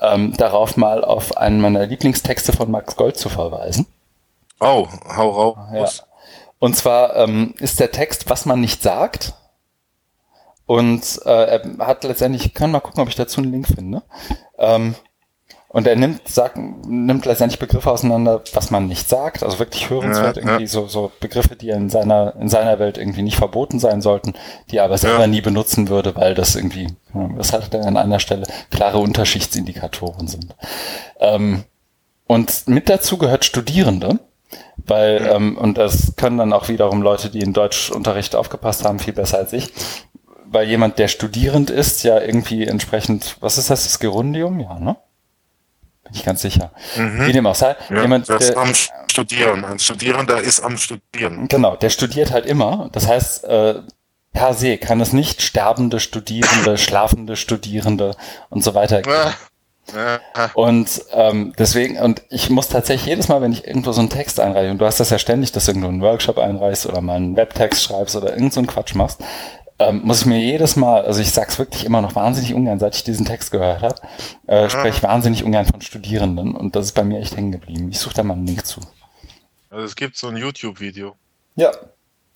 ähm, 0.02 0.36
darauf 0.38 0.78
mal 0.78 1.04
auf 1.04 1.38
einen 1.38 1.62
meiner 1.62 1.86
Lieblingstexte 1.86 2.54
von 2.54 2.72
Max 2.72 2.96
Gold 2.96 3.18
zu 3.18 3.30
verweisen. 3.30 3.86
Oh, 4.60 4.88
hau 5.16 5.30
raus. 5.30 5.98
Ja. 5.98 6.06
Und 6.60 6.76
zwar 6.76 7.16
ähm, 7.16 7.54
ist 7.60 7.80
der 7.80 7.92
Text, 7.92 8.30
was 8.30 8.46
man 8.46 8.60
nicht 8.60 8.82
sagt. 8.82 9.34
Und 10.66 11.22
äh, 11.26 11.60
er 11.60 11.88
hat 11.88 12.04
letztendlich, 12.04 12.48
ich 12.48 12.54
kann 12.54 12.72
mal 12.72 12.80
gucken, 12.80 13.02
ob 13.02 13.10
ich 13.10 13.16
dazu 13.16 13.42
einen 13.42 13.52
Link 13.52 13.68
finde. 13.68 14.04
Ähm, 14.58 14.96
Und 15.78 15.86
er 15.86 15.96
nimmt, 15.96 16.28
sagt, 16.28 16.58
nimmt 16.58 17.28
letztendlich 17.28 17.60
Begriffe 17.60 17.92
auseinander, 17.92 18.42
was 18.54 18.72
man 18.72 18.88
nicht 18.88 19.08
sagt, 19.08 19.44
also 19.44 19.60
wirklich 19.60 19.92
hörenswert, 19.92 20.38
ja, 20.38 20.42
irgendwie 20.42 20.64
ja. 20.64 20.68
so, 20.68 20.88
so 20.88 21.12
Begriffe, 21.20 21.56
die 21.56 21.70
in 21.70 21.92
seiner, 21.92 22.34
in 22.42 22.50
seiner 22.50 22.80
Welt 22.80 22.98
irgendwie 22.98 23.22
nicht 23.22 23.38
verboten 23.38 23.78
sein 23.78 24.02
sollten, 24.02 24.34
die 24.72 24.78
er 24.78 24.86
aber 24.86 24.98
selber 24.98 25.20
ja. 25.20 25.28
nie 25.28 25.42
benutzen 25.42 25.88
würde, 25.88 26.16
weil 26.16 26.34
das 26.34 26.56
irgendwie, 26.56 26.88
das 27.38 27.54
hat 27.54 27.76
er 27.76 27.86
an 27.86 27.96
einer 27.96 28.20
Stelle, 28.20 28.48
klare 28.72 28.98
Unterschichtsindikatoren 28.98 30.28
sind. 30.28 30.56
Ähm, 31.20 31.64
und 32.26 32.68
mit 32.68 32.90
dazu 32.90 33.20
gehört 33.20 33.46
Studierende, 33.46 34.18
weil, 34.78 35.30
ähm, 35.32 35.60
und 35.60 35.78
das 35.78 36.16
können 36.16 36.40
dann 36.40 36.54
auch 36.54 36.70
wiederum 36.70 37.04
Leute, 37.04 37.30
die 37.30 37.42
in 37.42 37.54
Deutschunterricht 37.54 38.36
aufgepasst 38.36 38.84
haben, 38.84 38.98
viel 38.98 39.14
besser 39.14 39.38
als 39.38 39.54
ich, 39.54 39.72
weil 40.44 40.68
jemand, 40.68 40.98
der 40.98 41.08
studierend 41.08 41.70
ist, 41.70 42.02
ja 42.02 42.20
irgendwie 42.20 42.66
entsprechend, 42.66 43.38
was 43.42 43.60
ist 43.60 43.70
das, 43.70 43.84
das 43.84 44.00
Gerundium? 44.00 44.60
Ja, 44.60 44.80
ne? 44.80 44.98
Bin 46.08 46.16
ich 46.16 46.24
ganz 46.24 46.42
sicher. 46.42 46.72
Mhm. 46.96 47.26
Wie 47.26 47.32
dem 47.32 47.46
auch 47.46 47.56
sei. 47.56 47.76
Ja, 47.90 48.02
jemand, 48.02 48.30
der, 48.30 48.58
am 48.58 48.74
Studieren. 49.10 49.66
Ein 49.66 49.80
Studierender 49.80 50.42
ist 50.42 50.62
am 50.62 50.78
Studieren. 50.78 51.48
Genau, 51.48 51.76
der 51.76 51.90
studiert 51.90 52.32
halt 52.32 52.46
immer. 52.46 52.90
Das 52.92 53.08
heißt, 53.08 53.44
äh, 53.46 53.82
per 54.34 54.54
se 54.54 54.78
kann 54.78 55.02
es 55.02 55.14
nicht 55.14 55.42
sterbende 55.42 56.00
Studierende, 56.00 56.78
schlafende 56.78 57.36
Studierende 57.36 58.16
und 58.50 58.64
so 58.64 58.74
weiter 58.74 59.02
geben. 59.02 59.34
Und 60.54 61.02
ähm, 61.14 61.54
deswegen, 61.58 61.98
und 61.98 62.22
ich 62.30 62.50
muss 62.50 62.68
tatsächlich 62.68 63.08
jedes 63.08 63.30
Mal, 63.30 63.42
wenn 63.42 63.54
ich 63.54 63.66
irgendwo 63.66 63.94
so 63.94 64.02
einen 64.02 64.10
Text 64.10 64.40
einreiche, 64.40 64.72
und 64.72 64.80
du 64.80 64.86
hast 64.86 65.00
das 65.00 65.12
ja 65.12 65.18
ständig, 65.18 65.54
dass 65.54 65.66
du 65.66 65.72
irgendwo 65.72 65.88
einen 65.88 66.02
Workshop 66.02 66.38
einreichst 66.38 66.86
oder 66.86 67.00
mal 67.00 67.16
einen 67.16 67.38
Webtext 67.38 67.84
schreibst 67.84 68.16
oder 68.16 68.34
irgend 68.34 68.54
so 68.54 68.60
einen 68.60 68.68
Quatsch 68.68 68.96
machst, 68.96 69.22
ähm, 69.80 70.02
muss 70.04 70.22
ich 70.22 70.26
mir 70.26 70.40
jedes 70.40 70.76
Mal, 70.76 71.06
also 71.06 71.22
ich 71.22 71.32
sag's 71.32 71.60
wirklich 71.60 71.86
immer 71.86 72.02
noch 72.02 72.16
wahnsinnig 72.16 72.54
ungern, 72.54 72.80
seit 72.80 72.96
ich 72.96 73.04
diesen 73.04 73.26
Text 73.26 73.52
gehört 73.52 73.84
habe, 73.84 73.96
äh, 74.48 74.70
spreche 74.70 75.04
wahnsinnig 75.04 75.44
ungern 75.44 75.66
von 75.66 75.82
Studierenden 75.82 76.56
und 76.56 76.76
das 76.76 76.86
ist 76.86 76.92
bei 76.94 77.04
mir 77.04 77.20
echt 77.20 77.38
hängen 77.38 77.52
geblieben. 77.52 77.90
Ich 77.92 78.00
suche 78.00 78.16
da 78.16 78.24
mal 78.24 78.34
einen 78.34 78.48
Link 78.48 78.66
zu. 78.66 78.82
Also 79.70 79.86
es 79.86 79.96
gibt 79.96 80.18
so 80.18 80.28
ein 80.28 80.38
YouTube-Video. 80.38 81.16
Ja, 81.56 81.72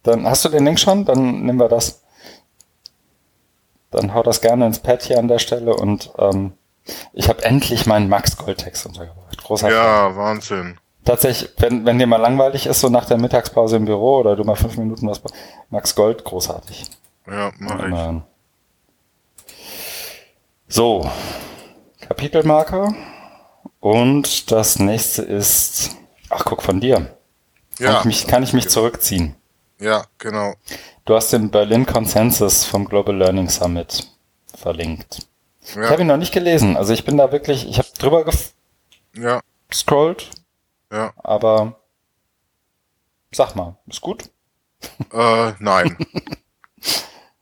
dann 0.04 0.26
hast 0.26 0.46
du 0.46 0.50
den 0.50 0.66
Link 0.66 0.80
schon, 0.80 1.06
dann 1.06 1.44
nehmen 1.46 1.60
wir 1.60 1.70
das. 1.70 2.04
Dann 3.90 4.14
hau 4.14 4.24
das 4.24 4.42
gerne 4.42 4.68
ins 4.68 4.80
Pad 4.80 5.04
hier 5.04 5.20
an 5.20 5.28
der 5.28 5.40
Stelle 5.40 5.76
und 5.76 6.12
ähm, 6.18 6.54
ich 7.14 7.28
habe 7.28 7.44
endlich 7.44 7.86
meinen 7.86 8.10
Max 8.10 8.38
Gold-Text 8.38 8.86
untergebracht. 8.86 9.38
Großartig. 9.44 9.78
Ja, 9.78 10.16
Wahnsinn. 10.16 10.78
Tatsächlich, 11.04 11.50
wenn, 11.58 11.86
wenn 11.86 11.98
dir 11.98 12.08
mal 12.08 12.18
langweilig 12.18 12.68
ist, 12.68 12.80
so 12.80 12.90
nach 12.90 13.06
der 13.06 13.18
Mittagspause 13.18 13.78
im 13.78 13.86
Büro 13.86 14.20
oder 14.20 14.36
du 14.36 14.44
mal 14.44 14.56
fünf 14.56 14.78
Minuten 14.78 15.08
was, 15.08 15.22
Max 15.70 15.96
Gold, 15.96 16.24
großartig. 16.24 16.86
Ja, 17.32 17.52
mach 17.60 17.86
ich. 17.86 18.22
So, 20.68 21.10
Kapitelmarker. 22.02 22.94
Und 23.80 24.52
das 24.52 24.80
nächste 24.80 25.22
ist, 25.22 25.96
ach 26.30 26.44
guck, 26.44 26.62
von 26.62 26.82
dir. 26.82 26.96
Kann, 27.78 27.86
ja. 27.86 28.00
ich, 28.00 28.06
mich, 28.06 28.28
kann 28.28 28.44
ich 28.44 28.52
mich 28.52 28.68
zurückziehen? 28.68 29.36
Ja, 29.80 30.04
genau. 30.18 30.56
Du 31.06 31.16
hast 31.16 31.32
den 31.32 31.50
Berlin 31.50 31.86
Consensus 31.86 32.66
vom 32.66 32.86
Global 32.86 33.16
Learning 33.16 33.50
Summit 33.50 34.08
verlinkt. 34.54 35.26
Ja. 35.76 35.86
Ich 35.86 35.90
habe 35.90 36.02
ihn 36.02 36.08
noch 36.08 36.18
nicht 36.18 36.34
gelesen. 36.34 36.76
Also 36.76 36.92
ich 36.92 37.06
bin 37.06 37.16
da 37.18 37.32
wirklich, 37.32 37.68
ich 37.68 37.78
habe 37.78 37.88
drüber 37.98 38.26
ja. 39.16 39.42
gescrollt. 39.70 40.30
Ja. 40.92 41.14
Aber 41.18 41.80
sag 43.32 43.56
mal, 43.56 43.78
ist 43.88 44.02
gut? 44.02 44.30
Äh, 45.14 45.54
nein. 45.60 45.96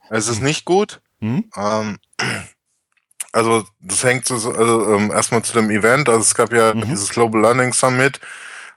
Es 0.09 0.27
ist 0.27 0.41
nicht 0.41 0.65
gut. 0.65 1.01
Hm? 1.19 1.45
Ähm, 1.55 1.99
also 3.31 3.63
das 3.79 4.03
hängt 4.03 4.25
so, 4.25 4.35
also, 4.35 4.95
ähm, 4.95 5.11
erstmal 5.11 5.43
zu 5.43 5.53
dem 5.53 5.69
Event. 5.69 6.09
Also 6.09 6.21
es 6.21 6.35
gab 6.35 6.51
ja 6.53 6.73
mhm. 6.73 6.81
dieses 6.81 7.09
Global 7.09 7.41
Learning 7.41 7.73
Summit, 7.73 8.19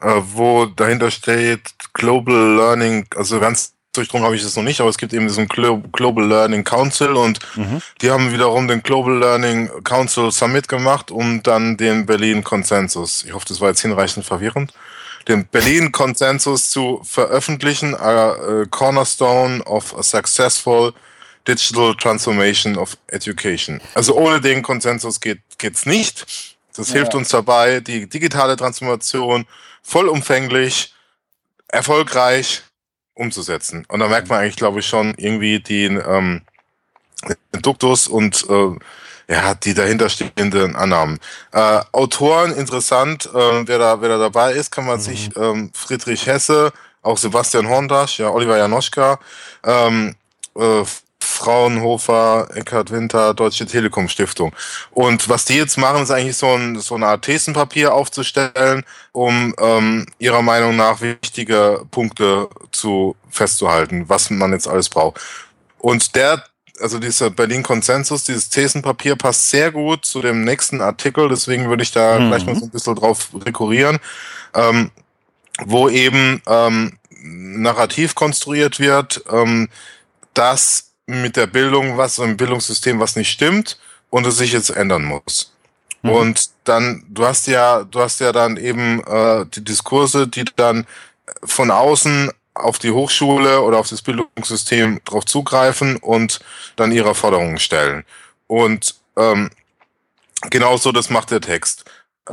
äh, 0.01 0.21
wo 0.33 0.67
dahinter 0.67 1.11
steht 1.11 1.75
Global 1.95 2.57
Learning, 2.57 3.07
also 3.17 3.41
ganz 3.41 3.75
durchdrungen 3.93 4.25
habe 4.25 4.37
ich 4.37 4.43
das 4.43 4.57
noch 4.57 4.63
nicht, 4.63 4.81
aber 4.81 4.89
es 4.89 4.97
gibt 4.97 5.13
eben 5.13 5.29
diesen 5.29 5.49
Global 5.49 6.27
Learning 6.27 6.65
Council 6.65 7.13
und 7.15 7.39
mhm. 7.57 7.83
die 8.01 8.11
haben 8.11 8.33
wiederum 8.33 8.67
den 8.67 8.83
Global 8.83 9.19
Learning 9.19 9.71
Council 9.85 10.33
Summit 10.33 10.67
gemacht 10.69 11.11
und 11.11 11.43
dann 11.43 11.77
den 11.77 12.07
Berlin 12.07 12.43
Consensus. 12.43 13.25
Ich 13.25 13.35
hoffe, 13.35 13.45
das 13.47 13.61
war 13.61 13.69
jetzt 13.69 13.83
hinreichend 13.83 14.25
verwirrend. 14.25 14.73
Den 15.29 15.47
Berlin 15.47 15.93
Consensus 15.93 16.71
zu 16.71 17.01
veröffentlichen, 17.05 17.95
a, 17.95 18.33
a 18.33 18.65
cornerstone 18.71 19.63
of 19.65 19.97
a 19.97 20.03
successful 20.03 20.95
Digital 21.47 21.95
Transformation 21.97 22.77
of 22.77 22.97
Education. 23.09 23.81
Also 23.95 24.15
ohne 24.15 24.41
den 24.41 24.63
Konsensus 24.63 25.21
geht 25.21 25.41
geht's 25.59 25.87
nicht. 25.87 26.57
Das 26.77 26.89
ja. 26.89 26.95
hilft 26.95 27.15
uns 27.15 27.29
dabei, 27.29 27.81
die 27.81 28.09
digitale 28.09 28.57
Transformation 28.57 29.47
vollumfänglich, 29.83 30.95
erfolgreich 31.69 32.63
umzusetzen. 33.15 33.85
Und 33.89 34.01
da 34.01 34.09
merkt 34.09 34.29
man 34.29 34.41
eigentlich, 34.41 34.57
glaube 34.57 34.81
ich, 34.81 34.87
schon 34.87 35.15
irgendwie 35.17 35.61
den, 35.61 36.03
ähm, 36.07 36.43
den 37.55 37.63
Duktus 37.63 38.09
und 38.09 38.47
äh, 38.49 38.77
ja, 39.29 39.55
die 39.55 39.75
dahinterstehenden 39.75 40.77
Annahmen. 40.77 41.19
Äh, 41.53 41.81
Autoren, 41.93 42.53
interessant, 42.53 43.27
äh, 43.27 43.67
wer, 43.67 43.79
da, 43.79 44.01
wer 44.01 44.09
da 44.09 44.19
dabei 44.19 44.53
ist, 44.53 44.71
kann 44.71 44.87
man 44.87 44.99
mhm. 44.99 45.03
sich 45.03 45.37
ähm, 45.37 45.71
Friedrich 45.75 46.27
Hesse, 46.27 46.73
auch 47.03 47.19
Sebastian 47.19 47.69
Horndasch, 47.69 48.19
ja, 48.19 48.31
Oliver 48.31 48.59
Janoschka, 48.59 49.19
ähm, 49.65 50.17
äh, 50.57 50.85
Fraunhofer, 51.23 52.49
Eckhard 52.55 52.91
Winter, 52.91 53.35
Deutsche 53.35 53.67
Telekom 53.67 54.09
Stiftung. 54.09 54.55
Und 54.91 55.29
was 55.29 55.45
die 55.45 55.55
jetzt 55.55 55.79
machen, 55.79 56.03
ist 56.03 56.11
eigentlich 56.11 56.37
so, 56.37 56.49
ein, 56.49 56.79
so 56.81 56.97
eine 56.97 57.07
Art 57.07 57.23
Thesenpapier 57.25 57.95
aufzustellen, 57.95 58.85
um 59.13 59.55
ähm, 59.59 60.07
ihrer 60.19 60.43
Meinung 60.43 60.77
nach 60.77 61.01
wichtige 61.01 61.85
Punkte 61.91 62.49
zu 62.73 63.17
festzuhalten, 63.31 64.09
was 64.09 64.31
man 64.31 64.53
jetzt 64.53 64.69
alles 64.69 64.89
braucht. 64.89 65.21
Und 65.79 66.15
der, 66.17 66.45
also 66.81 66.99
dieser 66.99 67.31
Berlin-Konsensus, 67.31 68.25
dieses 68.25 68.51
Thesenpapier 68.51 69.17
passt 69.17 69.51
sehr 69.51 69.71
gut 69.73 70.05
zu 70.05 70.21
dem 70.21 70.45
nächsten 70.45 70.81
Artikel, 70.81 71.29
deswegen 71.29 71.69
würde 71.69 71.83
ich 71.83 71.93
da 71.93 72.19
mhm. 72.19 72.29
gleich 72.29 72.47
mal 72.47 72.57
so 72.57 72.65
ein 72.67 72.71
bisschen 72.71 72.95
drauf 72.95 73.31
rekurrieren, 73.45 73.99
ähm, 74.55 74.91
wo 75.65 75.89
eben 75.89 76.43
ähm, 76.47 76.99
narrativ 77.23 78.15
konstruiert 78.15 78.81
wird, 78.81 79.25
ähm, 79.31 79.69
dass 80.35 80.92
mit 81.21 81.37
der 81.37 81.47
Bildung 81.47 81.99
was 81.99 82.19
im 82.19 82.37
Bildungssystem 82.37 82.99
was 83.01 83.17
nicht 83.17 83.31
stimmt 83.31 83.79
und 84.11 84.27
es 84.27 84.39
sich 84.39 84.53
jetzt 84.53 84.71
ändern 84.71 85.05
muss. 85.05 85.53
Mhm. 86.03 86.11
Und 86.11 86.51
dann, 86.65 87.05
du 87.09 87.27
hast 87.27 87.47
ja, 87.47 87.85
du 87.85 88.01
hast 88.01 88.21
ja 88.21 88.33
dann 88.33 88.57
eben 88.57 89.03
äh, 89.05 89.47
die 89.47 89.65
Diskurse, 89.65 90.29
die 90.29 90.45
dann 90.57 90.87
von 91.45 91.71
außen 91.71 92.31
auf 92.55 92.79
die 92.79 92.91
Hochschule 92.91 93.63
oder 93.63 93.79
auf 93.79 93.89
das 93.89 94.03
Bildungssystem 94.03 95.01
drauf 95.05 95.25
zugreifen 95.25 95.97
und 95.97 96.41
dann 96.77 96.93
ihre 96.93 97.15
Forderungen 97.15 97.59
stellen. 97.59 98.05
Und 98.47 98.97
ähm, 99.17 99.51
genauso 100.51 100.93
das 100.93 101.09
macht 101.09 101.31
der 101.31 101.41
Text, 101.41 101.85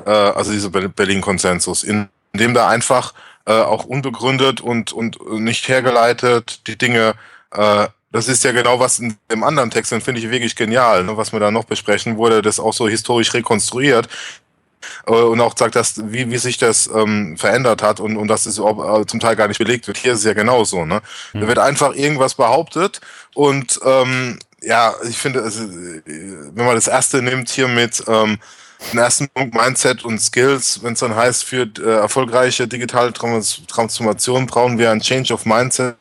äh, 0.06 0.10
also 0.10 0.51
dieser 0.51 0.69
Berlin-Konsensus, 0.69 1.84
in 1.84 2.10
dem 2.34 2.53
da 2.53 2.68
einfach 2.68 3.14
äh, 3.45 3.53
auch 3.53 3.85
unbegründet 3.85 4.61
und, 4.61 4.91
und 4.91 5.18
nicht 5.30 5.68
hergeleitet 5.68 6.68
die 6.68 6.77
Dinge 6.77 7.15
äh, 7.51 7.88
das 8.11 8.27
ist 8.27 8.44
ja 8.44 8.52
genau 8.52 8.80
was 8.80 8.99
in 8.99 9.18
dem 9.31 9.44
anderen 9.44 9.69
Text, 9.69 9.91
den 9.91 10.02
finde 10.02 10.22
ich 10.22 10.30
wirklich 10.30 10.56
genial, 10.56 11.03
ne, 11.03 11.15
was 11.18 11.31
wir 11.31 11.40
da 11.40 11.52
noch 11.52 11.65
besprechen, 11.65 12.18
wurde 12.18 12.41
das 12.41 12.60
auch 12.60 12.73
so 12.73 12.88
historisch 12.88 13.34
rekonstruiert 13.34 14.07
äh, 15.07 15.11
und 15.11 15.40
auch 15.41 15.56
sagt, 15.56 15.76
dass, 15.76 16.11
wie, 16.11 16.30
wie 16.31 16.38
sich 16.38 16.57
das 16.57 16.90
ähm, 16.94 17.38
verändert 17.38 17.81
hat 17.84 17.99
und, 17.99 18.18
und 18.18 18.27
dass 18.27 18.45
es 18.45 18.57
äh, 18.57 19.06
zum 19.06 19.19
Teil 19.19 19.36
gar 19.36 19.48
nicht 19.48 19.60
belegt 19.60 19.88
wird. 19.88 19.98
Hier 19.98 20.14
ist 20.14 20.19
es 20.19 20.26
ja 20.26 20.34
genauso. 20.34 20.86
Ne? 20.86 21.02
Mhm. 21.34 21.41
Da 21.41 21.48
wird 21.48 21.60
einfach 21.60 21.94
irgendwas 21.94 22.36
behauptet 22.36 22.99
und 23.36 23.80
ähm, 23.86 24.40
ja, 24.61 24.94
ich 25.07 25.18
finde, 25.18 25.41
also, 25.41 25.61
wenn 25.64 26.65
man 26.65 26.76
das 26.76 26.88
erste 26.88 27.22
nimmt 27.22 27.49
hier 27.49 27.69
mit 27.69 28.03
ähm, 28.07 28.40
den 28.91 28.99
ersten 28.99 29.27
Punkt 29.30 29.53
Mindset 29.53 30.06
und 30.06 30.19
Skills, 30.19 30.81
wenn 30.81 30.93
es 30.93 30.99
dann 30.99 31.15
heißt, 31.15 31.43
für 31.43 31.69
äh, 31.80 31.99
erfolgreiche 31.99 32.68
digitale 32.68 33.11
Trans 33.11 33.61
Transformation 33.68 34.47
brauchen 34.47 34.77
wir 34.77 34.89
ein 34.89 35.01
Change 35.01 35.34
of 35.34 35.45
Mindset, 35.45 35.97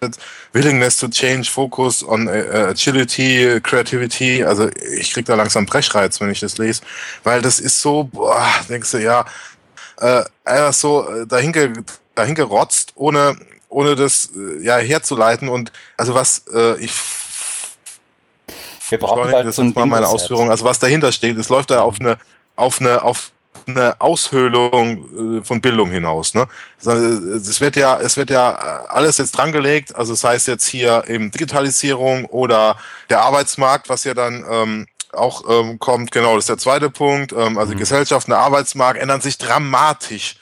Willingness 0.53 0.97
to 0.97 1.09
change, 1.09 1.51
Focus 1.51 2.05
on 2.07 2.29
uh, 2.29 2.69
Agility, 2.71 3.61
Creativity. 3.63 4.45
Also 4.45 4.71
ich 4.99 5.13
krieg 5.13 5.27
da 5.27 5.35
langsam 5.35 5.67
Brechreiz, 5.67 6.21
wenn 6.21 6.31
ich 6.31 6.41
das 6.41 6.59
lese, 6.59 6.83
weil 7.25 7.43
das 7.43 7.59
ist 7.59 7.83
so, 7.83 8.05
boah, 8.05 8.49
denkst 8.69 8.93
du, 8.93 8.99
ja, 8.99 9.25
äh, 10.01 10.23
einfach 10.45 10.73
so 10.73 11.09
äh, 11.09 11.27
dahin, 11.27 11.53
ge 11.53 11.73
dahin 12.15 12.35
gerotzt, 12.35 12.93
ohne 12.95 13.37
ohne 13.69 13.97
das 13.97 14.31
äh, 14.37 14.65
ja 14.65 14.77
herzuleiten. 14.77 15.49
Und 15.49 15.73
also 15.97 16.15
was 16.15 16.45
äh, 16.55 16.79
ich 16.79 16.93
wir 18.89 18.99
brauchen 18.99 19.31
bald 19.31 19.47
das 19.47 19.57
so 19.57 19.63
ein 19.63 19.73
mal 19.75 19.87
meine 19.87 20.09
Ausführung. 20.09 20.51
Also 20.51 20.65
was 20.65 20.79
dahinter 20.79 21.13
steht, 21.13 21.37
es 21.37 21.51
läuft 21.51 21.71
da 21.71 21.83
auf 21.83 22.01
eine 22.01 22.17
auf 22.59 22.81
eine, 22.81 23.03
auf 23.03 23.31
eine 23.67 24.01
Aushöhlung 24.01 25.41
äh, 25.41 25.45
von 25.45 25.61
Bildung 25.61 25.91
hinaus. 25.91 26.35
Ne? 26.35 26.47
Es 26.81 27.61
wird 27.61 27.77
ja, 27.77 27.99
es 28.01 28.17
wird 28.17 28.31
ja 28.31 28.55
alles 28.89 29.19
jetzt 29.19 29.33
drangelegt, 29.33 29.95
also 29.95 30.13
das 30.13 30.25
heißt 30.25 30.49
jetzt 30.49 30.67
hier 30.67 31.05
eben 31.07 31.31
Digitalisierung 31.31 32.25
oder 32.27 32.77
der 33.11 33.21
Arbeitsmarkt, 33.23 33.89
was 33.89 34.05
ja 34.05 34.15
dann 34.15 34.45
ähm, 34.51 34.87
auch 35.13 35.43
ähm, 35.49 35.79
kommt, 35.79 36.11
genau, 36.11 36.35
das 36.35 36.45
ist 36.45 36.51
der 36.51 36.59
zweite 36.59 36.91
Punkt. 36.91 37.33
Ähm, 37.33 37.59
also 37.59 37.75
mhm. 37.75 37.79
Gesellschaft 37.79 38.27
und 38.27 38.33
der 38.33 38.41
Arbeitsmarkt 38.41 39.01
ändern 39.01 39.21
sich 39.21 39.39
dramatisch 39.39 40.37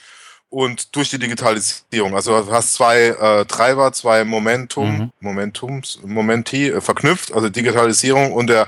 und 0.49 0.95
durch 0.97 1.11
die 1.11 1.19
Digitalisierung. 1.19 2.15
Also 2.15 2.43
du 2.43 2.53
hast 2.53 2.75
zwei 2.75 3.09
äh, 3.09 3.45
Treiber, 3.45 3.93
zwei 3.93 4.25
Momentum, 4.25 4.99
mhm. 4.99 5.13
Momentums, 5.21 6.01
Momenti 6.05 6.69
äh, 6.69 6.81
verknüpft, 6.81 7.33
also 7.33 7.49
Digitalisierung 7.49 8.33
und 8.33 8.49
der 8.49 8.67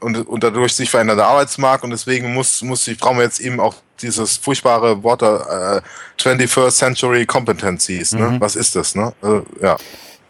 und, 0.00 0.16
und 0.28 0.44
dadurch 0.44 0.74
sich 0.74 0.90
verändernde 0.90 1.24
Arbeitsmarkt 1.24 1.84
und 1.84 1.90
deswegen 1.90 2.32
muss 2.34 2.62
muss 2.62 2.86
ich 2.88 2.98
brauchen 2.98 3.18
wir 3.18 3.24
jetzt 3.24 3.40
eben 3.40 3.60
auch 3.60 3.74
dieses 4.02 4.36
furchtbare 4.36 5.02
Wort 5.02 5.22
äh, 5.22 5.80
21st 6.18 6.70
Century 6.70 7.26
Competencies. 7.26 8.12
Ne? 8.12 8.30
Mhm. 8.30 8.40
Was 8.40 8.56
ist 8.56 8.76
das? 8.76 8.94
Ne? 8.94 9.12
Also, 9.20 9.44
ja. 9.60 9.76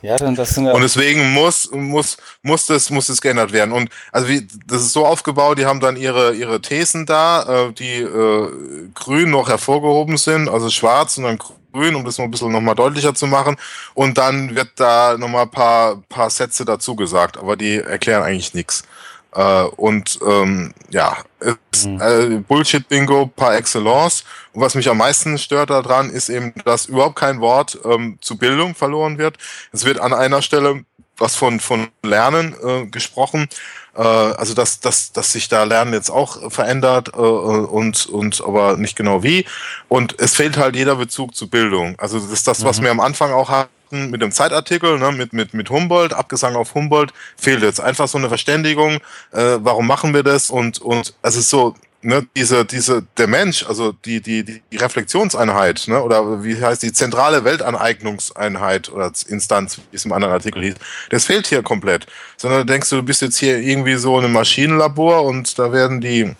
Ja, 0.03 0.17
dann 0.17 0.35
das 0.35 0.51
sind 0.51 0.65
ja 0.65 0.73
und 0.73 0.81
deswegen 0.81 1.35
muss 1.35 1.71
muss 1.73 2.17
muss 2.43 2.65
das 2.65 2.89
muss 2.89 3.11
es 3.11 3.21
geändert 3.21 3.53
werden 3.53 3.73
und 3.73 3.91
also 4.13 4.29
wie 4.29 4.47
das 4.67 4.81
ist 4.81 4.95
so 4.95 5.05
aufgebaut, 5.05 5.59
die 5.59 5.67
haben 5.67 5.81
dann 5.81 5.97
ihre 5.97 6.35
ihre 6.35 6.63
Thesen 6.63 7.05
da, 7.05 7.67
äh, 7.69 7.73
die 7.75 8.01
äh, 8.01 8.49
grün 8.95 9.31
noch 9.31 9.51
hervorgehoben 9.51 10.17
sind, 10.17 10.49
also 10.49 10.71
schwarz 10.71 11.19
und 11.19 11.25
dann 11.25 11.39
grün, 11.73 11.95
um 11.95 12.05
das 12.07 12.17
noch 12.17 12.25
ein 12.25 12.31
bisschen 12.31 12.51
nochmal 12.51 12.77
deutlicher 12.77 13.15
zu 13.15 13.27
machen 13.27 13.59
und 13.93 14.17
dann 14.17 14.55
wird 14.55 14.71
da 14.77 15.19
nochmal 15.19 15.43
ein 15.43 15.51
paar 15.51 15.97
paar 16.09 16.31
Sätze 16.31 16.65
dazu 16.65 16.97
gesagt, 16.97 17.37
aber 17.37 17.57
die 17.57 17.77
erklären 17.77 18.23
eigentlich 18.23 18.55
nichts. 18.55 18.85
Äh, 19.33 19.63
und 19.63 20.19
ähm, 20.27 20.75
ja, 20.91 21.17
ist, 21.41 21.87
mhm. 21.87 22.01
äh, 22.01 22.39
Bullshit-Bingo 22.41 23.27
par 23.35 23.55
excellence. 23.55 24.25
Und 24.53 24.63
was 24.63 24.75
mich 24.75 24.89
am 24.89 24.99
meisten 24.99 25.39
stört 25.39 25.71
daran, 25.71 26.11
ist 26.11 26.29
eben, 26.29 26.53
dass 26.65 26.87
überhaupt 26.87 27.17
kein 27.17 27.41
Wort 27.41 27.79
ähm, 27.85 28.19
zu 28.21 28.37
Bildung 28.37 28.75
verloren 28.75 29.19
wird. 29.19 29.39
Es 29.73 29.85
wird 29.85 30.01
an 30.01 30.13
einer 30.13 30.43
Stelle 30.43 30.85
was 31.21 31.37
von, 31.37 31.61
von 31.61 31.89
Lernen 32.03 32.55
äh, 32.63 32.87
gesprochen. 32.87 33.49
Äh, 33.97 34.03
also 34.03 34.55
dass, 34.55 34.81
dass, 34.81 35.13
dass 35.13 35.33
sich 35.33 35.49
da 35.49 35.65
Lernen 35.65 35.93
jetzt 35.93 36.11
auch 36.11 36.51
verändert 36.51 37.11
äh, 37.15 37.19
und, 37.19 38.07
und 38.07 38.43
aber 38.45 38.77
nicht 38.77 38.97
genau 38.97 39.23
wie. 39.23 39.47
Und 39.89 40.19
es 40.19 40.35
fehlt 40.35 40.57
halt 40.57 40.77
jeder 40.77 40.97
Bezug 40.97 41.35
zu 41.35 41.49
Bildung. 41.49 41.99
Also 41.99 42.19
das 42.19 42.31
ist 42.31 42.47
das, 42.47 42.65
was 42.65 42.81
mhm. 42.81 42.85
wir 42.85 42.91
am 42.93 43.01
Anfang 43.01 43.33
auch 43.33 43.49
hatten 43.49 44.11
mit 44.11 44.23
dem 44.23 44.31
Zeitartikel, 44.31 44.99
ne, 44.99 45.13
mit, 45.13 45.33
mit, 45.33 45.53
mit 45.53 45.69
Humboldt, 45.69 46.15
Abgesang 46.15 46.55
auf 46.55 46.75
Humboldt, 46.75 47.13
fehlt 47.37 47.63
jetzt 47.63 47.81
einfach 47.81 48.07
so 48.07 48.19
eine 48.19 48.29
Verständigung, 48.29 48.99
äh, 49.33 49.59
warum 49.59 49.87
machen 49.87 50.15
wir 50.15 50.23
das 50.23 50.49
und, 50.51 50.81
und 50.81 51.15
es 51.23 51.37
ist 51.37 51.51
so, 51.51 51.75
ne, 52.03 52.27
diese, 52.37 52.65
diese, 52.65 53.03
der 53.17 53.27
Mensch, 53.27 53.65
also 53.67 53.93
die, 53.93 54.21
die, 54.21 54.45
die 54.45 54.77
Reflexionseinheit, 54.77 55.85
ne, 55.89 56.03
oder 56.03 56.43
wie 56.43 56.61
heißt 56.61 56.83
die 56.83 56.93
zentrale 56.93 57.45
Weltaneignungseinheit 57.45 58.91
oder 58.91 59.13
Instanz, 59.29 59.81
wie 59.91 59.97
es 59.97 60.05
im 60.05 60.13
anderen 60.13 60.35
Artikel 60.35 60.63
hieß, 60.63 60.75
das 61.11 61.27
fehlt 61.27 61.47
hier 61.47 61.63
komplett. 61.63 62.07
Sondern 62.37 62.61
du 62.61 62.73
denkst, 62.73 62.89
du 62.91 63.03
bist 63.03 63.23
jetzt 63.23 63.39
hier 63.39 63.59
irgendwie 63.59 63.97
so 63.97 64.19
in 64.19 64.25
einem 64.25 64.35
Maschinenlabor 64.35 65.25
und 65.25 65.59
da 65.59 65.73
werden 65.73 66.01
die 66.01 66.35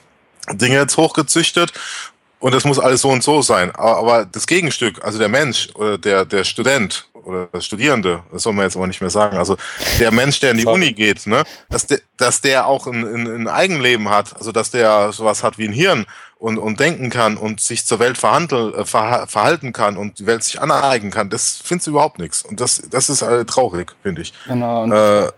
Dinge 0.53 0.77
jetzt 0.77 0.97
hochgezüchtet 0.97 1.73
und 2.41 2.55
das 2.55 2.65
muss 2.65 2.79
alles 2.79 3.03
so 3.03 3.11
und 3.11 3.23
so 3.23 3.43
sein. 3.43 3.71
Aber 3.75 4.25
das 4.25 4.47
Gegenstück, 4.47 5.05
also 5.05 5.19
der 5.19 5.29
Mensch 5.29 5.69
oder 5.75 5.99
der, 5.99 6.25
der 6.25 6.45
Student 6.45 7.10
oder 7.25 7.49
Studierende, 7.61 8.23
das 8.33 8.43
soll 8.43 8.53
man 8.53 8.65
jetzt 8.65 8.77
aber 8.77 8.87
nicht 8.87 9.01
mehr 9.01 9.11
sagen, 9.11 9.37
also 9.37 9.57
der 9.99 10.13
Mensch, 10.13 10.41
der 10.41 10.53
in 10.53 10.57
die 10.57 10.63
Sorry. 10.65 10.75
Uni 10.77 10.93
geht, 10.93 11.27
ne, 11.27 11.45
dass 11.69 11.87
der, 11.87 12.01
dass 12.17 12.41
der 12.41 12.67
auch 12.67 12.87
ein, 12.87 13.05
ein, 13.05 13.27
ein 13.27 13.49
Eigenleben 13.49 14.09
hat, 14.09 14.37
also 14.37 14.53
dass 14.53 14.71
der 14.71 15.13
sowas 15.13 15.43
hat 15.43 15.59
wie 15.59 15.67
ein 15.67 15.73
Hirn 15.73 16.07
und, 16.41 16.59
und 16.59 16.81
denken 16.81 17.11
kann 17.11 17.37
und 17.37 17.61
sich 17.61 17.85
zur 17.85 17.99
Welt 17.99 18.17
verhandeln, 18.17 18.75
äh, 18.75 18.85
ver, 18.85 19.27
verhalten 19.29 19.73
kann 19.73 19.97
und 19.97 20.19
die 20.19 20.27
Welt 20.27 20.43
sich 20.43 20.61
aneignen 20.61 21.11
kann, 21.11 21.31
das 21.31 21.61
findest 21.63 21.87
du 21.87 21.91
überhaupt 21.93 22.19
nichts. 22.19 22.43
Und 22.43 22.61
das, 22.61 22.83
das 22.91 23.11
ist 23.11 23.23
äh, 23.23 23.45
traurig, 23.45 23.93
finde 24.03 24.23
ich. 24.23 24.33
Genau. 24.47 24.87
Äh, 24.91 25.31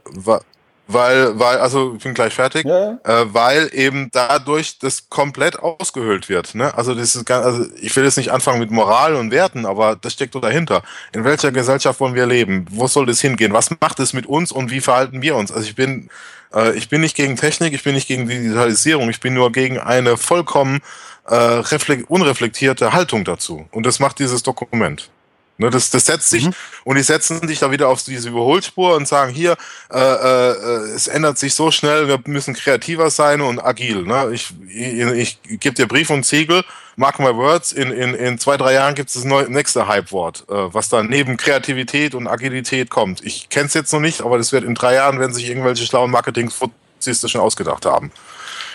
weil, 0.88 1.38
weil, 1.38 1.58
also 1.58 1.94
ich 1.96 2.02
bin 2.02 2.14
gleich 2.14 2.34
fertig, 2.34 2.66
ja. 2.66 2.98
äh, 3.04 3.32
weil 3.32 3.70
eben 3.72 4.10
dadurch 4.12 4.78
das 4.78 5.08
komplett 5.08 5.58
ausgehöhlt 5.58 6.28
wird. 6.28 6.54
Ne? 6.54 6.76
Also 6.76 6.94
das 6.94 7.14
ist 7.14 7.24
ganz, 7.24 7.46
also 7.46 7.64
ich 7.80 7.94
will 7.96 8.04
jetzt 8.04 8.16
nicht 8.16 8.30
anfangen 8.30 8.58
mit 8.58 8.70
Moral 8.70 9.14
und 9.14 9.30
Werten, 9.30 9.64
aber 9.64 9.96
das 9.96 10.14
steckt 10.14 10.34
so 10.34 10.40
dahinter. 10.40 10.82
In 11.12 11.24
welcher 11.24 11.52
Gesellschaft 11.52 12.00
wollen 12.00 12.14
wir 12.14 12.26
leben? 12.26 12.66
Wo 12.70 12.86
soll 12.86 13.06
das 13.06 13.20
hingehen? 13.20 13.52
Was 13.52 13.70
macht 13.80 14.00
es 14.00 14.12
mit 14.12 14.26
uns 14.26 14.52
und 14.52 14.70
wie 14.70 14.80
verhalten 14.80 15.22
wir 15.22 15.36
uns? 15.36 15.52
Also 15.52 15.66
ich 15.66 15.74
bin, 15.74 16.10
äh, 16.54 16.72
ich 16.76 16.88
bin 16.88 17.00
nicht 17.00 17.16
gegen 17.16 17.36
Technik, 17.36 17.72
ich 17.72 17.84
bin 17.84 17.94
nicht 17.94 18.08
gegen 18.08 18.28
Digitalisierung, 18.28 19.08
ich 19.08 19.20
bin 19.20 19.34
nur 19.34 19.52
gegen 19.52 19.78
eine 19.78 20.16
vollkommen 20.16 20.80
äh, 21.28 21.62
unreflektierte 22.08 22.92
Haltung 22.92 23.24
dazu. 23.24 23.66
Und 23.70 23.86
das 23.86 24.00
macht 24.00 24.18
dieses 24.18 24.42
Dokument. 24.42 25.10
Ne, 25.58 25.68
das, 25.68 25.90
das 25.90 26.06
setzt 26.06 26.30
sich 26.30 26.46
mhm. 26.46 26.54
und 26.84 26.96
die 26.96 27.02
setzen 27.02 27.46
sich 27.46 27.58
da 27.58 27.70
wieder 27.70 27.88
auf 27.88 28.02
diese 28.02 28.30
Überholspur 28.30 28.96
und 28.96 29.06
sagen 29.06 29.32
hier, 29.32 29.56
äh, 29.92 29.98
äh, 29.98 30.94
es 30.94 31.08
ändert 31.08 31.38
sich 31.38 31.54
so 31.54 31.70
schnell, 31.70 32.08
wir 32.08 32.18
müssen 32.26 32.54
kreativer 32.54 33.10
sein 33.10 33.42
und 33.42 33.60
agil. 33.60 34.02
Ne? 34.02 34.30
Ich, 34.32 34.52
ich, 34.66 35.38
ich 35.46 35.60
gebe 35.60 35.74
dir 35.74 35.86
Brief 35.86 36.08
und 36.08 36.24
Ziegel, 36.24 36.64
mark 36.96 37.18
my 37.18 37.36
words, 37.36 37.70
in, 37.70 37.90
in, 37.90 38.14
in 38.14 38.38
zwei, 38.38 38.56
drei 38.56 38.72
Jahren 38.72 38.94
gibt 38.94 39.10
es 39.10 39.14
das 39.14 39.24
neue, 39.24 39.50
nächste 39.50 39.86
Hype-Wort, 39.86 40.46
äh, 40.48 40.74
was 40.74 40.88
dann 40.88 41.08
neben 41.08 41.36
Kreativität 41.36 42.14
und 42.14 42.28
Agilität 42.28 42.88
kommt. 42.88 43.22
Ich 43.22 43.50
kenne 43.50 43.66
es 43.66 43.74
jetzt 43.74 43.92
noch 43.92 44.00
nicht, 44.00 44.22
aber 44.22 44.38
das 44.38 44.52
wird 44.52 44.64
in 44.64 44.74
drei 44.74 44.94
Jahren, 44.94 45.20
wenn 45.20 45.34
sich 45.34 45.48
irgendwelche 45.48 45.84
schlauen 45.84 46.10
Marketing-Fuzis 46.10 47.20
das 47.20 47.30
schon 47.30 47.42
ausgedacht 47.42 47.84
haben. 47.84 48.10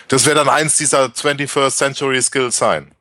Das 0.09 0.25
wird 0.25 0.37
dann 0.37 0.47
eins 0.47 0.77
dieser 0.77 1.05
21st 1.05 1.75
Century 1.75 2.21
Skills 2.21 2.57
sein. 2.57 2.91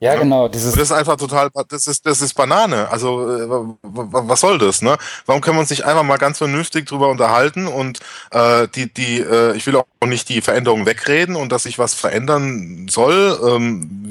Ja, 0.00 0.16
genau. 0.16 0.48
Dieses 0.48 0.74
das 0.74 0.82
ist 0.82 0.92
einfach 0.92 1.16
total, 1.16 1.50
das 1.68 1.86
ist, 1.86 2.04
das 2.04 2.20
ist 2.20 2.34
Banane. 2.34 2.90
Also, 2.90 3.30
äh, 3.30 3.48
was 3.82 4.40
soll 4.40 4.58
das, 4.58 4.82
ne? 4.82 4.98
Warum 5.24 5.40
können 5.40 5.56
wir 5.56 5.60
uns 5.60 5.70
nicht 5.70 5.84
einfach 5.84 6.02
mal 6.02 6.18
ganz 6.18 6.38
vernünftig 6.38 6.86
drüber 6.86 7.08
unterhalten 7.08 7.68
und 7.68 8.00
äh, 8.32 8.66
die, 8.74 8.92
die, 8.92 9.20
äh, 9.20 9.56
ich 9.56 9.66
will 9.66 9.76
auch 9.76 9.86
nicht 10.06 10.28
die 10.28 10.40
Veränderung 10.40 10.84
wegreden 10.84 11.36
und 11.36 11.52
dass 11.52 11.62
sich 11.62 11.78
was 11.78 11.94
verändern 11.94 12.86
soll, 12.90 13.38
ähm, 13.48 14.04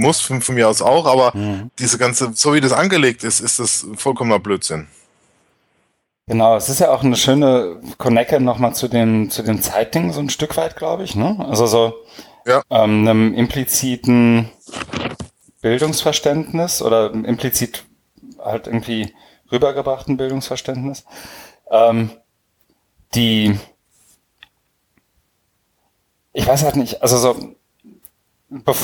muss 0.00 0.20
von, 0.20 0.40
von, 0.40 0.54
mir 0.54 0.68
aus 0.68 0.80
auch, 0.80 1.06
aber 1.06 1.36
mhm. 1.36 1.70
diese 1.78 1.98
ganze, 1.98 2.32
so 2.34 2.54
wie 2.54 2.60
das 2.60 2.72
angelegt 2.72 3.22
ist, 3.22 3.40
ist 3.40 3.60
das 3.60 3.86
vollkommener 3.96 4.38
Blödsinn. 4.38 4.88
Genau, 6.26 6.56
es 6.56 6.68
ist 6.68 6.80
ja 6.80 6.90
auch 6.90 7.04
eine 7.04 7.14
schöne 7.14 7.76
Connecte 7.98 8.40
nochmal 8.40 8.74
zu 8.74 8.88
den, 8.88 9.30
zu 9.30 9.42
den 9.42 9.62
Zeitdingen 9.62 10.12
so 10.12 10.18
ein 10.18 10.30
Stück 10.30 10.56
weit, 10.56 10.74
glaube 10.74 11.04
ich, 11.04 11.14
ne? 11.14 11.36
Also 11.48 11.66
so 11.66 11.94
ja. 12.46 12.62
ähm, 12.70 13.06
einem 13.06 13.34
impliziten 13.34 14.50
Bildungsverständnis 15.60 16.82
oder 16.82 17.12
implizit 17.12 17.84
halt 18.42 18.66
irgendwie 18.66 19.14
rübergebrachten 19.50 20.16
Bildungsverständnis, 20.16 21.04
ähm, 21.70 22.10
die 23.14 23.58
ich 26.36 26.46
weiß 26.46 26.64
halt 26.64 26.76
nicht, 26.76 27.00
also 27.00 27.16
so, 27.16 27.34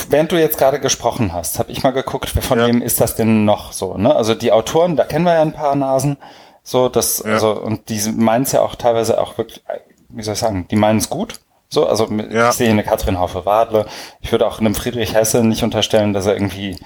während 0.09 0.31
du 0.31 0.39
jetzt 0.39 0.57
gerade 0.57 0.79
gesprochen 0.79 1.33
hast, 1.33 1.59
habe 1.59 1.71
ich 1.71 1.83
mal 1.83 1.91
geguckt, 1.91 2.29
von 2.29 2.59
ja. 2.59 2.65
wem 2.65 2.81
ist 2.81 2.99
das 2.99 3.15
denn 3.15 3.45
noch 3.45 3.73
so, 3.73 3.95
ne? 3.95 4.15
Also 4.15 4.33
die 4.33 4.51
Autoren, 4.51 4.95
da 4.95 5.03
kennen 5.03 5.23
wir 5.23 5.35
ja 5.35 5.43
ein 5.43 5.53
paar 5.53 5.75
Nasen, 5.75 6.17
so, 6.63 6.89
das, 6.89 7.21
ja. 7.23 7.33
also, 7.33 7.51
und 7.51 7.89
die 7.89 8.01
meinen 8.09 8.41
es 8.43 8.53
ja 8.53 8.61
auch 8.61 8.73
teilweise 8.73 9.21
auch 9.21 9.37
wirklich, 9.37 9.61
wie 10.09 10.23
soll 10.23 10.33
ich 10.33 10.39
sagen, 10.39 10.67
die 10.71 10.75
meinen 10.75 10.97
es 10.97 11.11
gut, 11.11 11.41
so, 11.73 11.87
also 11.87 12.07
ja. 12.31 12.49
ich 12.49 12.55
sehe 12.55 12.69
eine 12.69 12.83
Katrin 12.83 13.19
Haufe-Wadle. 13.19 13.85
Ich 14.21 14.31
würde 14.31 14.45
auch 14.45 14.59
einem 14.59 14.75
Friedrich 14.75 15.15
Hesse 15.15 15.43
nicht 15.43 15.63
unterstellen, 15.63 16.13
dass 16.13 16.27
er 16.27 16.35
irgendwie 16.35 16.77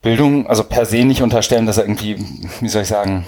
Bildung, 0.00 0.46
also 0.46 0.64
per 0.64 0.86
se 0.86 1.04
nicht 1.04 1.22
unterstellen, 1.22 1.66
dass 1.66 1.78
er 1.78 1.84
irgendwie, 1.84 2.16
wie 2.60 2.68
soll 2.68 2.82
ich 2.82 2.88
sagen, 2.88 3.26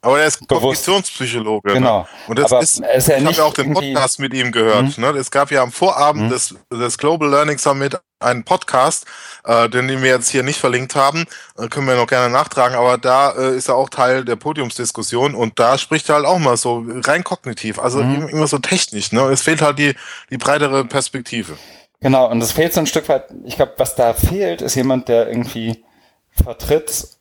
aber 0.00 0.20
er 0.20 0.26
ist 0.26 0.46
Kognitionspsychologe. 0.46 1.68
Ne? 1.68 1.74
Genau. 1.74 2.00
Ne? 2.00 2.06
Und 2.28 2.38
das 2.38 2.52
Aber 2.52 2.62
ist, 2.62 2.80
ist 2.80 3.08
ich 3.08 3.24
habe 3.24 3.32
ja 3.32 3.44
auch 3.44 3.54
den 3.54 3.72
Podcast 3.74 4.20
mit 4.20 4.32
ihm 4.32 4.52
gehört. 4.52 4.96
Mhm. 4.96 5.04
Ne? 5.04 5.10
Es 5.10 5.30
gab 5.30 5.50
ja 5.50 5.62
am 5.62 5.72
Vorabend 5.72 6.26
mhm. 6.26 6.30
des, 6.30 6.54
des 6.72 6.98
Global 6.98 7.28
Learning 7.28 7.58
Summit 7.58 7.98
einen 8.20 8.44
Podcast, 8.44 9.06
äh, 9.44 9.68
den 9.68 9.88
wir 9.88 10.10
jetzt 10.10 10.28
hier 10.28 10.42
nicht 10.42 10.58
verlinkt 10.58 10.94
haben, 10.96 11.26
äh, 11.56 11.68
können 11.68 11.86
wir 11.86 11.94
noch 11.94 12.06
gerne 12.08 12.32
nachtragen, 12.32 12.76
aber 12.76 12.98
da 12.98 13.30
äh, 13.30 13.56
ist 13.56 13.68
er 13.68 13.76
auch 13.76 13.88
Teil 13.88 14.24
der 14.24 14.36
Podiumsdiskussion 14.36 15.34
und 15.34 15.58
da 15.58 15.78
spricht 15.78 16.08
er 16.08 16.16
halt 16.16 16.26
auch 16.26 16.38
mal 16.38 16.56
so 16.56 16.84
rein 16.88 17.22
kognitiv, 17.22 17.78
also 17.78 18.02
mhm. 18.02 18.28
immer 18.28 18.48
so 18.48 18.58
technisch. 18.58 19.12
Ne? 19.12 19.20
Es 19.22 19.42
fehlt 19.42 19.62
halt 19.62 19.78
die, 19.78 19.94
die 20.30 20.36
breitere 20.36 20.84
Perspektive. 20.84 21.56
Genau, 22.00 22.28
und 22.28 22.40
es 22.42 22.52
fehlt 22.52 22.72
so 22.72 22.80
ein 22.80 22.86
Stück 22.86 23.08
weit, 23.08 23.26
ich 23.44 23.56
glaube, 23.56 23.74
was 23.76 23.94
da 23.94 24.14
fehlt, 24.14 24.62
ist 24.62 24.74
jemand, 24.74 25.08
der 25.08 25.28
irgendwie 25.28 25.84
vertritt, 26.30 27.17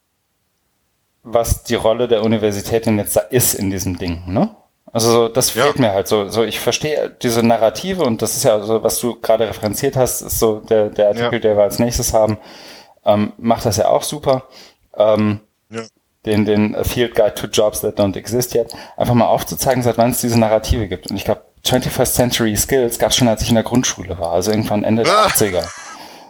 was 1.27 1.63
die 1.63 1.75
Rolle 1.75 2.07
der 2.07 2.23
Universität 2.23 2.85
denn 2.85 2.97
jetzt 2.97 3.15
da 3.15 3.21
ist 3.21 3.53
in 3.53 3.69
diesem 3.69 3.97
Ding, 3.97 4.23
ne? 4.27 4.55
Also 4.93 5.11
so, 5.11 5.27
das 5.27 5.51
fehlt 5.51 5.75
ja. 5.75 5.81
mir 5.81 5.91
halt 5.91 6.07
so. 6.07 6.29
So, 6.29 6.43
ich 6.43 6.59
verstehe 6.59 7.15
diese 7.21 7.43
Narrative 7.43 8.03
und 8.03 8.21
das 8.21 8.37
ist 8.37 8.43
ja 8.43 8.61
so, 8.61 8.83
was 8.83 8.99
du 8.99 9.19
gerade 9.19 9.47
referenziert 9.47 9.97
hast, 9.97 10.21
ist 10.21 10.39
so 10.39 10.59
der, 10.61 10.89
der 10.89 11.09
Artikel, 11.09 11.33
ja. 11.33 11.39
der 11.39 11.57
wir 11.57 11.63
als 11.63 11.77
nächstes 11.77 12.13
haben, 12.13 12.37
ähm, 13.05 13.33
macht 13.37 13.65
das 13.65 13.77
ja 13.77 13.89
auch 13.89 14.03
super. 14.03 14.43
Ähm, 14.95 15.41
ja. 15.69 15.81
Den, 16.25 16.45
den 16.45 16.75
Field 16.83 17.15
Guide 17.15 17.35
to 17.35 17.47
Jobs 17.47 17.81
that 17.81 17.99
don't 17.99 18.17
exist 18.17 18.55
yet, 18.55 18.73
einfach 18.95 19.13
mal 19.13 19.27
aufzuzeigen, 19.27 19.83
seit 19.83 19.97
wann 19.97 20.11
es 20.11 20.21
diese 20.21 20.39
Narrative 20.39 20.87
gibt. 20.87 21.09
Und 21.11 21.17
ich 21.17 21.25
glaube, 21.25 21.41
21st 21.65 22.13
Century 22.13 22.55
Skills 22.55 22.97
gab 22.97 23.11
es 23.11 23.17
schon, 23.17 23.27
als 23.27 23.41
ich 23.41 23.49
in 23.49 23.55
der 23.55 23.63
Grundschule 23.63 24.17
war, 24.19 24.31
also 24.31 24.51
irgendwann 24.51 24.83
Ende 24.83 25.03
der 25.03 25.13
80er. 25.13 25.67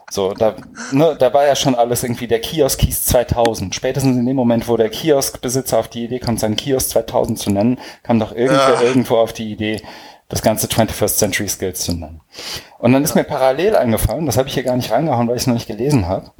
So, 0.09 0.33
da, 0.33 0.55
ne, 0.91 1.17
da 1.19 1.33
war 1.33 1.45
ja 1.45 1.55
schon 1.55 1.75
alles 1.75 2.03
irgendwie, 2.03 2.27
der 2.27 2.39
Kiosk 2.39 2.81
hieß 2.81 3.05
2000. 3.05 3.75
Spätestens 3.75 4.15
in 4.15 4.25
dem 4.25 4.37
Moment, 4.37 4.67
wo 4.67 4.77
der 4.77 4.89
Kioskbesitzer 4.89 5.77
auf 5.77 5.89
die 5.89 6.05
Idee 6.05 6.19
kommt, 6.19 6.39
seinen 6.39 6.55
Kiosk 6.55 6.91
2000 6.91 7.37
zu 7.37 7.49
nennen, 7.49 7.79
kam 8.03 8.19
doch 8.19 8.33
irgendwer 8.33 8.75
ja. 8.75 8.81
irgendwo 8.81 9.17
auf 9.17 9.33
die 9.33 9.51
Idee, 9.51 9.81
das 10.29 10.41
ganze 10.41 10.67
21st 10.67 11.17
Century 11.17 11.49
Skills 11.49 11.81
zu 11.81 11.93
nennen. 11.93 12.21
Und 12.79 12.93
dann 12.93 13.03
ist 13.03 13.15
mir 13.15 13.25
parallel 13.25 13.75
eingefallen, 13.75 14.25
das 14.25 14.37
habe 14.37 14.47
ich 14.47 14.53
hier 14.53 14.63
gar 14.63 14.77
nicht 14.77 14.91
reingehauen, 14.91 15.27
weil 15.27 15.35
ich 15.35 15.43
es 15.43 15.47
noch 15.47 15.55
nicht 15.55 15.67
gelesen 15.67 16.07
habe, 16.07 16.31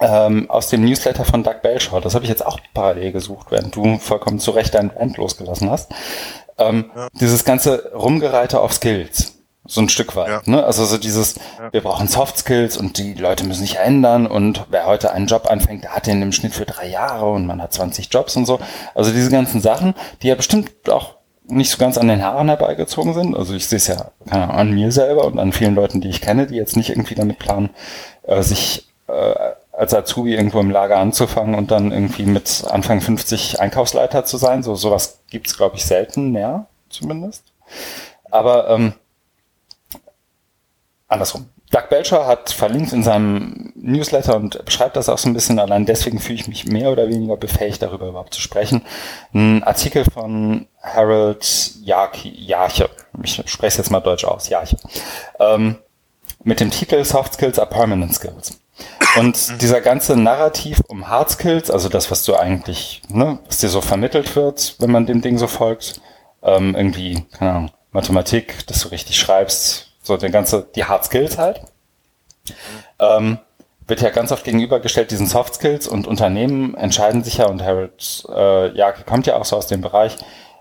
ähm, 0.00 0.48
aus 0.48 0.68
dem 0.68 0.84
Newsletter 0.84 1.24
von 1.24 1.42
Doug 1.42 1.62
Belshaw. 1.62 2.00
Das 2.00 2.14
habe 2.14 2.24
ich 2.24 2.30
jetzt 2.30 2.44
auch 2.44 2.60
parallel 2.72 3.12
gesucht, 3.12 3.48
während 3.50 3.74
du 3.74 3.98
vollkommen 3.98 4.38
zu 4.38 4.52
Recht 4.52 4.74
dein 4.74 4.90
Band 4.90 5.16
losgelassen 5.16 5.70
hast. 5.70 5.92
Ähm, 6.58 6.90
ja. 6.94 7.08
Dieses 7.14 7.44
ganze 7.44 7.92
Rumgereite 7.94 8.60
auf 8.60 8.72
Skills. 8.72 9.35
So 9.68 9.80
ein 9.80 9.88
Stück 9.88 10.16
weit. 10.16 10.28
Ja. 10.28 10.42
Ne? 10.44 10.64
Also 10.64 10.84
so 10.84 10.98
dieses, 10.98 11.36
ja. 11.58 11.72
wir 11.72 11.80
brauchen 11.80 12.08
Soft 12.08 12.38
Skills 12.38 12.76
und 12.76 12.98
die 12.98 13.14
Leute 13.14 13.44
müssen 13.44 13.62
sich 13.62 13.76
ändern 13.76 14.26
und 14.26 14.64
wer 14.70 14.86
heute 14.86 15.12
einen 15.12 15.26
Job 15.26 15.50
anfängt, 15.50 15.84
der 15.84 15.94
hat 15.94 16.06
den 16.06 16.22
im 16.22 16.32
Schnitt 16.32 16.54
für 16.54 16.66
drei 16.66 16.88
Jahre 16.88 17.30
und 17.30 17.46
man 17.46 17.60
hat 17.62 17.72
20 17.72 18.08
Jobs 18.12 18.36
und 18.36 18.46
so. 18.46 18.60
Also 18.94 19.12
diese 19.12 19.30
ganzen 19.30 19.60
Sachen, 19.60 19.94
die 20.22 20.28
ja 20.28 20.34
bestimmt 20.34 20.70
auch 20.88 21.16
nicht 21.48 21.70
so 21.70 21.78
ganz 21.78 21.96
an 21.98 22.08
den 22.08 22.24
Haaren 22.24 22.48
herbeigezogen 22.48 23.14
sind. 23.14 23.36
Also 23.36 23.54
ich 23.54 23.66
sehe 23.66 23.76
es 23.76 23.86
ja 23.86 24.10
keine 24.28 24.44
Ahnung, 24.44 24.56
an 24.56 24.70
mir 24.72 24.92
selber 24.92 25.24
und 25.24 25.38
an 25.38 25.52
vielen 25.52 25.74
Leuten, 25.74 26.00
die 26.00 26.08
ich 26.08 26.20
kenne, 26.20 26.46
die 26.46 26.56
jetzt 26.56 26.76
nicht 26.76 26.90
irgendwie 26.90 27.14
damit 27.14 27.38
planen, 27.38 27.70
äh, 28.24 28.42
sich 28.42 28.88
äh, 29.08 29.34
als 29.72 29.94
Azubi 29.94 30.34
irgendwo 30.34 30.60
im 30.60 30.70
Lager 30.70 30.98
anzufangen 30.98 31.54
und 31.54 31.70
dann 31.70 31.92
irgendwie 31.92 32.24
mit 32.24 32.64
Anfang 32.68 33.00
50 33.00 33.60
Einkaufsleiter 33.60 34.24
zu 34.24 34.38
sein. 34.38 34.62
So 34.62 34.74
sowas 34.74 35.20
gibt's 35.30 35.56
glaube 35.56 35.76
ich, 35.76 35.84
selten 35.84 36.32
mehr, 36.32 36.66
zumindest. 36.88 37.44
Aber 38.30 38.70
ähm, 38.70 38.94
andersrum. 41.08 41.48
Doug 41.70 41.88
Belcher 41.90 42.26
hat 42.26 42.50
verlinkt 42.50 42.92
in 42.92 43.02
seinem 43.02 43.72
Newsletter 43.74 44.36
und 44.36 44.64
beschreibt 44.64 44.96
das 44.96 45.08
auch 45.08 45.18
so 45.18 45.28
ein 45.28 45.34
bisschen. 45.34 45.58
Allein 45.58 45.84
deswegen 45.84 46.20
fühle 46.20 46.38
ich 46.38 46.48
mich 46.48 46.66
mehr 46.66 46.90
oder 46.92 47.08
weniger 47.08 47.36
befähigt, 47.36 47.82
darüber 47.82 48.08
überhaupt 48.08 48.34
zu 48.34 48.40
sprechen. 48.40 48.82
Ein 49.34 49.64
Artikel 49.64 50.04
von 50.04 50.68
Harold 50.80 51.72
Jarche. 51.82 52.88
Ich 53.22 53.42
spreche 53.46 53.66
es 53.66 53.76
jetzt 53.78 53.90
mal 53.90 54.00
deutsch 54.00 54.24
aus. 54.24 54.48
Jarche. 54.48 54.76
Ähm, 55.40 55.78
mit 56.44 56.60
dem 56.60 56.70
Titel 56.70 57.04
Soft 57.04 57.34
Skills 57.34 57.58
are 57.58 57.68
Permanent 57.68 58.14
Skills. 58.14 58.60
Und 59.16 59.60
dieser 59.62 59.80
ganze 59.80 60.16
Narrativ 60.16 60.80
um 60.86 61.08
Hard 61.08 61.30
Skills, 61.30 61.70
also 61.70 61.88
das, 61.88 62.10
was 62.10 62.24
du 62.24 62.36
eigentlich, 62.36 63.02
ne, 63.08 63.38
was 63.46 63.58
dir 63.58 63.68
so 63.68 63.80
vermittelt 63.80 64.36
wird, 64.36 64.76
wenn 64.78 64.90
man 64.90 65.06
dem 65.06 65.22
Ding 65.22 65.38
so 65.38 65.46
folgt, 65.46 66.00
ähm, 66.42 66.74
irgendwie, 66.76 67.24
keine 67.32 67.50
Ahnung, 67.50 67.70
Mathematik, 67.92 68.66
dass 68.66 68.80
du 68.80 68.88
richtig 68.88 69.18
schreibst, 69.18 69.85
so 70.06 70.16
der 70.16 70.30
ganze, 70.30 70.66
die 70.74 70.84
Hard 70.84 71.04
Skills 71.04 71.36
halt, 71.36 71.60
ähm, 73.00 73.38
wird 73.86 74.00
ja 74.00 74.10
ganz 74.10 74.32
oft 74.32 74.44
gegenübergestellt 74.44 75.10
diesen 75.10 75.26
Soft 75.26 75.54
Skills 75.56 75.86
und 75.86 76.06
Unternehmen 76.06 76.74
entscheiden 76.76 77.22
sich 77.22 77.38
ja, 77.38 77.46
und 77.46 77.62
Harold 77.62 78.24
äh, 78.28 78.76
ja, 78.76 78.92
kommt 78.92 79.26
ja 79.26 79.36
auch 79.36 79.44
so 79.44 79.56
aus 79.56 79.66
dem 79.66 79.80
Bereich, 79.80 80.16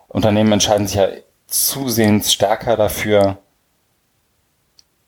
Unternehmen 0.07 0.51
entscheiden 0.51 0.87
sich 0.87 0.97
ja 0.97 1.07
zusehends 1.47 2.33
stärker 2.33 2.75
dafür, 2.75 3.37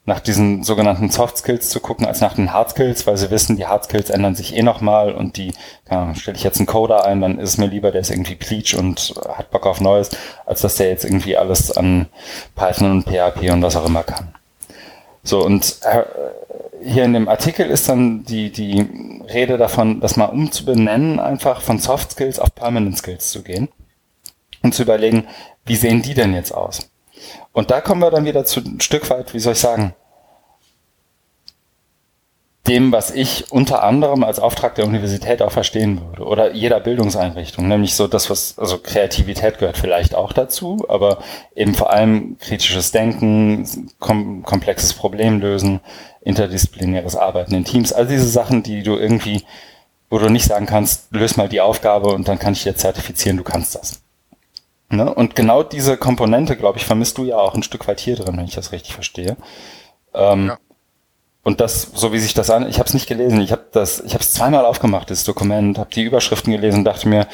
nach 0.07 0.21
diesen 0.21 0.63
sogenannten 0.63 1.09
Soft 1.09 1.37
Skills 1.37 1.69
zu 1.69 1.81
gucken, 1.81 2.05
als 2.05 2.21
nach 2.21 2.33
den 2.33 2.53
Hard 2.53 2.69
Skills, 2.69 3.05
weil 3.05 3.17
sie 3.17 3.29
wissen, 3.29 3.57
die 3.57 3.67
Hard 3.67 3.83
Skills 3.83 4.09
ändern 4.09 4.35
sich 4.35 4.55
eh 4.55 4.63
nochmal 4.63 5.13
und 5.13 5.35
die, 5.35 5.53
ja, 5.91 6.15
stelle 6.15 6.37
ich 6.37 6.45
jetzt 6.45 6.59
einen 6.59 6.65
Coder 6.65 7.03
ein, 7.03 7.19
dann 7.19 7.37
ist 7.39 7.49
es 7.49 7.57
mir 7.57 7.67
lieber, 7.67 7.91
der 7.91 8.01
ist 8.01 8.09
irgendwie 8.09 8.35
Pleach 8.35 8.77
und 8.77 9.13
hat 9.27 9.51
Bock 9.51 9.65
auf 9.65 9.81
Neues, 9.81 10.11
als 10.45 10.61
dass 10.61 10.75
der 10.75 10.87
jetzt 10.87 11.03
irgendwie 11.03 11.35
alles 11.35 11.75
an 11.75 12.07
Python 12.55 12.89
und 12.89 13.03
PHP 13.03 13.51
und 13.51 13.61
was 13.61 13.75
auch 13.75 13.85
immer 13.85 14.03
kann. 14.03 14.33
So, 15.23 15.43
und 15.43 15.79
äh, 15.81 16.03
hier 16.81 17.03
in 17.03 17.11
dem 17.11 17.27
Artikel 17.27 17.69
ist 17.69 17.89
dann 17.89 18.23
die, 18.23 18.49
die 18.49 19.21
Rede 19.27 19.57
davon, 19.57 19.99
das 19.99 20.15
mal 20.15 20.25
umzubenennen, 20.25 21.19
einfach 21.19 21.59
von 21.59 21.79
Soft 21.79 22.11
Skills 22.11 22.39
auf 22.39 22.55
Permanent 22.55 22.97
Skills 22.97 23.29
zu 23.29 23.43
gehen 23.43 23.67
und 24.63 24.73
zu 24.73 24.83
überlegen, 24.83 25.27
wie 25.65 25.75
sehen 25.75 26.01
die 26.01 26.13
denn 26.13 26.33
jetzt 26.33 26.53
aus? 26.53 26.89
Und 27.53 27.71
da 27.71 27.81
kommen 27.81 28.01
wir 28.01 28.11
dann 28.11 28.25
wieder 28.25 28.45
zu 28.45 28.59
ein 28.61 28.81
Stück 28.81 29.09
weit, 29.09 29.33
wie 29.33 29.39
soll 29.39 29.53
ich 29.53 29.59
sagen, 29.59 29.95
dem, 32.67 32.91
was 32.91 33.11
ich 33.11 33.51
unter 33.51 33.83
anderem 33.83 34.23
als 34.23 34.39
Auftrag 34.39 34.75
der 34.75 34.85
Universität 34.85 35.41
auch 35.41 35.51
verstehen 35.51 36.01
würde 36.01 36.25
oder 36.25 36.51
jeder 36.53 36.79
Bildungseinrichtung, 36.79 37.67
nämlich 37.67 37.95
so 37.95 38.07
das, 38.07 38.29
was, 38.29 38.59
also 38.59 38.77
Kreativität 38.77 39.59
gehört 39.59 39.77
vielleicht 39.77 40.15
auch 40.15 40.33
dazu, 40.33 40.85
aber 40.89 41.19
eben 41.55 41.73
vor 41.73 41.91
allem 41.91 42.37
kritisches 42.39 42.91
Denken, 42.91 43.89
kom 43.99 44.43
komplexes 44.43 44.93
Problemlösen, 44.93 45.79
interdisziplinäres 46.21 47.15
Arbeiten 47.15 47.55
in 47.55 47.63
Teams, 47.63 47.93
all 47.93 48.05
diese 48.05 48.27
Sachen, 48.27 48.63
die 48.63 48.83
du 48.83 48.97
irgendwie, 48.97 49.45
wo 50.09 50.19
du 50.19 50.29
nicht 50.29 50.45
sagen 50.45 50.65
kannst, 50.65 51.11
löse 51.11 51.37
mal 51.37 51.47
die 51.47 51.61
Aufgabe 51.61 52.09
und 52.09 52.27
dann 52.27 52.39
kann 52.39 52.53
ich 52.53 52.63
dir 52.63 52.75
zertifizieren, 52.75 53.37
du 53.37 53.43
kannst 53.43 53.75
das. 53.75 54.01
Ne? 54.89 55.13
Und 55.13 55.35
genau 55.35 55.63
diese 55.63 55.97
Komponente, 55.97 56.55
glaube 56.55 56.77
ich, 56.77 56.85
vermisst 56.85 57.17
du 57.17 57.25
ja 57.25 57.37
auch 57.37 57.55
ein 57.55 57.63
Stück 57.63 57.87
weit 57.87 57.99
hier 57.99 58.15
drin, 58.15 58.37
wenn 58.37 58.45
ich 58.45 58.55
das 58.55 58.71
richtig 58.71 58.93
verstehe. 58.93 59.35
Ähm, 60.13 60.47
ja. 60.47 60.57
Und 61.43 61.61
das, 61.61 61.91
so 61.93 62.11
wie 62.13 62.19
sich 62.19 62.33
das 62.33 62.49
an, 62.49 62.67
ich 62.67 62.79
habe 62.79 62.87
es 62.87 62.93
nicht 62.93 63.07
gelesen, 63.07 63.39
ich 63.41 63.51
habe 63.51 63.65
das, 63.71 64.01
ich 64.01 64.13
habe 64.13 64.23
es 64.23 64.33
zweimal 64.33 64.65
aufgemacht, 64.65 65.09
das 65.09 65.23
Dokument, 65.23 65.77
habe 65.77 65.89
die 65.93 66.03
Überschriften 66.03 66.51
gelesen, 66.51 66.83
dachte 66.83 67.07
mir, 67.07 67.27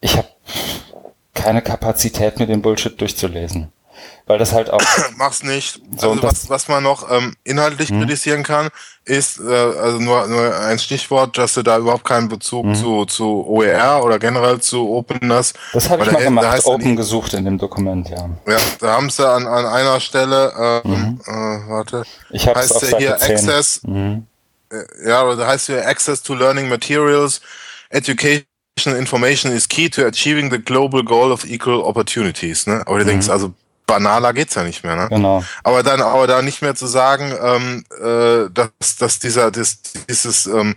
ich 0.00 0.16
habe 0.16 0.28
keine 1.34 1.62
Kapazität, 1.62 2.38
mir 2.38 2.46
den 2.46 2.62
Bullshit 2.62 3.00
durchzulesen 3.00 3.72
weil 4.26 4.38
das 4.38 4.52
halt 4.52 4.70
auch. 4.70 4.80
Mach's 5.16 5.42
nicht. 5.42 5.80
So 5.96 6.10
also 6.10 6.22
was, 6.22 6.48
was 6.48 6.68
man 6.68 6.82
noch 6.82 7.10
ähm, 7.10 7.34
inhaltlich 7.44 7.90
mhm. 7.90 8.00
kritisieren 8.00 8.42
kann, 8.42 8.68
ist, 9.04 9.40
äh, 9.40 9.52
also 9.52 9.98
nur, 9.98 10.26
nur 10.28 10.56
ein 10.60 10.78
Stichwort, 10.78 11.36
dass 11.36 11.54
du 11.54 11.62
da 11.62 11.78
überhaupt 11.78 12.04
keinen 12.04 12.28
Bezug 12.28 12.66
mhm. 12.66 12.74
zu, 12.74 13.04
zu 13.04 13.46
OER 13.46 14.02
oder 14.04 14.18
generell 14.18 14.60
zu 14.60 14.88
Openness. 14.88 15.54
Das 15.72 15.90
habe 15.90 16.04
ich 16.04 16.12
mal 16.12 16.22
gemacht, 16.22 16.46
heißt 16.46 16.66
Open 16.66 16.96
gesucht 16.96 17.34
in 17.34 17.44
dem 17.44 17.58
Dokument, 17.58 18.08
ja. 18.08 18.30
Ja, 18.46 18.58
da 18.80 18.92
haben 18.92 19.10
sie 19.10 19.28
an, 19.28 19.46
an 19.46 19.66
einer 19.66 19.98
Stelle, 20.00 20.82
äh, 20.84 20.88
mhm. 20.88 21.20
äh, 21.26 21.30
warte, 21.68 22.04
ich 22.30 22.46
hab's 22.46 22.60
heißt 22.60 22.76
auf 22.76 22.90
ja 22.90 22.98
hier 22.98 23.16
10. 23.16 23.30
Access, 23.32 23.82
mhm. 23.82 24.26
Äh, 24.70 25.08
ja, 25.08 25.34
da 25.34 25.46
heißt 25.46 25.66
hier 25.66 25.86
Access 25.86 26.22
to 26.22 26.34
Learning 26.34 26.68
Materials, 26.68 27.40
Education 27.90 28.46
Information 28.86 29.52
is 29.52 29.68
key 29.68 29.88
to 29.90 30.06
achieving 30.06 30.50
the 30.50 30.58
global 30.58 31.02
goal 31.02 31.30
of 31.30 31.44
equal 31.44 31.82
opportunities. 31.82 32.66
Ne? 32.66 32.82
Aber 32.86 32.98
du 32.98 33.04
mhm. 33.04 33.08
denkst 33.08 33.28
also, 33.28 33.52
banaler 33.86 34.32
geht's 34.32 34.54
ja 34.54 34.62
nicht 34.62 34.84
mehr, 34.84 34.96
ne? 34.96 35.08
Genau. 35.08 35.44
Aber 35.62 35.82
dann, 35.82 36.00
aber 36.00 36.26
da 36.26 36.42
nicht 36.42 36.62
mehr 36.62 36.74
zu 36.74 36.86
sagen, 36.86 37.34
ähm, 37.42 37.84
äh, 38.00 38.50
dass, 38.50 38.96
dass 38.96 39.18
dieser, 39.18 39.50
das, 39.50 39.78
dieses 40.08 40.46
ähm, 40.46 40.76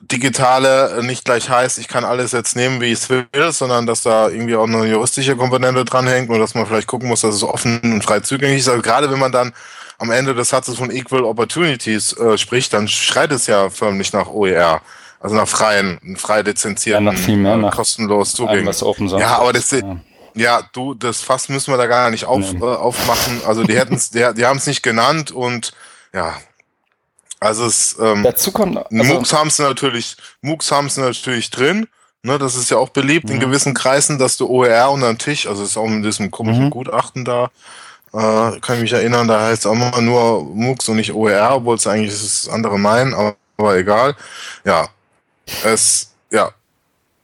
Digitale 0.00 1.02
nicht 1.02 1.24
gleich 1.24 1.50
heißt, 1.50 1.78
ich 1.78 1.88
kann 1.88 2.04
alles 2.04 2.32
jetzt 2.32 2.54
nehmen, 2.54 2.80
wie 2.80 2.86
ich 2.86 3.00
es 3.00 3.10
will, 3.10 3.26
sondern 3.50 3.86
dass 3.86 4.02
da 4.02 4.28
irgendwie 4.28 4.54
auch 4.54 4.66
eine 4.66 4.86
juristische 4.86 5.36
Komponente 5.36 5.84
dranhängt 5.84 6.30
und 6.30 6.38
dass 6.38 6.54
man 6.54 6.66
vielleicht 6.66 6.86
gucken 6.86 7.08
muss, 7.08 7.22
dass 7.22 7.34
es 7.34 7.42
offen 7.42 7.80
und 7.82 8.04
frei 8.04 8.20
zugänglich 8.20 8.60
ist. 8.60 8.68
Also 8.68 8.82
gerade 8.82 9.10
wenn 9.10 9.18
man 9.18 9.32
dann 9.32 9.52
am 9.98 10.10
Ende 10.12 10.34
des 10.34 10.50
Satzes 10.50 10.76
von 10.76 10.90
Equal 10.90 11.24
Opportunities 11.24 12.12
äh, 12.16 12.38
spricht, 12.38 12.72
dann 12.72 12.86
schreit 12.86 13.32
es 13.32 13.48
ja 13.48 13.70
förmlich 13.70 14.12
nach 14.12 14.28
OER. 14.28 14.80
Also 15.20 15.34
nach 15.34 15.48
freien, 15.48 16.16
frei 16.16 16.42
lizenzierten, 16.42 17.04
ja, 17.04 17.12
nach 17.12 17.18
viel 17.18 17.36
mehr, 17.36 17.58
äh, 17.58 17.70
kostenlos 17.70 18.34
zugänglich. 18.34 18.64
Ja, 19.18 19.38
aber 19.38 19.52
das, 19.52 19.72
ja. 19.72 19.96
Ja, 20.38 20.62
du, 20.72 20.94
das 20.94 21.20
Fass 21.20 21.48
müssen 21.48 21.72
wir 21.72 21.78
da 21.78 21.86
gar 21.86 22.10
nicht 22.10 22.24
auf, 22.24 22.54
äh, 22.54 22.64
aufmachen. 22.64 23.42
Also 23.46 23.64
die 23.64 23.76
hätten 23.76 23.94
es, 23.94 24.10
die, 24.10 24.26
die 24.36 24.46
haben 24.46 24.58
es 24.58 24.66
nicht 24.66 24.82
genannt 24.82 25.30
und 25.30 25.72
ja. 26.12 26.34
Also 27.40 27.66
es 27.66 27.96
ähm, 28.00 28.22
dazu 28.24 28.50
kommt 28.50 28.76
also, 28.76 28.86
MOOCs 28.90 29.32
haben 29.32 29.48
es 29.48 29.58
natürlich, 29.58 30.16
MOOCs 30.42 30.72
haben 30.72 30.86
es 30.86 30.96
natürlich 30.96 31.50
drin. 31.50 31.86
Ne, 32.22 32.36
das 32.36 32.56
ist 32.56 32.68
ja 32.70 32.78
auch 32.78 32.88
beliebt 32.88 33.28
mhm. 33.28 33.34
in 33.34 33.40
gewissen 33.40 33.74
Kreisen, 33.74 34.18
dass 34.18 34.36
du 34.36 34.48
OER 34.48 34.90
unter 34.90 35.06
den 35.06 35.18
Tisch, 35.18 35.46
also 35.46 35.62
ist 35.62 35.76
auch 35.76 35.86
in 35.86 36.02
diesem 36.02 36.32
komischen 36.32 36.64
mhm. 36.64 36.70
Gutachten 36.70 37.24
da, 37.24 37.50
äh, 38.12 38.58
kann 38.58 38.76
ich 38.76 38.80
mich 38.80 38.92
erinnern, 38.92 39.28
da 39.28 39.42
heißt 39.42 39.60
es 39.60 39.66
auch 39.66 39.72
immer 39.72 40.00
nur 40.00 40.42
MOOCs 40.42 40.88
und 40.88 40.96
nicht 40.96 41.12
OER, 41.14 41.54
obwohl 41.54 41.76
es 41.76 41.86
eigentlich 41.86 42.10
das 42.10 42.48
andere 42.48 42.76
meinen, 42.76 43.14
aber, 43.14 43.36
aber 43.56 43.76
egal. 43.76 44.16
Ja, 44.64 44.88
es, 45.64 46.12
ja. 46.30 46.50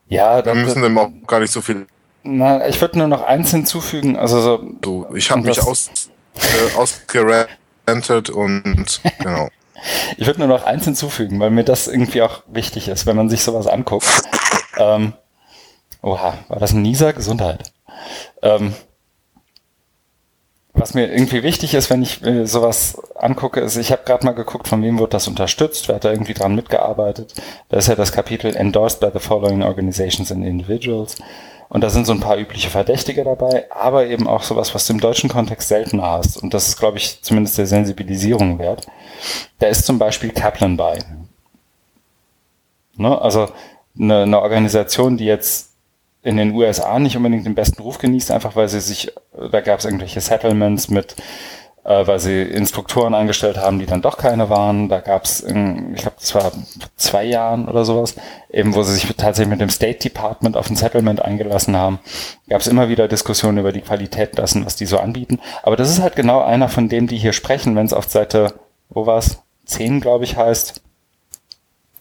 Ja, 0.06 0.44
wir 0.44 0.54
müssen 0.54 0.82
dem 0.82 0.96
auch 0.96 1.10
gar 1.26 1.40
nicht 1.40 1.52
so 1.52 1.60
viel 1.60 1.86
na, 2.24 2.66
ich 2.66 2.80
würde 2.80 2.98
nur 2.98 3.09
noch 3.09 3.22
eins 3.22 3.51
hinzufügen. 3.51 4.16
Also 4.16 4.40
so, 4.40 4.70
so 4.82 5.14
ich 5.14 5.30
habe 5.30 5.42
mich 5.42 5.62
aus, 5.62 5.90
äh, 6.36 6.76
ausgerantet 6.76 8.30
und 8.30 9.01
genau. 9.18 9.48
ich 10.16 10.26
würde 10.26 10.40
nur 10.40 10.48
noch 10.48 10.64
eins 10.64 10.84
hinzufügen, 10.84 11.38
weil 11.38 11.51
mir 11.51 11.64
das 11.64 11.86
irgendwie 11.86 12.22
auch 12.22 12.42
wichtig 12.46 12.88
ist, 12.88 13.06
wenn 13.06 13.16
man 13.16 13.28
sich 13.28 13.44
sowas 13.44 13.66
anguckt. 13.66 14.06
ähm, 14.78 15.12
oha, 16.02 16.38
war 16.48 16.59
das 16.59 16.72
ein 16.72 16.82
Nieser? 16.82 17.12
Gesundheit. 17.12 17.72
Ähm, 18.42 18.74
was 20.72 20.94
mir 20.94 21.12
irgendwie 21.12 21.44
wichtig 21.44 21.74
ist, 21.74 21.88
wenn 21.88 22.02
ich 22.02 22.22
äh, 22.24 22.46
sowas 22.46 23.01
angucke, 23.14 23.60
ist, 23.60 23.76
ich 23.76 23.92
habe 23.92 24.02
gerade 24.05 24.26
mal 24.26 24.32
geguckt, 24.32 24.66
von 24.66 24.82
wem 24.82 24.98
wird 24.98 25.14
das 25.14 25.28
unterstützt, 25.28 25.86
wer 25.86 25.96
hat 25.96 26.05
da 26.05 26.10
irgendwie 26.10 26.34
dran 26.34 26.56
mitgearbeitet. 26.56 27.34
Da 27.68 27.76
ist 27.76 27.88
ja 27.88 27.94
das 27.94 28.12
Kapitel 28.12 28.56
Endorsed 28.56 28.98
by 28.98 29.10
the 29.12 29.20
following 29.20 29.62
organizations 29.62 30.32
and 30.32 30.44
individuals. 30.44 31.16
Und 31.74 31.80
da 31.80 31.90
sind 31.90 32.06
so 32.06 32.12
ein 32.12 32.20
paar 32.20 32.38
übliche 32.38 32.70
Verdächtige 32.70 33.24
dabei, 33.24 33.66
aber 33.68 34.06
eben 34.06 34.28
auch 34.28 34.44
sowas, 34.44 34.76
was 34.76 34.86
du 34.86 34.92
im 34.92 35.01
deutschen 35.01 35.28
Kontext 35.28 35.66
seltener 35.66 36.09
hast. 36.09 36.40
Und 36.40 36.55
das 36.55 36.68
ist, 36.68 36.78
glaube 36.78 36.98
ich, 36.98 37.20
zumindest 37.20 37.59
der 37.59 37.66
Sensibilisierung 37.66 38.60
wert. 38.60 38.86
Da 39.59 39.66
ist 39.66 39.84
zum 39.84 39.98
Beispiel 39.98 40.30
Kaplan 40.30 40.76
bei. 40.76 41.01
Ne? 42.96 43.20
Also 43.20 43.48
eine, 43.98 44.22
eine 44.22 44.40
Organisation, 44.40 45.16
die 45.16 45.24
jetzt 45.24 45.72
in 46.22 46.36
den 46.36 46.52
USA 46.52 46.96
nicht 47.01 47.16
unbedingt 47.16 47.44
den 47.44 47.56
besten 47.56 47.82
Ruf 47.82 47.98
genießt, 47.98 48.30
einfach 48.30 48.55
weil 48.55 48.68
sie 48.68 48.80
sich 48.80 49.12
da 49.36 49.60
gab 49.60 49.80
es 49.80 49.84
irgendwelche 49.84 50.20
Settlements 50.20 50.90
mit 50.90 51.16
äh, 51.85 52.06
weil 52.06 52.19
sie 52.19 52.43
Instruktoren 52.43 53.15
eingestellt 53.15 53.59
haben, 53.59 53.78
die 53.78 53.86
dann 53.86 54.02
doch 54.02 54.16
keine 54.16 54.51
waren. 54.51 54.89
Da 54.89 55.01
gab 55.01 55.24
es, 55.24 55.43
ich 55.43 55.52
glaube, 55.52 56.16
das 56.19 56.35
war 56.35 56.52
zwei 56.97 57.24
Jahren 57.24 57.69
oder 57.69 57.85
sowas, 57.85 58.15
eben 58.51 58.74
wo 58.74 58.82
sie 58.82 58.94
sich 58.94 59.06
tatsächlich 59.16 59.51
mit 59.51 59.61
dem 59.61 59.70
State 59.70 59.98
Department 59.98 60.56
auf 60.56 60.70
ein 60.70 60.77
Settlement 60.77 61.23
eingelassen 61.23 61.77
haben. 61.77 61.98
Gab 62.48 62.61
es 62.61 62.66
immer 62.66 62.89
wieder 62.89 63.09
Diskussionen 63.09 63.59
über 63.59 63.73
die 63.73 63.82
Qualität 63.82 64.36
dessen, 64.39 64.65
was 64.65 64.77
die 64.77 64.86
so 64.86 64.98
anbieten. 64.98 65.40
Aber 65.62 65.77
das 65.77 65.90
ist 65.90 66.01
halt 66.01 66.16
genau 66.16 66.43
einer 66.43 66.69
von 66.69 66.89
denen, 66.89 67.06
die 67.06 67.19
hier 67.19 67.32
sprechen, 67.32 67.77
wenn 67.77 67.86
es 67.86 67.93
auf 67.93 68.09
Seite, 68.09 68.55
wo 68.89 69.06
war's, 69.06 69.43
10, 69.66 70.01
glaube 70.01 70.24
ich, 70.24 70.36
heißt. 70.36 70.82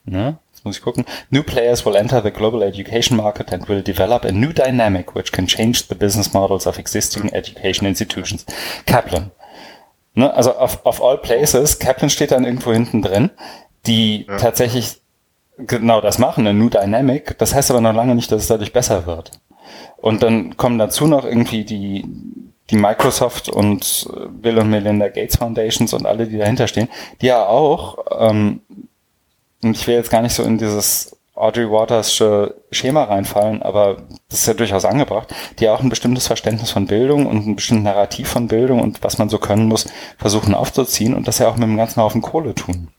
Ne? 0.05 0.37
muss 0.63 0.77
ich 0.77 0.81
gucken. 0.81 1.05
New 1.29 1.43
players 1.43 1.85
will 1.85 1.95
enter 1.95 2.21
the 2.21 2.31
global 2.31 2.61
education 2.61 3.17
market 3.17 3.51
and 3.51 3.67
will 3.67 3.81
develop 3.81 4.23
a 4.23 4.31
new 4.31 4.53
dynamic 4.53 5.13
which 5.13 5.31
can 5.31 5.45
change 5.45 5.87
the 5.89 5.95
business 5.95 6.33
models 6.33 6.65
of 6.65 6.79
existing 6.79 7.33
education 7.33 7.85
institutions. 7.85 8.45
Kaplan. 8.85 9.31
Ne? 10.15 10.33
Also 10.33 10.55
auf, 10.55 10.85
auf 10.85 11.03
all 11.03 11.17
places, 11.17 11.79
Kaplan 11.79 12.09
steht 12.09 12.31
dann 12.31 12.45
irgendwo 12.45 12.71
hinten 12.71 13.01
drin, 13.01 13.31
die 13.85 14.25
ja. 14.27 14.37
tatsächlich 14.37 15.01
genau 15.57 16.01
das 16.01 16.19
machen, 16.19 16.47
eine 16.47 16.57
New 16.57 16.69
Dynamic. 16.69 17.37
Das 17.37 17.53
heißt 17.53 17.71
aber 17.71 17.81
noch 17.81 17.93
lange 17.93 18.15
nicht, 18.15 18.31
dass 18.31 18.43
es 18.43 18.47
dadurch 18.47 18.73
besser 18.73 19.05
wird. 19.05 19.31
Und 19.97 20.23
dann 20.23 20.57
kommen 20.57 20.77
dazu 20.77 21.07
noch 21.07 21.25
irgendwie 21.25 21.63
die, 21.63 22.05
die 22.69 22.75
Microsoft 22.75 23.49
und 23.49 24.07
Bill 24.41 24.59
und 24.59 24.69
Melinda 24.69 25.07
Gates 25.07 25.37
Foundations 25.37 25.93
und 25.93 26.05
alle, 26.05 26.27
die 26.27 26.37
dahinter 26.37 26.67
stehen, 26.67 26.89
die 27.21 27.27
ja 27.27 27.45
auch, 27.45 27.97
ähm, 28.19 28.61
und 29.63 29.77
ich 29.77 29.87
will 29.87 29.95
jetzt 29.95 30.09
gar 30.09 30.21
nicht 30.21 30.33
so 30.33 30.43
in 30.43 30.57
dieses 30.57 31.15
Audrey 31.35 31.69
Waters 31.69 32.21
Schema 32.71 33.03
reinfallen, 33.05 33.63
aber 33.63 33.97
das 34.29 34.41
ist 34.41 34.47
ja 34.47 34.53
durchaus 34.53 34.85
angebracht, 34.85 35.33
die 35.59 35.67
auch 35.67 35.81
ein 35.81 35.89
bestimmtes 35.89 36.27
Verständnis 36.27 36.71
von 36.71 36.85
Bildung 36.85 37.25
und 37.25 37.47
ein 37.47 37.55
bestimmtes 37.55 37.85
Narrativ 37.85 38.29
von 38.29 38.47
Bildung 38.47 38.81
und 38.81 39.03
was 39.03 39.17
man 39.17 39.29
so 39.29 39.39
können 39.39 39.67
muss, 39.67 39.87
versuchen 40.17 40.53
aufzuziehen 40.53 41.13
und 41.15 41.27
das 41.27 41.39
ja 41.39 41.47
auch 41.47 41.55
mit 41.55 41.63
einem 41.63 41.77
ganzen 41.77 42.01
Haufen 42.01 42.21
Kohle 42.21 42.53
tun. 42.53 42.89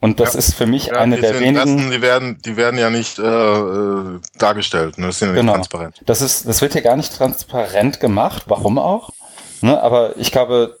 Und 0.00 0.20
das 0.20 0.34
ja. 0.34 0.38
ist 0.38 0.54
für 0.54 0.66
mich 0.66 0.86
ja, 0.86 0.94
eine 0.94 1.20
der 1.20 1.40
wenigen. 1.40 1.90
die 1.90 2.00
werden, 2.00 2.38
die 2.44 2.56
werden 2.56 2.78
ja 2.78 2.88
nicht 2.88 3.18
äh, 3.18 3.22
äh 3.22 4.20
dargestellt, 4.38 4.96
ne? 4.96 5.08
das 5.08 5.18
sind 5.18 5.28
ja 5.28 5.32
nicht 5.34 5.40
genau. 5.40 5.54
transparent. 5.54 6.00
Das 6.06 6.22
ist, 6.22 6.46
das 6.46 6.62
wird 6.62 6.74
ja 6.74 6.80
gar 6.80 6.96
nicht 6.96 7.16
transparent 7.16 7.98
gemacht. 7.98 8.44
Warum 8.46 8.78
auch? 8.78 9.10
Ne? 9.60 9.82
Aber 9.82 10.16
ich 10.16 10.30
glaube, 10.30 10.77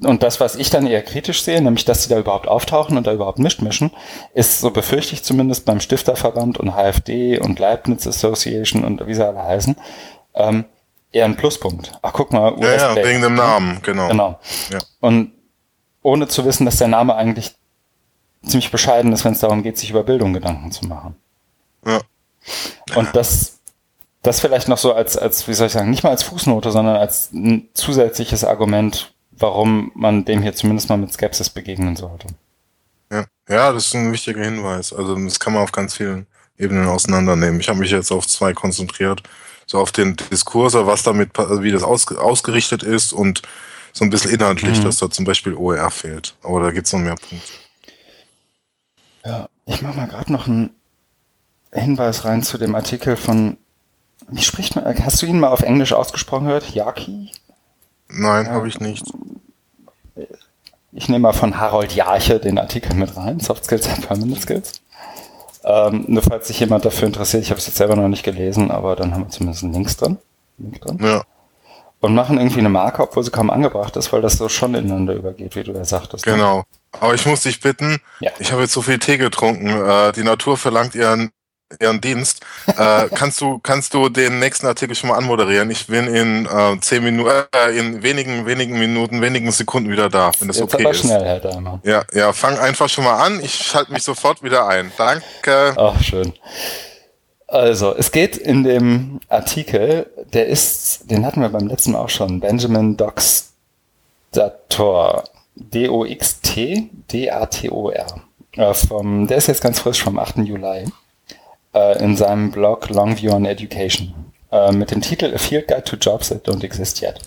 und 0.00 0.22
das, 0.22 0.40
was 0.40 0.56
ich 0.56 0.70
dann 0.70 0.86
eher 0.86 1.02
kritisch 1.02 1.42
sehe, 1.42 1.60
nämlich, 1.60 1.84
dass 1.84 2.04
sie 2.04 2.08
da 2.08 2.18
überhaupt 2.18 2.48
auftauchen 2.48 2.96
und 2.96 3.06
da 3.06 3.12
überhaupt 3.12 3.38
mitmischen, 3.38 3.90
ist, 4.34 4.60
so 4.60 4.70
befürchte 4.70 5.14
ich 5.14 5.22
zumindest 5.22 5.64
beim 5.64 5.80
Stifterverband 5.80 6.58
und 6.58 6.74
HFD 6.74 7.38
und 7.38 7.58
Leibniz 7.58 8.06
Association 8.06 8.84
und 8.84 9.06
wie 9.06 9.14
sie 9.14 9.26
alle 9.26 9.42
heißen, 9.42 9.76
ähm, 10.34 10.64
eher 11.12 11.26
ein 11.26 11.36
Pluspunkt. 11.36 11.92
Ach, 12.02 12.12
guck 12.12 12.32
mal, 12.32 12.52
US 12.54 12.80
Ja, 12.80 12.96
ja, 12.96 13.04
wegen 13.04 13.22
dem 13.22 13.34
Namen, 13.34 13.80
genau. 13.82 14.08
Genau. 14.08 14.40
Ja. 14.70 14.78
Und 15.00 15.32
ohne 16.02 16.28
zu 16.28 16.44
wissen, 16.44 16.64
dass 16.64 16.76
der 16.76 16.88
Name 16.88 17.14
eigentlich 17.14 17.54
ziemlich 18.44 18.70
bescheiden 18.70 19.12
ist, 19.12 19.24
wenn 19.24 19.34
es 19.34 19.40
darum 19.40 19.62
geht, 19.62 19.78
sich 19.78 19.90
über 19.90 20.02
Bildung 20.02 20.32
Gedanken 20.32 20.72
zu 20.72 20.86
machen. 20.86 21.16
Ja. 21.86 22.00
Und 22.96 23.14
das, 23.14 23.60
das 24.22 24.40
vielleicht 24.40 24.68
noch 24.68 24.78
so 24.78 24.94
als, 24.94 25.16
als, 25.16 25.46
wie 25.46 25.54
soll 25.54 25.68
ich 25.68 25.72
sagen, 25.72 25.90
nicht 25.90 26.02
mal 26.02 26.10
als 26.10 26.24
Fußnote, 26.24 26.72
sondern 26.72 26.96
als 26.96 27.32
ein 27.32 27.68
zusätzliches 27.74 28.44
Argument, 28.44 29.12
warum 29.42 29.90
man 29.94 30.24
dem 30.24 30.42
hier 30.42 30.54
zumindest 30.54 30.88
mal 30.88 30.96
mit 30.96 31.12
Skepsis 31.12 31.50
begegnen 31.50 31.96
sollte. 31.96 32.28
Ja, 33.10 33.26
ja 33.48 33.72
das 33.72 33.88
ist 33.88 33.94
ein 33.94 34.12
wichtiger 34.12 34.42
Hinweis. 34.42 34.92
Also 34.92 35.14
das 35.16 35.40
kann 35.40 35.52
man 35.52 35.62
auf 35.62 35.72
ganz 35.72 35.96
vielen 35.96 36.26
Ebenen 36.56 36.86
auseinandernehmen. 36.86 37.60
Ich 37.60 37.68
habe 37.68 37.80
mich 37.80 37.90
jetzt 37.90 38.12
auf 38.12 38.26
zwei 38.26 38.52
konzentriert. 38.54 39.22
So 39.66 39.78
auf 39.78 39.92
den 39.92 40.16
Diskurs, 40.16 40.74
was 40.74 41.02
damit, 41.02 41.30
wie 41.38 41.70
das 41.70 41.82
ausgerichtet 41.82 42.82
ist 42.82 43.12
und 43.12 43.42
so 43.92 44.04
ein 44.04 44.10
bisschen 44.10 44.30
inhaltlich, 44.32 44.78
mhm. 44.78 44.84
dass 44.84 44.98
da 44.98 45.10
zum 45.10 45.24
Beispiel 45.24 45.54
OER 45.54 45.90
fehlt. 45.90 46.34
Aber 46.42 46.62
da 46.62 46.70
gibt 46.70 46.86
es 46.86 46.92
noch 46.92 47.00
mehr 47.00 47.14
Punkte. 47.14 47.52
Ja, 49.24 49.48
ich 49.66 49.82
mache 49.82 49.96
mal 49.96 50.08
gerade 50.08 50.32
noch 50.32 50.46
einen 50.46 50.70
Hinweis 51.72 52.24
rein 52.24 52.42
zu 52.42 52.58
dem 52.58 52.74
Artikel 52.74 53.16
von, 53.16 53.56
wie 54.28 54.42
spricht 54.42 54.76
man, 54.76 54.84
hast 55.04 55.22
du 55.22 55.26
ihn 55.26 55.40
mal 55.40 55.48
auf 55.48 55.62
Englisch 55.62 55.92
ausgesprochen 55.92 56.46
gehört? 56.46 56.74
Yaki? 56.74 57.30
Nein, 58.12 58.46
ja. 58.46 58.52
habe 58.52 58.68
ich 58.68 58.80
nicht. 58.80 59.04
Ich 60.92 61.08
nehme 61.08 61.20
mal 61.20 61.32
von 61.32 61.58
Harold 61.58 61.94
Jarche 61.94 62.38
den 62.38 62.58
Artikel 62.58 62.94
mit 62.94 63.16
rein, 63.16 63.40
Soft 63.40 63.64
Skills 63.64 63.88
and 63.88 64.06
Permanent 64.06 64.42
Skills. 64.42 64.82
Ähm, 65.64 66.04
nur 66.08 66.22
falls 66.22 66.48
sich 66.48 66.60
jemand 66.60 66.84
dafür 66.84 67.06
interessiert, 67.06 67.42
ich 67.42 67.50
habe 67.50 67.58
es 67.58 67.66
jetzt 67.66 67.76
selber 67.76 67.96
noch 67.96 68.08
nicht 68.08 68.24
gelesen, 68.24 68.70
aber 68.70 68.96
dann 68.96 69.14
haben 69.14 69.24
wir 69.24 69.30
zumindest 69.30 69.62
einen 69.62 69.72
Links 69.72 69.96
drin. 69.96 70.18
Link 70.58 70.80
drin. 70.80 70.98
Ja. 71.00 71.22
Und 72.00 72.14
machen 72.14 72.36
irgendwie 72.36 72.58
eine 72.58 72.68
Marke, 72.68 73.02
obwohl 73.02 73.22
sie 73.22 73.30
kaum 73.30 73.48
angebracht 73.48 73.96
ist, 73.96 74.12
weil 74.12 74.20
das 74.20 74.34
so 74.34 74.48
schon 74.48 74.74
ineinander 74.74 75.14
übergeht, 75.14 75.54
wie 75.54 75.62
du 75.62 75.72
ja 75.72 75.84
sagtest. 75.84 76.26
Ne? 76.26 76.32
Genau. 76.32 76.64
Aber 77.00 77.14
ich 77.14 77.24
muss 77.26 77.42
dich 77.42 77.60
bitten, 77.60 78.00
ja. 78.20 78.32
ich 78.40 78.50
habe 78.50 78.62
jetzt 78.62 78.72
so 78.72 78.82
viel 78.82 78.98
Tee 78.98 79.18
getrunken. 79.18 79.68
Äh, 79.68 80.12
die 80.12 80.24
Natur 80.24 80.56
verlangt 80.56 80.96
ihren 80.96 81.30
Ihren 81.80 82.00
Dienst. 82.00 82.40
äh, 82.66 83.08
kannst 83.14 83.40
du 83.40 83.58
kannst 83.58 83.94
du 83.94 84.08
den 84.08 84.38
nächsten 84.38 84.66
Artikel 84.66 84.94
schon 84.94 85.10
mal 85.10 85.16
anmoderieren? 85.16 85.70
Ich 85.70 85.86
bin 85.86 86.06
in 86.06 86.46
äh, 86.46 86.80
zehn 86.80 87.04
Minuten, 87.04 87.30
äh, 87.54 87.78
in 87.78 88.02
wenigen 88.02 88.46
wenigen 88.46 88.78
Minuten, 88.78 89.20
wenigen 89.20 89.50
Sekunden 89.52 89.90
wieder 89.90 90.08
da, 90.08 90.32
wenn 90.38 90.48
das 90.48 90.58
Jetzt 90.58 90.74
okay 90.74 90.84
aber 90.84 90.92
ist. 90.92 91.00
schnell, 91.00 91.40
Daimer. 91.40 91.80
Ja, 91.84 92.02
ja, 92.12 92.32
fang 92.32 92.58
einfach 92.58 92.88
schon 92.88 93.04
mal 93.04 93.24
an. 93.24 93.40
Ich 93.42 93.54
schalte 93.54 93.92
mich 93.92 94.02
sofort 94.02 94.42
wieder 94.42 94.66
ein. 94.68 94.92
Danke. 94.96 95.74
Ach 95.76 96.00
schön. 96.02 96.32
Also, 97.52 97.94
es 97.94 98.10
geht 98.12 98.38
in 98.38 98.64
dem 98.64 99.20
Artikel, 99.28 100.10
der 100.32 100.46
ist, 100.46 101.10
den 101.10 101.26
hatten 101.26 101.42
wir 101.42 101.50
beim 101.50 101.68
letzten 101.68 101.92
Mal 101.92 102.00
auch 102.00 102.08
schon, 102.08 102.40
Benjamin 102.40 102.96
Doxtator, 102.96 105.24
D-O-X-T, 105.56 106.88
D-A-T-O-R. 107.12 108.06
Äh, 108.56 108.74
vom, 108.74 109.26
der 109.26 109.36
ist 109.36 109.48
jetzt 109.48 109.62
ganz 109.62 109.80
frisch 109.80 110.02
vom 110.02 110.18
8. 110.18 110.38
Juli 110.38 110.86
äh, 111.74 112.02
in 112.02 112.16
seinem 112.16 112.50
Blog 112.50 112.88
Longview 112.88 113.32
on 113.32 113.44
Education 113.44 114.14
äh, 114.50 114.72
mit 114.72 114.90
dem 114.90 115.00
Titel 115.00 115.34
A 115.34 115.38
Field 115.38 115.68
Guide 115.68 115.84
to 115.84 115.96
Jobs 115.96 116.28
That 116.28 116.46
Don't 116.46 116.64
Exist 116.64 117.02
Yet. 117.02 117.20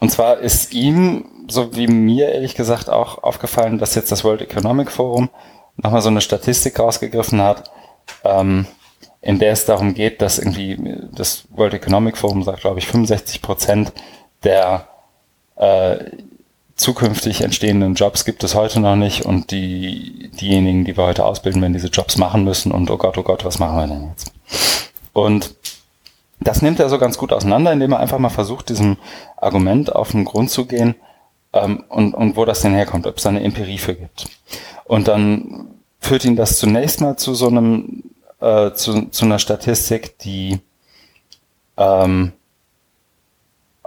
Und 0.00 0.10
zwar 0.10 0.38
ist 0.38 0.72
ihm, 0.72 1.46
so 1.48 1.74
wie 1.76 1.86
mir 1.86 2.30
ehrlich 2.32 2.54
gesagt 2.54 2.90
auch 2.90 3.22
aufgefallen, 3.22 3.78
dass 3.78 3.94
jetzt 3.94 4.12
das 4.12 4.24
World 4.24 4.42
Economic 4.42 4.90
Forum 4.90 5.30
nochmal 5.76 6.02
so 6.02 6.08
eine 6.08 6.20
Statistik 6.20 6.78
rausgegriffen 6.78 7.40
hat, 7.40 7.70
ähm, 8.24 8.66
in 9.20 9.38
der 9.38 9.52
es 9.52 9.64
darum 9.64 9.94
geht, 9.94 10.22
dass 10.22 10.38
irgendwie 10.38 10.78
das 11.12 11.44
World 11.50 11.74
Economic 11.74 12.16
Forum 12.16 12.42
sagt, 12.42 12.60
glaube 12.60 12.78
ich, 12.78 12.86
65 12.86 13.42
Prozent 13.42 13.92
der 14.44 14.88
äh, 15.56 15.96
zukünftig 16.76 17.40
entstehenden 17.40 17.94
Jobs 17.94 18.24
gibt 18.24 18.44
es 18.44 18.54
heute 18.54 18.80
noch 18.80 18.96
nicht 18.96 19.24
und 19.24 19.50
die, 19.50 20.30
diejenigen, 20.40 20.84
die 20.84 20.96
wir 20.96 21.04
heute 21.04 21.24
ausbilden, 21.24 21.62
werden 21.62 21.72
diese 21.72 21.88
Jobs 21.88 22.18
machen 22.18 22.44
müssen 22.44 22.70
und 22.70 22.90
oh 22.90 22.98
Gott, 22.98 23.16
oh 23.16 23.22
Gott, 23.22 23.44
was 23.44 23.58
machen 23.58 23.76
wir 23.76 23.86
denn 23.86 24.08
jetzt? 24.10 24.32
Und 25.12 25.54
das 26.40 26.60
nimmt 26.60 26.78
er 26.78 26.90
so 26.90 26.98
ganz 26.98 27.16
gut 27.16 27.32
auseinander, 27.32 27.72
indem 27.72 27.92
er 27.92 28.00
einfach 28.00 28.18
mal 28.18 28.28
versucht, 28.28 28.68
diesem 28.68 28.98
Argument 29.38 29.94
auf 29.94 30.10
den 30.10 30.26
Grund 30.26 30.50
zu 30.50 30.66
gehen 30.66 30.94
ähm, 31.54 31.84
und, 31.88 32.14
und 32.14 32.36
wo 32.36 32.44
das 32.44 32.60
denn 32.60 32.74
herkommt, 32.74 33.06
ob 33.06 33.16
es 33.16 33.22
da 33.22 33.30
eine 33.30 33.42
Empirie 33.42 33.78
für 33.78 33.94
gibt. 33.94 34.26
Und 34.84 35.08
dann 35.08 35.68
führt 35.98 36.26
ihn 36.26 36.36
das 36.36 36.58
zunächst 36.58 37.00
mal 37.00 37.16
zu 37.16 37.34
so 37.34 37.48
einem, 37.48 38.04
äh, 38.40 38.72
zu, 38.72 39.06
zu 39.06 39.24
einer 39.24 39.38
Statistik, 39.38 40.18
die 40.18 40.60
ähm, 41.78 42.32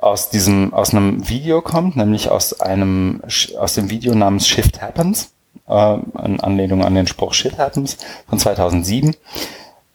aus 0.02 0.30
diesem, 0.30 0.74
aus 0.74 0.92
einem 0.92 1.28
Video 1.28 1.62
kommt, 1.62 1.96
nämlich 1.96 2.30
aus 2.30 2.60
einem, 2.60 3.22
aus 3.58 3.74
dem 3.74 3.90
Video 3.90 4.16
namens 4.16 4.48
Shift 4.48 4.82
Happens, 4.82 5.34
äh, 5.68 5.98
in 6.26 6.40
Anlehnung 6.40 6.84
an 6.84 6.96
den 6.96 7.08
Spruch 7.08 7.34
Shit 7.34 7.58
Happens 7.58 7.98
von 8.28 8.40
2007. 8.40 9.16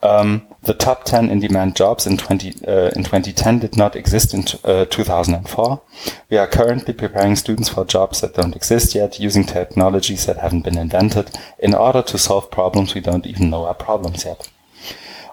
Um, 0.01 0.11
ähm, 0.11 0.43
the 0.67 0.75
top 0.75 1.07
10 1.07 1.31
in-demand 1.31 1.79
jobs 1.79 2.05
in, 2.05 2.19
20, 2.19 2.67
uh, 2.67 2.91
in 2.95 3.05
2010 3.05 3.61
did 3.61 3.79
not 3.79 3.97
exist 3.97 4.35
in 4.35 4.45
uh, 4.65 4.85
2004. 4.85 5.81
We 6.29 6.39
are 6.39 6.47
currently 6.47 6.93
preparing 6.93 7.37
students 7.37 7.71
for 7.71 7.87
jobs 7.87 8.21
that 8.21 8.37
don't 8.37 8.55
exist 8.55 8.93
yet 8.93 9.19
using 9.19 9.47
technologies 9.47 10.27
that 10.27 10.43
haven't 10.43 10.63
been 10.63 10.77
invented 10.77 11.31
in 11.59 11.75
order 11.75 12.03
to 12.03 12.19
solve 12.19 12.51
problems 12.51 12.95
we 12.95 13.01
don't 13.01 13.27
even 13.27 13.49
know 13.49 13.65
are 13.65 13.73
problems 13.73 14.25
yet. 14.25 14.51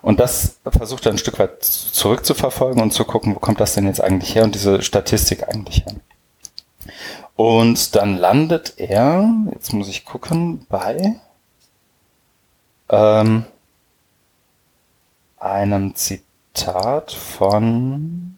Und 0.01 0.19
das 0.19 0.59
versucht 0.65 1.05
er 1.05 1.11
ein 1.11 1.17
Stück 1.17 1.37
weit 1.39 1.63
zurückzuverfolgen 1.63 2.81
und 2.81 2.91
zu 2.91 3.05
gucken, 3.05 3.35
wo 3.35 3.39
kommt 3.39 3.59
das 3.59 3.73
denn 3.73 3.85
jetzt 3.85 4.01
eigentlich 4.01 4.33
her 4.35 4.43
und 4.43 4.55
diese 4.55 4.81
Statistik 4.81 5.47
eigentlich 5.47 5.85
her. 5.85 5.95
Und 7.35 7.95
dann 7.95 8.17
landet 8.17 8.75
er, 8.77 9.29
jetzt 9.53 9.73
muss 9.73 9.87
ich 9.87 10.05
gucken, 10.05 10.65
bei 10.69 11.15
ähm, 12.89 13.45
einem 15.37 15.95
Zitat 15.95 17.11
von 17.11 18.37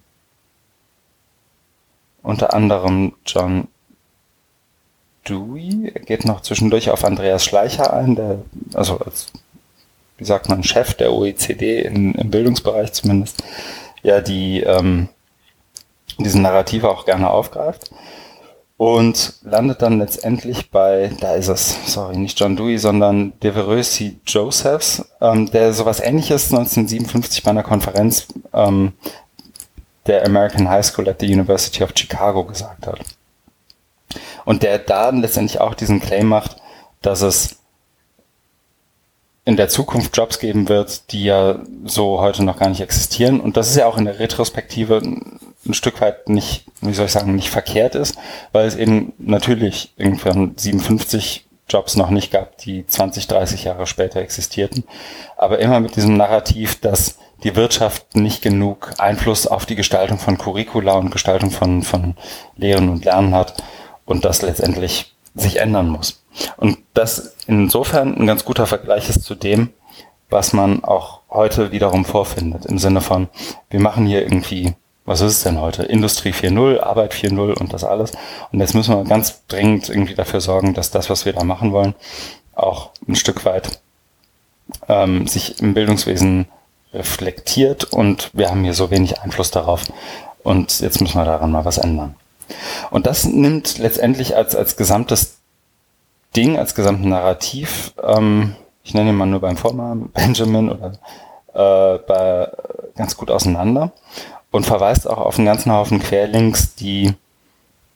unter 2.22 2.54
anderem 2.54 3.14
John 3.26 3.68
Dewey. 5.28 5.92
Er 5.94 6.02
geht 6.02 6.26
noch 6.26 6.42
zwischendurch 6.42 6.90
auf 6.90 7.04
Andreas 7.04 7.44
Schleicher 7.44 7.94
ein, 7.94 8.16
der 8.16 8.40
also 8.74 9.00
als 9.00 9.32
wie 10.18 10.26
sagt 10.26 10.50
man, 10.50 10.64
Chef 10.64 10.94
der 10.94 11.14
OECD 11.14 11.82
in, 11.82 12.14
im 12.16 12.30
Bildungsbereich 12.30 12.94
zumindest, 12.94 13.44
ja 14.04 14.22
die, 14.22 14.62
ähm, 14.62 15.10
diesen 16.20 16.42
Narrative 16.42 16.90
auch 16.90 17.06
gerne 17.06 17.30
aufgreift 17.30 17.92
und 18.78 19.36
landet 19.44 19.82
dann 19.82 20.00
letztendlich 20.00 20.70
bei, 20.70 21.12
da 21.20 21.36
ist 21.36 21.48
es, 21.48 21.78
sorry, 21.86 22.18
nicht 22.18 22.40
John 22.40 22.56
Dewey, 22.56 22.78
sondern 22.78 23.34
Devereux 23.40 24.02
Josephs, 24.26 25.06
ähm, 25.22 25.50
der 25.52 25.74
sowas 25.74 26.00
ähnliches 26.00 26.52
1957 26.52 27.44
bei 27.44 27.52
einer 27.52 27.64
Konferenz 27.64 28.28
ähm, 28.54 28.94
der 30.06 30.26
American 30.26 30.70
High 30.70 30.86
School 30.86 31.08
at 31.08 31.22
the 31.22 31.32
University 31.32 31.84
of 31.84 31.92
Chicago 31.96 32.44
gesagt 32.44 32.88
hat. 32.88 33.00
Und 34.44 34.64
der 34.64 34.80
da 34.80 35.10
letztendlich 35.12 35.62
auch 35.62 35.76
diesen 35.76 36.02
Claim 36.02 36.28
macht, 36.28 36.58
dass 37.02 37.22
es 37.22 37.58
in 39.46 39.58
der 39.58 39.68
Zukunft 39.68 40.16
Jobs 40.16 40.40
geben 40.40 40.70
wird, 40.70 41.12
die 41.12 41.26
ja 41.26 41.60
so 41.86 42.22
heute 42.22 42.44
noch 42.44 42.58
gar 42.58 42.70
nicht 42.70 42.82
existieren. 42.82 43.42
Und 43.42 43.58
das 43.58 43.70
ist 43.70 43.76
ja 43.76 43.88
auch 43.88 43.98
in 43.98 44.06
der 44.06 44.20
Retrospektive 44.20 45.02
ein 45.66 45.74
Stück 45.74 46.02
weit 46.02 46.30
nicht, 46.30 46.66
wie 46.82 46.94
soll 46.94 47.08
ich 47.08 47.12
sagen, 47.12 47.36
nicht 47.36 47.50
verkehrt 47.50 47.96
ist, 47.96 48.18
weil 48.52 48.68
es 48.68 48.76
eben 48.76 49.14
natürlich 49.18 49.94
irgendwann 49.98 50.54
57 50.56 51.46
Jobs 51.70 51.96
noch 51.96 52.10
nicht 52.10 52.32
gab, 52.32 52.58
die 52.58 52.86
20, 52.86 53.28
30 53.28 53.64
Jahre 53.66 53.88
später 53.88 54.20
existierten. 54.20 54.84
Aber 55.38 55.60
immer 55.60 55.80
mit 55.80 55.96
diesem 55.96 56.18
Narrativ, 56.18 56.80
dass 56.80 57.18
die 57.44 57.56
Wirtschaft 57.56 58.16
nicht 58.16 58.42
genug 58.42 58.94
Einfluss 58.98 59.48
auf 59.48 59.66
die 59.66 59.76
Gestaltung 59.76 60.18
von 60.18 60.38
Curricula 60.38 60.94
und 60.94 61.12
Gestaltung 61.12 61.52
von, 61.52 61.84
von 61.84 62.16
Lehren 62.56 62.90
und 62.90 63.06
Lernen 63.06 63.36
hat 63.36 63.62
und 64.06 64.24
das 64.24 64.42
letztendlich 64.42 65.14
sich 65.36 65.58
ändern 65.58 65.90
muss. 65.90 66.23
Und 66.58 66.78
das 66.94 67.36
insofern 67.48 68.16
ein 68.16 68.28
ganz 68.28 68.46
guter 68.46 68.66
Vergleich 68.68 69.10
ist 69.10 69.24
zu 69.24 69.36
dem, 69.36 69.70
was 70.30 70.54
man 70.54 70.84
auch 70.84 71.22
heute 71.30 71.72
wiederum 71.72 72.06
vorfindet, 72.06 72.66
im 72.66 72.80
Sinne 72.80 73.02
von, 73.02 73.30
wir 73.70 73.80
machen 73.80 74.06
hier 74.06 74.24
irgendwie, 74.24 74.74
was 75.06 75.22
ist 75.22 75.34
es 75.34 75.44
denn 75.44 75.60
heute? 75.60 75.84
Industrie 75.84 76.32
4.0, 76.32 76.80
Arbeit 76.80 77.14
4.0 77.14 77.54
und 77.60 77.74
das 77.74 77.84
alles. 77.84 78.14
Und 78.52 78.60
jetzt 78.60 78.74
müssen 78.74 78.96
wir 78.96 79.04
ganz 79.04 79.46
dringend 79.48 79.90
irgendwie 79.90 80.16
dafür 80.16 80.42
sorgen, 80.42 80.74
dass 80.74 80.92
das, 80.92 81.10
was 81.10 81.26
wir 81.26 81.34
da 81.34 81.44
machen 81.44 81.72
wollen, 81.72 81.94
auch 82.56 82.92
ein 83.08 83.16
Stück 83.16 83.46
weit 83.46 83.80
ähm, 84.88 85.28
sich 85.28 85.60
im 85.62 85.74
Bildungswesen 85.74 86.48
reflektiert 86.94 87.86
und 87.86 88.30
wir 88.34 88.50
haben 88.50 88.64
hier 88.64 88.74
so 88.74 88.92
wenig 88.92 89.20
Einfluss 89.22 89.52
darauf. 89.52 89.84
Und 90.44 90.80
jetzt 90.80 91.02
müssen 91.02 91.18
wir 91.18 91.26
daran 91.26 91.52
mal 91.52 91.66
was 91.66 91.78
ändern. 91.78 92.16
Und 92.92 93.06
das 93.08 93.26
nimmt 93.26 93.78
letztendlich 93.78 94.36
als, 94.36 94.56
als 94.56 94.76
gesamtes 94.78 95.38
Ding, 96.36 96.58
als 96.58 96.76
gesamten 96.76 97.10
Narrativ, 97.10 97.94
ähm, 98.02 98.56
ich 98.84 98.94
nenne 98.94 99.12
ihn 99.12 99.16
mal 99.16 99.26
nur 99.26 99.40
beim 99.40 99.58
Vornamen, 99.58 100.10
Benjamin 100.14 100.70
oder 100.70 100.94
äh, 101.54 102.00
bei, 102.00 102.50
ganz 102.96 103.18
gut 103.18 103.32
auseinander 103.32 103.92
und 104.52 104.66
verweist 104.66 105.08
auch 105.08 105.18
auf 105.18 105.38
einen 105.38 105.46
ganzen 105.46 105.72
Haufen 105.72 106.00
Querlinks, 106.00 106.76
die 106.76 107.14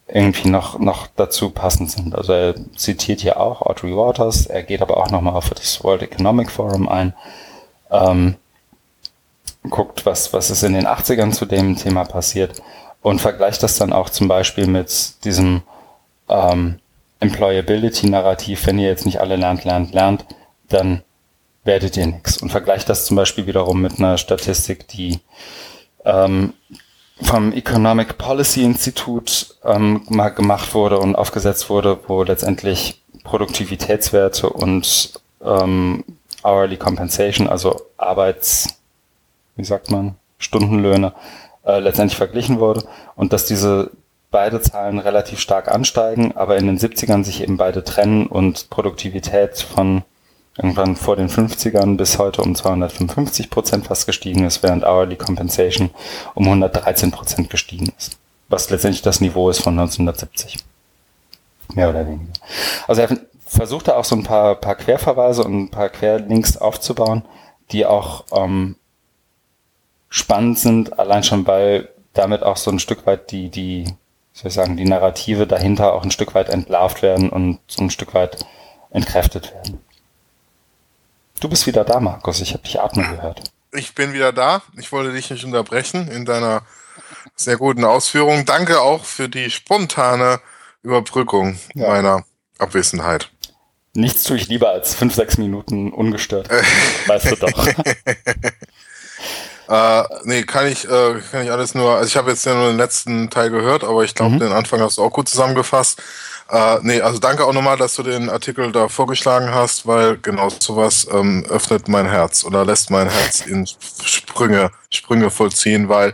irgendwie 0.07 0.49
noch, 0.49 0.80
noch 0.80 1.07
dazu 1.15 1.49
passend 1.49 1.91
sind. 1.91 2.15
Also 2.15 2.31
er 2.31 2.55
zitiert 2.76 3.22
hier 3.22 3.39
auch 3.39 3.61
Audrey 3.61 3.95
Waters, 3.95 4.45
er 4.45 4.64
geht 4.64 4.81
aber 4.81 4.97
auch 4.97 5.09
nochmal 5.09 5.35
auf 5.35 5.49
das 5.49 5.84
World 5.84 6.01
Economic 6.01 6.49
Forum 6.49 6.88
ein, 6.88 7.14
ähm, 7.91 8.35
guckt, 9.69 10.05
was, 10.05 10.31
was 10.31 10.49
ist 10.49 10.64
in 10.64 10.73
den 10.73 10.88
80ern 10.88 11.31
zu 11.31 11.45
dem 11.45 11.76
Thema 11.76 12.05
passiert 12.05 12.61
und 13.01 13.19
vergleicht 13.19 13.64
das 13.64 13.77
dann 13.77 13.91
auch 13.91 14.09
zum 14.09 14.27
Beispiel 14.27 14.68
mit 14.68 15.23
diesem 15.26 15.61
ähm, 16.30 16.80
Employability-Narrativ, 17.19 18.65
wenn 18.68 18.80
ihr 18.80 18.88
jetzt 18.88 19.06
nicht 19.06 19.19
alle 19.19 19.35
lernt, 19.35 19.64
lernt, 19.64 19.94
lernt, 19.94 20.26
dann 20.69 21.03
werdet 21.64 21.98
ihr 21.98 22.07
nichts. 22.07 22.38
Und 22.38 22.49
vergleicht 22.49 22.89
das 22.89 23.06
zum 23.06 23.18
Beispiel 23.18 23.48
wiederum 23.48 23.81
mit 23.81 23.99
einer 23.99 24.18
Statistik, 24.18 24.88
die 24.88 25.19
ähm, 26.06 26.53
vom 27.22 27.52
Economic 27.52 28.18
Policy 28.18 28.64
Institute 28.64 29.48
ähm, 29.64 30.02
mal 30.10 30.30
gemacht 30.30 30.73
wurde 30.73 30.99
und 30.99 31.15
aufgesetzt 31.15 31.69
wurde, 31.69 31.99
wo 32.07 32.23
letztendlich 32.23 33.02
Produktivitätswerte 33.23 34.49
und 34.49 35.14
ähm, 35.44 36.03
Hourly 36.44 36.77
Compensation, 36.77 37.48
also 37.48 37.81
Arbeits, 37.98 38.80
wie 39.56 39.65
sagt 39.65 39.91
man, 39.91 40.15
Stundenlöhne, 40.38 41.14
äh, 41.65 41.80
letztendlich 41.80 42.18
verglichen 42.18 42.60
wurde 42.60 42.84
und 43.15 43.34
dass 43.34 43.45
diese 43.45 43.91
beide 44.31 44.61
Zahlen 44.61 44.99
relativ 44.99 45.39
stark 45.39 45.69
ansteigen, 45.69 46.33
aber 46.35 46.57
in 46.57 46.67
den 46.67 46.77
70ern 46.77 47.23
sich 47.23 47.41
eben 47.41 47.57
beide 47.57 47.83
trennen 47.83 48.27
und 48.27 48.69
Produktivität 48.69 49.59
von 49.59 50.03
irgendwann 50.57 50.95
vor 50.95 51.15
den 51.15 51.29
50ern 51.29 51.97
bis 51.97 52.17
heute 52.17 52.41
um 52.41 52.55
255 52.55 53.49
Prozent 53.49 53.87
fast 53.87 54.05
gestiegen 54.05 54.43
ist, 54.43 54.63
während 54.63 54.83
Hourly 54.83 55.15
Compensation 55.15 55.91
um 56.33 56.45
113 56.45 57.11
Prozent 57.11 57.49
gestiegen 57.49 57.93
ist. 57.97 58.17
Was 58.49 58.69
letztendlich 58.69 59.01
das 59.01 59.21
Niveau 59.21 59.49
ist 59.49 59.61
von 59.61 59.77
1970. 59.77 60.57
Mehr 61.73 61.89
oder 61.89 62.07
weniger. 62.07 62.31
Also 62.87 63.01
er 63.03 63.17
versucht 63.45 63.87
da 63.87 63.95
auch 63.95 64.05
so 64.05 64.15
ein 64.15 64.23
paar, 64.23 64.55
paar 64.55 64.75
Querverweise 64.75 65.43
und 65.43 65.57
ein 65.57 65.69
paar 65.69 65.89
Querlinks 65.89 66.57
aufzubauen, 66.57 67.23
die 67.71 67.85
auch 67.85 68.25
ähm, 68.31 68.77
spannend 70.09 70.59
sind, 70.59 70.99
allein 70.99 71.23
schon 71.23 71.45
weil 71.45 71.89
damit 72.13 72.41
auch 72.43 72.57
so 72.57 72.71
ein 72.71 72.79
Stück 72.79 73.05
weit 73.05 73.31
die, 73.31 73.49
die 73.49 73.85
soll 74.38 74.49
ich 74.49 74.53
sagen, 74.53 74.77
die 74.77 74.85
Narrative 74.85 75.47
dahinter 75.47 75.93
auch 75.93 76.03
ein 76.03 76.11
Stück 76.11 76.35
weit 76.35 76.49
entlarvt 76.49 77.01
werden 77.01 77.30
und 77.30 77.59
so 77.68 77.81
ein 77.81 77.89
Stück 77.89 78.14
weit 78.14 78.45
entkräftet 78.91 79.51
werden. 79.53 79.80
Du 81.39 81.49
bist 81.49 81.65
wieder 81.65 81.84
da, 81.84 81.99
Markus. 81.99 82.39
Ich 82.41 82.53
habe 82.53 82.64
dich 82.64 82.80
atmen 82.80 83.09
gehört. 83.09 83.41
Ich 83.73 83.95
bin 83.95 84.14
wieder 84.14 84.31
da. 84.31 84.61
Ich 84.77 84.91
wollte 84.91 85.11
dich 85.11 85.30
nicht 85.30 85.43
unterbrechen 85.43 86.07
in 86.09 86.26
deiner 86.26 86.61
sehr 87.35 87.57
guten 87.57 87.84
Ausführung. 87.84 88.45
Danke 88.45 88.80
auch 88.81 89.05
für 89.05 89.27
die 89.27 89.49
spontane 89.49 90.39
Überbrückung 90.84 91.57
ja. 91.73 91.88
meiner 91.88 92.23
Abwesenheit. 92.59 93.31
Nichts 93.93 94.23
tue 94.23 94.38
ich 94.38 94.47
lieber 94.47 94.69
als 94.69 94.93
fünf, 94.93 95.15
sechs 95.15 95.38
Minuten 95.38 95.91
ungestört. 95.91 96.49
weißt 97.07 97.31
du 97.31 97.35
doch. 97.38 97.68
Äh, 99.69 100.03
nee, 100.23 100.44
kann 100.44 100.68
ich, 100.68 100.85
äh, 100.85 101.15
kann 101.31 101.44
ich 101.44 101.52
alles 101.52 101.76
nur, 101.76 101.95
also 101.95 102.07
ich 102.07 102.15
habe 102.15 102.31
jetzt 102.31 102.45
ja 102.45 102.53
nur 102.53 102.68
den 102.68 102.77
letzten 102.77 103.30
Teil 103.30 103.49
gehört, 103.49 103.84
aber 103.84 104.03
ich 104.03 104.15
glaube, 104.15 104.35
mhm. 104.35 104.39
den 104.39 104.52
Anfang 104.53 104.80
hast 104.80 104.98
du 104.98 105.03
auch 105.03 105.11
gut 105.11 105.27
zusammengefasst. 105.27 106.02
Äh, 106.49 106.77
nee, 106.81 107.02
also 107.02 107.19
danke 107.19 107.44
auch 107.44 107.52
nochmal, 107.52 107.76
dass 107.76 107.95
du 107.95 108.03
den 108.03 108.30
Artikel 108.30 108.72
da 108.72 108.88
vorgeschlagen 108.88 109.53
hast, 109.53 109.85
weil 109.85 110.18
genau 110.18 110.49
sowas 110.49 111.06
ähm, 111.11 111.45
öffnet 111.49 111.89
mein 111.89 112.10
Herz 112.10 112.45
oder 112.45 112.64
lässt 112.64 112.89
mein 112.89 113.10
Herz 113.10 113.41
in 113.41 113.68
Sprünge, 113.68 114.72
Sprünge 114.89 115.30
vollziehen, 115.30 115.89
weil 115.89 116.14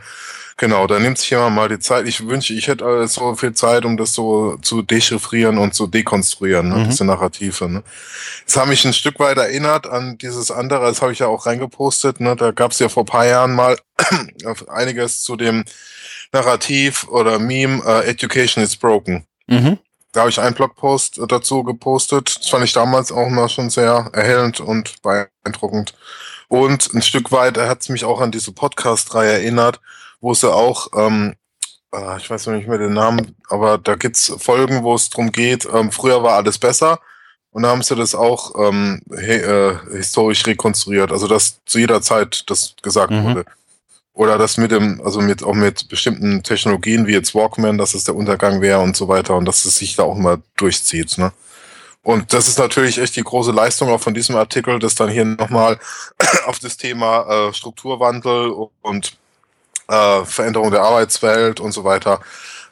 Genau, 0.58 0.86
da 0.86 1.00
nimmt 1.00 1.18
sich 1.18 1.32
jemand 1.32 1.56
mal 1.56 1.68
die 1.68 1.80
Zeit. 1.80 2.08
Ich 2.08 2.28
wünsche, 2.28 2.54
ich 2.54 2.68
hätte 2.68 3.08
so 3.08 3.36
viel 3.36 3.54
Zeit, 3.54 3.86
um 3.86 3.98
das 3.98 4.14
so 4.14 4.58
zu 4.62 4.84
dechiffrieren 4.84 5.58
und 5.58 5.74
zu 5.74 5.88
dekonstruieren, 5.88 6.70
ne, 6.70 6.76
mhm. 6.76 6.90
diese 6.90 7.06
Narrative. 7.06 7.70
Ne. 7.70 7.84
Das 8.46 8.58
hat 8.58 8.68
mich 8.68 8.86
ein 8.86 8.94
Stück 8.94 9.20
weit 9.20 9.38
erinnert 9.38 9.88
an 9.88 10.18
dieses 10.20 10.52
andere, 10.52 10.86
das 10.86 11.02
habe 11.02 11.12
ich 11.12 11.20
ja 11.20 11.28
auch 11.28 11.46
reingepostet. 11.46 12.20
Ne. 12.20 12.36
Da 12.36 12.52
gab 12.52 12.72
es 12.72 12.80
ja 12.80 12.90
vor 12.90 13.06
paar 13.06 13.26
Jahren 13.26 13.56
mal 13.56 13.78
einiges 14.68 15.24
zu 15.24 15.36
dem 15.36 15.64
Narrativ 16.32 17.08
oder 17.08 17.40
Meme 17.40 17.82
uh, 17.84 18.02
Education 18.02 18.64
is 18.64 18.76
broken. 18.76 19.26
Mhm. 19.48 19.80
Da 20.12 20.22
habe 20.22 20.30
ich 20.30 20.40
einen 20.40 20.56
Blogpost 20.56 21.20
dazu 21.28 21.64
gepostet. 21.64 22.38
Das 22.40 22.50
fand 22.50 22.64
ich 22.64 22.74
damals 22.74 23.12
auch 23.12 23.30
mal 23.30 23.50
schon 23.50 23.72
sehr 23.72 24.12
erhellend 24.14 24.60
und 24.60 25.02
beeindruckend. 25.02 25.96
Und 26.48 26.94
ein 26.94 27.02
Stück 27.02 27.32
weit 27.32 27.58
hat 27.58 27.82
es 27.82 27.90
mich 27.90 28.06
auch 28.06 28.22
an 28.22 28.32
diese 28.32 28.52
Podcast-Reihe 28.52 29.32
erinnert, 29.32 29.82
wo 30.24 30.34
sie 30.34 30.52
auch, 30.52 30.88
ähm, 30.96 31.36
äh, 31.94 32.18
ich 32.18 32.30
weiß 32.30 32.48
noch 32.48 32.54
nicht 32.54 32.68
mehr 32.68 32.78
den 32.78 32.94
Namen, 32.94 33.36
aber 33.50 33.78
da 33.78 33.96
gibt's 33.96 34.34
Folgen, 34.40 34.82
wo 34.82 34.96
es 34.96 35.10
drum 35.10 35.34
geht, 35.34 35.68
ähm, 35.72 35.92
früher 35.92 36.24
war 36.24 36.36
alles 36.36 36.58
besser. 36.58 37.00
Und 37.52 37.64
da 37.64 37.70
haben 37.70 37.84
sie 37.84 37.96
das 37.96 38.16
auch 38.16 38.56
ähm, 38.58 39.02
he, 39.12 39.34
äh, 39.34 39.78
historisch 39.92 40.48
rekonstruiert, 40.48 41.12
also 41.12 41.28
dass 41.28 41.64
zu 41.66 41.78
jeder 41.78 42.02
Zeit 42.02 42.50
das 42.50 42.74
gesagt 42.82 43.12
mhm. 43.12 43.26
wurde. 43.26 43.46
Oder 44.14 44.38
das 44.38 44.58
mit 44.58 44.72
dem, 44.72 45.02
also 45.04 45.20
mit 45.20 45.44
auch 45.44 45.54
mit 45.54 45.90
bestimmten 45.90 46.42
Technologien 46.42 47.06
wie 47.06 47.14
jetzt 47.14 47.36
Walkman, 47.36 47.78
dass 47.78 47.94
es 47.94 48.06
der 48.06 48.16
Untergang 48.16 48.62
wäre 48.62 48.80
und 48.80 48.96
so 48.96 49.08
weiter 49.08 49.36
und 49.36 49.46
dass 49.46 49.66
es 49.66 49.78
sich 49.78 49.96
da 49.96 50.04
auch 50.04 50.16
immer 50.16 50.40
durchzieht. 50.56 51.18
Ne? 51.18 51.34
Und 52.02 52.32
das 52.32 52.48
ist 52.48 52.60
natürlich 52.60 52.98
echt 52.98 53.18
die 53.18 53.24
große 53.24 53.52
Leistung 53.52 53.90
auch 53.90 54.00
von 54.00 54.14
diesem 54.14 54.36
Artikel, 54.38 54.80
das 54.80 54.96
dann 54.96 55.10
hier 55.10 55.26
nochmal 55.26 55.80
auf 56.46 56.60
das 56.60 56.78
Thema 56.78 57.50
äh, 57.50 57.54
Strukturwandel 57.54 58.54
und 58.82 59.18
äh, 59.88 60.26
Veränderung 60.26 60.72
der 60.72 60.82
Arbeitswelt 60.82 61.60
und 61.60 61.72
so 61.72 61.84
weiter, 61.84 62.20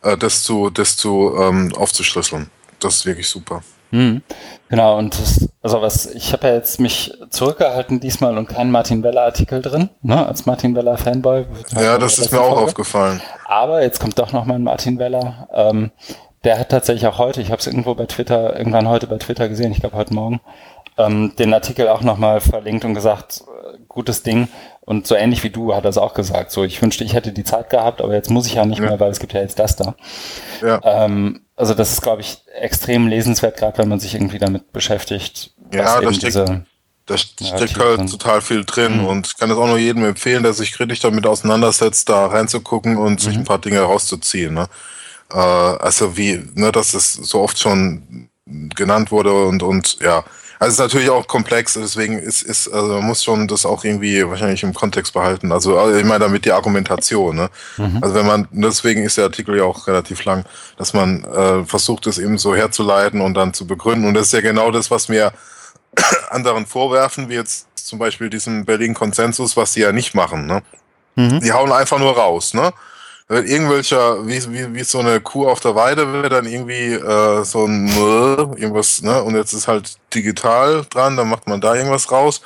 äh, 0.03 0.17
das 0.17 0.43
zu, 0.43 0.69
das 0.69 0.97
zu 0.97 1.35
ähm, 1.39 1.73
aufzuschlüsseln. 1.75 2.49
Das 2.79 2.95
ist 2.95 3.05
wirklich 3.05 3.29
super. 3.29 3.61
Hm. 3.91 4.21
Genau, 4.69 4.97
und 4.97 5.19
das, 5.19 5.49
also 5.61 5.81
was, 5.81 6.05
ich 6.05 6.31
habe 6.31 6.47
ja 6.47 6.53
jetzt 6.53 6.79
mich 6.79 7.11
zurückgehalten 7.29 7.99
diesmal 7.99 8.37
und 8.37 8.47
keinen 8.47 8.71
Martin 8.71 9.03
Weller 9.03 9.23
Artikel 9.23 9.61
drin, 9.61 9.89
ne, 10.01 10.25
als 10.25 10.45
Martin 10.45 10.75
Weller 10.75 10.97
Fanboy. 10.97 11.45
Ja, 11.75 11.97
das 11.97 12.17
ist 12.17 12.31
mir 12.31 12.39
auch 12.39 12.51
Folge. 12.51 12.63
aufgefallen. 12.63 13.21
Aber 13.45 13.81
jetzt 13.83 13.99
kommt 13.99 14.17
doch 14.17 14.31
nochmal 14.31 14.57
ein 14.57 14.63
Martin 14.63 14.97
Weller. 14.97 15.49
Ähm, 15.53 15.91
der 16.45 16.57
hat 16.57 16.69
tatsächlich 16.69 17.05
auch 17.05 17.17
heute, 17.17 17.41
ich 17.41 17.51
habe 17.51 17.59
es 17.59 17.67
irgendwo 17.67 17.93
bei 17.93 18.05
Twitter, 18.05 18.57
irgendwann 18.57 18.87
heute 18.87 19.07
bei 19.07 19.17
Twitter 19.17 19.49
gesehen, 19.49 19.73
ich 19.73 19.81
glaube 19.81 19.97
heute 19.97 20.13
Morgen, 20.13 20.39
ähm, 20.97 21.33
den 21.37 21.53
Artikel 21.53 21.89
auch 21.89 22.01
nochmal 22.01 22.39
verlinkt 22.39 22.85
und 22.85 22.93
gesagt, 22.93 23.43
gutes 23.87 24.23
Ding. 24.23 24.47
Und 24.83 25.05
so 25.05 25.15
ähnlich 25.15 25.43
wie 25.43 25.51
du 25.51 25.75
hat 25.75 25.85
er 25.85 25.89
es 25.89 25.97
auch 25.97 26.13
gesagt. 26.13 26.51
So, 26.51 26.63
ich 26.63 26.81
wünschte, 26.81 27.03
ich 27.03 27.13
hätte 27.13 27.31
die 27.31 27.43
Zeit 27.43 27.69
gehabt, 27.69 28.01
aber 28.01 28.13
jetzt 28.13 28.29
muss 28.29 28.47
ich 28.47 28.55
ja 28.55 28.65
nicht 28.65 28.79
ja. 28.79 28.89
mehr, 28.89 28.99
weil 28.99 29.11
es 29.11 29.19
gibt 29.19 29.33
ja 29.33 29.41
jetzt 29.41 29.59
das 29.59 29.75
da. 29.75 29.95
Ja. 30.61 30.81
Ähm, 30.83 31.41
also 31.55 31.73
das 31.75 31.91
ist, 31.91 32.01
glaube 32.01 32.21
ich, 32.21 32.39
extrem 32.59 33.07
lesenswert, 33.07 33.57
gerade 33.57 33.77
wenn 33.77 33.87
man 33.87 33.99
sich 33.99 34.15
irgendwie 34.15 34.39
damit 34.39 34.73
beschäftigt. 34.73 35.53
Ja, 35.71 36.01
da 36.01 36.11
steckt, 36.11 36.35
da 37.05 37.17
steckt 37.17 37.79
halt 37.79 37.97
sind. 37.97 38.11
total 38.11 38.41
viel 38.41 38.65
drin 38.65 39.01
mhm. 39.01 39.07
und 39.07 39.27
ich 39.27 39.37
kann 39.37 39.51
es 39.51 39.57
auch 39.57 39.67
nur 39.67 39.77
jedem 39.77 40.03
empfehlen, 40.03 40.43
der 40.43 40.53
sich 40.53 40.71
kritisch 40.71 40.99
damit 40.99 41.25
auseinandersetzt, 41.25 42.09
da 42.09 42.25
reinzugucken 42.25 42.97
und 42.97 43.13
mhm. 43.13 43.19
sich 43.19 43.37
ein 43.37 43.43
paar 43.43 43.59
Dinge 43.59 43.81
rauszuziehen. 43.81 44.53
Ne? 44.53 44.67
Äh, 45.31 45.37
also 45.37 46.17
wie, 46.17 46.43
ne, 46.55 46.71
dass 46.71 46.93
es 46.93 47.13
so 47.13 47.41
oft 47.41 47.59
schon 47.59 48.29
genannt 48.75 49.11
wurde 49.11 49.33
und, 49.45 49.63
und 49.63 49.99
ja, 50.01 50.23
also 50.61 50.69
es 50.69 50.73
ist 50.75 50.79
natürlich 50.93 51.09
auch 51.09 51.25
komplex, 51.25 51.73
deswegen 51.73 52.19
ist, 52.19 52.43
ist, 52.43 52.67
also 52.67 52.89
man 52.93 53.05
muss 53.05 53.23
schon 53.23 53.47
das 53.47 53.65
auch 53.65 53.83
irgendwie 53.83 54.23
wahrscheinlich 54.29 54.61
im 54.61 54.75
Kontext 54.75 55.11
behalten. 55.11 55.51
Also, 55.51 55.79
also 55.79 55.97
ich 55.97 56.05
meine 56.05 56.19
damit 56.19 56.45
die 56.45 56.51
Argumentation, 56.51 57.35
ne? 57.35 57.49
Mhm. 57.77 57.97
Also 57.99 58.13
wenn 58.13 58.27
man, 58.27 58.47
deswegen 58.51 59.01
ist 59.01 59.17
der 59.17 59.23
Artikel 59.23 59.57
ja 59.57 59.63
auch 59.63 59.87
relativ 59.87 60.23
lang, 60.23 60.45
dass 60.77 60.93
man 60.93 61.23
äh, 61.23 61.65
versucht, 61.65 62.05
es 62.05 62.19
eben 62.19 62.37
so 62.37 62.55
herzuleiten 62.55 63.21
und 63.21 63.33
dann 63.33 63.55
zu 63.55 63.65
begründen. 63.65 64.07
Und 64.07 64.13
das 64.13 64.27
ist 64.27 64.33
ja 64.33 64.41
genau 64.41 64.69
das, 64.69 64.91
was 64.91 65.09
mir 65.09 65.33
anderen 66.29 66.67
vorwerfen, 66.67 67.27
wie 67.27 67.33
jetzt 67.33 67.65
zum 67.73 67.97
Beispiel 67.97 68.29
diesem 68.29 68.63
Berlin-Konsensus, 68.63 69.57
was 69.57 69.73
sie 69.73 69.81
ja 69.81 69.91
nicht 69.91 70.13
machen, 70.13 70.45
ne? 70.45 70.61
Mhm. 71.15 71.39
Die 71.39 71.51
hauen 71.53 71.71
einfach 71.71 71.97
nur 71.97 72.15
raus, 72.15 72.53
ne? 72.53 72.71
Irgendwelcher, 73.39 74.27
wie, 74.27 74.41
wie, 74.51 74.73
wie 74.73 74.83
so 74.83 74.99
eine 74.99 75.21
Kuh 75.21 75.47
auf 75.47 75.59
der 75.59 75.75
Weide 75.75 76.11
wird, 76.11 76.31
dann 76.31 76.45
irgendwie 76.45 76.93
äh, 76.93 77.43
so 77.43 77.65
ein 77.65 77.87
irgendwas, 78.57 79.01
ne, 79.01 79.23
und 79.23 79.35
jetzt 79.35 79.53
ist 79.53 79.67
halt 79.67 79.95
digital 80.13 80.85
dran, 80.89 81.17
dann 81.17 81.29
macht 81.29 81.47
man 81.47 81.61
da 81.61 81.75
irgendwas 81.75 82.11
raus. 82.11 82.41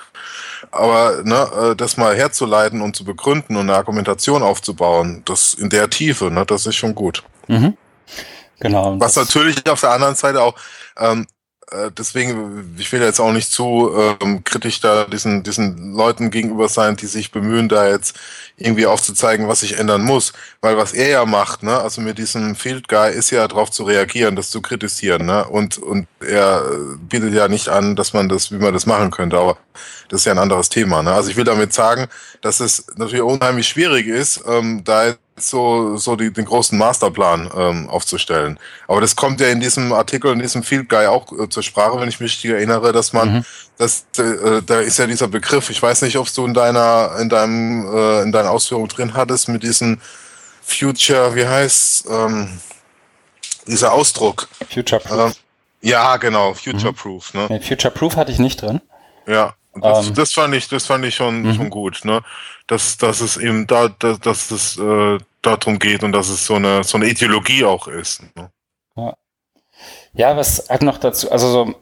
Aber 0.72 1.22
ne, 1.24 1.72
äh, 1.72 1.76
das 1.76 1.98
mal 1.98 2.16
herzuleiten 2.16 2.82
und 2.82 2.96
zu 2.96 3.04
begründen 3.04 3.56
und 3.56 3.70
eine 3.70 3.76
Argumentation 3.76 4.44
aufzubauen, 4.44 5.22
das 5.26 5.54
in 5.54 5.70
der 5.70 5.90
Tiefe, 5.90 6.32
ne, 6.32 6.46
das 6.46 6.66
ist 6.66 6.76
schon 6.76 6.96
gut. 6.96 7.24
Mhm. 7.48 7.78
Genau. 8.60 9.00
Was 9.00 9.16
natürlich 9.16 9.68
auf 9.70 9.82
der 9.82 9.92
anderen 9.92 10.16
Seite 10.16 10.42
auch 10.42 10.56
ähm, 10.98 11.22
äh, 11.22 11.35
deswegen, 11.98 12.76
ich 12.78 12.92
will 12.92 13.02
jetzt 13.02 13.20
auch 13.20 13.32
nicht 13.32 13.52
zu 13.52 13.92
ähm, 14.22 14.44
kritisch 14.44 14.80
da 14.82 15.06
diesen, 15.06 15.44
diesen 15.44 15.94
Leuten 15.94 16.30
gegenüber 16.30 16.70
sein, 16.70 16.96
die 16.96 17.08
sich 17.08 17.32
bemühen, 17.32 17.70
da 17.70 17.90
jetzt 17.90 18.18
irgendwie 18.58 18.86
aufzuzeigen, 18.86 19.48
was 19.48 19.62
sich 19.62 19.78
ändern 19.78 20.04
muss. 20.04 20.34
Weil 20.62 20.78
was 20.78 20.94
er 20.94 21.10
ja 21.10 21.26
macht, 21.26 21.64
ne, 21.64 21.78
also 21.78 22.02
mit 22.02 22.18
diesem 22.18 22.56
Field 22.56 22.88
Guy, 22.88 23.12
ist 23.12 23.32
ja 23.32 23.48
darauf 23.48 23.72
zu 23.72 23.84
reagieren, 23.84 24.36
das 24.36 24.50
zu 24.52 24.62
kritisieren, 24.62 25.26
ne? 25.26 25.46
Und, 25.46 25.78
und 25.78 26.08
er 26.20 26.64
bietet 27.00 27.34
ja 27.34 27.48
nicht 27.48 27.70
an, 27.70 27.96
dass 27.96 28.14
man 28.14 28.30
das, 28.30 28.52
wie 28.52 28.58
man 28.58 28.74
das 28.74 28.86
machen 28.86 29.12
könnte, 29.12 29.38
aber 29.38 29.58
das 30.10 30.22
ist 30.22 30.26
ja 30.26 30.32
ein 30.32 30.40
anderes 30.40 30.70
Thema. 30.70 31.04
Ne? 31.04 31.12
Also 31.12 31.30
ich 31.30 31.36
will 31.36 31.44
damit 31.44 31.74
sagen, 31.74 32.08
dass 32.42 32.60
es 32.60 32.86
natürlich 32.96 33.24
unheimlich 33.24 33.68
schwierig 33.68 34.08
ist, 34.08 34.44
ähm, 34.48 34.84
da 34.84 35.16
so, 35.38 35.98
so 35.98 36.16
die, 36.16 36.32
den 36.32 36.46
großen 36.46 36.78
Masterplan 36.78 37.50
ähm, 37.56 37.90
aufzustellen. 37.90 38.58
Aber 38.88 39.02
das 39.02 39.16
kommt 39.16 39.42
ja 39.42 39.48
in 39.48 39.60
diesem 39.60 39.92
Artikel, 39.92 40.32
in 40.32 40.40
diesem 40.40 40.64
Field 40.64 40.88
Guy 40.88 41.08
auch 41.08 41.32
äh, 41.38 41.50
zur 41.50 41.64
Sprache, 41.64 42.00
wenn 42.00 42.08
ich 42.08 42.20
mich 42.20 42.32
richtig 42.32 42.52
erinnere, 42.52 42.94
dass 42.94 43.12
man, 43.12 43.34
mhm. 43.34 43.46
dass 43.78 44.06
äh, 44.18 44.62
da 44.66 44.80
ist 44.80 44.98
ja 44.98 45.08
dieser 45.08 45.28
Begriff, 45.28 45.70
ich 45.70 45.82
weiß 45.82 46.04
nicht, 46.04 46.18
ob 46.18 46.34
du 46.34 46.46
in 46.46 46.54
deiner, 46.54 47.18
in 47.20 47.30
deinem, 47.30 47.86
äh, 47.94 48.22
in 48.22 48.32
deiner 48.32 48.52
Ausführung 48.52 48.88
drin 48.88 49.14
hattest, 49.14 49.50
mit 49.50 49.64
diesem 49.64 50.00
Future, 50.62 51.36
wie 51.36 51.46
heißt 51.46 52.08
ähm, 52.10 52.60
dieser 53.68 53.92
Ausdruck? 53.92 54.48
Future 54.74 55.02
Proof. 55.02 55.20
Ähm, 55.20 55.34
ja, 55.82 56.18
genau, 56.18 56.54
Future 56.54 56.92
mhm. 56.92 56.96
Proof. 56.96 57.34
Ne? 57.34 57.48
Nee, 57.50 57.60
Future 57.60 57.94
Proof 57.94 58.16
hatte 58.16 58.32
ich 58.32 58.40
nicht 58.40 58.62
drin. 58.62 58.82
Ja, 59.28 59.54
das, 59.82 60.08
ähm, 60.08 60.14
das 60.14 60.34
fand 60.34 60.56
ich, 60.56 60.68
das 60.68 60.86
fand 60.86 61.06
ich 61.06 61.16
schon, 61.16 61.42
mhm. 61.42 61.54
schon 61.54 61.70
gut, 61.70 62.06
ne? 62.06 62.22
Dass, 62.68 62.98
dass 62.98 63.22
es 63.22 63.38
eben 63.38 63.68
da, 63.68 63.90
dass, 63.90 64.20
dass 64.20 64.52
es 64.52 64.78
äh, 64.78 65.18
darum 65.42 65.80
geht 65.80 66.04
und 66.04 66.12
dass 66.12 66.30
es 66.30 66.46
so 66.46 66.56
eine, 66.56 66.84
so 66.84 66.98
eine 66.98 67.08
Ideologie 67.08 67.64
auch 67.64 67.88
ist. 67.88 68.24
Ne? 68.36 68.50
Ja. 68.96 69.14
ja, 70.14 70.38
was 70.38 70.70
hat 70.70 70.82
noch 70.82 70.98
dazu, 70.98 71.32
also 71.32 71.50
so, 71.50 71.76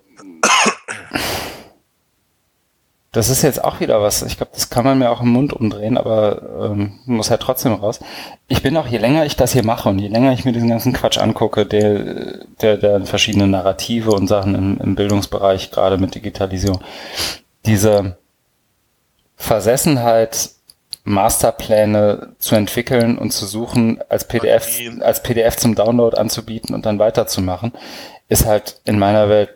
das 3.14 3.30
ist 3.30 3.44
jetzt 3.44 3.64
auch 3.64 3.80
wieder 3.80 4.02
was, 4.02 4.24
ich 4.24 4.38
glaube, 4.38 4.53
das 4.56 4.72
kann 4.72 4.84
man 4.84 4.98
mir 4.98 5.11
auch 5.11 5.22
im 5.22 5.30
Mund 5.30 5.53
umdrehen, 5.53 5.98
aber 5.99 6.72
ähm, 6.72 6.99
muss 7.06 7.30
halt 7.30 7.41
trotzdem 7.41 7.74
raus. 7.74 7.99
Ich 8.48 8.64
bin 8.64 8.76
auch, 8.76 8.88
je 8.88 8.98
länger 8.98 9.24
ich 9.26 9.36
das 9.36 9.53
hier 9.53 9.64
mache 9.64 9.88
und 9.88 9.99
je 9.99 10.07
länger 10.07 10.34
ich 10.34 10.45
mir 10.45 10.52
diesen 10.52 10.70
ganzen 10.70 10.94
Quatsch 10.94 11.20
angucke, 11.20 11.68
der, 11.68 12.44
der, 12.61 12.78
der 12.78 13.06
verschiedene 13.06 13.48
Narrative 13.48 14.11
und 14.11 14.28
Sachen 14.28 14.56
im, 14.56 14.78
im 14.80 14.95
Bildungsbereich, 14.95 15.70
gerade 15.70 15.99
mit 15.99 16.15
Digitalisierung, 16.15 16.82
diese 17.65 18.18
Versessenheit, 19.35 20.52
Masterpläne 21.06 22.34
zu 22.40 22.56
entwickeln 22.56 23.18
und 23.18 23.31
zu 23.31 23.45
suchen, 23.45 24.02
als 24.07 24.27
PDF, 24.27 24.80
als 25.02 25.22
PDF 25.22 25.57
zum 25.57 25.76
Download 25.76 26.18
anzubieten 26.18 26.73
und 26.73 26.85
dann 26.85 26.99
weiterzumachen, 26.99 27.73
ist 28.30 28.45
halt 28.45 28.80
in 28.85 28.99
meiner 28.99 29.27
Welt 29.27 29.49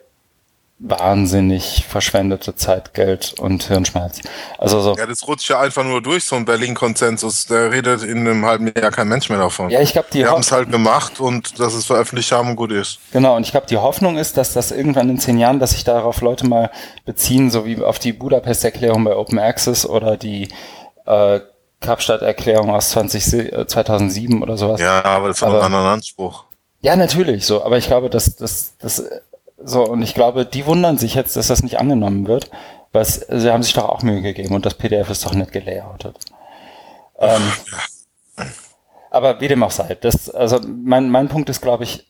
wahnsinnig 0.79 1.85
verschwendete 1.87 2.55
Zeit, 2.55 2.93
Geld 2.93 3.33
und 3.39 3.63
Hirnschmerz. 3.63 4.21
Also 4.59 4.79
so. 4.81 4.95
Ja, 4.95 5.07
das 5.07 5.27
rutscht 5.27 5.49
ja 5.49 5.59
einfach 5.59 5.83
nur 5.83 6.01
durch, 6.01 6.23
so 6.25 6.35
ein 6.35 6.45
Berlin-Konsensus. 6.45 7.47
Da 7.47 7.67
redet 7.67 8.03
in 8.03 8.19
einem 8.19 8.45
halben 8.45 8.71
Jahr 8.77 8.91
kein 8.91 9.07
Mensch 9.07 9.29
mehr 9.29 9.39
davon. 9.39 9.71
Ja, 9.71 9.81
ich 9.81 9.93
glaube, 9.93 10.09
die 10.13 10.25
haben 10.27 10.41
es 10.41 10.51
halt 10.51 10.71
gemacht 10.71 11.19
und 11.19 11.59
dass 11.59 11.73
es 11.73 11.85
veröffentlicht 11.85 12.31
haben 12.31 12.49
und 12.49 12.55
gut 12.57 12.71
ist. 12.71 12.99
Genau, 13.11 13.35
und 13.35 13.43
ich 13.43 13.51
glaube, 13.51 13.65
die 13.65 13.77
Hoffnung 13.77 14.17
ist, 14.17 14.37
dass 14.37 14.53
das 14.53 14.71
irgendwann 14.71 15.09
in 15.09 15.19
zehn 15.19 15.39
Jahren, 15.39 15.59
dass 15.59 15.71
sich 15.71 15.83
darauf 15.83 16.21
Leute 16.21 16.45
mal 16.45 16.69
beziehen, 17.05 17.49
so 17.49 17.65
wie 17.65 17.81
auf 17.81 17.97
die 17.97 18.13
Budapest-Erklärung 18.13 19.03
bei 19.03 19.15
Open 19.15 19.39
Access 19.39 19.83
oder 19.83 20.15
die 20.15 20.49
äh, 21.05 21.39
Kapstadt-Erklärung 21.81 22.69
aus 22.69 22.91
20, 22.91 23.33
äh, 23.33 23.67
2007 23.67 24.43
oder 24.43 24.57
sowas. 24.57 24.79
Ja, 24.79 25.03
aber 25.03 25.29
das 25.29 25.41
war 25.41 25.49
aber, 25.49 25.59
ein 25.59 25.65
anderer 25.65 25.93
Anspruch. 25.93 26.45
Ja, 26.81 26.95
natürlich, 26.95 27.45
so. 27.45 27.63
Aber 27.63 27.77
ich 27.79 27.87
glaube, 27.87 28.09
dass 28.09 28.35
das, 28.35 28.77
das 28.77 29.03
so, 29.57 29.83
und 29.83 30.01
ich 30.01 30.13
glaube, 30.13 30.45
die 30.45 30.65
wundern 30.65 30.97
sich 30.97 31.15
jetzt, 31.15 31.35
dass 31.35 31.47
das 31.47 31.63
nicht 31.63 31.79
angenommen 31.79 32.27
wird, 32.27 32.49
weil 32.91 33.05
sie 33.05 33.51
haben 33.51 33.63
sich 33.63 33.73
doch 33.73 33.89
auch 33.89 34.03
Mühe 34.03 34.21
gegeben 34.21 34.55
und 34.55 34.65
das 34.65 34.75
PDF 34.75 35.09
ist 35.09 35.25
doch 35.25 35.33
nicht 35.33 35.51
gelayoutet. 35.51 36.17
Ähm, 37.19 37.41
aber 39.09 39.41
wie 39.41 39.47
dem 39.47 39.63
auch 39.63 39.71
sei, 39.71 39.95
das, 39.95 40.29
also 40.29 40.59
mein, 40.67 41.09
mein 41.09 41.27
Punkt 41.27 41.49
ist, 41.49 41.61
glaube 41.61 41.83
ich, 41.83 42.05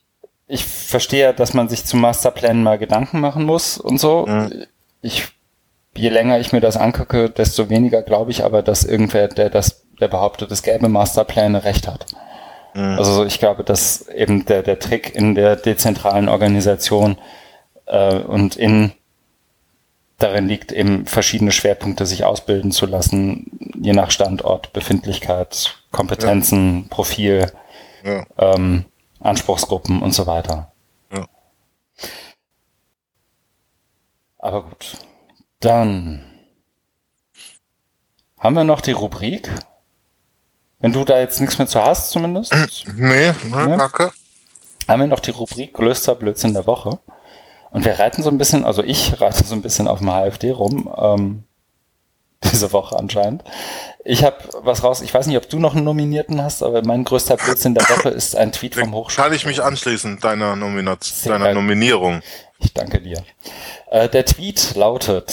ich 0.48 0.66
verstehe, 0.66 1.34
dass 1.34 1.54
man 1.54 1.70
sich 1.70 1.86
zum 1.86 2.02
Masterplan 2.02 2.64
mal 2.64 2.78
Gedanken 2.78 3.20
machen 3.20 3.46
muss 3.46 3.78
und 3.78 4.00
so. 4.00 4.26
Mhm. 4.26 4.66
Ich, 5.02 5.28
je 5.96 6.10
länger 6.10 6.40
ich 6.40 6.54
mir 6.54 6.62
das 6.62 6.78
angucke, 6.78 7.30
desto 7.30 7.70
weniger 7.70 8.02
glaube 8.02 8.32
ich 8.32 8.44
aber, 8.44 8.62
dass 8.62 8.84
irgendwer, 8.84 9.28
der 9.28 9.50
das, 9.50 9.86
der 10.00 10.08
behauptet, 10.08 10.52
es 10.52 10.64
gäbe 10.64 10.88
Masterpläne, 10.88 11.64
recht 11.64 11.88
hat. 11.88 12.06
Mhm. 12.78 13.00
Also 13.00 13.26
ich 13.26 13.40
glaube, 13.40 13.64
dass 13.64 14.08
eben 14.08 14.46
der, 14.46 14.62
der 14.62 14.78
Trick 14.78 15.16
in 15.16 15.34
der 15.34 15.56
dezentralen 15.56 16.30
Organisation 16.30 17.18
äh, 17.88 18.20
und 18.20 18.56
in 18.56 18.92
darin 20.20 20.48
liegt 20.48 20.72
eben 20.72 21.08
verschiedene 21.08 21.52
Schwerpunkte 21.52 22.06
sich 22.06 22.24
ausbilden 22.24 22.72
zu 22.72 22.86
lassen, 22.86 23.74
je 23.82 23.94
nach 23.94 24.12
Standort, 24.12 24.74
Befindlichkeit, 24.74 25.76
Kompetenzen, 25.92 26.84
ja. 26.84 26.86
Profil, 26.90 27.52
ja. 28.04 28.26
Ähm, 28.38 28.86
Anspruchsgruppen 29.20 30.04
und 30.04 30.14
so 30.14 30.28
weiter. 30.28 30.72
Ja. 31.12 31.26
Aber 34.38 34.64
gut. 34.64 34.98
Dann 35.60 36.24
haben 38.38 38.54
wir 38.54 38.64
noch 38.64 38.82
die 38.82 38.92
Rubrik 38.92 39.50
wenn 40.80 40.94
du 40.94 41.04
da 41.04 41.20
jetzt 41.20 41.40
nichts 41.42 41.58
mehr 41.58 41.68
zu 41.68 41.82
hast, 41.84 42.12
zumindest. 42.12 42.54
Nee, 42.96 43.32
nee, 43.44 43.78
danke. 43.78 44.12
Haben 44.88 45.02
wir 45.02 45.08
noch 45.08 45.20
die 45.20 45.32
Rubrik 45.32 45.74
größter 45.74 46.16
Blödsinn 46.16 46.54
der 46.54 46.68
Woche. 46.68 47.00
Und 47.72 47.84
wir 47.84 48.00
reiten 48.00 48.24
so 48.24 48.30
ein 48.30 48.38
bisschen, 48.38 48.64
also 48.64 48.84
ich 48.84 49.20
reite 49.20 49.44
so 49.44 49.54
ein 49.54 49.62
bisschen 49.62 49.88
auf 49.88 50.00
dem 50.00 50.10
HFD 50.10 50.52
rum, 50.52 50.94
ähm, 50.98 51.44
diese 52.52 52.72
Woche 52.72 52.98
anscheinend. 52.98 53.44
Ich 54.06 54.24
habe 54.24 54.38
was 54.62 54.84
raus, 54.84 55.02
ich 55.02 55.14
weiß 55.14 55.28
nicht, 55.28 55.38
ob 55.38 55.50
du 55.50 55.60
noch 55.60 55.76
einen 55.76 55.84
Nominierten 55.84 56.42
hast, 56.42 56.64
aber 56.64 56.82
mein 56.84 57.04
größter 57.04 57.36
Blödsinn 57.36 57.74
der 57.74 57.84
Woche 57.90 58.10
ist 58.10 58.36
ein 58.36 58.52
Tweet 58.52 58.76
vom 58.76 58.94
Hochschul. 58.94 59.24
Kann 59.24 59.34
ich 59.34 59.46
mich 59.46 59.62
anschließen, 59.62 60.20
deiner, 60.20 60.56
Nomination, 60.56 61.34
deiner 61.34 61.54
Nominierung. 61.54 62.22
Ich 62.60 62.74
danke 62.74 63.02
dir. 63.02 63.24
Äh, 63.92 64.10
der 64.10 64.26
Tweet 64.26 64.76
lautet 64.76 65.32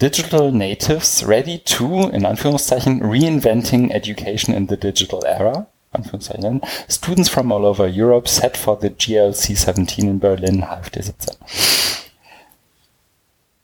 Digital 0.00 0.52
Natives 0.52 1.26
ready 1.26 1.60
to, 1.60 2.08
in 2.08 2.26
Anführungszeichen, 2.26 3.00
reinventing 3.02 3.90
education 3.90 4.54
in 4.54 4.68
the 4.68 4.76
digital 4.76 5.24
era. 5.24 5.66
Anführungszeichen. 5.92 6.60
Students 6.88 7.30
from 7.30 7.50
all 7.52 7.64
over 7.64 7.86
Europe 7.86 8.28
set 8.28 8.56
for 8.56 8.78
the 8.80 8.90
GLC 8.90 9.56
17 9.56 10.08
in 10.08 10.20
Berlin, 10.20 10.66
HFD 10.68 11.02
17. 11.02 11.36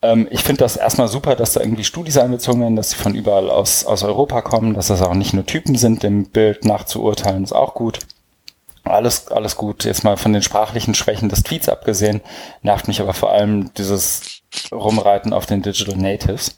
Ähm, 0.03 0.27
ich 0.31 0.43
finde 0.43 0.61
das 0.61 0.77
erstmal 0.77 1.09
super, 1.09 1.37
dass 1.37 1.53
da 1.53 1.61
irgendwie 1.61 1.85
Studis 1.85 2.19
einbezogen 2.19 2.61
werden, 2.61 2.77
dass 2.77 2.91
sie 2.91 2.97
von 2.97 3.15
überall 3.15 3.51
aus, 3.51 3.85
aus 3.85 4.03
Europa 4.03 4.43
kommen, 4.43 4.75
dass 4.75 4.89
das 4.89 5.03
auch 5.03 5.15
nicht 5.15 5.33
nur 5.33 5.47
Typen 5.47 5.77
sind, 5.77 6.03
dem 6.03 6.27
Bild 6.31 6.65
nachzuurteilen, 6.65 7.45
ist 7.45 7.53
auch 7.53 7.75
gut. 7.75 8.01
Alles, 8.85 9.29
alles 9.29 9.57
gut. 9.57 9.85
Jetzt 9.85 10.05
mal 10.05 10.17
von 10.17 10.33
den 10.33 10.43
sprachlichen 10.43 10.95
Schwächen 10.95 11.29
des 11.29 11.43
Tweets 11.43 11.69
abgesehen, 11.69 12.21
nervt 12.63 12.89
mich 12.89 13.01
aber 13.01 13.15
vor 13.15 13.33
allem 13.33 13.73
dieses 13.75 14.43
Rumreiten 14.73 15.33
auf 15.33 15.47
den 15.47 15.63
Digital 15.63 15.97
Natives. 15.97 16.57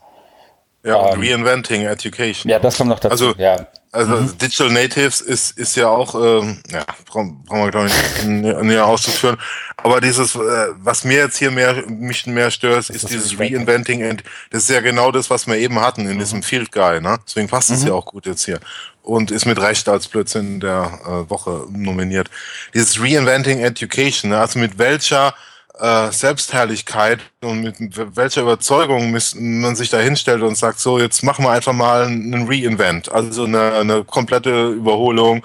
Ja, 0.85 1.13
ähm, 1.13 1.21
Reinventing 1.21 1.83
Education. 1.83 2.51
Ja, 2.51 2.59
das 2.59 2.77
kommt 2.77 2.91
noch 2.91 3.01
dazu. 3.01 3.29
Also, 3.29 3.35
ja. 3.39 3.67
also 3.91 4.17
mhm. 4.17 4.39
Digital 4.39 4.71
Natives 4.71 5.23
ist, 5.23 5.57
ist 5.59 5.77
ja 5.77 5.89
auch, 5.89 6.15
ähm, 6.15 6.63
ja, 6.71 6.85
brauchen 7.07 7.43
wir 7.49 7.71
glaube 7.71 7.87
ich 7.87 8.25
nicht 8.27 8.57
näher 8.63 8.87
auszuführen. 8.87 9.39
Aber 9.79 10.03
dieses, 10.03 10.35
äh, 10.35 10.39
was 10.77 11.05
mir 11.05 11.19
jetzt 11.19 11.39
hier 11.39 11.51
mehr, 11.51 11.85
mich 11.89 12.27
mehr 12.27 12.51
stört, 12.51 12.91
ist, 12.91 12.91
ist 12.91 13.11
dieses 13.11 13.39
Reinventing. 13.39 14.03
And, 14.03 14.23
das 14.51 14.65
ist 14.65 14.71
ja 14.71 14.81
genau 14.81 15.11
das, 15.11 15.31
was 15.31 15.47
wir 15.47 15.57
eben 15.57 15.81
hatten 15.81 16.03
in 16.03 16.17
mhm. 16.17 16.19
diesem 16.19 16.43
Field 16.43 16.71
Guy, 16.71 17.01
ne? 17.01 17.19
Deswegen 17.27 17.49
passt 17.49 17.71
es 17.71 17.81
mhm. 17.81 17.89
ja 17.89 17.95
auch 17.95 18.07
gut 18.07 18.27
jetzt 18.27 18.45
hier. 18.45 18.61
Und 19.05 19.31
ist 19.31 19.45
mit 19.45 19.61
Recht 19.61 19.87
als 19.89 20.09
Blödsinn 20.09 20.61
der 20.61 20.99
äh, 21.05 21.31
Woche 21.31 21.67
nominiert. 21.71 22.31
Dieses 22.73 22.99
Reinventing 22.99 23.61
Education, 23.61 24.31
ne? 24.31 24.41
also 24.41 24.59
mit 24.59 24.79
welcher 24.79 25.35
äh, 25.79 26.11
Selbstherrlichkeit 26.11 27.21
und 27.43 27.63
mit 27.63 27.77
welcher 28.17 28.43
Überzeugung 28.43 29.13
man 29.13 29.77
sich 29.77 29.91
da 29.91 29.99
hinstellt 29.99 30.43
und 30.43 30.57
sagt, 30.57 30.81
so, 30.81 30.99
jetzt 30.99 31.23
machen 31.23 31.45
wir 31.45 31.51
einfach 31.51 31.73
mal 31.75 32.07
einen 32.07 32.47
Reinvent, 32.49 33.13
also 33.13 33.45
eine, 33.45 33.75
eine 33.75 34.05
komplette 34.05 34.69
Überholung, 34.69 35.45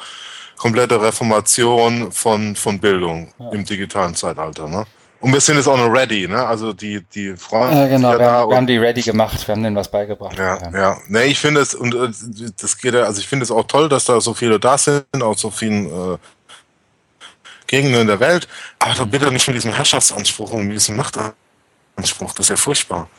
komplette 0.55 1.01
Reformation 1.01 2.11
von, 2.11 2.55
von 2.55 2.79
Bildung 2.79 3.33
ja. 3.39 3.51
im 3.51 3.65
digitalen 3.65 4.15
Zeitalter. 4.15 4.67
Ne? 4.67 4.85
Und 5.21 5.33
wir 5.33 5.41
sind 5.41 5.57
jetzt 5.57 5.67
auch 5.67 5.77
noch 5.77 5.91
ready, 5.91 6.27
ne? 6.27 6.45
Also 6.45 6.71
die, 6.71 7.01
die 7.13 7.35
Freunde. 7.35 7.75
Ja, 7.75 7.87
genau, 7.87 8.17
wir, 8.17 8.31
haben, 8.31 8.49
wir 8.49 8.55
haben 8.55 8.67
die 8.67 8.77
ready 8.77 9.01
gemacht, 9.01 9.45
wir 9.45 9.53
haben 9.53 9.63
denen 9.63 9.75
was 9.75 9.91
beigebracht. 9.91 10.37
Ja, 10.37 10.57
ja. 10.57 10.71
ja. 10.71 10.97
Ne, 11.09 11.25
ich 11.25 11.39
finde 11.39 11.59
es, 11.59 11.75
und 11.75 11.93
äh, 11.93 12.09
das 12.59 12.77
geht 12.77 12.93
ja, 12.93 13.03
also 13.03 13.19
ich 13.19 13.27
finde 13.27 13.43
es 13.43 13.51
auch 13.51 13.67
toll, 13.67 13.89
dass 13.89 14.05
da 14.05 14.21
so 14.21 14.33
viele 14.33 14.59
da 14.59 14.77
sind, 14.77 15.05
auch 15.21 15.37
so 15.37 15.49
vielen 15.49 15.87
äh, 15.87 16.17
Gegenden 17.67 18.07
der 18.07 18.19
Welt, 18.19 18.47
aber 18.79 18.93
doch 18.93 19.07
bitte 19.07 19.29
nicht 19.31 19.45
mit 19.47 19.55
diesem 19.55 19.73
Herrschaftsanspruch 19.73 20.51
und 20.51 20.67
mit 20.67 20.75
diesem 20.75 20.95
Machtanspruch, 20.95 22.33
das 22.33 22.45
ist 22.45 22.49
ja 22.49 22.55
furchtbar. 22.55 23.09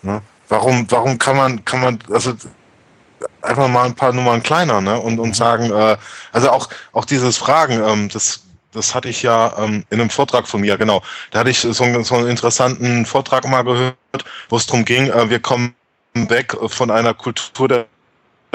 Ne? 0.00 0.22
Warum, 0.48 0.90
warum 0.90 1.18
kann 1.18 1.36
man, 1.36 1.64
kann 1.64 1.80
man, 1.80 1.98
also 2.10 2.32
einfach 3.42 3.68
mal 3.68 3.84
ein 3.84 3.94
paar 3.94 4.12
Nummern 4.12 4.42
kleiner, 4.42 4.80
ne? 4.80 4.98
Und, 4.98 5.18
und 5.18 5.30
mhm. 5.30 5.34
sagen, 5.34 5.70
äh, 5.70 5.96
also 6.32 6.50
auch, 6.50 6.68
auch 6.92 7.04
dieses 7.04 7.36
Fragen, 7.38 7.82
ähm, 7.82 8.08
das, 8.08 8.41
das 8.72 8.94
hatte 8.94 9.08
ich 9.08 9.22
ja 9.22 9.54
ähm, 9.58 9.84
in 9.90 10.00
einem 10.00 10.10
Vortrag 10.10 10.48
von 10.48 10.60
mir, 10.60 10.76
genau. 10.76 11.02
Da 11.30 11.40
hatte 11.40 11.50
ich 11.50 11.60
so, 11.60 11.72
so 11.72 11.84
einen 11.84 12.26
interessanten 12.26 13.06
Vortrag 13.06 13.46
mal 13.48 13.62
gehört, 13.62 13.96
wo 14.48 14.56
es 14.56 14.66
darum 14.66 14.84
ging, 14.84 15.08
äh, 15.08 15.30
wir 15.30 15.40
kommen 15.40 15.74
weg 16.14 16.56
von 16.66 16.90
einer 16.90 17.14
Kultur 17.14 17.68
der 17.68 17.86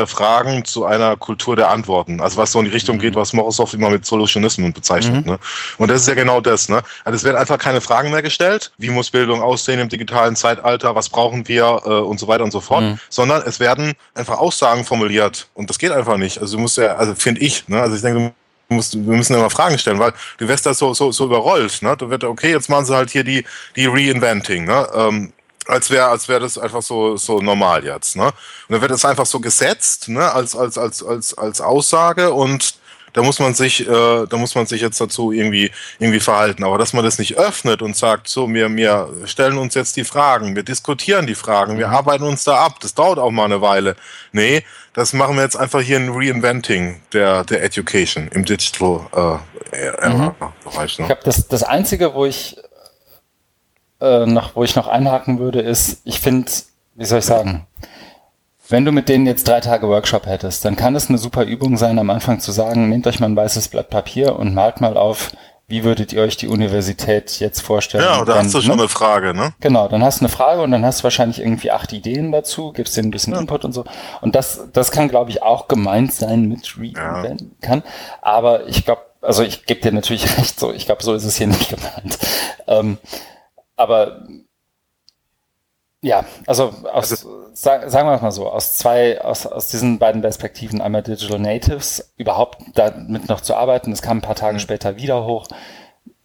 Fragen 0.06 0.64
zu 0.64 0.86
einer 0.86 1.16
Kultur 1.18 1.56
der 1.56 1.72
Antworten. 1.72 2.22
Also 2.22 2.38
was 2.38 2.52
so 2.52 2.60
in 2.60 2.66
die 2.66 2.72
Richtung 2.72 3.00
geht, 3.00 3.16
mhm. 3.16 3.20
was 3.20 3.34
Morozov 3.34 3.74
immer 3.74 3.90
mit 3.90 4.06
Solutionismus 4.06 4.72
bezeichnet. 4.74 5.26
Mhm. 5.26 5.32
Ne? 5.32 5.40
Und 5.80 5.90
das 5.90 6.02
ist 6.02 6.08
ja 6.08 6.14
genau 6.14 6.40
das. 6.40 6.70
Ne? 6.70 6.84
Also 7.04 7.16
es 7.16 7.24
werden 7.24 7.38
einfach 7.38 7.58
keine 7.58 7.82
Fragen 7.82 8.12
mehr 8.12 8.22
gestellt, 8.22 8.72
wie 8.78 8.92
muss 8.92 9.10
Bildung 9.10 9.42
aussehen 9.42 9.80
im 9.80 9.90
digitalen 9.90 10.36
Zeitalter, 10.36 10.94
was 10.94 11.10
brauchen 11.10 11.48
wir 11.48 11.82
äh, 11.86 11.90
und 11.90 12.20
so 12.20 12.28
weiter 12.28 12.44
und 12.44 12.52
so 12.52 12.62
fort, 12.62 12.84
mhm. 12.84 13.00
sondern 13.10 13.42
es 13.44 13.60
werden 13.60 13.94
einfach 14.14 14.38
Aussagen 14.38 14.84
formuliert. 14.84 15.48
Und 15.56 15.72
das 15.72 15.80
geht 15.80 15.92
einfach 15.92 16.18
nicht. 16.18 16.40
Also 16.40 16.58
du 16.58 16.62
musst 16.62 16.78
ja, 16.78 16.96
also 16.96 17.16
finde 17.16 17.42
ich, 17.42 17.68
ne? 17.68 17.82
also 17.82 17.96
ich 17.96 18.02
denke, 18.04 18.34
musst, 18.70 18.96
wir 18.96 19.16
müssen 19.16 19.36
immer 19.36 19.50
Fragen 19.50 19.78
stellen, 19.78 20.00
weil 20.00 20.14
du 20.38 20.48
wirst 20.48 20.66
da 20.66 20.74
so, 20.74 20.94
so, 20.94 21.12
so 21.12 21.26
überrollt. 21.26 21.82
Ne? 21.82 21.96
Du 21.98 22.10
wirst, 22.10 22.24
okay, 22.24 22.52
jetzt 22.52 22.70
machen 22.70 22.86
sie 22.86 22.96
halt 22.96 23.10
hier 23.10 23.24
die, 23.24 23.46
die 23.76 23.86
Reinventing. 23.86 24.66
Ne? 24.66 24.88
Ähm, 24.94 25.34
als 25.68 25.90
wäre 25.90 26.08
als 26.08 26.28
wäre 26.30 26.40
das 26.40 26.58
einfach 26.58 26.82
so 26.82 27.18
so 27.18 27.40
normal 27.40 27.84
jetzt, 27.84 28.16
ne? 28.16 28.28
Und 28.28 28.34
dann 28.70 28.82
wird 28.82 28.92
das 28.92 29.04
einfach 29.04 29.26
so 29.26 29.42
gesetzt, 29.42 30.08
ne, 30.08 30.32
als 30.32 30.56
als 30.56 30.78
als 30.78 31.04
als 31.04 31.38
als 31.38 31.60
Aussage 31.62 32.32
und 32.32 32.76
da 33.14 33.24
muss 33.24 33.40
man 33.40 33.54
sich 33.54 33.88
äh, 33.88 34.26
da 34.28 34.38
muss 34.38 34.56
man 34.56 34.66
sich 34.66 34.82
jetzt 34.82 35.00
dazu 35.00 35.32
irgendwie 35.32 35.72
irgendwie 36.00 36.20
verhalten, 36.20 36.64
aber 36.64 36.78
dass 36.78 36.94
man 36.94 37.04
das 37.04 37.20
nicht 37.20 37.38
öffnet 37.38 37.82
und 37.82 37.96
sagt, 37.96 38.28
so 38.28 38.52
wir 38.54 38.76
wir 38.76 39.10
stellen 39.26 39.58
uns 39.58 39.74
jetzt 39.74 39.96
die 39.98 40.04
Fragen, 40.04 40.56
wir 40.56 40.64
diskutieren 40.64 41.28
die 41.28 41.36
Fragen, 41.36 41.78
wir 41.78 41.88
mhm. 41.88 41.96
arbeiten 41.96 42.24
uns 42.24 42.44
da 42.44 42.58
ab, 42.58 42.80
das 42.82 42.94
dauert 42.94 43.20
auch 43.20 43.32
mal 43.32 43.46
eine 43.46 43.62
Weile. 43.62 43.96
Nee, 44.32 44.64
das 44.94 45.14
machen 45.14 45.36
wir 45.36 45.44
jetzt 45.44 45.56
einfach 45.56 45.82
hier 45.82 45.98
ein 45.98 46.10
Reinventing 46.10 47.02
der 47.14 47.44
der 47.44 47.64
Education 47.64 48.28
im 48.30 48.46
Digital 48.46 49.42
äh, 49.72 50.10
mhm. 50.10 50.32
Bereich, 50.64 51.00
ne? 51.00 51.04
Ich 51.04 51.08
glaube, 51.08 51.22
das 51.24 51.48
das 51.48 51.64
einzige, 51.64 52.14
wo 52.14 52.26
ich 52.26 52.58
äh, 54.00 54.26
noch, 54.26 54.56
wo 54.56 54.64
ich 54.64 54.76
noch 54.76 54.88
einhaken 54.88 55.40
würde, 55.40 55.62
ist, 55.62 56.02
ich 56.04 56.20
finde, 56.20 56.52
wie 56.96 57.06
soll 57.06 57.20
ich 57.20 57.26
sagen, 57.26 57.66
wenn 58.70 58.86
du 58.86 58.92
mit 58.92 59.10
denen 59.10 59.26
jetzt 59.26 59.48
drei 59.48 59.60
Tage 59.60 59.88
Workshop 59.88 60.26
hättest, 60.26 60.66
dann 60.66 60.76
kann 60.76 60.96
es 60.96 61.10
eine 61.10 61.18
super 61.18 61.46
Übung 61.46 61.78
sein, 61.78 62.00
am 62.00 62.10
Anfang 62.10 62.40
zu 62.40 62.52
sagen, 62.52 62.90
nehmt 62.90 63.08
euch 63.08 63.20
mal 63.20 63.28
ein 63.28 63.36
weißes 63.36 63.70
Blatt 63.70 63.90
Papier 63.90 64.38
und 64.38 64.54
malt 64.54 64.82
mal 64.82 64.98
auf, 64.98 65.32
wie 65.70 65.84
würdet 65.84 66.14
ihr 66.14 66.22
euch 66.22 66.38
die 66.38 66.48
Universität 66.48 67.40
jetzt 67.40 67.62
vorstellen? 67.62 68.04
Ja, 68.04 68.24
da 68.24 68.36
hast 68.36 68.54
du 68.54 68.62
schon 68.62 68.78
ne? 68.78 68.84
eine 68.84 68.90
Frage, 68.90 69.34
ne? 69.34 69.54
Genau, 69.60 69.90
dann 69.90 70.02
hast 70.02 70.22
du 70.22 70.26
eine 70.26 70.30
Frage 70.30 70.62
und 70.62 70.72
dann 70.72 70.86
hast 70.86 71.02
du 71.02 71.04
wahrscheinlich 71.04 71.40
irgendwie 71.40 71.72
acht 71.72 71.92
Ideen 71.92 72.32
dazu, 72.32 72.72
gibst 72.72 72.96
denen 72.96 73.10
ein 73.10 73.12
bisschen 73.12 73.34
ja. 73.34 73.40
Input 73.40 73.66
und 73.66 73.74
so. 73.74 73.84
Und 74.22 74.36
das, 74.36 74.70
das 74.72 74.92
kann, 74.92 75.10
glaube 75.10 75.30
ich, 75.30 75.44
auch 75.44 75.68
gemeint 75.68 76.14
sein 76.14 76.48
mit 76.48 76.78
Reinvent 76.78 77.42
ja. 77.42 77.48
kann. 77.60 77.84
Aber 78.22 78.68
ich 78.68 78.86
glaube, 78.86 79.02
also 79.22 79.44
ich 79.44 79.66
gebe 79.66 79.82
dir 79.82 79.92
natürlich 79.92 80.38
recht, 80.38 80.58
so, 80.58 80.72
ich 80.72 80.86
glaube, 80.86 81.04
so 81.04 81.14
ist 81.14 81.26
es 81.26 81.36
hier 81.36 81.48
nicht 81.48 81.70
gemeint. 81.70 82.18
Ähm, 82.68 82.98
aber 83.76 84.22
ja, 86.02 86.26
also, 86.46 86.74
aus, 86.92 87.12
also 87.12 87.50
sag, 87.54 87.90
sagen 87.90 88.08
wir 88.08 88.20
mal 88.20 88.32
so, 88.32 88.50
aus 88.50 88.74
zwei, 88.74 89.20
aus, 89.22 89.48
aus 89.48 89.70
diesen 89.70 89.98
beiden 89.98 90.22
Perspektiven, 90.22 90.80
einmal 90.80 91.02
Digital 91.02 91.40
Natives, 91.40 92.14
überhaupt 92.18 92.62
damit 92.76 93.28
noch 93.30 93.42
zu 93.42 93.56
arbeiten, 93.56 93.92
das 93.92 94.02
kam 94.02 94.20
ein 94.20 94.22
paar 94.22 94.36
Tage 94.36 94.56
mhm. 94.56 94.60
später 94.60 94.98
wieder 94.98 95.26
hoch. 95.26 95.48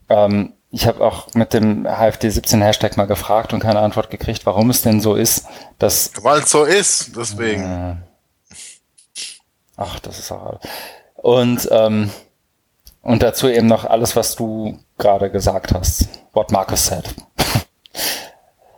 Ähm, 0.08 0.52
ich 0.70 0.86
habe 0.86 1.04
auch 1.04 1.32
mit 1.34 1.52
dem 1.52 1.84
HFD 1.84 2.30
17 2.30 2.62
Hashtag 2.62 2.96
mal 2.96 3.06
gefragt 3.06 3.52
und 3.52 3.60
keine 3.60 3.80
Antwort 3.80 4.10
gekriegt, 4.10 4.46
warum 4.46 4.70
es 4.70 4.82
denn 4.82 5.00
so 5.00 5.14
ist, 5.14 5.46
dass. 5.78 6.12
Weil 6.22 6.40
es 6.40 6.50
so 6.50 6.64
ist, 6.64 7.16
deswegen. 7.16 7.64
Äh, 7.64 7.96
ach, 9.76 10.00
das 10.00 10.18
ist 10.18 10.32
auch. 10.32 10.60
Und, 11.16 11.68
ähm, 11.70 12.10
und 13.02 13.22
dazu 13.22 13.48
eben 13.48 13.66
noch 13.66 13.84
alles, 13.84 14.16
was 14.16 14.34
du 14.34 14.78
gerade 14.98 15.30
gesagt 15.30 15.74
hast. 15.74 16.08
What 16.32 16.50
Marcus 16.50 16.86
said. 16.86 17.14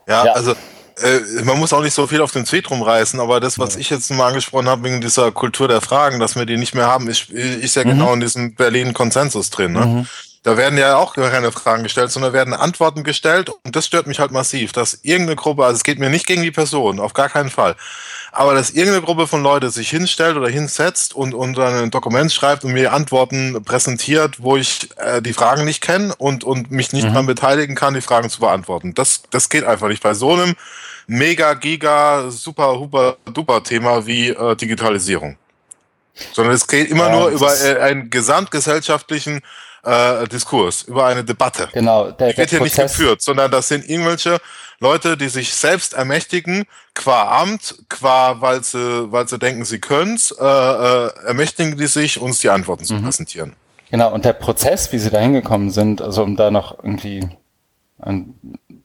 Ja, 0.08 0.26
ja. 0.26 0.32
also 0.32 0.54
äh, 1.02 1.42
man 1.42 1.58
muss 1.58 1.72
auch 1.72 1.82
nicht 1.82 1.94
so 1.94 2.06
viel 2.06 2.20
auf 2.20 2.32
den 2.32 2.44
Tweet 2.44 2.70
rumreißen, 2.70 3.18
aber 3.20 3.40
das, 3.40 3.58
was 3.58 3.74
ja. 3.74 3.80
ich 3.80 3.90
jetzt 3.90 4.10
mal 4.10 4.28
angesprochen 4.28 4.68
habe, 4.68 4.84
wegen 4.84 5.00
dieser 5.00 5.32
Kultur 5.32 5.68
der 5.68 5.80
Fragen, 5.80 6.20
dass 6.20 6.36
wir 6.36 6.46
die 6.46 6.56
nicht 6.56 6.74
mehr 6.74 6.86
haben, 6.86 7.08
ist, 7.08 7.30
ist 7.30 7.76
ja 7.76 7.84
mhm. 7.84 7.90
genau 7.90 8.12
in 8.14 8.20
diesem 8.20 8.54
Berlin-Konsensus 8.54 9.50
drin. 9.50 9.72
Ne? 9.72 9.86
Mhm. 9.86 10.06
Da 10.44 10.58
werden 10.58 10.78
ja 10.78 10.96
auch 10.96 11.14
keine 11.14 11.52
Fragen 11.52 11.84
gestellt, 11.84 12.10
sondern 12.10 12.34
werden 12.34 12.52
Antworten 12.52 13.02
gestellt 13.02 13.48
und 13.48 13.74
das 13.74 13.86
stört 13.86 14.06
mich 14.06 14.20
halt 14.20 14.30
massiv, 14.30 14.72
dass 14.72 15.00
irgendeine 15.02 15.36
Gruppe, 15.36 15.64
also 15.64 15.76
es 15.76 15.84
geht 15.84 15.98
mir 15.98 16.10
nicht 16.10 16.26
gegen 16.26 16.42
die 16.42 16.50
Person, 16.50 17.00
auf 17.00 17.14
gar 17.14 17.30
keinen 17.30 17.48
Fall, 17.48 17.76
aber 18.34 18.54
dass 18.54 18.70
irgendeine 18.70 19.04
Gruppe 19.04 19.26
von 19.26 19.42
Leuten 19.42 19.70
sich 19.70 19.88
hinstellt 19.90 20.36
oder 20.36 20.48
hinsetzt 20.48 21.14
und, 21.14 21.34
und 21.34 21.56
dann 21.56 21.74
ein 21.74 21.90
Dokument 21.90 22.32
schreibt 22.32 22.64
und 22.64 22.72
mir 22.72 22.92
Antworten 22.92 23.62
präsentiert, 23.64 24.42
wo 24.42 24.56
ich 24.56 24.88
äh, 24.96 25.22
die 25.22 25.32
Fragen 25.32 25.64
nicht 25.64 25.80
kenne 25.80 26.14
und, 26.16 26.42
und 26.42 26.70
mich 26.70 26.92
nicht 26.92 27.04
mhm. 27.04 27.10
daran 27.10 27.26
beteiligen 27.26 27.76
kann, 27.76 27.94
die 27.94 28.00
Fragen 28.00 28.28
zu 28.30 28.40
beantworten. 28.40 28.92
Das, 28.94 29.22
das 29.30 29.48
geht 29.48 29.64
einfach 29.64 29.88
nicht. 29.88 30.02
Bei 30.02 30.14
so 30.14 30.32
einem 30.32 30.54
mega, 31.06 31.54
giga, 31.54 32.30
super, 32.30 32.78
huper, 32.78 33.16
duper 33.32 33.62
Thema 33.62 34.06
wie 34.06 34.30
äh, 34.30 34.56
Digitalisierung. 34.56 35.36
Sondern 36.32 36.54
es 36.54 36.66
geht 36.66 36.90
immer 36.90 37.08
ja, 37.08 37.16
nur 37.16 37.28
über 37.28 37.54
äh, 37.60 37.80
einen 37.80 38.10
gesamtgesellschaftlichen 38.10 39.42
äh, 39.84 40.26
Diskurs, 40.28 40.82
über 40.82 41.06
eine 41.06 41.24
Debatte. 41.24 41.68
Genau. 41.72 42.10
Der, 42.10 42.32
die 42.32 42.38
wird 42.38 42.50
hier 42.50 42.60
nicht 42.60 42.76
geführt, 42.76 43.22
sondern 43.22 43.50
das 43.50 43.68
sind 43.68 43.88
irgendwelche 43.88 44.38
Leute, 44.80 45.16
die 45.16 45.28
sich 45.28 45.54
selbst 45.54 45.94
ermächtigen, 45.94 46.64
qua 46.94 47.40
Amt, 47.40 47.76
qua, 47.88 48.40
weil 48.40 48.62
sie, 48.62 49.10
weil 49.12 49.28
sie 49.28 49.38
denken, 49.38 49.64
sie 49.64 49.80
können's, 49.80 50.30
äh, 50.32 50.44
äh, 50.44 51.10
ermächtigen 51.26 51.76
die 51.76 51.86
sich, 51.86 52.20
uns 52.20 52.40
die 52.40 52.50
Antworten 52.50 52.84
zu 52.84 52.94
mhm. 52.94 53.04
präsentieren. 53.04 53.56
Genau, 53.90 54.12
und 54.12 54.24
der 54.24 54.32
Prozess, 54.32 54.92
wie 54.92 54.98
sie 54.98 55.10
da 55.10 55.20
hingekommen 55.20 55.70
sind, 55.70 56.02
also 56.02 56.22
um 56.22 56.36
da 56.36 56.50
noch 56.50 56.82
irgendwie 56.82 57.28
ein, 58.00 58.34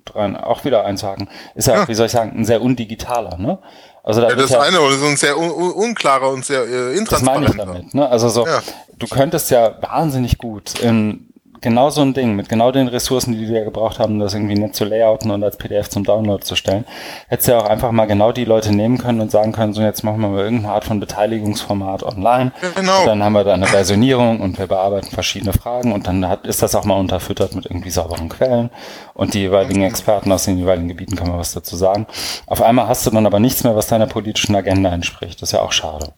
dran 0.06 0.36
auch 0.36 0.66
wieder 0.66 0.86
einzuhaken, 0.86 1.30
ist 1.56 1.68
ja, 1.68 1.76
ja, 1.76 1.88
wie 1.88 1.96
soll 1.96 2.06
ich 2.06 2.12
sagen, 2.12 2.38
ein 2.38 2.46
sehr 2.46 2.62
undigitaler, 2.62 3.38
ne? 3.38 3.60
Also 4.04 4.22
da 4.22 4.30
ja, 4.30 4.36
das 4.36 4.52
ja, 4.52 4.62
eine 4.62 4.78
ist 4.78 5.04
ein 5.04 5.18
sehr 5.18 5.38
un 5.38 5.50
unklarer 5.50 6.30
und 6.30 6.46
sehr 6.46 6.64
äh, 6.64 6.98
intransparenter. 6.98 7.50
Das 7.50 7.66
meine 7.66 7.80
ich 7.80 7.84
damit, 7.84 7.94
ne? 7.94 8.10
Also 8.10 8.30
so, 8.30 8.46
ja. 8.46 8.62
du 8.98 9.08
könntest 9.08 9.52
ja 9.52 9.78
wahnsinnig 9.82 10.38
gut 10.38 10.80
in 10.80 11.29
genau 11.62 11.90
so 11.90 12.02
ein 12.02 12.14
Ding, 12.14 12.36
mit 12.36 12.50
genau 12.50 12.72
den 12.72 12.88
Ressourcen, 12.88 13.34
die 13.34 13.48
wir 13.48 13.64
gebraucht 13.64 14.00
haben, 14.00 14.20
das 14.20 14.34
irgendwie 14.34 14.56
nett 14.56 14.76
zu 14.76 14.86
layouten 14.86 15.32
und 15.32 15.44
als 15.44 15.58
PDF 15.58 15.90
zum 15.90 16.04
Download 16.04 16.44
zu 16.44 16.56
stellen, 16.56 16.86
hättest 17.28 17.48
du 17.48 17.52
ja 17.54 17.60
auch 17.60 17.70
einfach 17.70 17.92
mal 17.92 18.06
genau 18.06 18.32
die 18.32 18.46
Leute 18.46 18.74
nehmen 18.74 18.98
können 18.98 19.22
und 19.22 19.32
sagen 19.32 19.52
können, 19.52 19.74
so 19.74 19.82
jetzt 19.82 20.04
machen 20.04 20.22
wir 20.22 20.30
mal 20.30 20.44
irgendeine 20.44 20.74
Art 20.74 20.86
von 20.86 21.00
Beteiligungsformat 21.00 22.04
online. 22.04 22.52
Genau. 22.76 23.02
Und 23.02 23.08
dann 23.08 23.24
haben 23.24 23.34
wir 23.34 23.44
da 23.44 23.54
eine 23.54 23.68
Versionierung 23.68 24.40
und 24.40 24.58
wir 24.58 24.68
bearbeiten 24.68 25.12
verschiedene 25.12 25.54
Fragen 25.54 25.92
und 25.92 26.08
dann 26.08 26.28
hat, 26.28 26.46
ist 26.48 26.62
das 26.62 26.76
auch 26.76 26.86
mal 26.86 27.00
unterfüttert 27.00 27.56
mit 27.56 27.66
irgendwie 27.66 27.92
sauberen 27.92 28.30
Quellen 28.30 28.70
und 29.14 29.34
die 29.34 29.40
jeweiligen 29.40 29.84
Experten 29.84 30.32
aus 30.32 30.46
den 30.46 30.58
jeweiligen 30.58 30.88
Gebieten 30.88 31.16
können 31.16 31.34
wir 31.34 31.40
was 31.40 31.54
dazu 31.54 31.76
sagen. 31.76 32.08
Auf 32.48 32.62
einmal 32.62 32.88
hast 32.88 33.06
du 33.06 33.12
dann 33.12 33.26
aber 33.26 33.40
nichts 33.40 33.64
mehr, 33.64 33.76
was 33.76 33.88
deiner 33.88 34.08
politischen 34.08 34.56
Agenda 34.56 34.92
entspricht. 34.92 35.42
Das 35.42 35.50
ist 35.50 35.54
ja 35.54 35.62
auch 35.62 35.72
schade. 35.72 36.14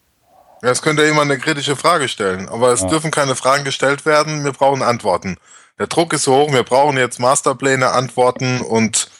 Ja, 0.62 0.70
es 0.70 0.80
könnte 0.80 1.04
jemand 1.04 1.30
eine 1.30 1.40
kritische 1.40 1.74
Frage 1.74 2.08
stellen, 2.08 2.48
aber 2.48 2.72
es 2.72 2.82
ja. 2.82 2.88
dürfen 2.88 3.10
keine 3.10 3.34
Fragen 3.34 3.64
gestellt 3.64 4.06
werden. 4.06 4.44
Wir 4.44 4.52
brauchen 4.52 4.82
Antworten. 4.82 5.36
Der 5.78 5.88
Druck 5.88 6.12
ist 6.12 6.22
so 6.22 6.36
hoch, 6.36 6.52
wir 6.52 6.62
brauchen 6.62 6.96
jetzt 6.96 7.18
Masterpläne, 7.18 7.90
Antworten 7.90 8.60
und 8.60 9.10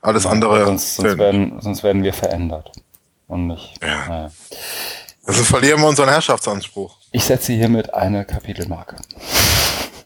alles 0.00 0.24
ja, 0.24 0.30
andere. 0.30 0.64
Sonst, 0.64 0.96
sonst, 0.96 1.18
werden, 1.18 1.60
sonst 1.60 1.84
werden 1.84 2.02
wir 2.02 2.12
verändert. 2.12 2.72
und 3.28 3.46
nicht. 3.46 3.74
Ja. 3.80 4.08
Naja. 4.08 4.30
Also 5.24 5.44
verlieren 5.44 5.80
wir 5.80 5.88
unseren 5.88 6.08
Herrschaftsanspruch. 6.08 6.96
Ich 7.12 7.24
setze 7.24 7.52
hiermit 7.52 7.94
eine 7.94 8.24
Kapitelmarke. 8.24 8.96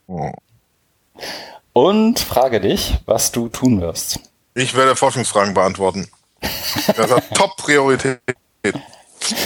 Oh. 0.06 0.32
Und 1.72 2.20
frage 2.20 2.60
dich, 2.60 2.98
was 3.06 3.32
du 3.32 3.48
tun 3.48 3.80
wirst. 3.80 4.20
Ich 4.52 4.74
werde 4.74 4.94
Forschungsfragen 4.94 5.54
beantworten. 5.54 6.10
Das 6.96 7.10
hat 7.10 7.24
Top-Priorität. 7.34 8.20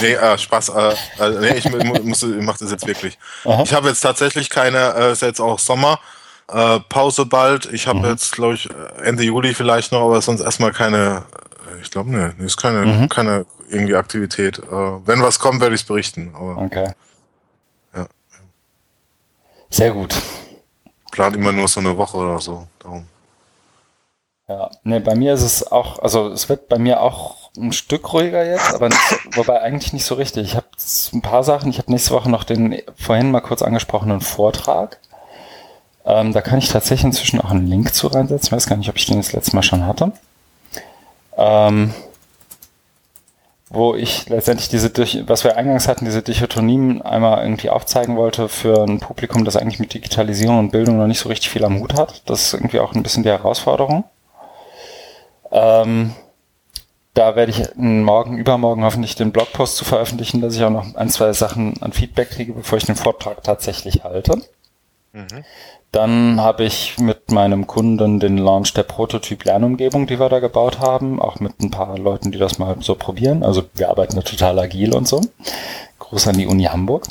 Nee, 0.01 0.13
äh, 0.13 0.37
Spaß. 0.37 0.69
Äh, 0.69 0.93
äh, 1.19 1.29
nee, 1.39 1.57
ich, 1.57 1.69
muss, 2.03 2.23
ich 2.23 2.41
mache 2.41 2.59
das 2.59 2.71
jetzt 2.71 2.87
wirklich. 2.87 3.17
Aha. 3.45 3.63
Ich 3.63 3.73
habe 3.73 3.89
jetzt 3.89 4.01
tatsächlich 4.01 4.49
keine, 4.49 4.93
äh, 4.95 5.11
ist 5.11 5.21
jetzt 5.21 5.39
auch 5.39 5.59
Sommer, 5.59 5.99
äh, 6.49 6.79
Pause 6.89 7.25
bald. 7.25 7.71
Ich 7.71 7.87
habe 7.87 7.99
mhm. 7.99 8.05
jetzt, 8.05 8.31
glaube 8.33 8.55
ich, 8.55 8.69
Ende 9.03 9.23
Juli 9.23 9.53
vielleicht 9.53 9.91
noch, 9.91 10.01
aber 10.01 10.21
sonst 10.21 10.41
erstmal 10.41 10.71
keine, 10.71 11.23
ich 11.81 11.91
glaube, 11.91 12.11
ne, 12.11 12.35
ist 12.39 12.57
keine, 12.57 12.85
mhm. 12.85 13.09
keine 13.09 13.45
irgendwie 13.69 13.95
Aktivität. 13.95 14.59
Äh, 14.59 14.61
wenn 14.69 15.21
was 15.21 15.39
kommt, 15.39 15.61
werde 15.61 15.75
ich 15.75 15.81
es 15.81 15.87
berichten. 15.87 16.33
Aber, 16.35 16.57
okay. 16.57 16.91
Ja. 17.95 18.07
Sehr 19.69 19.91
gut 19.91 20.13
plant 21.11 21.35
immer 21.35 21.51
nur 21.51 21.67
so 21.67 21.79
eine 21.79 21.95
Woche 21.95 22.17
oder 22.17 22.39
so. 22.39 22.67
Darum. 22.79 23.05
Ja, 24.47 24.71
ne, 24.83 24.99
bei 24.99 25.15
mir 25.15 25.33
ist 25.33 25.43
es 25.43 25.71
auch, 25.71 25.99
also 25.99 26.29
es 26.29 26.49
wird 26.49 26.67
bei 26.67 26.79
mir 26.79 27.01
auch 27.01 27.40
ein 27.57 27.73
Stück 27.73 28.13
ruhiger 28.13 28.45
jetzt, 28.45 28.73
aber 28.73 28.89
nicht, 28.89 29.01
wobei 29.35 29.61
eigentlich 29.61 29.93
nicht 29.93 30.05
so 30.05 30.15
richtig. 30.15 30.47
Ich 30.47 30.55
habe 30.55 30.67
ein 31.13 31.21
paar 31.21 31.43
Sachen, 31.43 31.69
ich 31.69 31.77
habe 31.77 31.91
nächste 31.91 32.11
Woche 32.11 32.29
noch 32.29 32.43
den 32.43 32.81
vorhin 32.97 33.31
mal 33.31 33.41
kurz 33.41 33.61
angesprochenen 33.61 34.21
Vortrag. 34.21 34.99
Ähm, 36.05 36.33
da 36.33 36.41
kann 36.41 36.59
ich 36.59 36.69
tatsächlich 36.69 37.05
inzwischen 37.05 37.41
auch 37.41 37.51
einen 37.51 37.67
Link 37.67 37.93
zu 37.93 38.07
reinsetzen. 38.07 38.47
Ich 38.47 38.51
weiß 38.51 38.67
gar 38.67 38.77
nicht, 38.77 38.89
ob 38.89 38.97
ich 38.97 39.05
den 39.05 39.17
das 39.17 39.33
letzte 39.33 39.55
Mal 39.55 39.63
schon 39.63 39.85
hatte. 39.85 40.11
Ähm, 41.37 41.93
wo 43.69 43.95
ich 43.95 44.27
letztendlich 44.27 44.67
diese, 44.67 44.91
was 45.27 45.45
wir 45.45 45.55
eingangs 45.55 45.87
hatten, 45.87 46.03
diese 46.03 46.21
Dichotomien 46.21 47.01
einmal 47.01 47.41
irgendwie 47.41 47.69
aufzeigen 47.69 48.17
wollte 48.17 48.49
für 48.49 48.83
ein 48.83 48.99
Publikum, 48.99 49.45
das 49.45 49.55
eigentlich 49.55 49.79
mit 49.79 49.93
Digitalisierung 49.93 50.59
und 50.59 50.71
Bildung 50.71 50.97
noch 50.97 51.07
nicht 51.07 51.19
so 51.19 51.29
richtig 51.29 51.49
viel 51.49 51.63
am 51.63 51.79
Hut 51.79 51.93
hat. 51.93 52.21
Das 52.25 52.41
ist 52.41 52.53
irgendwie 52.53 52.81
auch 52.81 52.93
ein 52.93 53.03
bisschen 53.03 53.23
die 53.23 53.29
Herausforderung. 53.29 54.03
Ähm, 55.51 56.13
da 57.13 57.35
werde 57.35 57.51
ich 57.51 57.63
morgen, 57.75 58.37
übermorgen 58.37 58.83
hoffentlich 58.83 59.15
den 59.15 59.31
Blogpost 59.31 59.75
zu 59.75 59.85
veröffentlichen, 59.85 60.41
dass 60.41 60.55
ich 60.55 60.63
auch 60.63 60.69
noch 60.69 60.95
ein, 60.95 61.09
zwei 61.09 61.33
Sachen 61.33 61.81
an 61.81 61.91
Feedback 61.91 62.31
kriege, 62.31 62.53
bevor 62.53 62.77
ich 62.77 62.85
den 62.85 62.95
Vortrag 62.95 63.43
tatsächlich 63.43 64.03
halte. 64.03 64.41
Mhm. 65.11 65.43
Dann 65.91 66.39
habe 66.39 66.63
ich 66.63 66.97
mit 66.99 67.31
meinem 67.31 67.67
Kunden 67.67 68.21
den 68.21 68.37
Launch 68.37 68.73
der 68.73 68.83
Prototyp-Lernumgebung, 68.83 70.07
die 70.07 70.21
wir 70.21 70.29
da 70.29 70.39
gebaut 70.39 70.79
haben, 70.79 71.21
auch 71.21 71.41
mit 71.41 71.59
ein 71.59 71.69
paar 71.69 71.97
Leuten, 71.97 72.31
die 72.31 72.37
das 72.37 72.59
mal 72.59 72.77
so 72.79 72.95
probieren. 72.95 73.43
Also 73.43 73.63
wir 73.73 73.89
arbeiten 73.89 74.15
da 74.15 74.21
total 74.21 74.57
agil 74.59 74.93
und 74.93 75.05
so. 75.05 75.19
Gruß 75.99 76.27
an 76.27 76.37
die 76.37 76.47
Uni 76.47 76.63
Hamburg. 76.63 77.07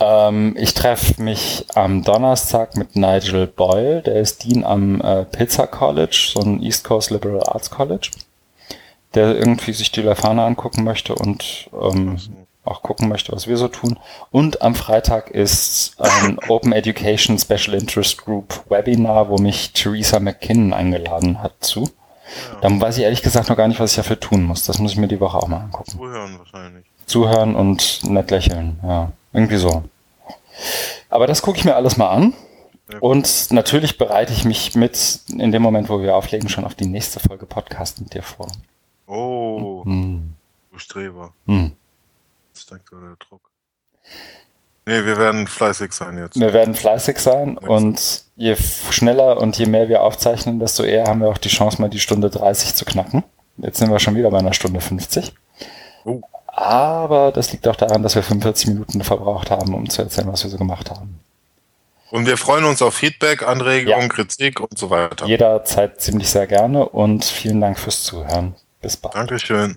Ähm, 0.00 0.56
ich 0.58 0.72
treffe 0.72 1.22
mich 1.22 1.66
am 1.74 2.02
Donnerstag 2.02 2.76
mit 2.76 2.96
Nigel 2.96 3.46
Boyle, 3.46 4.00
der 4.00 4.14
ist 4.14 4.42
Dean 4.44 4.64
am 4.64 5.02
äh, 5.02 5.26
Pizza 5.26 5.66
College, 5.66 6.30
so 6.34 6.40
ein 6.40 6.62
East 6.62 6.84
Coast 6.84 7.10
Liberal 7.10 7.42
Arts 7.46 7.70
College, 7.70 8.10
der 9.14 9.36
irgendwie 9.36 9.72
sich 9.72 9.92
die 9.92 10.02
Lefana 10.02 10.46
angucken 10.46 10.84
möchte 10.84 11.14
und 11.14 11.70
ähm, 11.72 12.18
auch 12.64 12.82
gucken 12.82 13.08
möchte, 13.08 13.32
was 13.32 13.46
wir 13.46 13.56
so 13.56 13.68
tun. 13.68 13.98
Und 14.30 14.62
am 14.62 14.74
Freitag 14.74 15.30
ist 15.30 15.94
ein 15.98 16.38
Open 16.48 16.72
Education 16.72 17.38
Special 17.38 17.74
Interest 17.74 18.24
Group 18.24 18.64
Webinar, 18.68 19.28
wo 19.28 19.38
mich 19.38 19.72
Theresa 19.72 20.20
McKinnon 20.20 20.72
eingeladen 20.72 21.42
hat 21.42 21.54
zu. 21.60 21.82
Ja. 21.82 22.60
Dann 22.60 22.80
weiß 22.80 22.98
ich 22.98 23.04
ehrlich 23.04 23.22
gesagt 23.22 23.48
noch 23.48 23.56
gar 23.56 23.68
nicht, 23.68 23.80
was 23.80 23.90
ich 23.90 23.96
dafür 23.96 24.20
tun 24.20 24.44
muss. 24.44 24.64
Das 24.64 24.78
muss 24.78 24.92
ich 24.92 24.98
mir 24.98 25.08
die 25.08 25.20
Woche 25.20 25.38
auch 25.38 25.48
mal 25.48 25.60
angucken. 25.60 25.90
Zuhören 25.90 26.38
wahrscheinlich. 26.38 26.84
Zuhören 27.06 27.56
und 27.56 28.04
nett 28.04 28.30
lächeln, 28.30 28.78
ja. 28.82 29.12
Irgendwie 29.32 29.56
so. 29.56 29.82
Aber 31.10 31.26
das 31.26 31.42
gucke 31.42 31.58
ich 31.58 31.64
mir 31.64 31.74
alles 31.74 31.96
mal 31.96 32.10
an. 32.10 32.34
Und 33.00 33.50
natürlich 33.50 33.98
bereite 33.98 34.32
ich 34.32 34.44
mich 34.44 34.74
mit 34.74 35.20
in 35.36 35.50
dem 35.50 35.62
Moment, 35.62 35.88
wo 35.88 36.00
wir 36.00 36.14
auflegen, 36.14 36.48
schon 36.48 36.64
auf 36.64 36.74
die 36.74 36.86
nächste 36.86 37.20
Folge 37.20 37.46
Podcast 37.46 38.00
mit 38.00 38.14
dir 38.14 38.22
vor. 38.22 38.48
Oh, 39.06 39.82
mhm. 39.84 40.34
du 40.70 40.78
Streber. 40.78 41.32
Mhm 41.46 41.72
steigt 42.62 42.88
so 42.90 42.96
der 42.96 43.16
Druck. 43.16 43.42
Nee, 44.84 45.04
wir 45.04 45.16
werden 45.16 45.46
fleißig 45.46 45.92
sein 45.92 46.18
jetzt. 46.18 46.38
Wir 46.38 46.52
werden 46.52 46.74
fleißig 46.74 47.18
sein 47.18 47.56
und 47.56 48.24
je 48.36 48.56
schneller 48.90 49.38
und 49.38 49.56
je 49.56 49.66
mehr 49.66 49.88
wir 49.88 50.02
aufzeichnen, 50.02 50.58
desto 50.58 50.82
eher 50.82 51.06
haben 51.06 51.20
wir 51.20 51.28
auch 51.28 51.38
die 51.38 51.50
Chance, 51.50 51.80
mal 51.80 51.88
die 51.88 52.00
Stunde 52.00 52.30
30 52.30 52.74
zu 52.74 52.84
knacken. 52.84 53.22
Jetzt 53.58 53.78
sind 53.78 53.90
wir 53.90 54.00
schon 54.00 54.16
wieder 54.16 54.30
bei 54.30 54.38
einer 54.38 54.54
Stunde 54.54 54.80
50. 54.80 55.32
Oh. 56.04 56.20
Aber 56.46 57.30
das 57.32 57.52
liegt 57.52 57.68
auch 57.68 57.76
daran, 57.76 58.02
dass 58.02 58.14
wir 58.14 58.22
45 58.22 58.68
Minuten 58.68 59.04
verbraucht 59.04 59.50
haben, 59.50 59.72
um 59.74 59.88
zu 59.88 60.02
erzählen, 60.02 60.30
was 60.30 60.42
wir 60.42 60.50
so 60.50 60.58
gemacht 60.58 60.90
haben. 60.90 61.20
Und 62.10 62.26
wir 62.26 62.36
freuen 62.36 62.64
uns 62.64 62.82
auf 62.82 62.94
Feedback, 62.94 63.42
Anregungen, 63.46 64.02
ja. 64.02 64.08
Kritik 64.08 64.60
und 64.60 64.76
so 64.76 64.90
weiter. 64.90 65.26
Jederzeit 65.26 66.02
ziemlich 66.02 66.28
sehr 66.28 66.46
gerne 66.46 66.86
und 66.86 67.24
vielen 67.24 67.60
Dank 67.60 67.78
fürs 67.78 68.02
Zuhören. 68.02 68.54
Bis 68.82 68.96
bald. 68.96 69.14
Dankeschön. 69.14 69.76